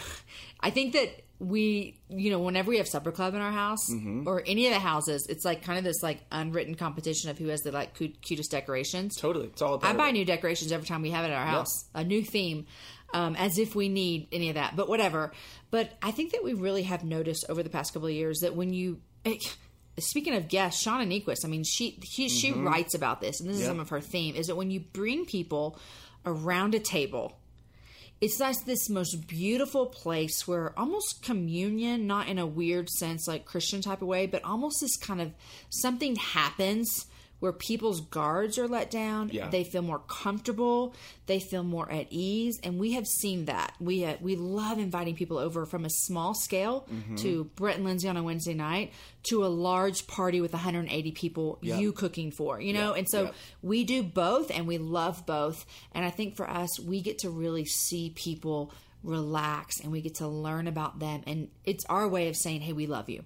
I 0.61 0.71
think 0.71 0.95
that 0.95 1.23
we, 1.39 2.01
you 2.09 2.31
know, 2.31 2.39
whenever 2.39 2.71
we 2.71 2.79
have 2.79 2.89
supper 2.89 3.13
club 3.13 3.35
in 3.35 3.41
our 3.41 3.53
house 3.53 3.91
Mm-hmm. 3.91 4.27
or 4.27 4.43
any 4.47 4.67
of 4.67 4.73
the 4.73 4.79
houses, 4.81 5.27
it's 5.29 5.45
like 5.45 5.63
kind 5.63 5.79
of 5.79 5.85
this 5.85 6.03
like 6.03 6.21
unwritten 6.33 6.75
competition 6.75 7.29
of 7.31 7.39
who 7.39 7.49
has 7.49 7.61
the 7.61 7.73
like 7.73 7.95
cu- 7.95 8.13
cutest 8.23 8.51
decorations. 8.51 9.17
Totally, 9.17 9.47
it's 9.49 9.61
all 9.63 9.75
about 9.75 9.89
I 9.95 9.97
buy 9.97 10.09
it. 10.09 10.13
new 10.13 10.25
decorations 10.25 10.73
every 10.73 10.87
time 10.87 11.03
we 11.03 11.11
have 11.11 11.25
it 11.25 11.29
at 11.29 11.35
our 11.37 11.47
house, 11.47 11.85
a 11.95 12.03
new 12.05 12.23
theme, 12.23 12.67
um, 13.13 13.37
as 13.37 13.59
if 13.59 13.75
we 13.75 13.89
need 13.89 14.29
any 14.33 14.49
of 14.49 14.55
that. 14.55 14.77
But 14.77 14.89
whatever. 14.89 15.33
But 15.71 15.91
I 16.03 16.11
think 16.11 16.33
that 16.33 16.43
we 16.43 16.55
really 16.55 16.85
have 16.85 17.05
noticed 17.05 17.45
over 17.51 17.63
the 17.63 17.71
past 17.71 17.93
couple 17.93 18.09
of 18.09 18.15
years 18.15 18.41
that 18.41 18.57
when 18.57 18.73
you, 18.73 19.01
eh, 19.27 19.37
speaking 19.99 20.35
of 20.35 20.49
guests, 20.49 20.83
Shauna 20.85 21.07
Niequist, 21.07 21.45
I 21.45 21.49
mean, 21.49 21.65
she 21.65 21.99
he, 22.03 22.29
she 22.31 22.51
Mm-hmm. 22.53 22.67
writes 22.67 22.95
about 22.95 23.21
this, 23.21 23.41
and 23.41 23.51
this 23.51 23.59
is 23.61 23.67
some 23.67 23.81
of 23.81 23.91
her 23.91 24.01
theme, 24.01 24.35
is 24.37 24.47
that 24.47 24.57
when 24.57 24.71
you 24.71 24.81
bring 24.81 25.27
people 25.27 25.79
around 26.25 26.75
a 26.75 26.81
table. 26.81 27.37
It's 28.21 28.41
like 28.41 28.65
this 28.65 28.89
most 28.89 29.27
beautiful 29.27 29.87
place 29.87 30.49
where 30.49 30.79
almost 30.79 31.23
communion, 31.23 32.07
not 32.07 32.29
in 32.29 32.39
a 32.39 32.47
weird 32.47 32.89
sense 32.89 33.29
like 33.29 33.45
Christian 33.45 33.83
type 33.83 34.01
of 34.01 34.09
way, 34.09 34.27
but 34.27 34.43
almost 34.43 34.81
this 34.81 34.97
kind 34.97 35.21
of 35.21 35.33
something 35.69 36.17
happens 36.17 37.07
where 37.41 37.53
people's 37.53 38.01
guards 38.01 38.59
are 38.59 38.67
let 38.67 38.91
down. 38.91 39.29
Yeah. 39.33 39.49
They 39.51 39.63
feel 39.63 39.83
more 39.83 39.99
comfortable. 40.09 40.95
They 41.27 41.39
feel 41.39 41.63
more 41.63 41.91
at 41.91 42.07
ease, 42.11 42.59
and 42.63 42.79
we 42.79 42.93
have 42.93 43.07
seen 43.07 43.45
that. 43.45 43.75
We 43.81 44.05
uh, 44.05 44.17
we 44.21 44.37
love 44.37 44.79
inviting 44.79 45.15
people 45.17 45.37
over 45.39 45.67
from 45.67 45.85
a 45.85 45.91
small 45.91 46.35
scale 46.35 46.87
Mm-hmm. 46.93 47.17
to 47.17 47.45
Brett 47.57 47.77
and 47.77 47.85
Lindsay 47.85 48.09
on 48.09 48.17
a 48.17 48.23
Wednesday 48.23 48.55
night 48.55 48.93
to 49.25 49.45
a 49.45 49.49
large 49.49 50.07
party 50.07 50.41
with 50.41 50.53
180 50.53 51.13
people. 51.13 51.59
You 51.63 51.93
cooking 51.93 52.31
for 52.31 52.61
you 52.61 52.73
know, 52.73 52.93
and 52.95 53.09
so 53.09 53.33
we 53.63 53.85
do 53.85 54.03
both, 54.03 54.51
and 54.51 54.67
we 54.67 54.79
love 54.79 55.27
both. 55.27 55.67
And 55.93 56.05
I 56.05 56.11
think 56.11 56.37
for 56.37 56.49
us, 56.49 56.81
we 56.81 57.01
get 57.03 57.19
to 57.19 57.31
really 57.31 57.65
see 57.65 58.11
people 58.15 58.73
relax, 59.03 59.81
and 59.81 59.93
we 59.93 60.01
get 60.01 60.17
to 60.17 60.27
learn 60.29 60.67
about 60.67 60.99
them, 60.99 61.23
and 61.27 61.49
it's 61.65 61.85
our 61.87 62.09
way 62.09 62.29
of 62.29 62.37
saying, 62.37 62.61
"Hey, 62.63 62.73
we 62.73 62.87
love 62.87 63.09
you." 63.09 63.25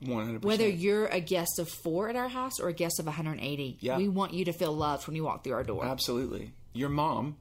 One 0.00 0.26
hundred 0.26 0.44
Whether 0.44 0.68
you're 0.68 1.06
a 1.06 1.20
guest 1.20 1.58
of 1.58 1.68
four 1.68 2.08
at 2.08 2.16
our 2.16 2.28
house 2.28 2.60
or 2.60 2.68
a 2.68 2.72
guest 2.72 2.98
of 3.00 3.06
180, 3.06 3.78
Yeah. 3.80 3.96
we 3.96 4.08
want 4.08 4.34
you 4.34 4.44
to 4.46 4.52
feel 4.52 4.72
loved 4.74 5.06
when 5.06 5.16
you 5.16 5.24
walk 5.24 5.44
through 5.44 5.54
our 5.54 5.64
door. 5.64 5.84
Absolutely. 5.84 6.52
Your 6.72 6.88
mom. 6.90 7.36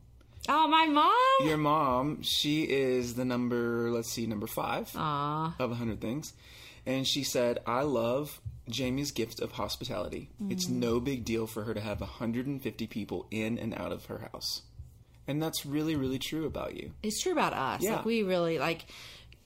Oh, 0.48 0.68
my 0.68 0.86
mom! 0.86 1.48
Your 1.48 1.58
mom. 1.58 2.22
She 2.22 2.64
is 2.64 3.16
the 3.16 3.26
number. 3.26 3.90
Let's 3.92 4.12
see, 4.12 4.28
number 4.28 4.46
five 4.48 4.92
Aw. 4.96 5.56
of 5.58 5.72
a 5.72 5.76
hundred 5.76 6.02
things, 6.02 6.34
and 6.86 7.08
she 7.08 7.24
said, 7.24 7.60
"I 7.66 7.82
love." 7.84 8.40
Jamie's 8.70 9.12
gift 9.12 9.42
of 9.42 9.52
hospitality. 9.54 10.30
It's 10.50 10.68
Mm. 10.68 10.76
no 10.76 11.00
big 11.02 11.26
deal 11.26 11.48
for 11.48 11.64
her 11.66 11.74
to 11.74 11.82
have 11.82 12.00
150 12.00 12.88
people 12.88 13.28
in 13.30 13.58
and 13.58 13.74
out 13.74 13.92
of 13.92 14.06
her 14.06 14.30
house. 14.32 14.62
And 15.28 15.44
that's 15.44 15.66
really, 15.66 15.98
really 15.98 16.18
true 16.20 16.46
about 16.46 16.74
you. 16.78 16.92
It's 17.04 17.22
true 17.22 17.34
about 17.34 17.52
us. 17.52 17.82
Yeah. 17.82 17.98
Like, 17.98 18.06
we 18.06 18.24
really, 18.24 18.60
like, 18.60 18.86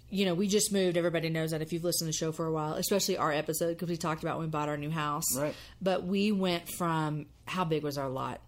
you 0.09 0.25
know, 0.25 0.33
we 0.33 0.47
just 0.47 0.71
moved. 0.71 0.97
Everybody 0.97 1.29
knows 1.29 1.51
that 1.51 1.61
if 1.61 1.73
you've 1.73 1.83
listened 1.83 2.11
to 2.11 2.17
the 2.17 2.25
show 2.25 2.31
for 2.31 2.45
a 2.45 2.51
while, 2.51 2.73
especially 2.73 3.17
our 3.17 3.31
episode, 3.31 3.69
because 3.69 3.89
we 3.89 3.97
talked 3.97 4.23
about 4.23 4.37
when 4.37 4.47
we 4.47 4.51
bought 4.51 4.69
our 4.69 4.77
new 4.77 4.89
house. 4.89 5.35
Right. 5.35 5.55
But 5.81 6.03
we 6.03 6.31
went 6.31 6.69
from, 6.69 7.25
how 7.45 7.65
big 7.65 7.83
was 7.83 7.97
our 7.97 8.09
lot? 8.09 8.41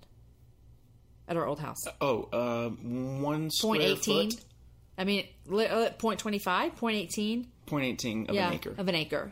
At 1.28 1.38
our 1.38 1.46
old 1.46 1.60
house? 1.60 1.78
Oh, 2.02 2.24
uh, 2.34 2.70
one 2.70 3.52
square 3.52 3.96
foot, 3.98 4.34
I 4.98 5.04
mean, 5.04 5.28
li- 5.46 5.68
uh, 5.68 5.92
point 5.92 6.20
twenty 6.20 6.40
five, 6.40 6.76
point 6.76 6.98
eighteen. 6.98 7.52
point 7.68 7.86
eighteen 7.86 8.26
of 8.28 8.36
yeah, 8.36 8.48
an 8.48 8.56
acre. 8.56 8.74
of 8.76 8.88
an 8.88 8.96
acre. 8.96 9.32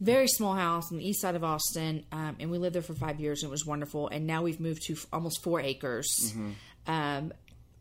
Very 0.00 0.26
small 0.26 0.54
house 0.54 0.90
on 0.90 0.96
the 0.98 1.06
east 1.06 1.20
side 1.20 1.36
of 1.36 1.44
Austin, 1.44 2.04
um, 2.10 2.36
and 2.40 2.50
we 2.50 2.56
lived 2.58 2.74
there 2.74 2.82
for 2.82 2.94
five 2.94 3.20
years, 3.20 3.42
and 3.42 3.50
it 3.50 3.52
was 3.52 3.66
wonderful. 3.66 4.08
And 4.08 4.26
now 4.26 4.42
we've 4.42 4.58
moved 4.58 4.82
to 4.86 4.94
f- 4.94 5.06
almost 5.12 5.42
four 5.44 5.60
acres. 5.60 6.08
Mm-hmm. 6.28 6.50
Um, 6.86 7.32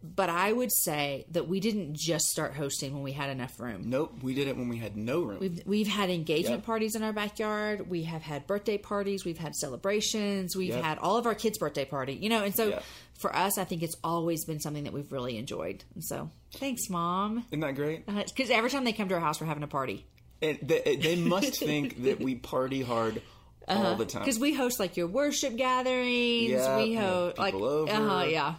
but 0.03 0.29
I 0.29 0.51
would 0.51 0.71
say 0.71 1.25
that 1.31 1.47
we 1.47 1.59
didn't 1.59 1.95
just 1.95 2.25
start 2.25 2.53
hosting 2.55 2.93
when 2.93 3.03
we 3.03 3.11
had 3.11 3.29
enough 3.29 3.59
room. 3.59 3.83
Nope, 3.85 4.13
we 4.23 4.33
did 4.33 4.47
it 4.47 4.57
when 4.57 4.67
we 4.69 4.77
had 4.77 4.97
no 4.97 5.21
room. 5.21 5.39
We've 5.39 5.61
we've 5.65 5.87
had 5.87 6.09
engagement 6.09 6.59
Yep. 6.59 6.65
parties 6.65 6.95
in 6.95 7.03
our 7.03 7.13
backyard. 7.13 7.89
We 7.89 8.03
have 8.03 8.21
had 8.21 8.47
birthday 8.47 8.77
parties. 8.77 9.23
We've 9.25 9.37
had 9.37 9.55
celebrations. 9.55 10.55
We've 10.55 10.69
Yep. 10.69 10.83
had 10.83 10.97
all 10.97 11.17
of 11.17 11.25
our 11.25 11.35
kids' 11.35 11.57
birthday 11.57 11.85
party. 11.85 12.13
You 12.13 12.29
know, 12.29 12.43
and 12.43 12.55
so 12.55 12.69
Yep. 12.69 12.83
for 13.19 13.35
us, 13.35 13.57
I 13.57 13.63
think 13.63 13.83
it's 13.83 13.95
always 14.03 14.45
been 14.45 14.59
something 14.59 14.85
that 14.85 14.93
we've 14.93 15.11
really 15.11 15.37
enjoyed. 15.37 15.83
And 15.93 16.03
so, 16.03 16.29
thanks, 16.53 16.89
mom. 16.89 17.45
Isn't 17.51 17.59
that 17.59 17.75
great? 17.75 18.05
Because 18.07 18.49
every 18.49 18.69
time 18.69 18.83
they 18.85 18.93
come 18.93 19.07
to 19.09 19.15
our 19.15 19.21
house, 19.21 19.39
we're 19.39 19.47
having 19.47 19.63
a 19.63 19.67
party. 19.67 20.05
And 20.41 20.57
they, 20.63 20.95
they 20.99 21.15
must 21.15 21.59
think 21.59 22.01
that 22.03 22.19
we 22.19 22.33
party 22.33 22.82
hard 22.82 23.21
all 23.67 23.95
the 23.95 24.05
time. 24.07 24.23
Because 24.23 24.39
we 24.39 24.53
host 24.55 24.79
like 24.79 24.97
your 24.97 25.05
worship 25.07 25.55
gatherings. 25.55 26.51
We 26.78 26.95
host 26.95 27.37
like 27.37 27.53
people 27.53 27.67
over. 27.67 27.91
uh 27.91 28.23
yeah. 28.25 28.55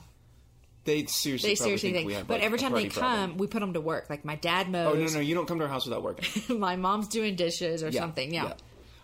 They 0.85 1.07
seriously, 1.07 1.51
They 1.51 1.55
seriously 1.55 1.91
think 1.91 1.99
think. 1.99 2.07
we 2.09 2.15
have. 2.15 2.27
but 2.27 2.35
like, 2.35 2.43
every 2.43 2.59
time 2.59 2.73
they 2.73 2.89
come, 2.89 3.01
problem. 3.03 3.37
we 3.39 3.47
put 3.47 3.61
them 3.61 3.75
to 3.75 3.81
work. 3.81 4.11
Like 4.11 4.25
my 4.25 4.35
dad 4.35 4.69
mows. 4.69 4.95
oh 4.97 4.99
no, 4.99 5.07
no, 5.13 5.21
you 5.21 5.35
don't 5.35 5.47
come 5.47 5.59
to 5.59 5.65
our 5.65 5.71
house 5.71 5.85
without 5.87 6.03
working. 6.03 6.59
my 6.59 6.75
mom's 6.77 7.07
doing 7.09 7.37
dishes 7.37 7.83
or 7.85 7.89
Yeah, 7.91 8.01
something. 8.01 8.35
Yeah. 8.35 8.55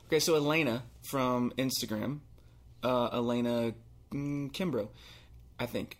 Okay, 0.08 0.18
so 0.18 0.34
Elena 0.34 0.82
from 1.02 1.52
Instagram, 1.58 2.20
uh, 2.82 3.08
Elena 3.12 3.74
Kimbro, 4.12 4.88
I 5.60 5.66
think. 5.66 5.98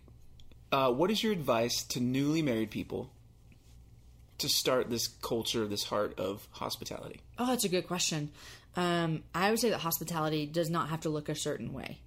Uh, 0.71 0.91
what 0.91 1.09
is 1.11 1.23
your 1.23 1.31
advice 1.31 1.83
to 1.83 1.99
newly 1.99 2.41
married 2.41 2.71
people 2.71 3.09
to 4.39 4.49
start 4.49 4.89
this 4.89 5.07
culture, 5.07 5.65
this 5.67 5.83
heart 5.83 6.19
of 6.19 6.47
hospitality? 6.51 7.21
Oh, 7.37 7.45
that's 7.47 7.63
a 7.65 7.69
good 7.69 7.87
question. 7.87 8.31
Um, 8.75 9.23
I 9.33 9.49
would 9.49 9.59
say 9.59 9.69
that 9.71 9.79
hospitality 9.79 10.45
does 10.45 10.69
not 10.69 10.89
have 10.89 11.01
to 11.01 11.09
look 11.09 11.29
a 11.29 11.35
certain 11.35 11.73
way. 11.73 11.99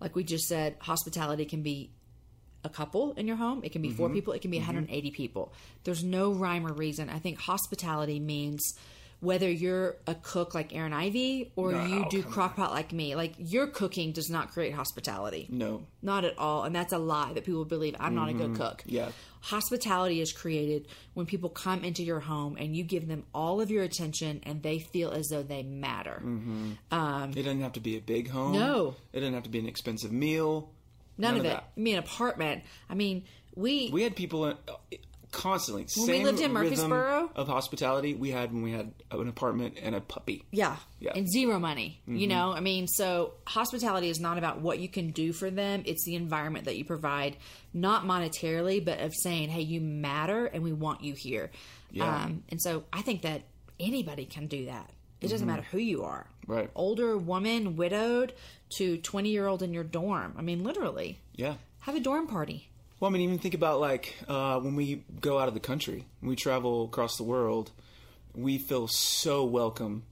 Like 0.00 0.14
we 0.14 0.24
just 0.24 0.46
said, 0.48 0.76
hospitality 0.80 1.44
can 1.46 1.62
be 1.62 1.90
a 2.66 2.68
couple 2.68 3.12
in 3.12 3.26
your 3.26 3.36
home, 3.36 3.62
it 3.64 3.72
can 3.72 3.80
be 3.80 3.90
four 3.90 4.08
mm-hmm. 4.08 4.16
people, 4.16 4.32
it 4.34 4.42
can 4.42 4.50
be 4.50 4.58
mm-hmm. 4.58 4.66
180 4.66 5.10
people. 5.12 5.52
There's 5.84 6.04
no 6.04 6.32
rhyme 6.32 6.66
or 6.66 6.72
reason. 6.72 7.08
I 7.08 7.18
think 7.18 7.38
hospitality 7.38 8.20
means 8.20 8.74
whether 9.20 9.50
you're 9.50 9.96
a 10.06 10.14
cook 10.14 10.54
like 10.54 10.74
Aaron 10.74 10.92
Ivey 10.92 11.52
or 11.56 11.72
No, 11.72 11.84
you 11.86 12.04
oh, 12.04 12.08
do 12.10 12.22
come 12.22 12.32
crockpot 12.32 12.70
like 12.70 12.92
me, 12.92 13.14
like 13.14 13.34
your 13.38 13.66
cooking 13.66 14.12
does 14.12 14.28
not 14.28 14.52
create 14.52 14.74
hospitality. 14.74 15.46
No. 15.50 15.86
Not 16.02 16.24
at 16.24 16.38
all. 16.38 16.64
And 16.64 16.74
that's 16.74 16.92
a 16.92 16.98
lie 16.98 17.32
that 17.32 17.44
people 17.44 17.64
believe 17.64 17.96
I'm 17.98 18.14
not 18.14 18.28
a 18.28 18.32
good 18.34 18.52
mm-hmm. 18.52 18.62
cook. 18.62 18.82
Yeah. 18.84 19.08
Hospitality 19.40 20.20
is 20.20 20.32
created 20.32 20.88
when 21.14 21.24
people 21.24 21.48
come 21.48 21.84
into 21.84 22.02
your 22.02 22.20
home 22.20 22.56
and 22.58 22.76
you 22.76 22.82
give 22.82 23.08
them 23.08 23.24
all 23.32 23.60
of 23.60 23.70
your 23.70 23.84
attention 23.84 24.40
and 24.42 24.62
they 24.62 24.80
feel 24.80 25.10
as 25.12 25.28
though 25.28 25.42
they 25.42 25.62
matter. 25.62 26.20
Um, 26.90 27.30
it 27.30 27.42
doesn't 27.42 27.62
have 27.62 27.72
to 27.74 27.80
be 27.80 27.96
a 27.96 28.00
big 28.00 28.28
home. 28.28 28.52
No. 28.52 28.96
It 29.12 29.20
doesn't 29.20 29.34
have 29.34 29.44
to 29.44 29.50
be 29.50 29.60
an 29.60 29.66
expensive 29.66 30.12
meal. 30.12 30.70
None, 31.18 31.30
None 31.32 31.40
of 31.40 31.40
of 31.40 31.46
it. 31.46 31.54
that. 31.54 31.64
I 31.76 31.80
mean, 31.80 31.96
apartment. 31.98 32.62
I 32.90 32.94
mean, 32.94 33.24
we, 33.54 33.90
We 33.92 34.02
had 34.02 34.14
people 34.16 34.44
uh, 34.44 34.54
constantly. 35.32 35.86
When 35.96 36.08
we 36.08 36.24
lived 36.24 36.40
in 36.40 36.52
Murfreesboro? 36.52 37.30
of 37.34 37.48
hospitality 37.48 38.14
we 38.14 38.30
had 38.30 38.52
when 38.52 38.62
we 38.62 38.72
had 38.72 38.92
an 39.10 39.28
apartment 39.28 39.76
and 39.82 39.94
a 39.94 40.00
puppy. 40.00 40.44
yeah, 40.50 40.76
Yeah. 41.00 41.12
and 41.14 41.30
zero 41.30 41.58
money. 41.58 42.00
You 42.06 42.26
know, 42.26 42.52
I 42.52 42.60
mean, 42.60 42.86
so 42.86 43.34
hospitality 43.46 44.08
is 44.08 44.20
not 44.20 44.38
about 44.38 44.60
what 44.60 44.78
you 44.78 44.88
can 44.88 45.10
do 45.10 45.32
for 45.32 45.50
them. 45.50 45.82
It's 45.86 46.04
the 46.04 46.14
environment 46.14 46.64
that 46.66 46.76
you 46.76 46.84
provide, 46.84 47.36
not 47.74 48.04
monetarily, 48.04 48.82
but 48.84 49.00
of 49.00 49.12
saying, 49.14 49.48
"Hey, 49.50 49.62
you 49.62 49.80
matter, 49.80 50.46
and 50.46 50.62
we 50.62 50.72
want 50.72 51.02
you 51.02 51.14
here." 51.14 51.50
Yeah. 51.90 52.24
Um, 52.24 52.44
and 52.50 52.60
so 52.60 52.84
I 52.92 53.02
think 53.02 53.22
that 53.22 53.42
anybody 53.80 54.24
can 54.26 54.46
do 54.46 54.66
that. 54.66 54.90
It 55.20 55.28
doesn't 55.28 55.46
matter 55.46 55.62
who 55.62 55.78
you 55.78 56.04
are. 56.04 56.26
Right. 56.46 56.70
Older 56.74 57.16
woman, 57.18 57.76
widowed, 57.76 58.34
to 58.70 58.96
twenty 58.98 59.30
year 59.30 59.46
old 59.46 59.62
in 59.62 59.72
your 59.72 59.84
dorm. 59.84 60.34
I 60.36 60.42
mean, 60.42 60.64
literally, 60.64 61.18
Yeah. 61.34 61.54
have 61.80 61.94
a 61.94 62.00
dorm 62.00 62.26
party. 62.26 62.68
Well, 63.00 63.10
I 63.10 63.12
mean, 63.12 63.22
even 63.22 63.38
think 63.38 63.54
about 63.54 63.80
like 63.80 64.14
uh, 64.28 64.58
when 64.60 64.74
we 64.74 65.04
go 65.20 65.38
out 65.38 65.48
of 65.48 65.54
the 65.54 65.60
country, 65.60 66.06
we 66.22 66.34
travel 66.36 66.84
across 66.84 67.16
the 67.16 67.24
world, 67.24 67.70
we 68.34 68.58
feel 68.58 68.88
so 68.88 69.44
welcome, 69.44 70.02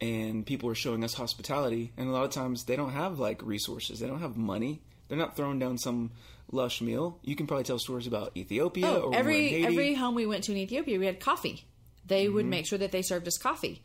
and 0.00 0.46
people 0.46 0.68
are 0.70 0.74
showing 0.74 1.04
us 1.04 1.14
hospitality. 1.14 1.92
And 1.96 2.08
a 2.08 2.12
lot 2.12 2.24
of 2.24 2.30
times, 2.30 2.64
they 2.64 2.76
don't 2.76 2.92
have 2.92 3.18
like 3.18 3.42
resources, 3.42 4.00
they 4.00 4.06
don't 4.06 4.20
have 4.20 4.36
money, 4.36 4.80
they're 5.08 5.18
not 5.18 5.36
throwing 5.36 5.58
down 5.58 5.76
some 5.78 6.10
lush 6.50 6.80
meal. 6.80 7.18
You 7.22 7.36
can 7.36 7.46
probably 7.46 7.64
tell 7.64 7.78
stories 7.78 8.06
about 8.06 8.32
Ethiopia 8.36 8.86
Oh, 8.86 9.00
or 9.02 9.10
when 9.10 9.10
we're 9.10 9.14
in 9.14 9.14
every 9.20 9.48
Haiti. 9.50 9.64
every 9.66 9.94
home 9.94 10.14
we 10.14 10.26
went 10.26 10.44
to 10.44 10.52
in 10.52 10.58
Ethiopia, 10.58 10.98
we 10.98 11.06
had 11.06 11.20
coffee. 11.20 11.64
They 12.06 12.28
would 12.28 12.46
make 12.46 12.66
sure 12.66 12.78
that 12.78 12.90
they 12.90 13.02
served 13.02 13.28
us 13.28 13.36
coffee, 13.38 13.82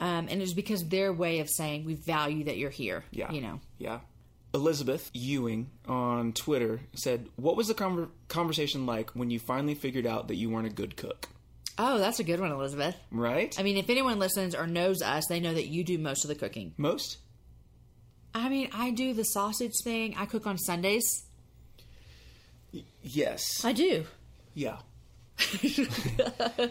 um, 0.00 0.28
and 0.28 0.32
it 0.32 0.40
was 0.40 0.54
because 0.54 0.84
their 0.88 1.12
way 1.12 1.40
of 1.40 1.48
saying 1.48 1.84
we 1.84 1.94
value 1.94 2.44
that 2.44 2.56
you're 2.56 2.70
here. 2.70 3.04
Yeah. 3.10 3.32
you 3.32 3.40
know. 3.40 3.60
Yeah. 3.78 4.00
Elizabeth 4.52 5.10
Ewing 5.12 5.70
on 5.88 6.32
Twitter 6.32 6.80
said, 6.94 7.28
"What 7.36 7.56
was 7.56 7.66
the 7.68 7.74
conver- 7.74 8.10
conversation 8.28 8.86
like 8.86 9.10
when 9.10 9.30
you 9.30 9.40
finally 9.40 9.74
figured 9.74 10.06
out 10.06 10.28
that 10.28 10.36
you 10.36 10.48
weren't 10.48 10.66
a 10.66 10.70
good 10.70 10.96
cook?" 10.96 11.28
Oh, 11.76 11.98
that's 11.98 12.20
a 12.20 12.24
good 12.24 12.38
one, 12.38 12.52
Elizabeth. 12.52 12.94
Right? 13.10 13.52
I 13.58 13.64
mean, 13.64 13.76
if 13.76 13.90
anyone 13.90 14.20
listens 14.20 14.54
or 14.54 14.66
knows 14.68 15.02
us, 15.02 15.24
they 15.28 15.40
know 15.40 15.52
that 15.52 15.66
you 15.66 15.82
do 15.82 15.98
most 15.98 16.24
of 16.24 16.28
the 16.28 16.36
cooking. 16.36 16.72
Most. 16.76 17.18
I 18.32 18.48
mean, 18.48 18.68
I 18.72 18.90
do 18.90 19.12
the 19.12 19.24
sausage 19.24 19.72
thing. 19.82 20.14
I 20.16 20.26
cook 20.26 20.46
on 20.46 20.56
Sundays. 20.56 21.04
Yes. 23.02 23.64
I 23.64 23.72
do. 23.72 24.04
Yeah. 24.54 24.76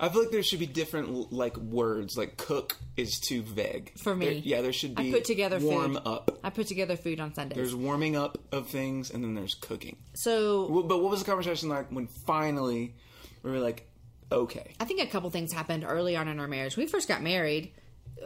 I 0.00 0.08
feel 0.08 0.22
like 0.22 0.30
there 0.32 0.42
should 0.42 0.58
be 0.58 0.66
different 0.66 1.32
like 1.32 1.56
words. 1.56 2.16
Like 2.16 2.36
cook 2.36 2.76
is 2.96 3.18
too 3.18 3.42
vague 3.42 3.92
For 3.98 4.14
me. 4.14 4.26
There- 4.26 4.34
yeah, 4.34 4.60
there 4.62 4.72
should 4.72 4.94
be. 4.94 5.10
I 5.10 5.12
put 5.12 5.24
together 5.24 5.58
warm 5.60 5.94
food. 5.94 6.02
up. 6.06 6.38
I 6.42 6.50
put 6.50 6.66
together 6.66 6.96
food 6.96 7.20
on 7.20 7.34
Sundays. 7.34 7.56
There's 7.56 7.74
warming 7.74 8.16
up 8.16 8.38
of 8.52 8.68
things, 8.68 9.10
and 9.10 9.22
then 9.22 9.34
there's 9.34 9.54
cooking. 9.54 9.96
so 10.14 10.66
Well, 10.70 10.82
But 10.82 11.02
what 11.02 11.10
was 11.10 11.20
the 11.20 11.26
conversation 11.26 11.68
like 11.68 11.90
when 11.90 12.06
finally 12.26 12.94
we 13.42 13.50
were 13.50 13.58
like, 13.60 13.86
okay, 14.32 14.74
I 14.80 14.84
think 14.84 15.00
a 15.00 15.06
couple 15.06 15.30
things 15.30 15.52
happened 15.52 15.84
early 15.86 16.16
on 16.16 16.28
in 16.28 16.40
our 16.40 16.48
marriage. 16.48 16.76
When 16.76 16.86
we 16.86 16.90
first 16.90 17.08
got 17.08 17.22
married. 17.22 17.72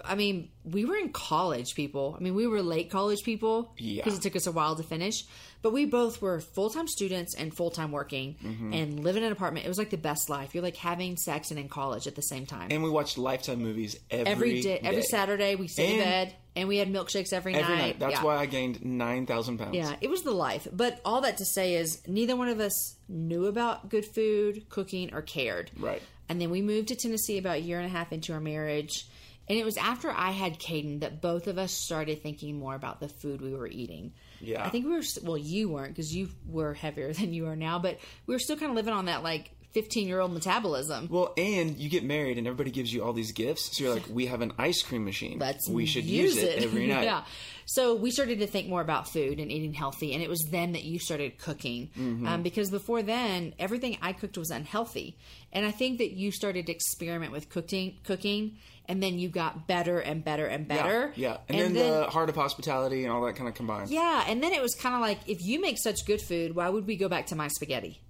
I 0.05 0.15
mean, 0.15 0.51
we 0.65 0.85
were 0.85 0.97
in 0.97 1.11
college, 1.11 1.75
people. 1.75 2.15
I 2.19 2.23
mean, 2.23 2.35
we 2.35 2.47
were 2.47 2.63
late 2.63 2.91
college 2.91 3.23
people 3.25 3.73
Yeah. 3.79 4.03
because 4.05 4.19
it 4.19 4.23
took 4.23 4.37
us 4.37 4.47
a 4.47 4.53
while 4.53 4.77
to 4.77 4.83
finish. 4.83 5.25
But 5.61 5.73
we 5.73 5.87
both 5.87 6.23
were 6.23 6.41
full 6.41 6.71
time 6.71 6.87
students 6.87 7.35
and 7.35 7.53
full 7.57 7.71
time 7.71 7.91
working 7.91 8.37
Mm-hmm. 8.45 8.73
and 8.75 9.01
living 9.03 9.23
in 9.23 9.27
an 9.29 9.33
apartment. 9.33 9.65
It 9.67 9.69
was 9.69 9.79
like 9.79 9.91
the 9.91 9.97
best 9.97 10.29
life. 10.31 10.55
You're 10.55 10.63
like 10.63 10.77
having 10.77 11.17
sex 11.17 11.51
and 11.51 11.59
in 11.59 11.69
college 11.69 12.07
at 12.07 12.15
the 12.15 12.23
same 12.23 12.47
time. 12.47 12.69
and 12.71 12.83
we 12.83 12.91
watched 12.91 13.19
Lifetime 13.19 13.61
movies 13.61 13.99
every, 14.11 14.31
every 14.33 14.61
day, 14.61 14.79
every 14.83 15.03
Saturday, 15.03 15.55
we 15.57 15.67
stayed 15.69 15.95
in 15.99 16.05
bed 16.05 16.35
and 16.55 16.69
we 16.69 16.77
had 16.77 16.93
milkshakes 16.93 17.33
every, 17.33 17.55
Every 17.55 17.75
night. 17.75 17.81
night. 17.83 17.99
That's 17.99 18.13
Yeah. 18.15 18.23
why 18.25 18.37
I 18.37 18.47
gained 18.47 18.85
nine 18.85 19.27
thousand 19.27 19.59
pounds. 19.59 19.75
Yeah, 19.75 19.97
it 20.01 20.11
was 20.11 20.23
the 20.23 20.33
life. 20.33 20.69
But 20.73 21.01
all 21.05 21.23
that 21.23 21.39
to 21.39 21.45
say 21.45 21.75
is 21.75 22.07
neither 22.07 22.37
one 22.37 22.49
of 22.49 22.61
us 22.61 22.95
knew 23.09 23.47
about 23.47 23.89
good 23.89 24.05
food, 24.05 24.69
cooking, 24.69 25.13
or 25.15 25.23
cared. 25.23 25.71
Right. 25.77 26.03
And 26.29 26.41
then 26.41 26.51
we 26.51 26.61
moved 26.63 26.89
to 26.89 26.95
Tennessee 26.95 27.39
about 27.39 27.57
a 27.57 27.61
year 27.61 27.79
and 27.79 27.87
a 27.87 27.89
half 27.89 28.13
into 28.13 28.33
our 28.35 28.41
marriage. 28.41 29.07
And 29.49 29.59
it 29.59 29.65
was 29.65 29.77
after 29.77 30.11
I 30.11 30.31
had 30.31 30.59
Caden 30.59 31.01
that 31.01 31.21
both 31.21 31.47
of 31.47 31.59
us 31.59 31.73
started 31.73 32.23
thinking 32.23 32.59
more 32.59 32.75
about 32.75 33.01
the 33.01 33.09
food 33.09 33.41
we 33.41 33.55
were 33.55 33.67
eating. 33.67 34.13
Yeah. 34.41 34.65
I 34.65 34.71
think 34.71 34.87
we 34.87 34.93
were, 34.93 35.03
well, 35.23 35.39
you 35.39 35.71
weren't 35.71 35.95
because 35.95 36.15
you 36.15 36.29
were 36.47 36.75
heavier 36.75 37.13
than 37.15 37.33
you 37.33 37.47
are 37.47 37.57
now, 37.57 37.79
but 37.79 37.99
we 38.27 38.35
were 38.35 38.39
still 38.39 38.57
kind 38.57 38.71
of 38.71 38.77
living 38.77 38.95
on 38.95 39.07
that 39.07 39.23
like 39.23 39.51
15 39.73 40.09
year 40.09 40.21
old 40.21 40.33
metabolism. 40.33 41.09
Well, 41.11 41.35
and 41.37 41.77
you 41.77 41.91
get 41.91 42.03
married, 42.03 42.39
and 42.39 42.47
everybody 42.47 42.71
gives 42.71 42.93
you 42.93 43.05
all 43.05 43.13
these 43.13 43.33
gifts. 43.33 43.77
So 43.77 43.85
you're 43.85 43.95
like, 43.95 44.07
we 44.09 44.27
have 44.27 44.41
an 44.41 44.53
ice 44.59 44.83
cream 44.83 45.05
machine. 45.05 45.39
Let's 45.39 45.69
we 45.69 45.87
should 45.87 46.05
use, 46.05 46.37
it. 46.37 46.63
every 46.63 46.87
night. 46.89 47.05
yeah. 47.05 47.25
So 47.67 47.95
we 47.95 48.11
started 48.11 48.39
to 48.39 48.47
think 48.47 48.69
more 48.69 48.81
about 48.81 49.09
food 49.09 49.39
and 49.39 49.53
eating 49.53 49.75
healthy, 49.75 50.15
and 50.15 50.23
it 50.23 50.29
was 50.29 50.41
then 50.51 50.73
that 50.73 50.85
you 50.85 50.99
started 50.99 51.39
cooking. 51.39 51.91
Mm-hmm. 51.99 52.27
Um, 52.27 52.43
because 52.43 52.71
before 52.71 53.03
then, 53.03 53.55
everything 53.59 53.99
I 54.01 54.15
cooked 54.15 54.39
was 54.39 54.51
unhealthy, 54.51 55.19
and 55.53 55.67
I 55.67 55.71
think 55.71 55.99
that 55.99 56.13
you 56.13 56.33
started 56.33 56.67
to 56.67 56.73
experiment 56.73 57.33
with 57.33 57.51
cooking, 57.51 57.99
cooking, 58.05 58.57
and 58.89 59.03
then 59.03 59.19
you 59.19 59.29
got 59.29 59.67
better 59.69 59.99
and 59.99 60.25
better 60.25 60.47
and 60.47 60.67
better. 60.67 61.13
Yeah. 61.15 61.39
And, 61.49 61.59
then, 61.59 61.75
the 61.75 62.05
heart 62.11 62.29
of 62.29 62.35
hospitality 62.35 63.05
and 63.05 63.13
all 63.13 63.25
that 63.27 63.37
kind 63.37 63.49
of 63.49 63.55
combined. 63.55 63.91
yeah, 63.91 64.25
and 64.27 64.43
then 64.43 64.53
it 64.53 64.63
was 64.63 64.75
kind 64.75 64.95
of 64.95 65.01
like 65.01 65.19
if 65.27 65.39
you 65.43 65.61
make 65.61 65.79
such 65.79 66.07
good 66.07 66.21
food, 66.23 66.55
why 66.55 66.69
would 66.69 66.87
we 66.87 66.97
go 66.97 67.09
back 67.09 67.27
to 67.27 67.37
my 67.37 67.49
spaghetti? 67.49 68.01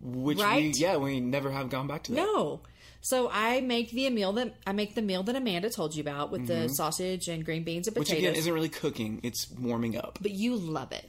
Which 0.00 0.38
we, 0.38 0.72
yeah, 0.76 0.96
we 0.96 1.20
never 1.20 1.50
have 1.50 1.70
gone 1.70 1.88
back 1.88 2.04
to 2.04 2.12
that. 2.12 2.16
No. 2.16 2.60
So 3.00 3.28
I 3.32 3.60
make 3.60 3.90
the 3.90 4.08
meal 4.10 4.32
that 4.34 4.54
I 4.66 4.72
make 4.72 4.94
the 4.94 5.02
meal 5.02 5.22
that 5.24 5.36
Amanda 5.36 5.70
told 5.70 5.94
you 5.94 6.00
about 6.00 6.30
with 6.30 6.46
the 6.46 6.68
sausage 6.68 7.28
and 7.28 7.44
green 7.44 7.64
beans 7.64 7.86
and 7.86 7.94
Mm-hmm. 7.94 8.00
Which 8.00 8.12
again 8.12 8.34
isn't 8.34 8.52
really 8.52 8.68
cooking; 8.68 9.20
it's 9.22 9.50
warming 9.50 9.96
up. 9.96 10.18
but 10.20 10.32
you 10.32 10.56
love 10.56 10.92
it. 10.92 11.08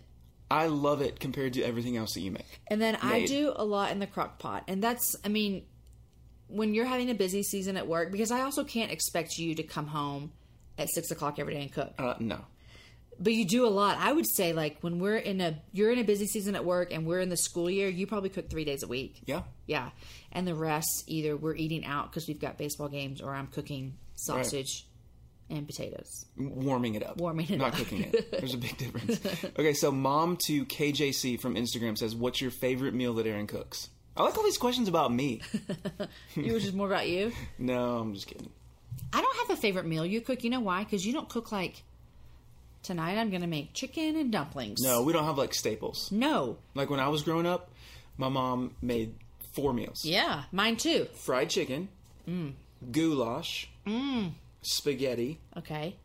I 0.51 0.67
love 0.67 1.01
it 1.01 1.19
compared 1.19 1.53
to 1.53 1.63
everything 1.63 1.95
else 1.97 2.13
that 2.13 2.21
you 2.21 2.31
make. 2.31 2.59
And 2.67 2.81
then 2.81 2.97
I 3.01 3.25
do 3.25 3.53
a 3.55 3.63
lot 3.63 3.91
in 3.91 3.99
the 3.99 4.07
crock 4.07 4.39
pot. 4.39 4.63
And 4.67 4.83
that's, 4.83 5.15
I 5.23 5.27
mean, 5.27 5.63
when 6.49 6.73
you're 6.73 6.85
having 6.85 7.09
a 7.09 7.13
busy 7.15 7.43
season 7.43 7.77
at 7.77 7.87
work, 7.87 8.11
because 8.11 8.31
I 8.31 8.41
also 8.41 8.63
can't 8.63 8.91
expect 8.91 9.37
you 9.37 9.55
to 9.55 9.63
come 9.63 9.87
home 9.87 10.31
at 10.77 10.89
six 10.89 11.11
o'clock 11.11 11.39
every 11.39 11.53
day 11.53 11.61
and 11.61 11.71
cook. 11.71 11.93
Uh, 11.97 12.15
no, 12.19 12.39
But 13.19 13.33
you 13.33 13.45
do 13.45 13.65
a 13.65 13.69
lot. 13.69 13.97
I 13.99 14.11
would 14.13 14.25
say, 14.27 14.53
like, 14.53 14.77
when 14.81 14.99
we're 14.99 15.17
in 15.17 15.41
a, 15.41 15.59
you're 15.73 15.91
in 15.91 15.99
a 15.99 16.03
busy 16.03 16.25
season 16.25 16.55
at 16.55 16.63
work 16.65 16.93
and 16.93 17.05
we're 17.05 17.19
in 17.19 17.29
the 17.29 17.37
school 17.37 17.69
year, 17.69 17.87
you 17.89 18.07
probably 18.07 18.29
cook 18.29 18.49
three 18.49 18.65
days 18.65 18.81
a 18.83 18.87
week. 18.87 19.21
yeah, 19.25 19.41
Yeah. 19.67 19.89
And 20.31 20.47
the 20.47 20.55
rest, 20.55 21.03
either 21.07 21.35
we're 21.37 21.55
eating 21.55 21.85
out 21.85 22.09
because 22.11 22.27
we've 22.27 22.39
got 22.39 22.57
baseball 22.57 22.87
games 22.89 23.19
or 23.21 23.33
I'm 23.33 23.47
cooking 23.47 23.95
sausage 24.15 24.85
and 25.49 25.65
potatoes. 25.67 26.25
warming 26.37 26.93
it 26.95 27.03
up, 27.03 27.17
Warming 27.17 27.49
it 27.49 27.57
not 27.57 27.69
up. 27.73 27.79
cooking 27.79 28.03
it. 28.03 28.31
There's 28.31 28.53
a 28.53 28.57
big 28.57 28.77
difference. 28.77 29.19
Okay, 29.59 29.73
so 29.73 29.91
mom 29.91 30.37
to 30.45 30.63
KJC 30.65 31.41
from 31.41 31.55
Instagram 31.55 31.97
says, 31.97 32.15
"What's 32.15 32.39
your 32.39 32.51
favorite 32.51 32.93
meal 32.93 33.15
that 33.15 33.25
Aaron 33.25 33.47
cooks?" 33.47 33.89
I 34.17 34.23
like 34.23 34.37
all 34.37 34.43
these 34.43 34.57
questions 34.57 34.87
about 34.87 35.13
me. 35.13 35.41
Yours 36.35 36.65
is 36.65 36.73
more 36.73 36.87
about 36.87 37.07
you. 37.07 37.31
no, 37.57 37.99
I'm 37.99 38.13
just 38.13 38.27
kidding. 38.27 38.49
I 39.13 39.21
don't 39.21 39.37
have 39.37 39.57
a 39.57 39.61
favorite 39.61 39.85
meal 39.85 40.05
you 40.05 40.19
cook. 40.21 40.43
You 40.43 40.49
know 40.49 40.59
why? 40.59 40.83
Because 40.83 41.05
you 41.05 41.13
don't 41.13 41.29
cook 41.29 41.51
like 41.51 41.83
tonight. 42.83 43.17
I'm 43.17 43.29
going 43.29 43.41
to 43.41 43.47
make 43.47 43.73
chicken 43.73 44.15
and 44.17 44.31
dumplings. 44.31 44.81
No, 44.81 45.03
we 45.03 45.13
don't 45.13 45.23
have 45.25 45.37
like 45.37 45.53
staples. 45.53 46.11
no. 46.11 46.57
Like 46.75 46.89
when 46.89 46.99
I 46.99 47.07
was 47.07 47.23
growing 47.23 47.45
up, 47.45 47.71
my 48.17 48.29
mom 48.29 48.75
made 48.81 49.15
four 49.53 49.73
meals: 49.73 50.03
Yeah, 50.03 50.43
mine 50.51 50.75
too. 50.77 51.07
fried 51.15 51.49
chicken, 51.49 51.87
Mm. 52.27 52.53
goulash, 52.91 53.69
mm. 53.87 54.31
spaghetti, 54.61 55.39
Okay. 55.57 55.95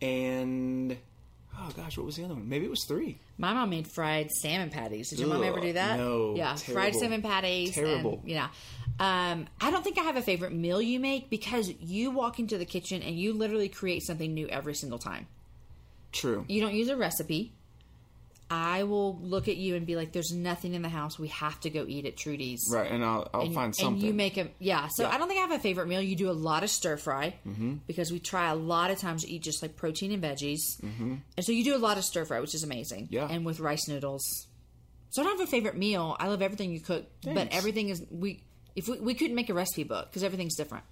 and 0.00 0.96
oh 1.58 1.70
gosh, 1.76 1.96
what 1.96 2.06
was 2.06 2.16
the 2.16 2.24
other 2.24 2.34
one? 2.34 2.48
Maybe 2.48 2.64
it 2.64 2.70
was 2.70 2.84
three. 2.84 3.18
My 3.38 3.52
mom 3.54 3.70
made 3.70 3.86
fried 3.88 4.30
salmon 4.30 4.70
patties. 4.70 5.10
Did 5.10 5.18
your 5.20 5.28
mom 5.28 5.42
ever 5.44 5.60
do 5.60 5.72
that? 5.74 5.98
no, 5.98 6.34
Yeah, 6.36 6.56
fried 6.56 6.94
salmon 6.94 7.22
patties. 7.22 7.76
and- 7.76 7.86
Terrible. 7.86 8.20
yeah. 8.24 8.48
Um, 9.00 9.46
I 9.60 9.70
don't 9.70 9.82
think 9.82 9.98
I 9.98 10.02
have 10.02 10.16
a 10.16 10.22
favorite 10.22 10.52
meal 10.52 10.80
you 10.80 11.00
make 11.00 11.28
because 11.30 11.72
you 11.80 12.10
walk 12.10 12.38
into 12.38 12.58
the 12.58 12.64
kitchen 12.64 13.02
and 13.02 13.18
you 13.18 13.32
literally 13.32 13.68
create 13.68 14.02
something 14.04 14.32
new 14.32 14.46
every 14.48 14.74
single 14.74 14.98
time. 14.98 15.26
True. 16.12 16.44
You 16.48 16.60
don't 16.60 16.74
use 16.74 16.88
a 16.88 16.96
recipe. 16.96 17.52
I 18.54 18.84
will 18.84 19.18
look 19.20 19.48
at 19.48 19.56
you 19.56 19.74
and 19.74 19.84
be 19.84 19.96
like, 19.96 20.12
"There's 20.12 20.32
nothing 20.32 20.74
in 20.74 20.82
the 20.82 20.88
house. 20.88 21.18
We 21.18 21.28
have 21.28 21.58
to 21.60 21.70
go 21.70 21.84
eat 21.88 22.06
at 22.06 22.16
Trudy's." 22.16 22.64
Right, 22.72 22.90
and 22.90 23.04
I'll 23.04 23.28
I'll 23.34 23.40
And, 23.42 23.54
find 23.54 23.74
something. 23.74 23.94
and 23.94 24.02
you 24.02 24.14
make 24.14 24.36
a 24.36 24.48
yeah. 24.60 24.88
So 24.94 25.02
Yeah. 25.02 25.10
I 25.10 25.18
don't 25.18 25.26
think 25.28 25.38
I 25.38 25.42
have 25.42 25.50
a 25.50 25.58
favorite 25.58 25.88
meal. 25.88 26.00
You 26.00 26.14
do 26.16 26.30
a 26.30 26.32
lot 26.32 26.62
of 26.62 26.70
stir 26.70 26.96
fry 26.96 27.34
because 27.86 28.12
we 28.12 28.20
try 28.20 28.50
a 28.50 28.54
lot 28.54 28.90
of 28.90 28.98
times 28.98 29.24
to 29.24 29.30
eat 29.30 29.42
just 29.42 29.60
like 29.62 29.76
protein 29.76 30.12
and 30.12 30.22
veggies, 30.22 30.60
mm-hmm. 30.82 31.14
and 31.36 31.46
so 31.46 31.52
you 31.52 31.64
do 31.64 31.74
a 31.74 31.78
lot 31.78 31.98
of 31.98 32.04
stir 32.04 32.24
fry, 32.24 32.40
which 32.40 32.54
is 32.54 32.62
amazing. 32.62 33.08
Yeah. 33.10 33.26
and 33.28 33.44
with 33.44 33.58
rice 33.60 33.88
noodles. 33.88 34.22
So 35.10 35.22
I 35.22 35.24
don't 35.24 35.38
have 35.38 35.46
a 35.48 35.50
favorite 35.50 35.76
meal. 35.76 36.16
I 36.18 36.28
love 36.28 36.42
everything 36.42 36.70
you 36.72 36.80
cook, 36.80 37.04
but 37.22 37.48
everything 37.52 37.88
is 37.88 38.02
we. 38.10 38.42
If 38.76 38.88
we, 38.88 38.98
we 38.98 39.14
couldn't 39.14 39.36
make 39.36 39.50
a 39.50 39.54
recipe 39.54 39.84
book 39.84 40.06
because 40.10 40.24
everything's 40.24 40.56
different. 40.56 40.84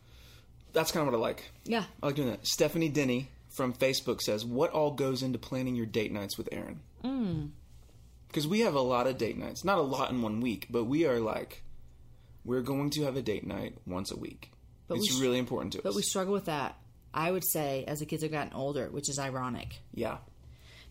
That's 0.72 0.92
kind 0.92 1.06
of 1.06 1.12
what 1.12 1.18
I 1.18 1.20
like. 1.20 1.50
Yeah. 1.64 1.84
I 2.02 2.06
like 2.06 2.14
doing 2.14 2.28
that. 2.30 2.46
Stephanie 2.46 2.88
Denny 2.88 3.28
from 3.52 3.72
Facebook 3.72 4.20
says, 4.20 4.44
"What 4.44 4.70
all 4.70 4.92
goes 4.92 5.22
into 5.22 5.38
planning 5.38 5.74
your 5.76 5.86
date 5.86 6.12
nights 6.12 6.36
with 6.38 6.48
Aaron?" 6.52 6.80
Mm. 7.04 7.50
Because 8.28 8.46
we 8.48 8.60
have 8.60 8.74
a 8.74 8.80
lot 8.80 9.06
of 9.06 9.18
date 9.18 9.36
nights, 9.36 9.62
not 9.64 9.78
a 9.78 9.82
lot 9.82 10.10
in 10.10 10.22
one 10.22 10.40
week, 10.40 10.66
but 10.70 10.84
we 10.84 11.04
are 11.04 11.20
like, 11.20 11.62
we're 12.44 12.62
going 12.62 12.90
to 12.90 13.02
have 13.04 13.16
a 13.16 13.22
date 13.22 13.46
night 13.46 13.76
once 13.86 14.10
a 14.10 14.16
week. 14.16 14.50
But 14.88 14.98
it's 14.98 15.14
we 15.14 15.20
really 15.20 15.38
important 15.38 15.74
to 15.74 15.78
us. 15.80 15.84
But 15.84 15.94
we 15.94 16.02
struggle 16.02 16.32
with 16.32 16.46
that. 16.46 16.76
I 17.14 17.30
would 17.30 17.44
say 17.44 17.84
as 17.86 18.00
the 18.00 18.06
kids 18.06 18.22
have 18.22 18.32
gotten 18.32 18.54
older, 18.54 18.88
which 18.90 19.10
is 19.10 19.18
ironic 19.18 19.80
yeah, 19.92 20.16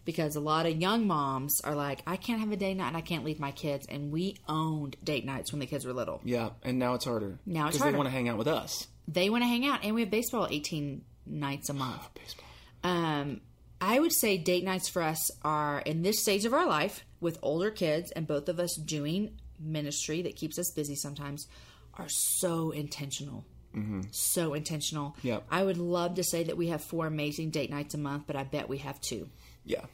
because 0.05 0.35
a 0.35 0.39
lot 0.39 0.65
of 0.67 0.77
young 0.79 1.07
moms 1.07 1.61
are 1.61 1.73
like, 1.75 2.01
I 2.05 2.15
can't 2.15 2.39
have 2.39 2.51
a 2.51 2.55
date 2.55 2.75
night 2.75 2.89
and 2.89 2.97
I 2.97 3.01
can't 3.01 3.23
leave 3.23 3.39
my 3.39 3.51
kids. 3.51 3.87
And 3.89 4.11
we 4.11 4.37
owned 4.47 4.97
date 5.03 5.25
nights 5.25 5.51
when 5.51 5.59
the 5.59 5.65
kids 5.65 5.83
were 5.85 5.93
little. 5.93 6.21
yeah, 6.23 6.49
and 6.63 6.77
now 6.77 6.93
it's 6.93 7.05
harder. 7.05 7.39
Now 7.45 7.67
it's 7.67 7.77
because 7.77 7.91
they 7.91 7.97
want 7.97 8.07
to 8.07 8.13
hang 8.13 8.29
out 8.29 8.37
with 8.37 8.47
us. 8.47 8.87
They 9.07 9.29
want 9.31 9.41
to 9.43 9.47
hang 9.47 9.65
out, 9.65 9.79
and 9.83 9.95
we 9.95 10.01
have 10.01 10.11
baseball 10.11 10.47
18 10.49 11.01
nights 11.25 11.69
a 11.69 11.73
month. 11.73 12.07
Baseball. 12.13 12.45
Um, 12.83 13.41
I 13.79 13.99
would 13.99 14.11
say 14.13 14.37
date 14.37 14.63
nights 14.63 14.89
for 14.89 15.01
us 15.01 15.31
are 15.43 15.79
in 15.79 16.01
this 16.03 16.21
stage 16.21 16.45
of 16.45 16.53
our 16.53 16.67
life 16.67 17.03
with 17.19 17.37
older 17.41 17.71
kids 17.71 18.11
and 18.11 18.27
both 18.27 18.47
of 18.49 18.59
us 18.59 18.75
doing 18.75 19.37
ministry 19.59 20.21
that 20.23 20.35
keeps 20.35 20.57
us 20.59 20.71
busy 20.71 20.95
sometimes 20.95 21.47
are 21.95 22.09
so 22.09 22.71
intentional. 22.71 23.45
Mm-hmm. 23.75 24.01
So 24.11 24.53
intentional. 24.53 25.15
Yep. 25.23 25.45
I 25.49 25.63
would 25.63 25.77
love 25.77 26.15
to 26.15 26.23
say 26.23 26.43
that 26.43 26.57
we 26.57 26.67
have 26.67 26.83
four 26.83 27.07
amazing 27.07 27.51
date 27.51 27.69
nights 27.69 27.93
a 27.93 27.97
month, 27.97 28.23
but 28.27 28.35
I 28.35 28.43
bet 28.43 28.67
we 28.69 28.79
have 28.79 28.99
two. 29.01 29.29
Yeah, 29.63 29.85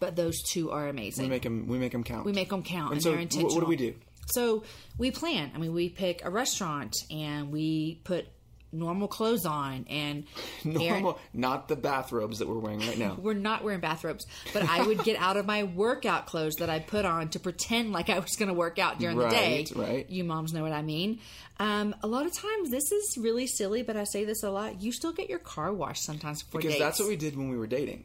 But 0.00 0.16
those 0.16 0.42
two 0.42 0.70
are 0.70 0.88
amazing. 0.88 1.24
we 1.26 1.30
make 1.30 1.42
them. 1.42 1.66
We 1.68 1.78
make 1.78 1.92
them 1.92 2.02
count. 2.02 2.24
We 2.24 2.32
make 2.32 2.48
them 2.48 2.62
count, 2.62 2.86
and, 2.86 2.92
And 2.94 3.02
so, 3.02 3.10
they're 3.10 3.20
intentional. 3.20 3.54
what 3.54 3.60
do 3.60 3.66
we 3.66 3.76
do? 3.76 3.94
So 4.32 4.64
we 4.96 5.10
plan. 5.10 5.52
I 5.54 5.58
mean, 5.58 5.72
we 5.74 5.88
pick 5.90 6.24
a 6.24 6.30
restaurant 6.30 6.96
and 7.10 7.52
we 7.52 8.00
put 8.04 8.26
normal 8.72 9.08
clothes 9.08 9.46
on, 9.46 9.86
and 9.88 10.24
Aaron- 10.64 11.02
Normal, 11.02 11.18
not 11.32 11.68
the 11.68 11.76
bathrobes 11.76 12.38
that 12.38 12.48
we're 12.48 12.58
wearing 12.58 12.80
right 12.80 12.98
now. 12.98 13.14
we're 13.20 13.34
not 13.34 13.64
wearing 13.64 13.80
bathrobes, 13.80 14.26
but 14.52 14.62
I 14.68 14.82
would 14.86 15.02
get 15.04 15.16
out 15.20 15.36
of 15.36 15.46
my 15.46 15.64
workout 15.64 16.26
clothes 16.26 16.54
that 16.60 16.70
I 16.70 16.78
put 16.78 17.04
on 17.04 17.28
to 17.30 17.40
pretend 17.40 17.92
like 17.92 18.08
I 18.10 18.18
was 18.18 18.36
going 18.36 18.48
to 18.48 18.54
work 18.54 18.78
out 18.78 18.98
during 18.98 19.18
the 19.18 19.28
day. 19.28 19.66
Right, 19.74 19.88
right. 19.88 20.10
You 20.10 20.24
moms 20.24 20.52
know 20.52 20.62
what 20.62 20.72
I 20.72 20.82
mean. 20.82 21.20
Um, 21.58 21.94
a 22.02 22.06
lot 22.06 22.26
of 22.26 22.32
times, 22.34 22.70
this 22.70 22.90
is 22.90 23.18
really 23.20 23.46
silly, 23.46 23.82
but 23.82 23.96
I 23.96 24.04
say 24.04 24.24
this 24.24 24.42
a 24.42 24.50
lot. 24.50 24.80
You 24.82 24.92
still 24.92 25.12
get 25.12 25.28
your 25.28 25.38
car 25.40 25.72
washed 25.72 26.04
sometimes 26.04 26.42
before 26.42 26.60
Because 26.60 26.74
dates. 26.74 26.84
that's 26.84 26.98
what 27.00 27.08
we 27.08 27.16
did 27.16 27.36
when 27.36 27.50
we 27.50 27.58
were 27.58 27.66
dating. 27.66 28.04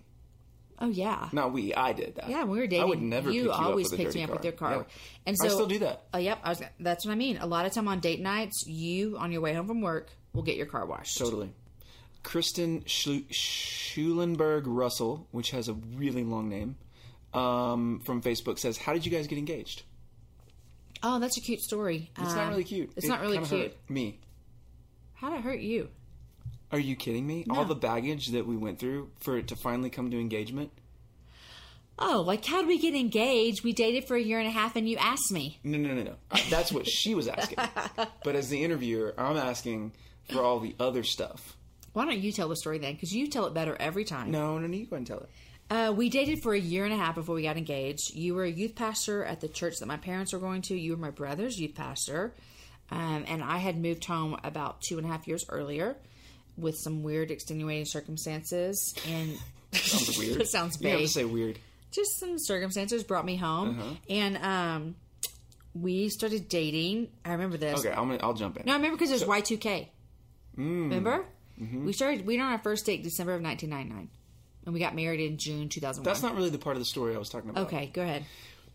Oh 0.78 0.90
yeah. 0.90 1.30
Not 1.32 1.54
we, 1.54 1.74
I 1.74 1.94
did 1.94 2.16
that. 2.16 2.30
Yeah, 2.30 2.40
when 2.42 2.50
we 2.50 2.60
were 2.60 2.68
dating, 2.68 2.82
I 2.84 2.86
would 2.90 3.02
never 3.02 3.32
you 3.32 3.44
pick 3.44 3.46
you 3.46 3.52
always 3.54 3.86
up 3.88 3.92
with 3.94 4.00
a 4.02 4.04
picked 4.04 4.16
me 4.16 4.24
up 4.24 4.28
car. 4.28 4.36
with 4.36 4.44
your 4.44 4.52
car. 4.54 4.86
And 5.26 5.38
so 5.38 5.46
I 5.46 5.50
still 5.50 5.68
do 5.68 5.80
that. 5.80 6.04
Oh, 6.14 6.18
yep. 6.18 6.40
I 6.44 6.50
was. 6.50 6.62
That's 6.82 7.06
what 7.06 7.14
I 7.14 7.16
mean. 7.16 7.38
A 7.38 7.46
lot 7.46 7.66
of 7.66 7.72
time 7.72 7.88
on 7.88 8.02
date 8.02 8.20
nights, 8.20 8.66
you 8.68 9.16
on 9.18 9.32
your 9.32 9.40
way 9.40 9.54
home 9.54 9.68
from 9.68 9.80
work 9.80 10.10
will 10.36 10.44
get 10.44 10.57
your 10.57 10.66
car 10.68 10.86
washed. 10.86 11.18
Totally. 11.18 11.52
Kristen 12.24 12.82
Schulenberg 12.82 14.64
Russell, 14.66 15.28
which 15.32 15.52
has 15.52 15.68
a 15.70 15.74
really 15.74 16.24
long 16.24 16.49
name, 16.49 16.76
um, 17.34 18.02
from 18.06 18.22
Facebook 18.22 18.57
says, 18.60 18.78
"How 18.78 18.94
did 18.94 19.06
you 19.06 19.12
guys 19.12 19.28
get 19.28 19.38
engaged?" 19.38 19.84
Oh, 21.03 21.20
that's 21.20 21.38
a 21.38 21.41
cute 21.41 21.62
story. 21.62 22.10
It's 22.18 22.34
not 22.34 22.49
really 22.49 22.64
cute. 22.64 22.91
It's 22.95 23.06
It 23.06 23.10
not 23.10 23.22
really 23.22 23.38
cute. 23.38 23.49
hurt 23.49 23.90
Me? 23.90 24.20
How 25.14 25.30
did 25.30 25.40
it 25.40 25.44
hurt 25.44 25.60
you? 25.60 25.90
Are 26.72 26.80
you 26.80 26.95
kidding 26.95 27.28
me? 27.28 27.45
All 27.49 27.64
the 27.66 27.76
baggage 27.76 28.28
that 28.30 28.48
we 28.48 28.57
went 28.57 28.80
through 28.80 29.12
for 29.20 29.38
it 29.38 29.48
to 29.49 29.56
finally 29.56 29.90
come 29.90 30.10
to 30.10 30.20
engagement. 30.20 30.72
Oh, 31.99 32.22
like 32.26 32.44
how 32.44 32.57
did 32.60 32.68
we 32.68 32.80
get 32.80 32.95
engaged? 32.95 33.64
We 33.64 33.72
dated 33.72 34.06
for 34.07 34.16
a 34.18 34.22
year 34.22 34.40
and 34.40 34.48
a 34.48 34.52
half, 34.52 34.76
and 34.76 34.90
you 34.90 34.98
asked 34.98 35.32
me. 35.32 35.60
No, 35.64 35.78
no, 35.78 35.94
no, 35.94 36.03
no. 36.03 36.16
Uh, 36.32 36.40
That's 36.49 36.72
what 36.72 36.88
she 36.88 37.14
was 37.16 37.28
asking. 37.28 37.60
but 38.24 38.36
as 38.36 38.49
the 38.49 38.64
interviewer, 38.64 39.14
I'm 39.18 39.38
asking 39.38 39.94
for 40.32 40.42
all 40.44 40.60
the 40.60 40.76
other 40.80 41.04
stuff. 41.04 41.56
Why 41.94 42.06
don't 42.06 42.20
you 42.20 42.32
tell 42.32 42.50
the 42.50 42.56
story 42.56 42.78
then? 42.78 42.94
Because 42.94 43.14
you 43.14 43.28
tell 43.28 43.46
it 43.46 43.54
better 43.54 43.76
every 43.80 44.04
time. 44.04 44.32
No, 44.32 44.58
no, 44.58 44.68
no. 44.68 44.76
You 44.76 44.86
go 44.86 44.96
ahead 44.96 45.00
and 45.00 45.08
tell 45.08 45.20
it. 45.20 45.30
Uh, 45.70 45.92
we 45.96 46.10
dated 46.10 46.44
for 46.44 46.54
a 46.54 46.60
year 46.60 46.84
and 46.86 46.94
a 46.94 46.98
half 46.98 47.16
before 47.16 47.36
we 47.36 47.44
got 47.44 47.58
engaged. 47.58 48.14
You 48.14 48.36
were 48.36 48.44
a 48.44 48.50
youth 48.52 48.76
pastor 48.76 49.24
at 49.24 49.42
the 49.42 49.48
church 49.48 49.80
that 49.80 49.86
my 49.88 49.98
parents 49.98 50.34
were 50.34 50.40
going 50.40 50.62
to. 50.64 50.76
You 50.76 50.92
were 50.92 50.98
my 50.98 51.10
brother's 51.10 51.60
youth 51.60 51.74
pastor. 51.74 52.34
Um, 52.92 53.26
and 53.28 53.44
I 53.44 53.58
had 53.58 53.78
moved 53.82 54.06
home 54.06 54.38
about 54.44 54.82
two 54.82 54.98
and 54.98 55.08
a 55.08 55.10
half 55.10 55.28
years 55.28 55.44
earlier 55.50 55.96
with 56.58 56.78
some 56.78 57.02
weird 57.02 57.32
extenuating 57.32 57.86
circumstances. 57.86 58.94
And 59.08 59.38
Sounds 59.72 60.18
weird. 60.18 60.42
It 60.42 60.48
sounds 60.50 60.80
You 60.82 60.90
have 60.90 61.00
to 61.00 61.08
say 61.08 61.26
weird. 61.26 61.58
just 61.92 62.20
some 62.20 62.38
circumstances 62.38 63.04
brought 63.04 63.26
me 63.26 63.36
home. 63.36 63.80
Uh-huh. 63.80 63.94
And 64.10 64.38
um, 64.38 64.96
we 65.74 66.10
started 66.10 66.48
dating. 66.48 67.08
I 67.26 67.32
remember 67.32 67.58
this. 67.58 67.80
Okay, 67.80 67.90
I'm 67.90 68.08
gonna, 68.10 68.20
I'll 68.22 68.34
jump 68.34 68.58
in. 68.58 68.66
No, 68.68 68.74
I 68.74 68.76
remember 68.76 68.98
because 68.98 69.10
it 69.10 69.28
was 69.28 69.42
Y2K. 69.42 69.88
Mm. 70.57 70.84
Remember? 70.84 71.26
Mm-hmm. 71.61 71.86
We 71.86 71.94
started, 71.94 72.26
we 72.26 72.36
went 72.36 72.48
on 72.48 72.53
our 72.53 72.60
first 72.60 72.86
date 72.86 73.03
December 73.03 73.34
of 73.34 73.41
1999. 73.41 74.10
And 74.65 74.73
we 74.73 74.80
got 74.80 74.95
married 74.95 75.19
in 75.19 75.38
June 75.38 75.69
2001. 75.69 76.03
That's 76.03 76.23
not 76.23 76.36
really 76.36 76.49
the 76.49 76.57
part 76.57 76.76
of 76.76 76.82
the 76.82 76.86
story 76.86 77.15
I 77.15 77.19
was 77.19 77.30
talking 77.30 77.52
about. 77.52 77.68
Okay, 77.68 77.91
go 77.94 78.02
ahead. 78.02 78.26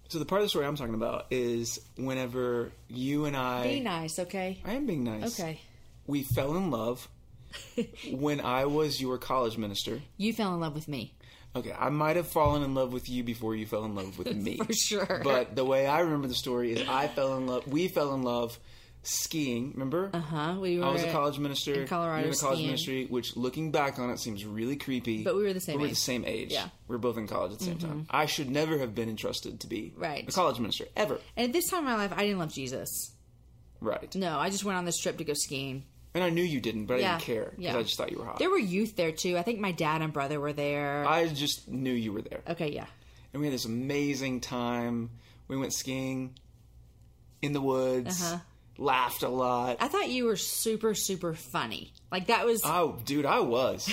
So 0.08 0.18
the 0.18 0.24
part 0.24 0.40
of 0.40 0.44
the 0.44 0.48
story 0.48 0.66
I'm 0.66 0.76
talking 0.76 0.94
about 0.94 1.26
is 1.30 1.80
whenever 1.96 2.72
you 2.88 3.26
and 3.26 3.36
I. 3.36 3.64
Be 3.64 3.80
nice, 3.80 4.18
okay? 4.18 4.60
I 4.64 4.72
am 4.72 4.86
being 4.86 5.04
nice. 5.04 5.38
Okay. 5.38 5.60
We 6.06 6.22
fell 6.22 6.56
in 6.56 6.70
love 6.70 7.08
when 8.12 8.40
I 8.40 8.66
was 8.66 9.00
your 9.00 9.18
college 9.18 9.58
minister. 9.58 10.00
You 10.16 10.32
fell 10.32 10.54
in 10.54 10.60
love 10.60 10.74
with 10.74 10.88
me. 10.88 11.14
Okay, 11.54 11.72
I 11.76 11.88
might 11.90 12.14
have 12.14 12.28
fallen 12.28 12.62
in 12.62 12.74
love 12.74 12.92
with 12.92 13.08
you 13.08 13.24
before 13.24 13.56
you 13.56 13.66
fell 13.66 13.84
in 13.84 13.94
love 13.96 14.16
with 14.18 14.32
me. 14.34 14.56
For 14.58 14.72
sure. 14.72 15.20
But 15.24 15.56
the 15.56 15.64
way 15.64 15.86
I 15.86 16.00
remember 16.00 16.28
the 16.28 16.34
story 16.34 16.72
is 16.72 16.88
I 16.88 17.08
fell 17.08 17.36
in 17.36 17.46
love. 17.46 17.66
We 17.66 17.88
fell 17.88 18.14
in 18.14 18.22
love 18.22 18.58
skiing. 19.02 19.72
Remember? 19.72 20.10
Uh 20.12 20.20
huh. 20.20 20.56
We 20.60 20.78
were 20.78 20.84
I 20.86 20.90
was 20.90 21.02
a 21.02 21.10
college 21.10 21.38
minister. 21.38 21.74
in 21.82 21.86
Colorado 21.88 22.18
You 22.18 22.24
were 22.26 22.32
in 22.32 22.34
a 22.34 22.38
college 22.38 22.56
skiing. 22.56 22.66
ministry, 22.68 23.06
which 23.06 23.36
looking 23.36 23.70
back 23.70 23.98
on 23.98 24.10
it 24.10 24.18
seems 24.18 24.44
really 24.44 24.76
creepy. 24.76 25.22
But 25.24 25.36
we 25.36 25.42
were 25.44 25.52
the 25.52 25.60
same 25.60 25.76
We 25.76 25.82
were 25.82 25.86
age. 25.86 25.92
the 25.92 25.96
same 26.00 26.24
age. 26.26 26.52
Yeah. 26.52 26.60
Mm-hmm. 26.60 26.68
We 26.88 26.94
were 26.94 26.98
both 26.98 27.16
in 27.18 27.26
college 27.26 27.52
at 27.52 27.58
the 27.58 27.64
same 27.64 27.78
time. 27.78 28.06
I 28.10 28.26
should 28.26 28.50
never 28.50 28.78
have 28.78 28.94
been 28.94 29.08
entrusted 29.08 29.60
to 29.60 29.66
be 29.66 29.94
Right. 29.96 30.28
a 30.28 30.32
college 30.32 30.58
minister 30.58 30.84
ever. 30.96 31.18
And 31.36 31.46
at 31.46 31.52
this 31.52 31.68
time 31.70 31.80
in 31.80 31.84
my 31.86 31.96
life, 31.96 32.12
I 32.14 32.22
didn't 32.24 32.38
love 32.38 32.52
Jesus. 32.52 33.12
Right. 33.80 34.14
No, 34.14 34.38
I 34.38 34.50
just 34.50 34.64
went 34.64 34.76
on 34.76 34.84
this 34.84 34.98
trip 34.98 35.16
to 35.18 35.24
go 35.24 35.32
skiing. 35.34 35.84
And 36.12 36.24
I 36.24 36.28
knew 36.30 36.42
you 36.42 36.60
didn't, 36.60 36.86
but 36.86 36.94
I 36.94 36.98
didn't 36.98 37.20
care 37.20 37.52
because 37.56 37.58
yeah. 37.64 37.76
I 37.78 37.82
just 37.84 37.96
thought 37.96 38.10
you 38.10 38.18
were 38.18 38.24
hot. 38.24 38.40
There 38.40 38.50
were 38.50 38.58
youth 38.58 38.96
there 38.96 39.12
too. 39.12 39.38
I 39.38 39.42
think 39.42 39.60
my 39.60 39.70
dad 39.72 40.02
and 40.02 40.12
brother 40.12 40.40
were 40.40 40.52
there. 40.52 41.06
I 41.06 41.28
just 41.28 41.68
knew 41.68 41.92
you 41.92 42.12
were 42.12 42.22
there. 42.22 42.42
okay, 42.48 42.72
yeah. 42.72 42.86
And 43.32 43.40
we 43.40 43.46
had 43.46 43.54
this 43.54 43.64
amazing 43.64 44.40
time. 44.40 45.10
We 45.46 45.56
went 45.56 45.72
skiing 45.72 46.34
in 47.42 47.52
the 47.52 47.60
woods, 47.60 48.20
Uh-huh. 48.20 48.40
Laughed 48.80 49.22
a 49.22 49.28
lot. 49.28 49.76
I 49.80 49.86
thought 49.88 50.08
you 50.08 50.24
were 50.24 50.36
super, 50.36 50.94
super 50.94 51.34
funny. 51.34 51.92
Like 52.10 52.26
that 52.26 52.44
was. 52.46 52.62
Oh, 52.64 52.98
dude, 53.04 53.26
I 53.26 53.40
was. 53.40 53.88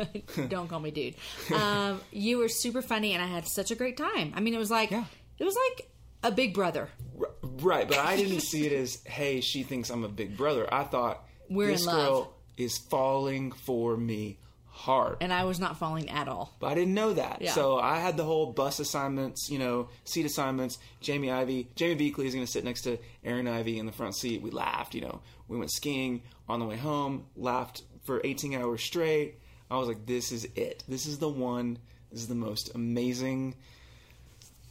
don't 0.48 0.66
call 0.68 0.80
me 0.80 0.90
dude. 0.90 1.14
Um, 1.54 2.00
you 2.10 2.38
were 2.38 2.48
super 2.48 2.82
funny, 2.82 3.12
and 3.12 3.22
I 3.22 3.26
had 3.26 3.46
such 3.46 3.70
a 3.70 3.74
great 3.74 3.96
time. 3.96 4.32
I 4.34 4.40
mean, 4.40 4.54
it 4.54 4.58
was 4.58 4.70
like 4.70 4.90
Yeah. 4.90 5.04
it 5.38 5.44
was 5.44 5.56
like 5.70 5.88
a 6.24 6.30
big 6.32 6.54
brother. 6.54 6.88
R- 7.20 7.30
right, 7.42 7.86
but 7.86 7.98
I 7.98 8.16
didn't 8.16 8.40
see 8.40 8.66
it 8.66 8.72
as, 8.72 9.02
hey, 9.04 9.40
she 9.40 9.62
thinks 9.62 9.90
I'm 9.90 10.02
a 10.04 10.08
big 10.08 10.36
brother. 10.36 10.72
I 10.72 10.84
thought 10.84 11.24
We're 11.48 11.66
in 11.66 11.72
this 11.72 11.86
love. 11.86 11.96
girl 11.96 12.34
is 12.56 12.78
falling 12.78 13.52
for 13.52 13.96
me 13.96 14.38
hard. 14.82 15.16
and 15.20 15.32
I 15.32 15.44
was 15.44 15.58
not 15.60 15.76
falling 15.78 16.10
at 16.10 16.28
all. 16.28 16.54
But 16.60 16.68
I 16.68 16.74
didn't 16.74 16.94
know 16.94 17.12
that. 17.14 17.40
Yeah. 17.40 17.52
So 17.52 17.78
I 17.78 17.98
had 17.98 18.16
the 18.16 18.24
whole 18.24 18.46
bus 18.52 18.80
assignments, 18.80 19.48
you 19.50 19.58
know, 19.58 19.88
seat 20.04 20.26
assignments. 20.26 20.78
Jamie 21.00 21.30
Ivey, 21.30 21.68
Jamie 21.76 21.96
Beakley 22.10 22.26
is 22.26 22.34
going 22.34 22.44
to 22.46 22.50
sit 22.52 22.64
next 22.64 22.82
to 22.82 22.98
Aaron 23.24 23.46
Ivey 23.48 23.78
in 23.78 23.86
the 23.86 23.92
front 23.92 24.16
seat. 24.16 24.42
We 24.42 24.50
laughed, 24.50 24.94
you 24.94 25.00
know. 25.00 25.20
We 25.48 25.56
went 25.58 25.70
skiing 25.70 26.22
on 26.48 26.58
the 26.60 26.66
way 26.66 26.76
home, 26.76 27.26
laughed 27.36 27.82
for 28.04 28.20
18 28.24 28.54
hours 28.54 28.82
straight. 28.82 29.38
I 29.70 29.78
was 29.78 29.88
like, 29.88 30.04
this 30.06 30.32
is 30.32 30.46
it. 30.56 30.84
This 30.88 31.06
is 31.06 31.18
the 31.18 31.28
one. 31.28 31.78
This 32.10 32.20
is 32.22 32.28
the 32.28 32.34
most 32.34 32.74
amazing 32.74 33.54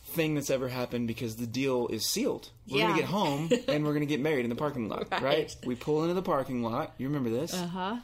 thing 0.04 0.36
that's 0.36 0.50
ever 0.50 0.68
happened 0.68 1.08
because 1.08 1.38
the 1.38 1.48
deal 1.48 1.88
is 1.88 2.06
sealed. 2.06 2.50
We're 2.70 2.80
Yeah. 2.80 2.84
going 2.88 2.96
to 2.96 3.02
get 3.02 3.10
home 3.10 3.50
and 3.68 3.86
we're 3.86 3.94
going 3.94 4.02
to 4.02 4.06
get 4.06 4.20
married 4.20 4.44
in 4.44 4.50
the 4.50 4.56
parking 4.56 4.90
lot, 4.90 5.08
right. 5.12 5.24
Right. 5.24 5.56
We 5.66 5.76
pull 5.76 6.02
into 6.04 6.14
the 6.14 6.22
parking 6.22 6.62
lot. 6.64 6.94
You 6.98 7.08
remember 7.08 7.30
this? 7.30 7.54
Uh 7.54 7.68
huh. 7.68 7.96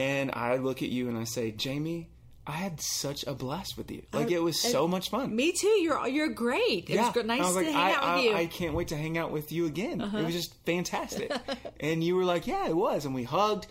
And 0.00 0.30
I 0.32 0.56
look 0.56 0.82
at 0.82 0.88
you 0.88 1.08
and 1.08 1.18
I 1.18 1.24
say, 1.24 1.50
Jamie, 1.50 2.08
I 2.46 2.52
had 2.52 2.80
such 2.80 3.24
a 3.26 3.34
blast 3.34 3.76
with 3.76 3.90
you. 3.90 4.02
Like 4.12 4.30
it 4.30 4.42
was 4.42 4.58
so 4.58 4.88
much 4.88 5.10
fun. 5.10 5.36
Me 5.36 5.52
too. 5.52 5.68
You're 5.68 6.08
you're 6.08 6.30
great. 6.30 6.88
It 6.88 6.98
was 6.98 7.10
good, 7.10 7.26
nice 7.26 7.40
was 7.40 7.56
to 7.56 7.64
hang 7.64 7.74
I, 7.74 7.92
out 7.92 8.02
I, 8.02 8.14
with 8.16 8.24
you. 8.24 8.30
Uh-huh. 8.30 8.40
I 8.40 8.46
can't 8.46 8.74
wait 8.74 8.88
to 8.88 8.96
hang 8.96 9.18
out 9.18 9.30
with 9.30 9.52
you 9.52 9.66
again. 9.66 10.00
It 10.00 10.24
was 10.24 10.34
just 10.34 10.54
fantastic. 10.64 11.30
and 11.80 12.02
you 12.02 12.16
were 12.16 12.24
like, 12.24 12.46
yeah, 12.46 12.66
it 12.66 12.74
was. 12.74 13.04
And 13.04 13.14
we 13.14 13.24
hugged. 13.24 13.66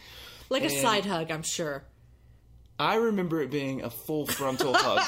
like 0.49 0.63
a 0.63 0.69
side 0.69 1.05
hug, 1.05 1.31
I'm 1.31 1.43
sure. 1.43 1.83
I 2.79 2.95
remember 2.95 3.41
it 3.41 3.51
being 3.51 3.81
a 3.81 3.89
full 3.89 4.25
frontal 4.25 4.73
hug. 4.73 5.01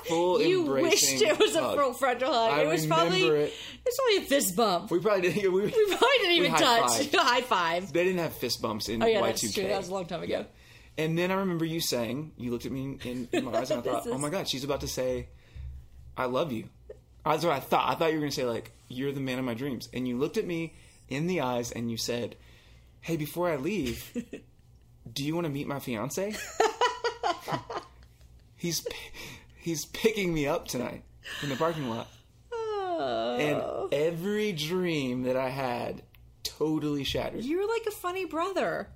full 0.06 0.40
You 0.40 0.62
embracing 0.64 1.20
wished 1.20 1.22
it 1.22 1.38
was 1.38 1.54
a 1.54 1.60
full 1.60 1.92
frontal 1.92 2.32
hug. 2.32 2.50
I 2.52 2.62
it 2.62 2.66
was 2.66 2.86
probably 2.86 3.22
it. 3.22 3.32
it. 3.34 3.52
was 3.86 3.96
probably 3.96 4.16
a 4.16 4.28
fist 4.28 4.56
bump. 4.56 4.90
We, 4.90 4.98
We 4.98 5.04
probably 5.04 5.30
didn't. 5.30 5.52
We, 5.52 5.60
probably 5.70 6.18
didn't 6.18 6.32
even 6.32 6.50
touch. 6.50 7.10
High 7.14 7.42
five. 7.42 7.92
They 7.92 8.02
didn't 8.02 8.18
have 8.18 8.32
fist 8.34 8.60
bumps 8.60 8.88
in 8.88 9.00
Oh 9.00 9.06
yeah, 9.06 9.20
Y2K. 9.20 9.24
that's 9.26 9.52
true. 9.54 9.62
That 9.68 9.78
was 9.78 9.88
a 9.88 9.94
long 9.94 10.06
time 10.06 10.22
ago. 10.22 10.44
And 10.98 11.16
then 11.16 11.30
I 11.30 11.34
remember 11.34 11.64
you 11.64 11.80
saying, 11.80 12.32
you 12.36 12.50
looked 12.50 12.66
at 12.66 12.72
me 12.72 12.98
in, 13.04 13.28
in 13.32 13.44
my 13.44 13.56
eyes, 13.56 13.70
and 13.70 13.80
I 13.80 13.82
thought, 13.92 14.04
This 14.04 14.12
oh 14.12 14.18
my 14.18 14.28
god, 14.28 14.48
she's 14.48 14.64
about 14.64 14.80
to 14.80 14.88
say, 14.88 15.28
I 16.16 16.24
love 16.24 16.50
you. 16.52 16.64
That's 17.24 17.44
what 17.44 17.54
I 17.54 17.60
thought. 17.60 17.88
I 17.88 17.94
thought 17.94 18.08
you 18.08 18.14
were 18.16 18.22
going 18.22 18.30
to 18.32 18.36
say, 18.36 18.44
like, 18.44 18.72
you're 18.88 19.12
the 19.12 19.20
man 19.20 19.38
of 19.38 19.44
my 19.44 19.54
dreams. 19.54 19.88
And 19.94 20.08
you 20.08 20.18
looked 20.18 20.36
at 20.36 20.46
me 20.46 20.74
in 21.08 21.26
the 21.26 21.42
eyes 21.42 21.70
and 21.70 21.90
you 21.90 21.96
said, 21.96 22.34
hey, 23.02 23.16
before 23.16 23.48
I 23.48 23.56
leave, 23.56 24.12
do 25.10 25.24
you 25.24 25.34
want 25.34 25.46
to 25.46 25.52
meet 25.52 25.66
my 25.66 25.78
fiance? 25.78 26.34
he's 28.56 28.86
he's 29.56 29.84
picking 29.86 30.32
me 30.32 30.46
up 30.46 30.68
tonight 30.68 31.02
in 31.42 31.48
the 31.48 31.56
parking 31.56 31.88
lot. 31.88 32.08
Oh. 32.52 33.36
And 33.38 33.94
every 33.94 34.52
dream 34.52 35.22
that 35.22 35.36
I 35.36 35.48
had 35.48 36.02
totally 36.42 37.04
shattered. 37.04 37.44
You're 37.44 37.68
like 37.68 37.86
a 37.86 37.90
funny 37.90 38.24
brother. 38.24 38.88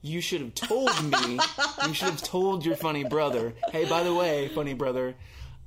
You 0.00 0.20
should 0.20 0.40
have 0.40 0.54
told 0.54 0.90
me. 1.02 1.40
you 1.86 1.94
should 1.94 2.10
have 2.10 2.22
told 2.22 2.64
your 2.64 2.76
funny 2.76 3.02
brother. 3.02 3.54
Hey, 3.72 3.84
by 3.84 4.04
the 4.04 4.14
way, 4.14 4.48
funny 4.48 4.74
brother, 4.74 5.16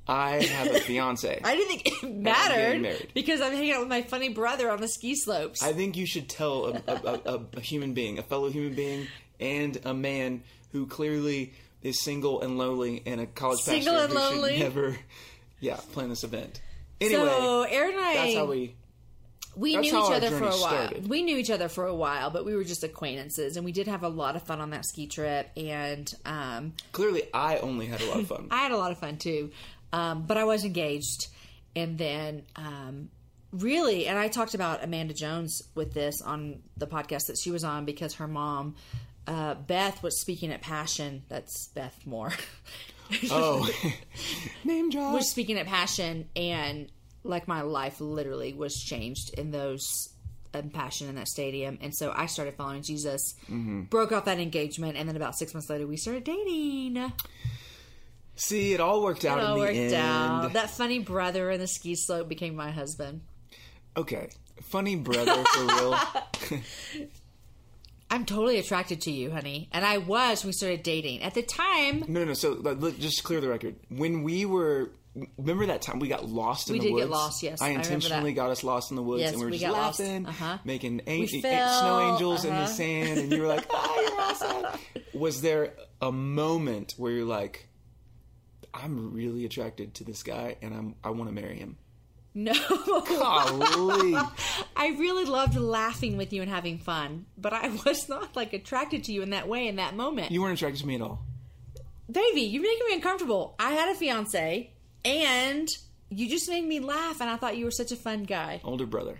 I 0.08 0.42
have 0.44 0.74
a 0.74 0.80
fiance. 0.80 1.42
I 1.44 1.56
didn't 1.56 1.68
think 1.68 2.04
it 2.04 2.16
mattered 2.16 2.82
married. 2.82 3.12
because 3.14 3.42
I'm 3.42 3.52
hanging 3.52 3.74
out 3.74 3.82
with 3.82 3.90
my 3.90 4.04
funny 4.04 4.30
brother 4.30 4.72
on 4.72 4.80
the 4.80 4.88
ski 4.88 5.16
slopes. 5.16 5.62
I 5.62 5.74
think 5.74 5.98
you 5.98 6.06
should 6.06 6.30
tell 6.30 6.68
a, 6.68 6.82
a, 6.88 7.20
a, 7.26 7.46
a 7.58 7.60
human 7.60 7.94
being, 7.94 8.20
a 8.20 8.24
fellow 8.24 8.50
human 8.50 8.74
being, 8.74 9.08
and 9.42 9.80
a 9.84 9.94
man 9.94 10.44
who 10.72 10.86
clearly 10.88 11.54
is 11.82 12.02
single 12.02 12.42
and 12.42 12.58
lonely 12.58 13.02
and 13.06 13.20
a 13.20 13.26
college 13.26 13.60
Single 13.60 13.94
pastor 13.94 14.04
and 14.04 14.14
who 14.14 14.36
lonely? 14.36 14.52
should 14.58 14.60
never, 14.60 14.98
yeah, 15.60 15.78
plan 15.92 16.10
this 16.10 16.24
event. 16.24 16.62
Anyway, 17.00 17.26
so 17.26 17.64
Aaron 17.64 17.96
and 17.96 18.00
I, 18.00 18.14
that's 18.14 18.36
how 18.36 18.46
we. 18.46 18.76
we 19.56 19.76
knew 19.76 19.90
each 19.90 20.12
other 20.12 20.30
for 20.30 20.44
a 20.44 20.50
while. 20.50 20.58
started. 20.58 21.08
We 21.10 21.24
knew 21.24 21.36
each 21.38 21.50
other 21.50 21.68
for 21.68 21.88
a 21.88 21.96
while, 21.96 22.30
but 22.30 22.46
we 22.46 22.56
were 22.56 22.64
just 22.64 22.84
acquaintances, 22.84 23.58
and 23.58 23.66
we 23.66 23.72
did 23.72 23.88
have 23.88 24.04
a 24.04 24.08
lot 24.08 24.36
of 24.36 24.44
fun 24.44 24.62
on 24.62 24.70
that 24.70 24.86
ski 24.86 25.08
trip. 25.08 25.50
And 25.58 26.14
um, 26.26 26.74
Clearly, 26.92 27.24
I 27.34 27.58
only 27.58 27.88
had 27.88 28.02
a 28.02 28.06
lot 28.06 28.20
of 28.20 28.28
fun. 28.28 28.48
I 28.52 28.58
had 28.58 28.72
a 28.72 28.78
lot 28.78 28.92
of 28.92 29.00
fun 29.00 29.18
too, 29.18 29.52
um, 29.92 30.26
but 30.28 30.38
I 30.38 30.44
was 30.44 30.64
engaged, 30.64 31.28
and 31.76 31.98
then 31.98 32.44
um, 32.56 33.10
really, 33.52 34.06
and 34.06 34.18
I 34.20 34.28
talked 34.28 34.54
about 34.54 34.84
Amanda 34.84 35.16
Jones 35.16 35.64
with 35.74 35.94
this 35.94 36.22
on 36.22 36.62
the 36.78 36.88
podcast 36.88 37.28
that 37.28 37.38
she 37.38 37.50
was 37.50 37.64
on 37.64 37.86
because 37.86 38.16
her 38.16 38.28
mom, 38.28 38.76
uh, 39.28 39.56
Beth, 39.56 40.02
was 40.04 40.20
speaking 40.20 40.52
at 40.52 40.62
Passion. 40.62 41.24
That's 41.30 41.68
Beth 41.70 41.98
Moore. 42.06 42.34
oh, 43.32 43.70
name 44.64 44.90
drop. 44.90 45.14
was 45.14 45.30
speaking 45.30 45.58
at 45.58 45.68
Passion, 45.68 46.28
and 46.36 46.90
like 47.24 47.48
my 47.48 47.62
life 47.62 48.00
literally 48.02 48.54
was 48.54 48.76
changed 48.76 49.34
in 49.38 49.52
those 49.52 50.10
in 50.54 50.70
Passion 50.70 51.08
in 51.08 51.16
that 51.16 51.28
stadium. 51.28 51.78
And 51.82 51.96
so 51.96 52.12
I 52.16 52.26
started 52.26 52.56
following 52.56 52.84
Jesus, 52.84 53.36
Mm-hmm. 53.50 53.84
broke 53.84 54.12
off 54.12 54.26
that 54.26 54.40
engagement, 54.40 54.98
and 54.98 55.08
then 55.08 55.16
about 55.16 55.38
six 55.38 55.54
months 55.54 55.70
later, 55.70 55.88
we 55.88 55.98
started 55.98 56.24
dating. 56.26 57.12
See, 58.36 58.74
it 58.74 58.80
all 58.80 59.04
worked 59.04 59.24
out 59.24 59.38
It 59.38 59.44
all 59.44 59.54
in 59.54 59.60
the 59.60 59.66
worked 59.66 59.78
end. 59.78 59.94
out. 59.94 60.54
That 60.54 60.70
funny 60.72 61.00
brother 61.00 61.52
in 61.52 61.60
the 61.60 61.68
ski 61.68 61.96
slope 61.96 62.28
became 62.28 62.56
my 62.56 62.72
husband. 62.72 63.22
Okay, 63.96 64.30
funny 64.64 64.96
brother 64.96 65.44
for 65.54 65.66
real. 65.66 66.00
I'm 68.12 68.26
totally 68.26 68.60
attracted 68.60 69.02
to 69.02 69.12
you, 69.12 69.32
honey, 69.32 69.70
and 69.72 69.86
I 69.86 69.98
was 69.98 70.44
when 70.44 70.50
we 70.50 70.54
started 70.54 70.84
dating. 70.84 71.24
At 71.24 71.34
the 71.34 71.42
time, 71.44 72.02
No, 72.10 72.20
no, 72.20 72.26
no. 72.26 72.34
So 72.34 72.52
let- 72.52 73.00
just 73.00 73.24
clear 73.24 73.40
the 73.42 73.48
record. 73.48 73.78
When 73.90 74.24
we 74.24 74.46
were, 74.46 74.92
remember 75.38 75.66
that 75.68 75.82
time 75.82 76.00
we 76.00 76.10
got 76.10 76.28
lost 76.28 76.70
in 76.70 76.74
We 76.74 76.80
the 76.80 76.86
did 76.88 76.90
get 76.90 76.96
woods? 76.96 77.12
lost, 77.12 77.44
yes. 77.44 77.62
I 77.62 77.68
I 77.68 77.70
intentionally 77.70 78.32
that. 78.32 78.36
got 78.36 78.50
us 78.52 78.64
lost 78.66 78.92
in 78.92 78.98
the 78.98 79.02
woods, 79.04 79.22
Yes, 79.22 79.32
and 79.32 79.40
we 79.40 79.46
were 79.46 79.52
we 79.52 79.58
just 79.60 79.74
laughing, 79.74 80.26
Uh-huh. 80.26 80.58
making 80.66 81.00
an- 81.08 81.20
We 81.22 81.42
fell, 81.42 81.80
snow 81.80 82.12
angels 82.14 82.44
in 82.44 82.52
the 82.52 82.58
uh-huh. 82.58 82.68
sand, 82.68 83.20
and 83.20 83.32
you 83.32 83.42
were 83.42 83.48
like, 83.48 83.66
"Ah, 83.72 84.02
you're 84.02 84.20
awesome." 84.22 84.80
Was 85.14 85.40
there 85.42 85.74
a 86.02 86.12
moment 86.12 86.96
where 86.98 87.14
you're 87.14 87.26
like, 87.26 87.68
"I'm 88.74 89.14
really 89.14 89.46
attracted 89.46 89.94
to 89.96 90.04
this 90.04 90.22
guy, 90.24 90.58
and 90.62 90.74
I'm 90.74 90.96
I 91.04 91.12
want 91.12 91.30
to 91.30 91.34
marry 91.34 91.58
him"? 91.58 91.78
no. 92.36 92.54
Golly. 93.08 94.16
I 94.76 94.88
really 94.98 95.26
loved 95.26 95.56
laughing 95.58 96.18
with 96.18 96.32
you 96.34 96.42
and 96.42 96.50
having 96.50 96.78
fun, 96.80 97.26
but 97.38 97.54
I 97.54 97.68
was 97.86 98.08
not 98.10 98.36
like 98.36 98.54
attracted 98.54 99.04
to 99.06 99.12
you 99.14 99.22
in 99.22 99.32
that 99.32 99.48
way 99.48 99.68
in 99.68 99.76
that 99.78 99.96
moment. 99.96 100.32
you 100.32 100.42
weren't 100.42 100.54
attracted 100.58 100.82
to 100.82 100.88
me 100.88 100.96
at 100.96 101.02
all. 101.02 101.20
Baby, 102.12 102.42
you're 102.42 102.62
making 102.64 102.88
me 102.90 102.96
uncomfortable. 102.96 103.56
I 103.60 103.72
had 103.72 103.90
a 103.90 103.96
fiance, 103.96 104.70
and 105.06 105.68
you 106.10 106.30
just 106.30 106.50
made 106.50 106.66
me 106.66 106.80
laugh, 106.82 107.22
and 107.22 107.30
I 107.30 107.38
thought 107.38 107.58
you 107.58 107.66
were 107.66 107.72
such 107.72 107.92
a 107.92 107.96
fun 107.96 108.24
guy. 108.24 108.60
Older 108.64 108.86
brother. 108.86 109.20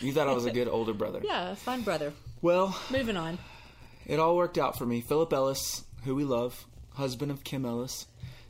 You 0.00 0.12
thought 0.12 0.28
I 0.28 0.32
was 0.34 0.46
a 0.46 0.52
good 0.52 0.68
older 0.68 0.92
brother. 0.94 1.20
Yeah, 1.24 1.54
fun 1.56 1.82
brother. 1.82 2.12
Well, 2.40 2.78
Moving 2.92 3.16
on. 3.16 3.38
it 4.06 4.20
all 4.20 4.36
worked 4.36 4.56
out 4.58 4.78
for 4.78 4.86
me. 4.86 5.00
Philip 5.00 5.32
Ellis, 5.32 5.84
who 6.04 6.14
we 6.14 6.22
love, 6.24 6.64
husband 6.94 7.32
of 7.32 7.42
Kim 7.42 7.64
Ellis, 7.64 8.06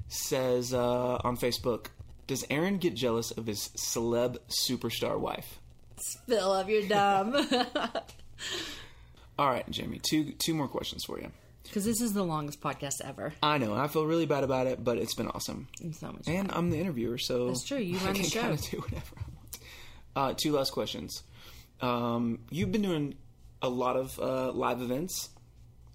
says 0.09 0.75
uh, 0.75 1.17
on 1.25 1.39
Facebook, 1.39 1.87
"Does 2.29 2.45
Aaron 2.49 2.79
get 2.79 2.95
jealous 2.95 3.33
of 3.33 3.47
his 3.47 3.71
celeb 3.77 4.37
superstar 4.69 5.19
wife?" 5.19 5.59
Philip, 6.29 6.69
you're 6.69 6.87
dumb. 6.87 7.35
All 9.39 9.49
right, 9.51 9.69
Jamie, 9.71 10.01
two 10.03 10.33
two 10.39 10.55
more 10.55 10.69
questions 10.69 11.05
for 11.05 11.19
you. 11.21 11.31
Because 11.65 11.85
this 11.85 12.01
is 12.01 12.13
the 12.15 12.23
longest 12.23 12.61
podcast 12.63 13.01
ever. 13.05 13.35
I 13.43 13.59
know, 13.59 13.73
and 13.73 13.83
I 13.83 13.89
feel 13.89 14.07
really 14.07 14.25
bad 14.27 14.43
about 14.43 14.67
it, 14.67 14.83
but 14.83 14.97
it's 14.97 15.15
been 15.15 15.29
awesome. 15.29 15.69
It's 15.83 15.99
so 16.01 16.11
much 16.13 16.25
fun. 16.25 16.35
And 16.35 16.53
I'm 16.53 16.71
the 16.71 16.79
interviewer, 16.79 17.19
so 17.19 17.49
That's 17.49 17.63
true, 17.65 17.77
you 17.79 17.99
I 17.99 18.05
run 18.05 18.13
the 18.15 18.21
can 18.21 18.29
show. 18.31 18.41
kind 18.41 18.55
of 18.55 18.61
do 18.63 18.79
whatever 18.79 19.15
I 19.17 19.21
want. 19.21 19.59
Uh, 20.17 20.35
two 20.37 20.53
last 20.53 20.71
questions. 20.73 21.23
Um, 21.83 22.39
you've 22.51 22.73
been 22.73 22.83
doing 22.83 23.17
a 23.61 23.69
lot 23.69 23.97
of 23.97 24.19
uh, 24.19 24.51
live 24.53 24.81
events 24.81 25.29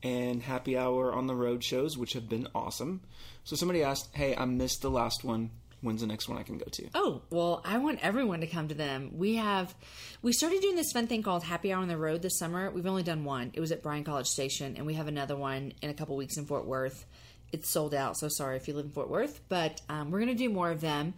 and 0.04 0.44
happy 0.44 0.78
hour 0.78 1.12
on 1.14 1.26
the 1.28 1.36
road 1.36 1.64
shows, 1.64 1.98
which 1.98 2.14
have 2.14 2.30
been 2.30 2.48
awesome. 2.54 3.02
So 3.44 3.56
somebody 3.56 3.84
asked, 3.84 4.10
"Hey, 4.14 4.36
I 4.36 4.46
missed 4.46 4.82
the 4.84 4.92
last 4.92 5.24
one. 5.24 5.50
When's 5.84 6.02
the 6.02 6.08
next 6.08 6.28
one 6.28 6.40
I 6.40 6.44
can 6.44 6.58
go 6.58 6.66
to?" 6.66 6.90
Oh, 6.96 7.22
well, 7.30 7.62
I 7.64 7.78
want 7.78 8.00
everyone 8.02 8.40
to 8.42 8.48
come 8.48 8.68
to 8.70 8.74
them. 8.74 9.12
We 9.16 9.36
have, 9.36 9.76
we 10.24 10.34
started 10.34 10.62
doing 10.62 10.76
this 10.76 10.92
fun 10.92 11.06
thing 11.06 11.22
called 11.22 11.44
Happy 11.44 11.72
Hour 11.72 11.82
on 11.84 11.88
the 11.90 11.98
Road 11.98 12.22
this 12.24 12.40
summer. 12.40 12.72
We've 12.72 12.88
only 12.88 13.04
done 13.04 13.24
one. 13.26 13.52
It 13.54 13.60
was 13.60 13.72
at 13.72 13.84
Bryan 13.84 14.04
College 14.04 14.28
Station, 14.28 14.76
and 14.78 14.86
we 14.88 14.96
have 14.96 15.08
another 15.08 15.36
one 15.36 15.74
in 15.84 15.90
a 15.92 15.94
couple 15.94 16.16
weeks 16.16 16.38
in 16.38 16.46
Fort 16.46 16.66
Worth. 16.66 17.06
It's 17.52 17.70
sold 17.70 17.94
out, 17.94 18.18
so 18.18 18.30
sorry 18.30 18.58
if 18.58 18.68
you 18.68 18.74
live 18.74 18.86
in 18.86 18.92
Fort 18.92 19.10
Worth, 19.12 19.40
but 19.48 19.80
um, 19.88 20.10
we're 20.10 20.20
going 20.22 20.36
to 20.36 20.44
do 20.44 20.50
more 20.50 20.72
of 20.72 20.82
them. 20.82 21.14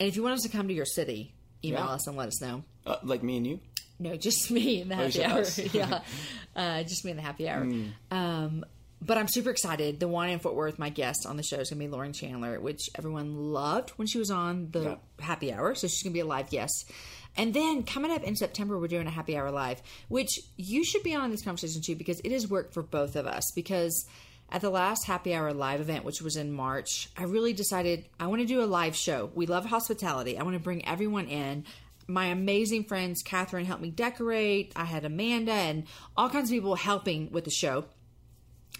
And 0.00 0.08
if 0.08 0.16
you 0.16 0.22
want 0.22 0.34
us 0.36 0.42
to 0.42 0.48
come 0.48 0.68
to 0.68 0.74
your 0.74 0.86
city, 0.86 1.34
email 1.62 1.80
Yeah. 1.80 1.86
us 1.88 2.06
and 2.06 2.16
let 2.16 2.28
us 2.28 2.40
know. 2.40 2.64
Uh, 2.86 2.96
like 3.02 3.22
me 3.22 3.36
and 3.36 3.46
you. 3.46 3.60
No, 3.98 4.16
just 4.16 4.50
me 4.50 4.80
in 4.80 4.88
the 4.88 4.96
happy 4.96 5.10
said 5.12 5.30
hour. 5.30 5.44
yeah, 5.72 6.00
uh, 6.56 6.82
just 6.82 7.04
me 7.04 7.10
in 7.12 7.16
the 7.16 7.22
happy 7.22 7.48
hour. 7.48 7.68
Um, 8.10 8.64
but 9.04 9.18
I'm 9.18 9.28
super 9.28 9.50
excited. 9.50 10.00
The 10.00 10.08
one 10.08 10.30
in 10.30 10.38
Fort 10.38 10.54
Worth, 10.54 10.78
my 10.78 10.88
guest 10.88 11.26
on 11.26 11.36
the 11.36 11.42
show 11.42 11.56
is 11.58 11.70
going 11.70 11.80
to 11.80 11.86
be 11.86 11.90
Lauren 11.90 12.12
Chandler, 12.12 12.58
which 12.60 12.88
everyone 12.94 13.52
loved 13.52 13.90
when 13.90 14.06
she 14.06 14.18
was 14.18 14.30
on 14.30 14.70
the 14.70 14.80
Yeah. 14.80 14.96
happy 15.20 15.52
hour. 15.52 15.74
So 15.74 15.86
she's 15.88 16.02
going 16.02 16.12
to 16.12 16.14
be 16.14 16.20
a 16.20 16.24
live 16.26 16.50
guest. 16.50 16.90
And 17.36 17.52
then 17.52 17.82
coming 17.82 18.10
up 18.12 18.22
in 18.22 18.36
September, 18.36 18.78
we're 18.78 18.88
doing 18.88 19.06
a 19.06 19.10
happy 19.10 19.36
hour 19.36 19.50
live, 19.50 19.82
which 20.08 20.38
you 20.56 20.84
should 20.84 21.02
be 21.02 21.14
on 21.14 21.30
this 21.30 21.42
conversation 21.42 21.82
too, 21.82 21.96
because 21.96 22.20
it 22.20 22.32
has 22.32 22.48
worked 22.48 22.72
for 22.72 22.82
both 22.82 23.16
of 23.16 23.26
us. 23.26 23.50
Because 23.54 24.06
at 24.50 24.60
the 24.60 24.70
last 24.70 25.04
happy 25.06 25.34
hour 25.34 25.52
live 25.52 25.80
event, 25.80 26.04
which 26.04 26.22
was 26.22 26.36
in 26.36 26.52
March, 26.52 27.08
I 27.16 27.24
really 27.24 27.52
decided 27.52 28.04
I 28.20 28.28
want 28.28 28.40
to 28.42 28.46
do 28.46 28.62
a 28.62 28.66
live 28.66 28.94
show. 28.94 29.30
We 29.34 29.46
love 29.46 29.64
hospitality. 29.66 30.38
I 30.38 30.44
want 30.44 30.54
to 30.54 30.62
bring 30.62 30.86
everyone 30.86 31.26
in. 31.26 31.64
My 32.06 32.26
amazing 32.26 32.84
friends, 32.84 33.22
Catherine 33.22 33.64
helped 33.64 33.82
me 33.82 33.90
decorate. 33.90 34.72
I 34.76 34.84
had 34.84 35.04
Amanda 35.06 35.52
and 35.52 35.84
all 36.16 36.28
kinds 36.28 36.50
of 36.50 36.54
people 36.54 36.74
helping 36.76 37.30
with 37.32 37.44
the 37.44 37.50
show 37.50 37.86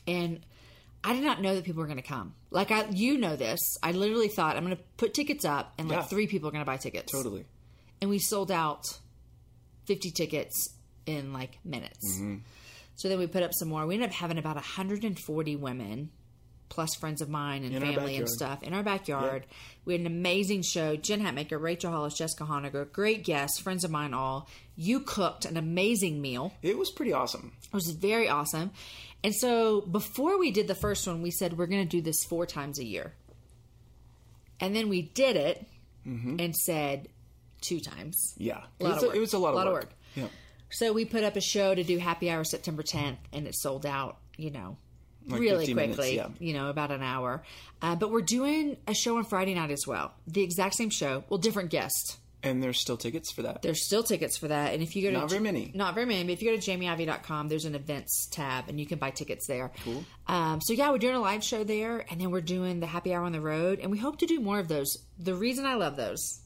and 0.06 0.40
I 1.02 1.12
did 1.14 1.22
not 1.24 1.42
know 1.42 1.54
that 1.54 1.64
people 1.64 1.80
were 1.80 1.86
going 1.86 2.00
to 2.00 2.02
come. 2.06 2.34
Like 2.50 2.70
I, 2.70 2.86
you 2.90 3.18
know 3.18 3.36
this. 3.36 3.60
I 3.82 3.92
literally 3.92 4.28
thought 4.28 4.56
I'm 4.56 4.64
going 4.64 4.76
to 4.76 4.82
put 4.96 5.12
tickets 5.14 5.44
up, 5.44 5.74
and 5.78 5.88
like 5.88 5.98
Yeah. 5.98 6.02
three 6.04 6.26
people 6.26 6.48
are 6.48 6.52
going 6.52 6.64
to 6.64 6.70
buy 6.70 6.76
tickets. 6.78 7.12
Totally. 7.12 7.44
And 8.00 8.10
we 8.10 8.18
sold 8.18 8.50
out 8.50 8.84
50 9.86 10.10
tickets 10.10 10.74
in 11.06 11.32
like 11.32 11.58
minutes. 11.64 12.16
Mm-hmm. 12.16 12.36
So 12.96 13.08
then 13.08 13.18
we 13.18 13.26
put 13.26 13.42
up 13.42 13.50
some 13.52 13.68
more. 13.68 13.86
We 13.86 13.94
ended 13.94 14.10
up 14.10 14.14
having 14.14 14.38
about 14.38 14.54
140 14.56 15.56
women, 15.56 16.10
plus 16.68 16.94
friends 16.94 17.20
of 17.20 17.28
mine 17.28 17.64
and 17.64 17.74
In 17.74 17.82
family 17.82 18.16
and 18.16 18.28
stuff 18.28 18.62
in 18.62 18.72
our 18.72 18.82
backyard. 18.82 19.46
We 19.84 19.94
had 19.94 20.00
an 20.00 20.06
amazing 20.06 20.62
show. 20.62 20.96
Jen 20.96 21.20
Hatmaker, 21.20 21.60
Rachel 21.60 21.90
Hollis, 21.90 22.14
Jessica 22.14 22.44
Honegger, 22.44 22.90
great 22.90 23.24
guests, 23.24 23.58
friends 23.60 23.84
of 23.84 23.90
mine 23.90 24.14
all. 24.14 24.48
You 24.76 25.00
cooked 25.00 25.44
an 25.44 25.56
amazing 25.56 26.20
meal. 26.22 26.52
It 26.62 26.78
was 26.78 26.90
pretty 26.90 27.12
awesome. 27.12 27.52
It 27.66 27.72
was 27.74 27.90
very 27.90 28.28
awesome. 28.28 28.70
And 29.24 29.34
so 29.34 29.80
before 29.80 30.38
we 30.38 30.50
did 30.52 30.68
the 30.68 30.74
first 30.76 31.06
one, 31.06 31.22
we 31.22 31.30
said 31.32 31.56
we're 31.58 31.66
going 31.66 31.82
to 31.82 31.88
do 31.88 32.00
this 32.02 32.22
four 32.24 32.46
times 32.46 32.78
a 32.78 32.84
year. 32.84 33.14
And 34.60 34.76
then 34.76 34.88
we 34.88 35.02
did 35.02 35.36
it 35.36 35.66
and 36.04 36.54
said 36.54 37.08
two 37.62 37.80
times. 37.80 38.34
Yeah, 38.36 38.64
it 38.78 38.84
Lot 38.84 38.94
was, 38.96 39.02
of 39.04 39.10
a, 39.10 39.16
it 39.16 39.18
was 39.20 39.32
a 39.32 39.38
lot 39.38 39.48
of 39.50 39.54
Lot 39.56 39.66
of 39.66 39.72
work. 39.72 39.82
work. 39.84 39.92
Yeah. 40.14 40.26
So 40.70 40.92
we 40.92 41.06
put 41.06 41.24
up 41.24 41.34
a 41.36 41.40
show 41.40 41.74
to 41.74 41.82
do 41.82 41.98
happy 41.98 42.30
hour 42.30 42.44
September 42.44 42.82
10th 42.82 43.16
and 43.32 43.46
it 43.46 43.54
sold 43.56 43.86
out, 43.86 44.18
you 44.36 44.50
know, 44.50 44.76
Like 45.26 45.40
really 45.40 45.72
quickly, 45.72 45.74
minutes, 45.74 46.12
yeah. 46.12 46.28
you 46.38 46.52
know, 46.52 46.68
about 46.68 46.90
an 46.90 47.02
hour. 47.02 47.42
Uh, 47.80 47.96
but 47.96 48.10
we're 48.10 48.20
doing 48.20 48.76
a 48.86 48.92
show 48.94 49.16
on 49.16 49.24
Friday 49.24 49.54
night 49.54 49.70
as 49.70 49.86
well. 49.86 50.12
The 50.26 50.42
exact 50.42 50.74
same 50.74 50.90
show, 50.90 51.24
well, 51.30 51.38
different 51.38 51.70
guest. 51.70 52.18
And 52.44 52.62
there's 52.62 52.80
still 52.80 52.96
tickets 52.96 53.32
for 53.32 53.42
that. 53.42 53.62
There's 53.62 53.84
still 53.84 54.02
tickets 54.02 54.36
for 54.36 54.48
that. 54.48 54.74
And 54.74 54.82
if 54.82 54.94
you 54.94 55.02
go 55.02 55.10
to 55.10 55.18
Not 55.18 55.30
very 55.30 55.42
many. 55.42 55.72
Not 55.74 55.94
very 55.94 56.06
many, 56.06 56.24
but 56.24 56.32
if 56.32 56.42
you 56.42 56.50
go 56.50 56.60
to 56.60 56.70
jamieivey.com, 56.70 57.48
there's 57.48 57.64
an 57.64 57.74
events 57.74 58.26
tab 58.30 58.68
and 58.68 58.78
you 58.78 58.86
can 58.86 58.98
buy 58.98 59.10
tickets 59.10 59.46
there. 59.46 59.72
Cool. 59.82 60.04
Um, 60.26 60.60
so 60.60 60.74
yeah, 60.74 60.90
we're 60.90 60.98
doing 60.98 61.16
a 61.16 61.20
live 61.20 61.42
show 61.42 61.64
there 61.64 62.04
and 62.10 62.20
then 62.20 62.30
we're 62.30 62.40
doing 62.42 62.80
the 62.80 62.86
happy 62.86 63.14
hour 63.14 63.24
on 63.24 63.32
the 63.32 63.40
road 63.40 63.80
and 63.80 63.90
we 63.90 63.98
hope 63.98 64.18
to 64.18 64.26
do 64.26 64.40
more 64.40 64.58
of 64.58 64.68
those. 64.68 64.96
The 65.18 65.34
reason 65.34 65.64
I 65.64 65.74
love 65.74 65.96
those, 65.96 66.40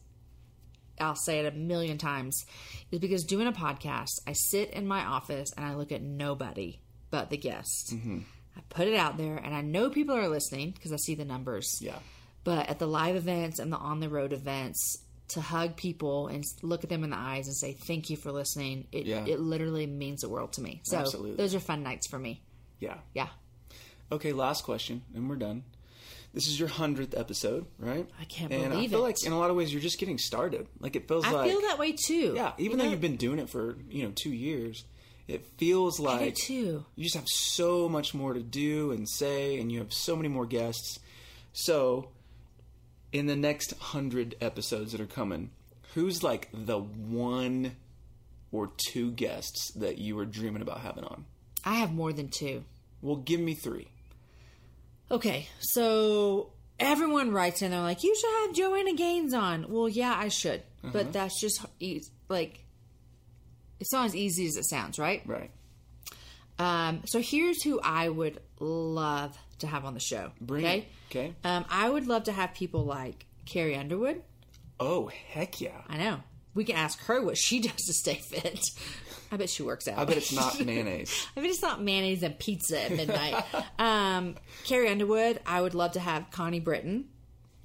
I'll 1.00 1.16
say 1.16 1.40
it 1.40 1.52
a 1.52 1.56
million 1.56 1.98
times, 1.98 2.44
is 2.90 3.00
because 3.00 3.24
doing 3.24 3.46
a 3.46 3.52
podcast, 3.52 4.20
I 4.26 4.32
sit 4.32 4.70
in 4.70 4.86
my 4.86 5.04
office 5.04 5.52
and 5.56 5.66
I 5.66 5.74
look 5.74 5.92
at 5.92 6.02
nobody 6.02 6.80
but 7.10 7.30
the 7.30 7.36
guest. 7.36 7.94
Mm-hmm. 7.94 8.20
I 8.56 8.60
put 8.68 8.88
it 8.88 8.94
out 8.94 9.16
there 9.16 9.36
and 9.36 9.54
I 9.54 9.62
know 9.62 9.90
people 9.90 10.16
are 10.16 10.28
listening 10.28 10.72
because 10.72 10.92
I 10.92 10.96
see 10.96 11.14
the 11.14 11.24
numbers. 11.24 11.78
Yeah. 11.80 11.98
But 12.44 12.68
at 12.68 12.78
the 12.78 12.86
live 12.86 13.16
events 13.16 13.58
and 13.58 13.72
the 13.72 13.76
on 13.76 14.00
the 14.00 14.08
road 14.08 14.32
events, 14.32 14.98
to 15.28 15.40
hug 15.40 15.76
people 15.76 16.28
and 16.28 16.42
look 16.62 16.84
at 16.84 16.90
them 16.90 17.04
in 17.04 17.10
the 17.10 17.16
eyes 17.18 17.46
and 17.46 17.56
say 17.56 17.72
thank 17.72 18.08
you 18.10 18.16
for 18.16 18.32
listening, 18.32 18.86
it 18.92 19.04
Yeah. 19.06 19.24
it 19.26 19.40
literally 19.40 19.86
means 19.86 20.22
the 20.22 20.28
world 20.28 20.52
to 20.54 20.60
me. 20.62 20.80
So 20.84 20.96
Absolutely. 20.96 21.34
those 21.36 21.54
are 21.54 21.60
fun 21.60 21.82
nights 21.82 22.06
for 22.08 22.18
me. 22.18 22.40
Yeah. 22.80 22.98
Yeah. 23.14 23.28
Okay, 24.10 24.32
last 24.32 24.64
question, 24.64 25.02
and 25.14 25.28
we're 25.28 25.36
done. 25.36 25.64
This 26.32 26.46
is 26.46 26.58
your 26.58 26.68
hundredth 26.68 27.16
episode, 27.16 27.66
right? 27.78 28.06
I 28.20 28.24
can't 28.24 28.50
believe 28.50 28.64
it. 28.64 28.70
and 28.72 28.78
I 28.80 28.86
feel 28.88 29.00
it. 29.00 29.02
like 29.02 29.26
in 29.26 29.32
a 29.32 29.38
lot 29.38 29.50
of 29.50 29.56
ways 29.56 29.72
you're 29.72 29.82
just 29.82 29.98
getting 29.98 30.18
started. 30.18 30.66
Like 30.80 30.94
it 30.96 31.08
feels 31.08 31.24
I 31.24 31.30
like 31.32 31.50
feel 31.50 31.60
that 31.62 31.78
way 31.78 31.92
too. 31.92 32.32
Yeah, 32.34 32.52
even 32.58 32.72
You 32.72 32.76
though 32.78 32.84
know, 32.84 32.90
you've 32.90 33.00
been 33.00 33.16
doing 33.16 33.38
it 33.38 33.48
for 33.50 33.76
you 33.90 34.04
know 34.04 34.12
two 34.14 34.30
years, 34.30 34.84
it 35.26 35.44
feels 35.58 35.98
I 36.00 36.02
do 36.18 36.24
like 36.24 36.34
too. 36.36 36.84
you 36.96 37.02
just 37.04 37.16
have 37.16 37.26
so 37.28 37.88
much 37.88 38.14
more 38.14 38.32
to 38.34 38.42
do 38.42 38.92
and 38.92 39.08
say, 39.08 39.58
and 39.60 39.70
you 39.72 39.78
have 39.80 39.92
so 39.92 40.16
many 40.16 40.28
more 40.28 40.46
guests. 40.46 40.98
So, 41.52 42.10
in 43.12 43.26
the 43.26 43.36
next 43.36 43.76
hundred 43.78 44.36
episodes 44.40 44.92
that 44.92 45.00
are 45.00 45.06
coming, 45.06 45.50
who's 45.94 46.22
like 46.22 46.48
the 46.52 46.78
one 46.78 47.76
or 48.52 48.70
two 48.76 49.10
guests 49.12 49.72
that 49.72 49.98
you 49.98 50.16
were 50.16 50.24
dreaming 50.24 50.62
about 50.62 50.80
having 50.80 51.04
on? 51.04 51.24
I 51.64 51.74
have 51.74 51.92
more 51.92 52.12
than 52.12 52.28
two. 52.28 52.64
Well, 53.02 53.16
give 53.16 53.40
me 53.40 53.54
three. 53.54 53.88
Okay, 55.10 55.48
so 55.60 56.52
everyone 56.78 57.32
writes 57.32 57.62
in, 57.62 57.70
they're 57.70 57.80
like, 57.80 58.02
you 58.02 58.14
should 58.14 58.46
have 58.46 58.54
Joanna 58.54 58.94
Gaines 58.94 59.34
on. 59.34 59.66
Well, 59.68 59.88
yeah, 59.88 60.14
I 60.16 60.28
should. 60.28 60.60
Uh-huh. 60.82 60.90
But 60.92 61.12
that's 61.12 61.40
just 61.40 61.64
like, 62.28 62.64
it's 63.80 63.92
not 63.92 64.06
as 64.06 64.16
easy 64.16 64.46
as 64.46 64.56
it 64.56 64.64
sounds, 64.64 64.98
right? 64.98 65.22
Right. 65.26 65.50
Um, 66.58 67.02
so 67.06 67.20
here's 67.20 67.62
who 67.62 67.80
I 67.80 68.08
would 68.08 68.40
love 68.58 69.36
to 69.60 69.66
have 69.66 69.84
on 69.84 69.94
the 69.94 70.00
show. 70.00 70.30
Bring 70.40 70.64
okay? 70.64 70.78
it. 70.78 70.84
Okay. 71.10 71.34
Um, 71.44 71.64
I 71.70 71.88
would 71.88 72.06
love 72.06 72.24
to 72.24 72.32
have 72.32 72.54
people 72.54 72.84
like 72.84 73.26
Carrie 73.46 73.76
Underwood. 73.76 74.22
Oh 74.80 75.10
heck 75.30 75.60
yeah! 75.60 75.80
I 75.88 75.96
know. 75.96 76.18
We 76.54 76.64
can 76.64 76.76
ask 76.76 76.98
her 77.04 77.22
what 77.22 77.36
she 77.36 77.60
does 77.60 77.84
to 77.86 77.92
stay 77.92 78.14
fit. 78.14 78.60
I 79.30 79.36
bet 79.36 79.50
she 79.50 79.62
works 79.62 79.86
out. 79.88 79.98
I 79.98 80.04
bet 80.04 80.16
it's 80.16 80.32
not 80.32 80.58
mayonnaise. 80.64 81.26
I 81.36 81.40
bet 81.40 81.50
it's 81.50 81.62
not 81.62 81.82
mayonnaise 81.82 82.22
and 82.22 82.38
pizza 82.38 82.82
at 82.84 82.92
midnight. 82.92 83.44
um, 83.78 84.36
Carrie 84.64 84.88
Underwood. 84.88 85.40
I 85.46 85.60
would 85.60 85.74
love 85.74 85.92
to 85.92 86.00
have 86.00 86.30
Connie 86.30 86.60
Britton 86.60 87.06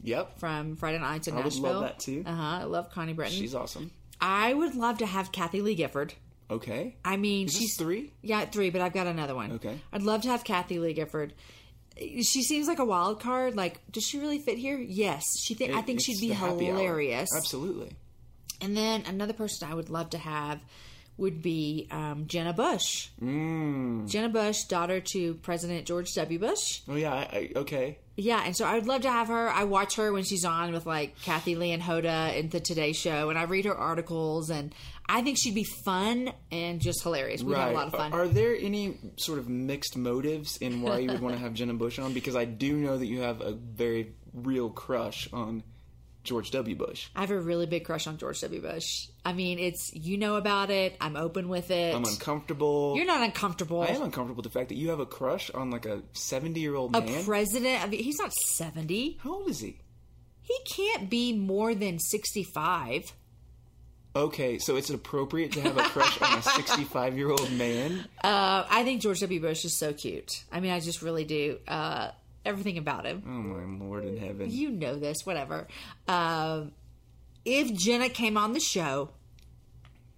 Yep. 0.03 0.39
from 0.39 0.75
Friday 0.75 0.99
Nights 0.99 1.27
in 1.29 1.33
I 1.33 1.37
would 1.37 1.45
Nashville. 1.45 1.63
love 1.73 1.81
that 1.83 1.99
too. 1.99 2.23
Uh 2.25 2.33
huh. 2.35 2.59
I 2.61 2.63
love 2.65 2.91
Connie 2.91 3.13
Britton. 3.13 3.33
She's 3.37 3.55
awesome. 3.55 3.91
I 4.19 4.53
would 4.53 4.75
love 4.75 4.97
to 4.99 5.05
have 5.05 5.31
Kathie 5.31 5.61
Lee 5.61 5.75
Gifford. 5.75 6.13
Okay. 6.51 6.95
I 7.05 7.15
mean, 7.17 7.47
Is 7.47 7.53
she's 7.57 7.77
three? 7.77 8.11
Yeah, 8.21 8.45
three, 8.45 8.69
but 8.69 8.81
I've 8.81 8.93
got 8.93 9.07
another 9.07 9.33
one. 9.33 9.53
Okay. 9.53 9.79
I'd 9.93 10.03
love 10.03 10.21
to 10.23 10.27
have 10.29 10.43
Kathie 10.43 10.79
Lee 10.79 10.93
Gifford. 10.93 11.33
She 11.97 12.43
seems 12.43 12.67
like 12.67 12.79
a 12.79 12.85
wild 12.85 13.19
card. 13.19 13.55
Like, 13.55 13.79
does 13.91 14.03
she 14.03 14.19
really 14.19 14.39
fit 14.39 14.57
here? 14.57 14.77
Yes. 14.77 15.23
She 15.41 15.53
think 15.53 15.73
I 15.73 15.81
think 15.81 16.01
she'd 16.01 16.19
be 16.19 16.33
hilarious. 16.33 17.29
Absolutely. 17.35 17.91
And 18.61 18.75
then 18.75 19.03
another 19.05 19.33
person 19.33 19.69
I 19.69 19.75
would 19.75 19.89
love 19.89 20.09
to 20.11 20.17
have 20.17 20.61
would 21.17 21.41
be 21.41 21.87
um, 21.91 22.25
Jenna 22.27 22.53
Bush. 22.53 23.09
Mm. 23.21 24.09
Jenna 24.09 24.29
Bush, 24.29 24.63
daughter 24.63 24.99
to 25.13 25.35
President 25.35 25.85
George 25.85 26.13
W. 26.15 26.39
Bush. 26.39 26.81
Oh 26.87 26.95
yeah. 26.95 27.13
I, 27.13 27.19
I, 27.31 27.51
okay. 27.57 27.99
Yeah, 28.15 28.43
and 28.45 28.55
so 28.55 28.65
I 28.65 28.75
would 28.75 28.85
love 28.85 29.01
to 29.01 29.11
have 29.11 29.27
her. 29.29 29.49
I 29.49 29.63
watch 29.63 29.95
her 29.95 30.13
when 30.13 30.23
she's 30.23 30.45
on 30.45 30.71
with 30.71 30.85
like 30.85 31.19
Kathie 31.23 31.55
Lee 31.55 31.71
and 31.71 31.81
Hoda 31.81 32.35
in 32.37 32.49
the 32.49 32.59
Today 32.59 32.93
Show, 32.93 33.29
and 33.29 33.39
I 33.39 33.43
read 33.43 33.65
her 33.65 33.75
articles, 33.75 34.51
and 34.51 34.73
I 35.09 35.23
think 35.23 35.37
she'd 35.39 35.55
be 35.55 35.63
fun 35.63 36.31
and 36.51 36.79
just 36.79 37.01
hilarious. 37.01 37.41
We'd 37.41 37.57
have 37.57 37.71
a 37.71 37.73
lot 37.73 37.87
of 37.87 37.93
fun. 37.93 38.13
Are 38.13 38.27
there 38.27 38.55
any 38.55 38.97
sort 39.17 39.39
of 39.39 39.49
mixed 39.49 39.97
motives 39.97 40.57
in 40.57 40.83
why 40.83 40.99
you 40.99 41.09
would 41.09 41.21
want 41.21 41.35
to 41.35 41.41
have 41.43 41.53
Jenna 41.53 41.73
Bush 41.73 41.97
on? 41.97 42.13
Because 42.13 42.35
I 42.35 42.45
do 42.45 42.75
know 42.77 42.97
that 42.97 43.07
you 43.07 43.21
have 43.21 43.41
a 43.41 43.53
very 43.53 44.13
real 44.31 44.69
crush 44.69 45.27
on 45.33 45.63
George 46.23 46.51
W. 46.51 46.75
Bush. 46.75 47.07
I 47.15 47.21
have 47.21 47.31
a 47.31 47.39
really 47.39 47.65
big 47.65 47.83
crush 47.83 48.07
on 48.07 48.17
George 48.17 48.39
W. 48.41 48.61
Bush. 48.61 49.07
I 49.25 49.33
mean, 49.33 49.59
it's 49.59 49.93
you 49.93 50.17
know 50.17 50.35
about 50.35 50.69
it. 50.69 50.95
I'm 51.01 51.15
open 51.17 51.49
with 51.49 51.69
it. 51.69 51.93
I'm 51.93 52.05
uncomfortable. 52.05 52.93
You're 52.95 53.05
not 53.05 53.21
uncomfortable. 53.23 53.81
I 53.81 53.87
am 53.87 54.01
uncomfortable 54.03 54.35
with 54.41 54.45
the 54.51 54.57
fact 54.57 54.69
that 54.69 54.75
you 54.75 54.89
have 54.89 54.99
a 54.99 55.05
crush 55.05 55.49
on 55.51 55.69
like 55.69 55.85
a 55.85 56.01
70 56.13 56.59
year 56.59 56.75
old 56.75 56.95
a 56.95 57.01
man. 57.01 57.23
president. 57.25 57.83
I 57.83 57.87
mean, 57.87 58.03
he's 58.03 58.19
not 58.19 58.33
70. 58.33 59.19
How 59.21 59.33
old 59.33 59.49
is 59.49 59.59
he? 59.59 59.77
He 60.41 60.57
can't 60.65 61.09
be 61.09 61.33
more 61.33 61.73
than 61.75 61.99
65. 61.99 63.13
Okay, 64.15 64.59
so 64.59 64.75
it's 64.75 64.91
appropriate 64.91 65.53
to 65.53 65.61
have 65.61 65.75
a 65.75 65.83
crush 65.83 66.21
on 66.21 66.37
a 66.37 66.41
65 66.41 67.17
year 67.17 67.31
old 67.31 67.51
man. 67.51 68.05
Uh, 68.23 68.63
I 68.69 68.83
think 68.83 69.01
George 69.01 69.19
W. 69.21 69.41
Bush 69.41 69.65
is 69.65 69.77
so 69.77 69.91
cute. 69.91 70.43
I 70.51 70.59
mean, 70.59 70.71
I 70.71 70.79
just 70.79 71.01
really 71.01 71.25
do. 71.25 71.57
Uh, 71.67 72.11
everything 72.45 72.77
about 72.77 73.05
him. 73.05 73.23
Oh 73.25 73.29
my 73.29 73.85
lord 73.85 74.05
in 74.05 74.17
heaven! 74.17 74.49
You 74.51 74.69
know 74.71 74.95
this, 74.95 75.17
whatever. 75.25 75.67
Um, 76.07 76.71
if 77.45 77.73
Jenna 77.73 78.09
came 78.09 78.37
on 78.37 78.53
the 78.53 78.59
show, 78.59 79.09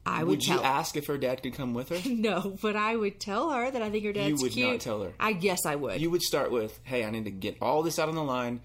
I 0.05 0.19
would, 0.23 0.27
would 0.29 0.45
you 0.45 0.55
tell. 0.55 0.63
ask 0.63 0.95
if 0.95 1.07
her 1.07 1.17
dad 1.17 1.41
could 1.41 1.55
come 1.55 1.73
with 1.73 1.89
her? 1.89 1.99
no, 2.09 2.55
but 2.61 2.75
I 2.75 2.95
would 2.95 3.19
tell 3.19 3.49
her 3.51 3.71
that 3.71 3.81
I 3.81 3.89
think 3.89 4.05
her 4.05 4.13
dad's 4.13 4.29
You 4.29 4.35
would 4.43 4.51
cute. 4.51 4.69
not 4.69 4.79
tell 4.79 5.01
her. 5.01 5.13
I 5.19 5.33
guess 5.33 5.65
I 5.65 5.75
would. 5.75 5.99
You 5.99 6.09
would 6.11 6.21
start 6.21 6.51
with, 6.51 6.79
"Hey, 6.83 7.03
I 7.03 7.09
need 7.09 7.25
to 7.25 7.31
get 7.31 7.57
all 7.61 7.81
this 7.83 7.97
out 7.99 8.09
on 8.09 8.15
the 8.15 8.23
line. 8.23 8.61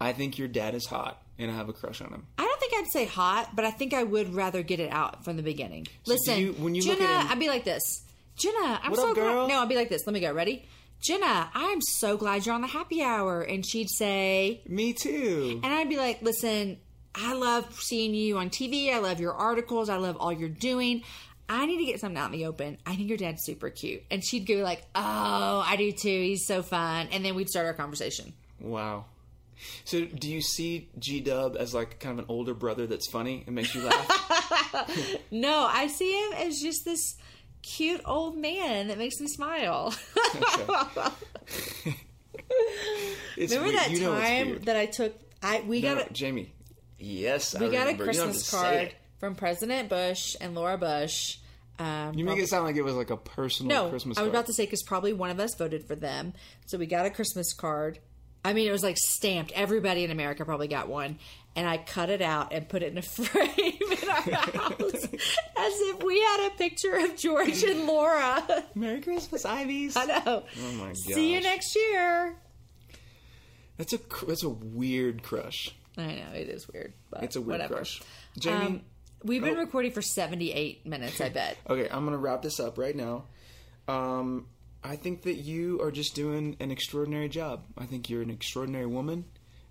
I 0.00 0.12
think 0.12 0.38
your 0.38 0.48
dad 0.48 0.74
is 0.74 0.86
hot, 0.86 1.22
and 1.38 1.50
I 1.50 1.54
have 1.54 1.68
a 1.68 1.72
crush 1.72 2.00
on 2.00 2.08
him." 2.12 2.26
I 2.38 2.42
don't 2.42 2.58
think 2.60 2.72
I'd 2.74 2.90
say 2.92 3.04
hot, 3.04 3.54
but 3.54 3.64
I 3.64 3.70
think 3.70 3.94
I 3.94 4.02
would 4.02 4.34
rather 4.34 4.62
get 4.62 4.80
it 4.80 4.90
out 4.92 5.24
from 5.24 5.36
the 5.36 5.42
beginning. 5.42 5.86
Listen, 6.06 6.38
you- 6.40 6.52
when 6.54 6.74
you 6.74 6.82
Jenna, 6.82 6.98
look 7.00 7.08
at 7.08 7.22
him- 7.26 7.32
I'd 7.32 7.38
be 7.38 7.48
like 7.48 7.64
this. 7.64 7.82
Jenna, 8.36 8.80
I'm 8.82 8.90
What 8.90 8.98
so 9.00 9.10
up, 9.10 9.14
girl? 9.14 9.46
glad. 9.46 9.54
No, 9.54 9.60
I'd 9.62 9.68
be 9.68 9.74
like 9.76 9.90
this. 9.90 10.06
Let 10.06 10.14
me 10.14 10.20
go. 10.20 10.32
Ready? 10.32 10.64
Jenna, 11.00 11.50
I'm 11.54 11.80
so 11.80 12.16
glad 12.16 12.44
you're 12.44 12.54
on 12.54 12.60
the 12.60 12.66
happy 12.66 13.02
hour. 13.02 13.40
And 13.42 13.64
she'd 13.64 13.88
say, 13.90 14.60
Me 14.68 14.92
too. 14.92 15.60
and 15.62 15.72
I'd 15.72 15.88
be 15.88 15.96
like, 15.96 16.20
listen, 16.22 16.78
I 17.14 17.32
love 17.34 17.74
seeing 17.80 18.14
you 18.14 18.38
on 18.38 18.50
TV. 18.50 18.92
I 18.92 18.98
love 18.98 19.18
your 19.20 19.32
articles. 19.32 19.88
I 19.88 19.96
love 19.96 20.16
all 20.18 20.32
you're 20.32 20.48
doing. 20.48 21.02
I 21.48 21.66
need 21.66 21.78
to 21.78 21.84
get 21.84 21.98
something 22.00 22.16
out 22.18 22.26
in 22.32 22.38
the 22.38 22.46
open. 22.46 22.78
I 22.86 22.94
think 22.94 23.08
your 23.08 23.18
dad's 23.18 23.42
super 23.44 23.70
cute. 23.70 24.02
And 24.10 24.22
she'd 24.24 24.46
go 24.46 24.56
like, 24.56 24.82
oh, 24.94 25.64
I 25.66 25.74
do 25.76 25.90
too. 25.90 26.08
He's 26.08 26.46
so 26.46 26.62
fun. 26.62 27.08
And 27.10 27.24
then 27.24 27.34
we'd 27.34 27.48
start 27.48 27.66
our 27.66 27.74
conversation. 27.74 28.32
Wow. 28.60 29.06
So, 29.84 30.04
do 30.06 30.30
you 30.30 30.40
see 30.40 30.88
G 30.98 31.20
Dub 31.20 31.56
as 31.58 31.74
like 31.74 31.98
kind 31.98 32.18
of 32.18 32.24
an 32.24 32.24
older 32.30 32.54
brother 32.54 32.86
that's 32.86 33.10
funny 33.10 33.42
and 33.46 33.54
makes 33.54 33.74
you 33.74 33.82
laugh? 33.82 34.16
No, 35.30 35.68
I 35.70 35.88
see 35.88 36.12
him 36.12 36.32
as 36.46 36.60
just 36.60 36.84
this 36.84 37.16
cute 37.62 38.00
old 38.04 38.36
man 38.36 38.88
that 38.88 38.98
makes 38.98 39.20
me 39.20 39.26
smile. 39.28 39.94
Remember 43.36 43.64
weird. 43.66 43.74
that 43.76 43.90
you 43.90 44.00
time 44.00 44.58
that 44.64 44.76
I 44.76 44.86
took? 44.86 45.14
I 45.42 45.60
we 45.66 45.80
No, 45.80 45.94
got 45.96 46.10
a, 46.10 46.12
Jamie. 46.12 46.52
Yes, 46.98 47.54
I 47.54 47.60
we 47.60 47.70
got 47.70 47.86
a 47.86 47.92
remember. 47.92 48.04
You 48.04 48.04
Christmas 48.10 48.50
card 48.50 48.94
from 49.18 49.34
President 49.34 49.88
Bush 49.88 50.36
and 50.40 50.54
Laura 50.54 50.76
Bush. 50.76 51.38
Um, 51.78 52.12
You 52.14 52.24
make 52.26 52.38
it 52.38 52.48
sound 52.48 52.64
like 52.66 52.76
it 52.76 52.82
was 52.82 52.94
like 52.94 53.10
a 53.10 53.16
personal 53.16 53.84
no, 53.84 53.90
Christmas 53.90 54.18
I 54.18 54.22
was 54.22 54.26
card. 54.28 54.34
about 54.34 54.46
to 54.46 54.52
say 54.52 54.64
because 54.66 54.82
probably 54.82 55.12
one 55.14 55.30
of 55.30 55.40
us 55.40 55.54
voted 55.54 55.86
for 55.86 55.94
them, 55.94 56.34
so 56.66 56.76
we 56.76 56.86
got 56.86 57.06
a 57.06 57.10
Christmas 57.10 57.54
card. 57.54 57.98
I 58.44 58.52
mean, 58.54 58.68
it 58.68 58.72
was 58.72 58.82
like 58.82 58.96
stamped. 58.98 59.52
Everybody 59.52 60.04
in 60.04 60.10
America 60.10 60.44
probably 60.44 60.68
got 60.68 60.88
one, 60.88 61.18
and 61.56 61.68
I 61.68 61.78
cut 61.78 62.10
it 62.10 62.22
out 62.22 62.52
and 62.52 62.68
put 62.68 62.82
it 62.82 62.92
in 62.92 62.98
a 62.98 63.02
frame 63.18 63.48
in 63.58 64.08
our 64.08 64.22
house, 64.22 65.04
as 65.04 65.74
if 65.80 66.02
we 66.02 66.20
had 66.20 66.46
a 66.52 66.56
picture 66.56 66.96
of 66.96 67.16
George 67.16 67.62
and 67.64 67.86
Laura. 67.86 68.64
Merry 68.74 69.00
Christmas, 69.00 69.44
Iveys. 69.44 69.96
I 69.96 70.04
know. 70.06 70.44
Oh 70.58 70.72
my 70.78 70.86
god. 70.88 70.96
See 70.96 71.34
you 71.34 71.40
next 71.40 71.74
year. 71.76 72.36
That's 73.76 73.92
a 73.94 73.98
that's 74.26 74.42
a 74.44 74.48
weird 74.50 75.22
crush. 75.22 75.74
I 75.96 76.06
know 76.06 76.32
it 76.34 76.48
is 76.48 76.68
weird, 76.68 76.92
but 77.10 77.22
It's 77.24 77.36
a 77.36 77.40
weird 77.40 77.60
whatever. 77.60 77.74
crush. 77.76 78.00
Jamie, 78.38 78.66
Um, 78.66 78.82
we've 79.24 79.42
been 79.42 79.56
Oh. 79.56 79.60
recording 79.60 79.90
for 79.92 80.02
seventy-eight 80.02 80.86
minutes. 80.86 81.20
I 81.20 81.30
bet. 81.30 81.56
okay, 81.68 81.88
I'm 81.90 82.04
gonna 82.04 82.18
wrap 82.18 82.42
this 82.42 82.60
up 82.60 82.78
right 82.78 82.94
now. 82.94 83.24
Um, 83.88 84.46
I 84.84 84.96
think 84.96 85.22
that 85.22 85.34
you 85.36 85.80
are 85.82 85.90
just 85.90 86.14
doing 86.14 86.56
an 86.60 86.70
extraordinary 86.70 87.28
job. 87.28 87.64
I 87.76 87.86
think 87.86 88.08
you're 88.08 88.22
an 88.22 88.30
extraordinary 88.30 88.86
woman, 88.86 89.24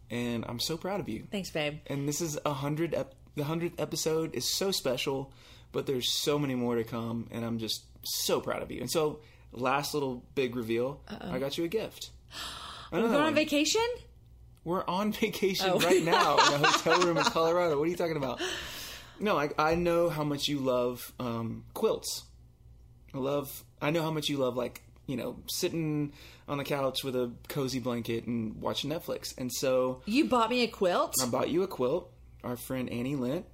and 0.09 0.45
I'm 0.47 0.59
so 0.59 0.77
proud 0.77 0.99
of 0.99 1.09
you. 1.09 1.25
Thanks, 1.31 1.49
babe. 1.51 1.79
And 1.87 2.07
this 2.07 2.21
is 2.21 2.37
a 2.45 2.53
hundred. 2.53 2.93
Ep- 2.93 3.15
the 3.35 3.43
hundredth 3.43 3.79
episode 3.79 4.35
is 4.35 4.51
so 4.57 4.71
special, 4.71 5.31
but 5.71 5.85
there's 5.85 6.11
so 6.11 6.37
many 6.39 6.55
more 6.55 6.75
to 6.75 6.83
come, 6.83 7.27
and 7.31 7.45
I'm 7.45 7.57
just 7.59 7.83
so 8.03 8.41
proud 8.41 8.61
of 8.63 8.71
you. 8.71 8.81
And 8.81 8.89
so 8.91 9.19
last 9.51 9.93
little 9.93 10.23
big 10.35 10.55
reveal. 10.55 11.01
I 11.21 11.39
got 11.39 11.57
you 11.57 11.63
a 11.63 11.67
gift. 11.67 12.09
We're 12.91 13.01
going 13.01 13.15
on 13.15 13.35
vacation? 13.35 13.85
We're 14.63 14.83
on 14.87 15.11
vacation 15.13 15.69
Oh. 15.73 15.79
right 15.79 16.03
now 16.03 16.33
in 16.55 16.63
a 16.63 16.67
hotel 16.71 17.01
room 17.01 17.17
in 17.17 17.23
Colorado. 17.23 17.77
What 17.77 17.83
are 17.87 17.91
you 17.91 17.95
talking 17.95 18.17
about? 18.17 18.41
No, 19.19 19.37
I, 19.37 19.49
I 19.57 19.75
know 19.75 20.09
how 20.09 20.23
much 20.23 20.47
you 20.47 20.59
love 20.59 21.13
um, 21.19 21.65
quilts. 21.73 22.23
I 23.13 23.17
love. 23.19 23.63
I 23.81 23.91
know 23.91 24.01
how 24.01 24.11
much 24.11 24.27
you 24.29 24.37
love, 24.37 24.55
like 24.57 24.81
you 25.09 25.17
know, 25.17 25.37
sitting 25.47 26.13
on 26.47 26.57
the 26.59 26.63
couch 26.63 27.03
with 27.03 27.15
a 27.15 27.31
cozy 27.47 27.79
blanket 27.79 28.25
and 28.27 28.61
watching 28.61 28.89
Netflix. 28.91 29.35
And 29.37 29.51
so 29.51 30.01
You 30.05 30.25
bought 30.25 30.49
me 30.49 30.61
a 30.63 30.67
quilt? 30.67 31.15
I 31.21 31.25
bought 31.25 31.49
you 31.49 31.63
a 31.63 31.67
quilt. 31.67 32.11
Our 32.43 32.55
friend 32.55 32.89
Annie 32.89 33.15
Lint 33.15 33.45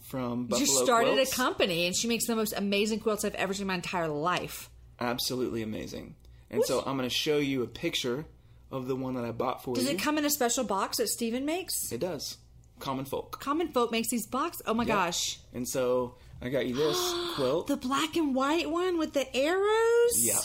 from 0.00 0.46
Buffalo 0.46 0.60
You 0.60 0.84
started 0.84 1.12
Quilts. 1.14 1.32
a 1.32 1.36
company 1.36 1.86
and 1.86 1.94
she 1.94 2.08
makes 2.08 2.26
the 2.26 2.34
most 2.34 2.54
amazing 2.56 3.00
quilts 3.00 3.24
I've 3.24 3.34
ever 3.36 3.54
seen 3.54 3.62
in 3.62 3.68
my 3.68 3.74
entire 3.74 4.08
life. 4.08 4.68
Absolutely 5.00 5.62
amazing. 5.62 6.14
And 6.50 6.64
so 6.64 6.80
I'm 6.84 6.96
going 6.96 7.08
to 7.08 7.14
show 7.14 7.38
you 7.38 7.62
a 7.62 7.66
picture 7.66 8.26
of 8.70 8.86
the 8.88 8.96
one 8.96 9.14
that 9.14 9.24
I 9.24 9.30
bought 9.32 9.62
for 9.62 9.74
Does 9.74 9.84
you. 9.84 9.90
Does 9.92 10.00
it 10.00 10.02
come 10.04 10.18
in 10.18 10.24
a 10.24 10.30
special 10.30 10.64
box 10.64 10.96
that 10.98 11.08
Steven 11.08 11.44
makes? 11.44 11.92
It 11.92 12.00
does. 12.00 12.38
Common 12.78 13.04
folk. 13.04 13.38
Common 13.40 13.68
Folk 13.68 13.92
makes 13.92 14.08
these 14.08 14.26
boxes. 14.26 14.62
Oh 14.66 14.74
my 14.74 14.82
Yeah. 14.84 14.94
gosh. 14.94 15.38
And 15.54 15.68
so 15.68 16.16
I 16.40 16.48
got 16.48 16.66
you 16.66 16.74
this 16.74 16.98
quilt. 17.36 17.68
The 17.68 17.76
black 17.76 18.16
and 18.16 18.34
white 18.34 18.68
one 18.70 18.98
with 18.98 19.12
the 19.12 19.34
arrows? 19.36 20.12
Yeah. 20.18 20.40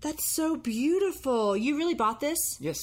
That's 0.00 0.34
so 0.34 0.56
beautiful. 0.56 1.56
You 1.56 1.76
really 1.76 1.94
bought 1.94 2.20
this? 2.20 2.38
Yes. 2.60 2.78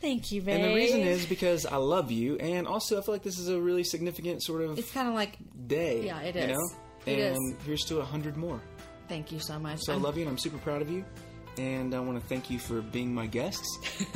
Thank 0.00 0.32
you, 0.32 0.40
babe. 0.40 0.56
And 0.56 0.64
the 0.64 0.74
reason 0.74 1.00
is 1.00 1.26
because 1.26 1.66
I 1.66 1.76
love 1.76 2.10
you, 2.10 2.36
and 2.36 2.66
also 2.66 2.98
I 2.98 3.02
feel 3.02 3.14
like 3.14 3.22
this 3.22 3.38
is 3.38 3.48
a 3.50 3.60
really 3.60 3.84
significant 3.84 4.42
sort 4.42 4.62
of 4.62 4.78
It's 4.78 4.90
kind 4.90 5.06
of 5.08 5.14
like, 5.14 5.36
day. 5.66 6.06
Yeah, 6.06 6.20
it 6.22 6.34
is. 6.36 6.42
you 6.48 6.54
know? 6.54 6.68
It 7.06 7.18
and 7.18 7.36
is. 7.58 7.66
here's 7.66 7.84
to 7.84 7.98
a 8.00 8.04
hundred 8.04 8.36
more. 8.36 8.60
thank 9.08 9.30
you 9.32 9.38
so 9.40 9.58
much. 9.58 9.80
So 9.80 9.92
I 9.92 9.96
love 9.96 10.16
you, 10.16 10.22
and 10.22 10.30
I'm 10.30 10.38
super 10.38 10.58
proud 10.58 10.80
of 10.82 10.90
you. 10.90 11.04
And 11.58 11.94
I 11.94 12.00
want 12.00 12.18
to 12.18 12.26
thank 12.26 12.48
you 12.48 12.58
for 12.58 12.80
being 12.80 13.12
my 13.12 13.26
guests 13.26 13.66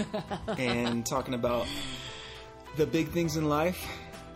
and 0.58 1.04
talking 1.04 1.34
about 1.34 1.66
the 2.76 2.86
big 2.86 3.08
things 3.08 3.36
in 3.36 3.48
life. 3.50 3.86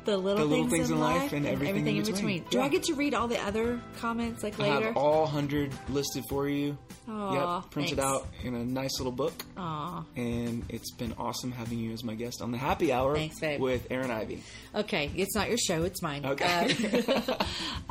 The 0.09 0.17
little, 0.17 0.39
the 0.39 0.45
little 0.47 0.65
things, 0.71 0.73
things 0.73 0.91
in 0.91 1.01
life 1.01 1.21
life 1.21 1.33
and 1.35 1.47
everything 1.47 1.87
in 1.87 1.97
in 1.97 2.03
between. 2.03 2.15
between. 2.15 2.45
Do 2.49 2.63
I 2.63 2.69
get 2.69 2.85
to 2.85 2.95
read 2.95 3.13
all 3.13 3.29
the 3.29 3.39
other 3.43 3.79
comments 4.01 4.43
like 4.43 4.59
I 4.59 4.63
later? 4.63 4.87
have 4.87 4.97
all 4.97 5.27
hundred 5.27 5.71
listed 5.91 6.25
for 6.31 6.49
you. 6.49 6.79
Aw, 7.11 7.59
yep, 7.59 7.71
printed 7.71 7.99
thanks. 7.99 8.11
out 8.11 8.27
in 8.43 8.55
a 8.55 8.65
nice 8.65 8.99
little 8.99 9.13
book. 9.13 9.35
Aw. 9.59 10.03
And 10.17 10.65
it's 10.71 10.93
been 10.93 11.13
awesome 11.19 11.53
having 11.53 11.79
you 11.79 11.93
as 11.93 12.03
my 12.03 12.15
guest 12.15 12.41
on 12.41 12.53
the 12.53 12.57
Happy 12.57 12.91
Hour 12.91 13.17
Thanks, 13.17 13.39
babe. 13.39 13.61
with 13.61 13.87
Aaron 13.91 14.11
Ivey. 14.11 14.43
Okay, 14.75 15.11
it's 15.15 15.35
not 15.35 15.49
your 15.51 15.59
show, 15.59 15.83
it's 15.83 16.01
mine. 16.01 16.25
Okay. 16.25 16.75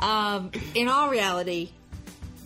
um, 0.00 0.50
in 0.74 0.88
all 0.88 1.10
reality, 1.10 1.70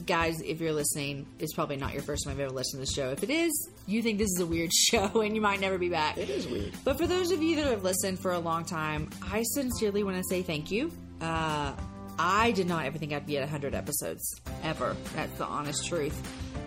guys, 0.05 0.43
if 0.43 0.61
you're 0.61 0.75
listening, 0.75 1.25
it's 1.39 1.55
probably 1.55 1.77
not 1.77 1.95
your 1.95 2.03
first 2.03 2.25
time 2.25 2.35
I've 2.35 2.41
ever 2.41 2.53
listened 2.53 2.85
to 2.85 2.91
the 2.91 2.95
show. 2.95 3.11
If 3.11 3.23
it 3.23 3.31
is, 3.31 3.71
you 3.87 4.03
think 4.03 4.19
this 4.19 4.31
is 4.31 4.41
a 4.41 4.47
weird 4.47 4.73
show 4.91 5.21
and 5.21 5.35
you 5.35 5.41
might 5.41 5.61
never 5.61 5.79
be 5.79 5.89
back. 5.89 6.19
it 6.19 6.31
is 6.31 6.47
weird. 6.47 6.73
But 6.85 6.99
for 6.99 7.07
those 7.07 7.31
of 7.33 7.43
you 7.43 7.57
that 7.57 7.67
have 7.67 7.85
listened 7.85 8.19
for 8.21 8.33
a 8.33 8.39
long 8.39 8.65
time, 8.65 9.11
I 9.23 9.43
sincerely 9.43 10.03
want 10.05 10.17
to 10.17 10.25
say 10.29 10.43
thank 10.43 10.71
you. 10.71 10.91
Uh, 11.21 11.73
I 12.19 12.53
did 12.53 12.67
not 12.67 12.85
ever 12.85 12.99
think 12.99 13.13
I'd 13.13 13.27
be 13.27 13.39
at 13.39 13.43
100 13.43 13.75
episodes, 13.75 14.41
ever. 14.63 14.97
That's 15.15 15.37
the 15.39 15.47
honest 15.47 15.87
truth. 15.87 16.17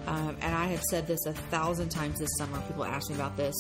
Um, 0.08 0.38
and 0.42 0.56
I 0.56 0.66
have 0.68 0.82
said 0.84 1.08
this 1.08 1.26
a 1.26 1.34
thousand 1.34 1.90
times 1.90 2.20
this 2.20 2.30
summer. 2.38 2.60
People 2.68 2.86
ask 2.86 3.10
me 3.10 3.16
about 3.16 3.38
this. 3.38 3.56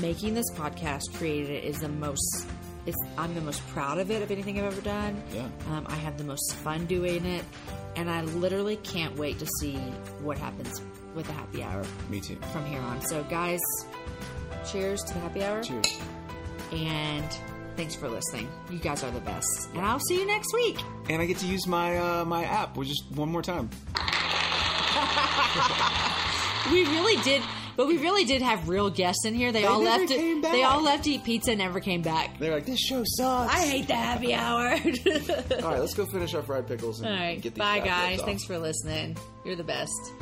Making 0.00 0.34
this 0.34 0.50
podcast, 0.52 1.02
created 1.14 1.50
it, 1.50 1.64
is 1.64 1.80
the 1.80 1.88
most. 1.88 2.46
It's, 2.86 2.96
I'm 3.16 3.34
the 3.34 3.40
most 3.40 3.66
proud 3.68 3.98
of 3.98 4.10
it 4.10 4.22
of 4.22 4.30
anything 4.30 4.58
I've 4.58 4.72
ever 4.72 4.80
done. 4.80 5.22
Yeah. 5.34 5.48
Um, 5.70 5.86
I 5.88 5.96
have 5.96 6.16
the 6.16 6.24
most 6.24 6.54
fun 6.56 6.86
doing 6.86 7.24
it, 7.24 7.44
and 7.96 8.10
I 8.10 8.22
literally 8.22 8.76
can't 8.76 9.16
wait 9.16 9.38
to 9.40 9.46
see 9.60 9.76
what 10.22 10.38
happens 10.38 10.80
with 11.18 11.26
the 11.26 11.32
happy 11.34 11.62
hour 11.62 11.84
Me 12.08 12.20
too. 12.20 12.36
from 12.52 12.64
here 12.64 12.80
on. 12.80 13.02
So, 13.02 13.22
guys, 13.24 13.60
cheers 14.64 15.02
to 15.02 15.14
the 15.14 15.20
happy 15.20 15.44
hour. 15.44 15.62
Cheers. 15.62 15.98
And 16.72 17.38
thanks 17.76 17.94
for 17.94 18.08
listening. 18.08 18.48
You 18.70 18.78
guys 18.78 19.02
are 19.02 19.10
the 19.10 19.20
best. 19.20 19.68
And 19.74 19.84
I'll 19.84 20.00
see 20.00 20.20
you 20.20 20.26
next 20.26 20.52
week. 20.54 20.78
And 21.10 21.20
I 21.20 21.26
get 21.26 21.38
to 21.38 21.46
use 21.46 21.66
my 21.66 21.98
uh, 21.98 22.24
my 22.24 22.44
app. 22.44 22.76
We're 22.76 22.84
just 22.84 23.04
one 23.14 23.30
more 23.30 23.42
time. 23.42 23.68
We 26.72 26.82
really 26.84 27.22
did, 27.22 27.40
but 27.76 27.86
we 27.86 27.96
really 27.96 28.26
did 28.26 28.42
have 28.42 28.68
real 28.68 28.90
guests 28.90 29.24
in 29.24 29.32
here. 29.34 29.52
They, 29.52 29.64
all 29.64 29.80
never 29.80 30.04
left. 30.04 30.52
They 30.52 30.62
all 30.64 30.82
left 30.82 31.04
to 31.04 31.12
eat 31.12 31.24
pizza 31.24 31.52
and 31.52 31.58
never 31.58 31.80
came 31.80 32.02
back. 32.02 32.38
They're 32.38 32.52
like, 32.52 32.66
this 32.66 32.78
show 32.78 33.04
sucks. 33.06 33.54
I 33.54 33.64
hate 33.64 33.86
the 33.86 33.94
happy 33.94 34.34
hour. 34.34 34.72
All 35.64 35.70
right, 35.70 35.80
let's 35.80 35.94
go 35.94 36.04
finish 36.04 36.34
our 36.34 36.42
fried 36.42 36.66
pickles 36.66 37.00
and 37.00 37.08
all 37.08 37.14
right, 37.14 37.54
bye 37.54 37.80
guys. 37.80 38.20
Thanks 38.20 38.44
for 38.44 38.58
listening. 38.58 39.16
You're 39.44 39.56
the 39.56 39.64
best. 39.64 40.12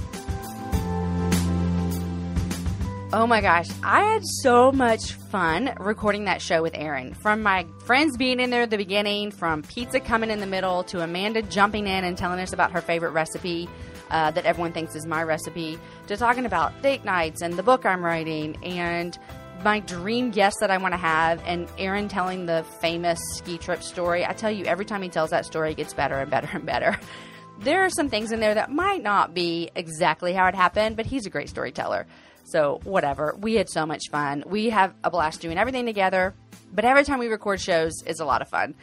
Oh 3.16 3.26
my 3.26 3.40
gosh, 3.40 3.70
I 3.82 4.02
had 4.12 4.26
so 4.26 4.70
much 4.70 5.14
fun 5.14 5.72
recording 5.80 6.26
that 6.26 6.42
show 6.42 6.60
with 6.60 6.74
Aaron. 6.74 7.14
From 7.14 7.42
my 7.42 7.64
friends 7.86 8.18
being 8.18 8.40
in 8.40 8.50
there 8.50 8.60
at 8.60 8.70
the 8.70 8.76
beginning, 8.76 9.30
from 9.30 9.62
pizza 9.62 10.00
coming 10.00 10.28
in 10.28 10.38
the 10.38 10.46
middle, 10.46 10.84
to 10.84 11.02
Amanda 11.02 11.40
jumping 11.40 11.86
in 11.86 12.04
and 12.04 12.18
telling 12.18 12.40
us 12.40 12.52
about 12.52 12.72
her 12.72 12.82
favorite 12.82 13.12
recipe 13.12 13.70
uh, 14.10 14.32
that 14.32 14.44
everyone 14.44 14.72
thinks 14.72 14.94
is 14.94 15.06
my 15.06 15.22
recipe, 15.22 15.78
to 16.08 16.18
talking 16.18 16.44
about 16.44 16.82
date 16.82 17.06
nights 17.06 17.40
and 17.40 17.54
the 17.54 17.62
book 17.62 17.86
I'm 17.86 18.04
writing 18.04 18.62
and 18.62 19.18
my 19.64 19.80
dream 19.80 20.30
guest 20.30 20.58
that 20.60 20.70
I 20.70 20.76
want 20.76 20.92
to 20.92 20.98
have, 20.98 21.42
and 21.46 21.70
Aaron 21.78 22.08
telling 22.08 22.44
the 22.44 22.66
famous 22.82 23.18
ski 23.36 23.56
trip 23.56 23.82
story. 23.82 24.26
I 24.26 24.34
tell 24.34 24.50
you, 24.50 24.66
every 24.66 24.84
time 24.84 25.00
he 25.00 25.08
tells 25.08 25.30
that 25.30 25.46
story, 25.46 25.70
it 25.70 25.78
gets 25.78 25.94
better 25.94 26.18
and 26.18 26.30
better 26.30 26.50
and 26.52 26.66
better. 26.66 27.00
There 27.58 27.86
are 27.86 27.88
some 27.88 28.10
things 28.10 28.32
in 28.32 28.40
there 28.40 28.52
that 28.52 28.70
might 28.70 29.02
not 29.02 29.32
be 29.32 29.70
exactly 29.74 30.34
how 30.34 30.46
it 30.46 30.54
happened, 30.54 30.94
but 30.94 31.06
he's 31.06 31.24
a 31.24 31.30
great 31.30 31.48
storyteller. 31.48 32.06
So, 32.46 32.80
whatever. 32.84 33.34
We 33.38 33.54
had 33.54 33.68
so 33.68 33.84
much 33.86 34.08
fun. 34.10 34.44
We 34.46 34.70
have 34.70 34.94
a 35.02 35.10
blast 35.10 35.40
doing 35.40 35.58
everything 35.58 35.84
together, 35.84 36.32
but 36.72 36.84
every 36.84 37.04
time 37.04 37.18
we 37.18 37.26
record 37.26 37.60
shows, 37.60 38.02
it's 38.06 38.20
a 38.20 38.24
lot 38.24 38.40
of 38.40 38.48
fun. 38.48 38.74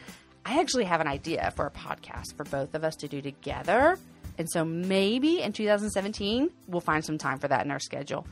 I 0.44 0.60
actually 0.60 0.84
have 0.84 1.00
an 1.00 1.06
idea 1.06 1.50
for 1.56 1.66
a 1.66 1.70
podcast 1.70 2.36
for 2.36 2.44
both 2.44 2.74
of 2.74 2.84
us 2.84 2.96
to 2.96 3.08
do 3.08 3.22
together. 3.22 3.98
And 4.36 4.50
so 4.50 4.64
maybe 4.64 5.40
in 5.40 5.52
2017, 5.52 6.50
we'll 6.68 6.80
find 6.80 7.02
some 7.02 7.16
time 7.16 7.38
for 7.38 7.48
that 7.48 7.64
in 7.64 7.70
our 7.70 7.78
schedule. 7.78 8.26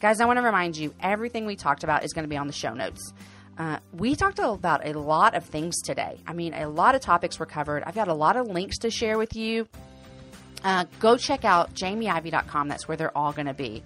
Guys, 0.00 0.20
I 0.20 0.24
want 0.24 0.38
to 0.38 0.42
remind 0.42 0.76
you 0.76 0.94
everything 1.00 1.44
we 1.44 1.56
talked 1.56 1.84
about 1.84 2.04
is 2.04 2.12
going 2.14 2.24
to 2.24 2.28
be 2.28 2.36
on 2.36 2.46
the 2.46 2.52
show 2.52 2.72
notes. 2.72 3.12
Uh, 3.58 3.78
we 3.92 4.14
talked 4.14 4.38
about 4.38 4.86
a 4.86 4.92
lot 4.92 5.34
of 5.34 5.44
things 5.44 5.82
today. 5.82 6.20
I 6.26 6.32
mean, 6.32 6.54
a 6.54 6.68
lot 6.68 6.94
of 6.94 7.00
topics 7.00 7.38
were 7.38 7.46
covered. 7.46 7.82
I've 7.82 7.96
got 7.96 8.08
a 8.08 8.14
lot 8.14 8.36
of 8.36 8.46
links 8.46 8.78
to 8.78 8.90
share 8.90 9.18
with 9.18 9.34
you. 9.34 9.66
Uh, 10.62 10.84
go 11.00 11.16
check 11.16 11.44
out 11.44 11.74
jamieivey.com. 11.74 12.68
That's 12.68 12.86
where 12.86 12.96
they're 12.96 13.16
all 13.16 13.32
going 13.32 13.46
to 13.46 13.54
be. 13.54 13.82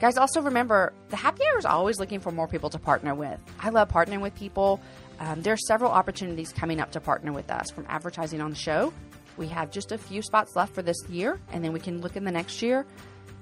Guys, 0.00 0.16
also 0.16 0.40
remember 0.40 0.94
the 1.10 1.16
happy 1.16 1.42
hour 1.44 1.58
is 1.58 1.66
always 1.66 2.00
looking 2.00 2.20
for 2.20 2.32
more 2.32 2.48
people 2.48 2.70
to 2.70 2.78
partner 2.78 3.14
with. 3.14 3.38
I 3.60 3.68
love 3.68 3.90
partnering 3.90 4.22
with 4.22 4.34
people. 4.34 4.80
Um, 5.18 5.42
there 5.42 5.52
are 5.52 5.58
several 5.58 5.90
opportunities 5.90 6.54
coming 6.54 6.80
up 6.80 6.90
to 6.92 7.00
partner 7.00 7.32
with 7.32 7.50
us 7.50 7.70
from 7.70 7.84
advertising 7.86 8.40
on 8.40 8.48
the 8.48 8.56
show. 8.56 8.94
We 9.36 9.46
have 9.48 9.70
just 9.70 9.92
a 9.92 9.98
few 9.98 10.22
spots 10.22 10.56
left 10.56 10.74
for 10.74 10.80
this 10.80 10.96
year, 11.10 11.38
and 11.52 11.62
then 11.62 11.74
we 11.74 11.80
can 11.80 12.00
look 12.00 12.16
in 12.16 12.24
the 12.24 12.30
next 12.32 12.62
year 12.62 12.86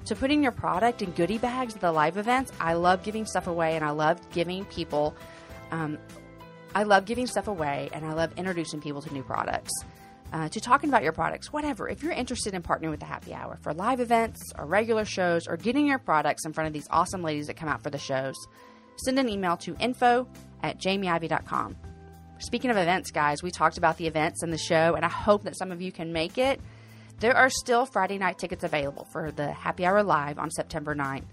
to 0.06 0.16
putting 0.16 0.42
your 0.42 0.50
product 0.50 1.00
in 1.00 1.12
goodie 1.12 1.38
bags 1.38 1.76
at 1.76 1.80
the 1.80 1.92
live 1.92 2.16
events. 2.16 2.50
I 2.60 2.72
love 2.72 3.04
giving 3.04 3.24
stuff 3.24 3.46
away, 3.46 3.76
and 3.76 3.84
I 3.84 3.90
love 3.90 4.18
giving 4.30 4.64
people. 4.64 5.14
Um, 5.70 5.96
I 6.74 6.82
love 6.82 7.04
giving 7.04 7.28
stuff 7.28 7.46
away, 7.46 7.88
and 7.92 8.04
I 8.04 8.14
love 8.14 8.32
introducing 8.36 8.80
people 8.80 9.00
to 9.02 9.14
new 9.14 9.22
products 9.22 9.72
uh, 10.32 10.48
to 10.48 10.60
talking 10.60 10.88
about 10.88 11.02
your 11.02 11.12
products, 11.12 11.52
whatever. 11.52 11.88
If 11.88 12.02
you're 12.02 12.12
interested 12.12 12.54
in 12.54 12.62
partnering 12.62 12.90
with 12.90 13.00
the 13.00 13.06
happy 13.06 13.34
hour 13.34 13.58
for 13.62 13.72
live 13.72 14.00
events 14.00 14.40
or 14.58 14.66
regular 14.66 15.04
shows 15.04 15.46
or 15.46 15.56
getting 15.56 15.86
your 15.86 15.98
products 15.98 16.44
in 16.44 16.52
front 16.52 16.66
of 16.66 16.72
these 16.72 16.86
awesome 16.90 17.22
ladies 17.22 17.46
that 17.46 17.56
come 17.56 17.68
out 17.68 17.82
for 17.82 17.90
the 17.90 17.98
shows, 17.98 18.36
send 19.04 19.18
an 19.18 19.28
email 19.28 19.56
to 19.58 19.76
info 19.80 20.28
at 20.62 20.78
jamieivey.com. 20.78 21.76
Speaking 22.40 22.70
of 22.70 22.76
events, 22.76 23.10
guys, 23.10 23.42
we 23.42 23.50
talked 23.50 23.78
about 23.78 23.96
the 23.96 24.06
events 24.06 24.42
in 24.42 24.50
the 24.50 24.58
show, 24.58 24.94
and 24.94 25.04
I 25.04 25.08
hope 25.08 25.42
that 25.42 25.56
some 25.56 25.72
of 25.72 25.82
you 25.82 25.90
can 25.90 26.12
make 26.12 26.38
it. 26.38 26.60
There 27.18 27.36
are 27.36 27.50
still 27.50 27.84
Friday 27.84 28.16
night 28.16 28.38
tickets 28.38 28.62
available 28.62 29.04
for 29.10 29.32
the 29.32 29.50
happy 29.50 29.84
hour 29.84 30.04
live 30.04 30.38
on 30.38 30.50
September 30.50 30.94
9th. 30.94 31.24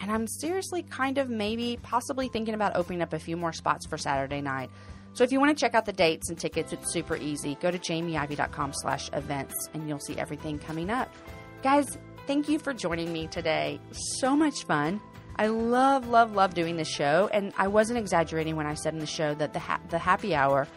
And 0.00 0.10
I'm 0.10 0.26
seriously 0.26 0.82
kind 0.82 1.18
of 1.18 1.28
maybe 1.28 1.78
possibly 1.82 2.28
thinking 2.28 2.54
about 2.54 2.76
opening 2.76 3.02
up 3.02 3.12
a 3.12 3.18
few 3.18 3.36
more 3.36 3.52
spots 3.52 3.86
for 3.86 3.98
Saturday 3.98 4.40
night. 4.40 4.70
So 5.18 5.24
if 5.24 5.32
you 5.32 5.40
want 5.40 5.58
to 5.58 5.60
check 5.60 5.74
out 5.74 5.84
the 5.84 5.92
dates 5.92 6.28
and 6.28 6.38
tickets, 6.38 6.72
it's 6.72 6.92
super 6.92 7.16
easy. 7.16 7.56
Go 7.56 7.72
to 7.72 7.78
jamieivey.com 7.80 8.72
slash 8.72 9.10
events 9.12 9.68
and 9.74 9.88
you'll 9.88 9.98
see 9.98 10.16
everything 10.16 10.60
coming 10.60 10.90
up. 10.90 11.12
Guys, 11.60 11.98
thank 12.28 12.48
you 12.48 12.60
for 12.60 12.72
joining 12.72 13.12
me 13.12 13.26
today. 13.26 13.80
So 14.20 14.36
much 14.36 14.62
fun. 14.62 15.00
I 15.34 15.48
love, 15.48 16.06
love, 16.06 16.34
love 16.36 16.54
doing 16.54 16.76
this 16.76 16.86
show. 16.86 17.28
And 17.32 17.52
I 17.58 17.66
wasn't 17.66 17.98
exaggerating 17.98 18.54
when 18.54 18.66
I 18.66 18.74
said 18.74 18.94
in 18.94 19.00
the 19.00 19.06
show 19.06 19.34
that 19.34 19.52
the, 19.52 19.58
ha- 19.58 19.80
the 19.90 19.98
happy 19.98 20.36
hour 20.36 20.68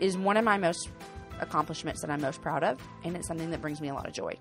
is 0.00 0.18
one 0.18 0.36
of 0.36 0.44
my 0.44 0.58
most 0.58 0.88
accomplishments 1.38 2.00
that 2.00 2.10
I'm 2.10 2.20
most 2.20 2.42
proud 2.42 2.64
of. 2.64 2.80
And 3.04 3.14
it's 3.14 3.28
something 3.28 3.52
that 3.52 3.60
brings 3.60 3.80
me 3.80 3.90
a 3.90 3.94
lot 3.94 4.08
of 4.08 4.12
joy. 4.12 4.34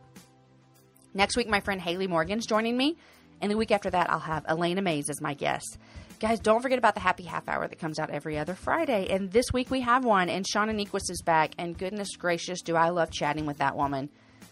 Next 1.14 1.38
week, 1.38 1.48
my 1.48 1.60
friend 1.60 1.80
Haley 1.80 2.08
Morgan's 2.08 2.48
joining 2.48 2.76
me. 2.76 2.98
And 3.40 3.52
the 3.52 3.58
week 3.58 3.70
after 3.70 3.92
that, 3.92 4.10
I'll 4.10 4.18
have 4.18 4.46
Elena 4.48 4.82
Mays 4.82 5.12
as 5.12 5.22
my 5.22 5.36
guest. 5.36 5.78
Guys, 6.22 6.40
don't 6.40 6.62
forget 6.62 6.78
about 6.78 6.94
the 6.94 7.00
Happy 7.02 7.24
Half 7.24 7.50
Hour 7.50 7.68
that 7.68 7.80
comes 7.80 7.98
out 7.98 8.12
every 8.12 8.38
other 8.38 8.54
Friday. 8.54 9.08
And 9.10 9.32
this 9.32 9.52
week 9.52 9.72
we 9.72 9.82
have 9.82 10.06
one, 10.06 10.30
and 10.30 10.46
Shauna 10.46 10.70
Niequist 10.70 11.10
is 11.10 11.24
back. 11.24 11.56
And 11.58 11.76
goodness 11.76 12.16
gracious, 12.16 12.62
do 12.62 12.76
I 12.76 12.90
love 12.90 13.10
chatting 13.10 13.48
with 13.48 13.58
that 13.58 13.76
woman. 13.76 14.08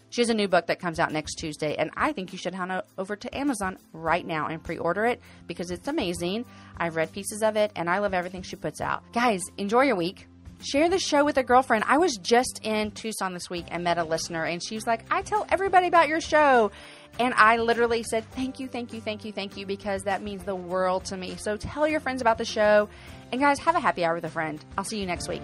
She 0.08 0.20
has 0.20 0.30
a 0.30 0.34
new 0.34 0.48
book 0.48 0.66
that 0.66 0.80
comes 0.80 0.98
out 0.98 1.12
next 1.12 1.36
Tuesday, 1.36 1.76
and 1.76 1.92
I 1.96 2.10
think 2.10 2.32
you 2.32 2.38
should 2.38 2.56
head 2.56 2.82
over 2.98 3.14
to 3.14 3.38
Amazon 3.38 3.78
right 3.92 4.26
now 4.26 4.48
and 4.48 4.60
pre 4.60 4.78
order 4.78 5.06
it 5.06 5.20
because 5.46 5.70
it's 5.70 5.86
amazing. 5.86 6.44
I've 6.76 6.96
read 6.96 7.12
pieces 7.12 7.40
of 7.40 7.54
it, 7.54 7.70
and 7.76 7.88
I 7.88 8.00
love 8.00 8.14
everything 8.14 8.42
she 8.42 8.56
puts 8.56 8.80
out. 8.80 9.04
Guys, 9.12 9.40
enjoy 9.56 9.82
your 9.82 9.94
week. 9.94 10.26
Share 10.62 10.90
the 10.90 10.98
show 10.98 11.24
with 11.24 11.38
a 11.38 11.44
girlfriend. 11.44 11.84
I 11.86 11.98
was 11.98 12.18
just 12.20 12.60
in 12.64 12.90
Tucson 12.90 13.32
this 13.32 13.48
week 13.48 13.66
and 13.70 13.84
met 13.84 13.96
a 13.96 14.04
listener, 14.04 14.44
and 14.44 14.60
she 14.60 14.74
was 14.74 14.88
like, 14.88 15.04
I 15.08 15.22
tell 15.22 15.46
everybody 15.48 15.86
about 15.86 16.08
your 16.08 16.20
show. 16.20 16.72
And 17.20 17.34
I 17.34 17.58
literally 17.58 18.02
said, 18.02 18.24
Thank 18.30 18.58
you, 18.58 18.66
thank 18.66 18.94
you, 18.94 19.00
thank 19.02 19.26
you, 19.26 19.30
thank 19.30 19.58
you, 19.58 19.66
because 19.66 20.04
that 20.04 20.22
means 20.22 20.42
the 20.42 20.56
world 20.56 21.04
to 21.06 21.18
me. 21.18 21.36
So 21.36 21.58
tell 21.58 21.86
your 21.86 22.00
friends 22.00 22.22
about 22.22 22.38
the 22.38 22.46
show. 22.46 22.88
And 23.30 23.40
guys, 23.40 23.58
have 23.60 23.76
a 23.76 23.80
happy 23.80 24.06
hour 24.06 24.14
with 24.14 24.24
a 24.24 24.30
friend. 24.30 24.64
I'll 24.78 24.84
see 24.84 24.98
you 24.98 25.06
next 25.06 25.28
week. 25.28 25.42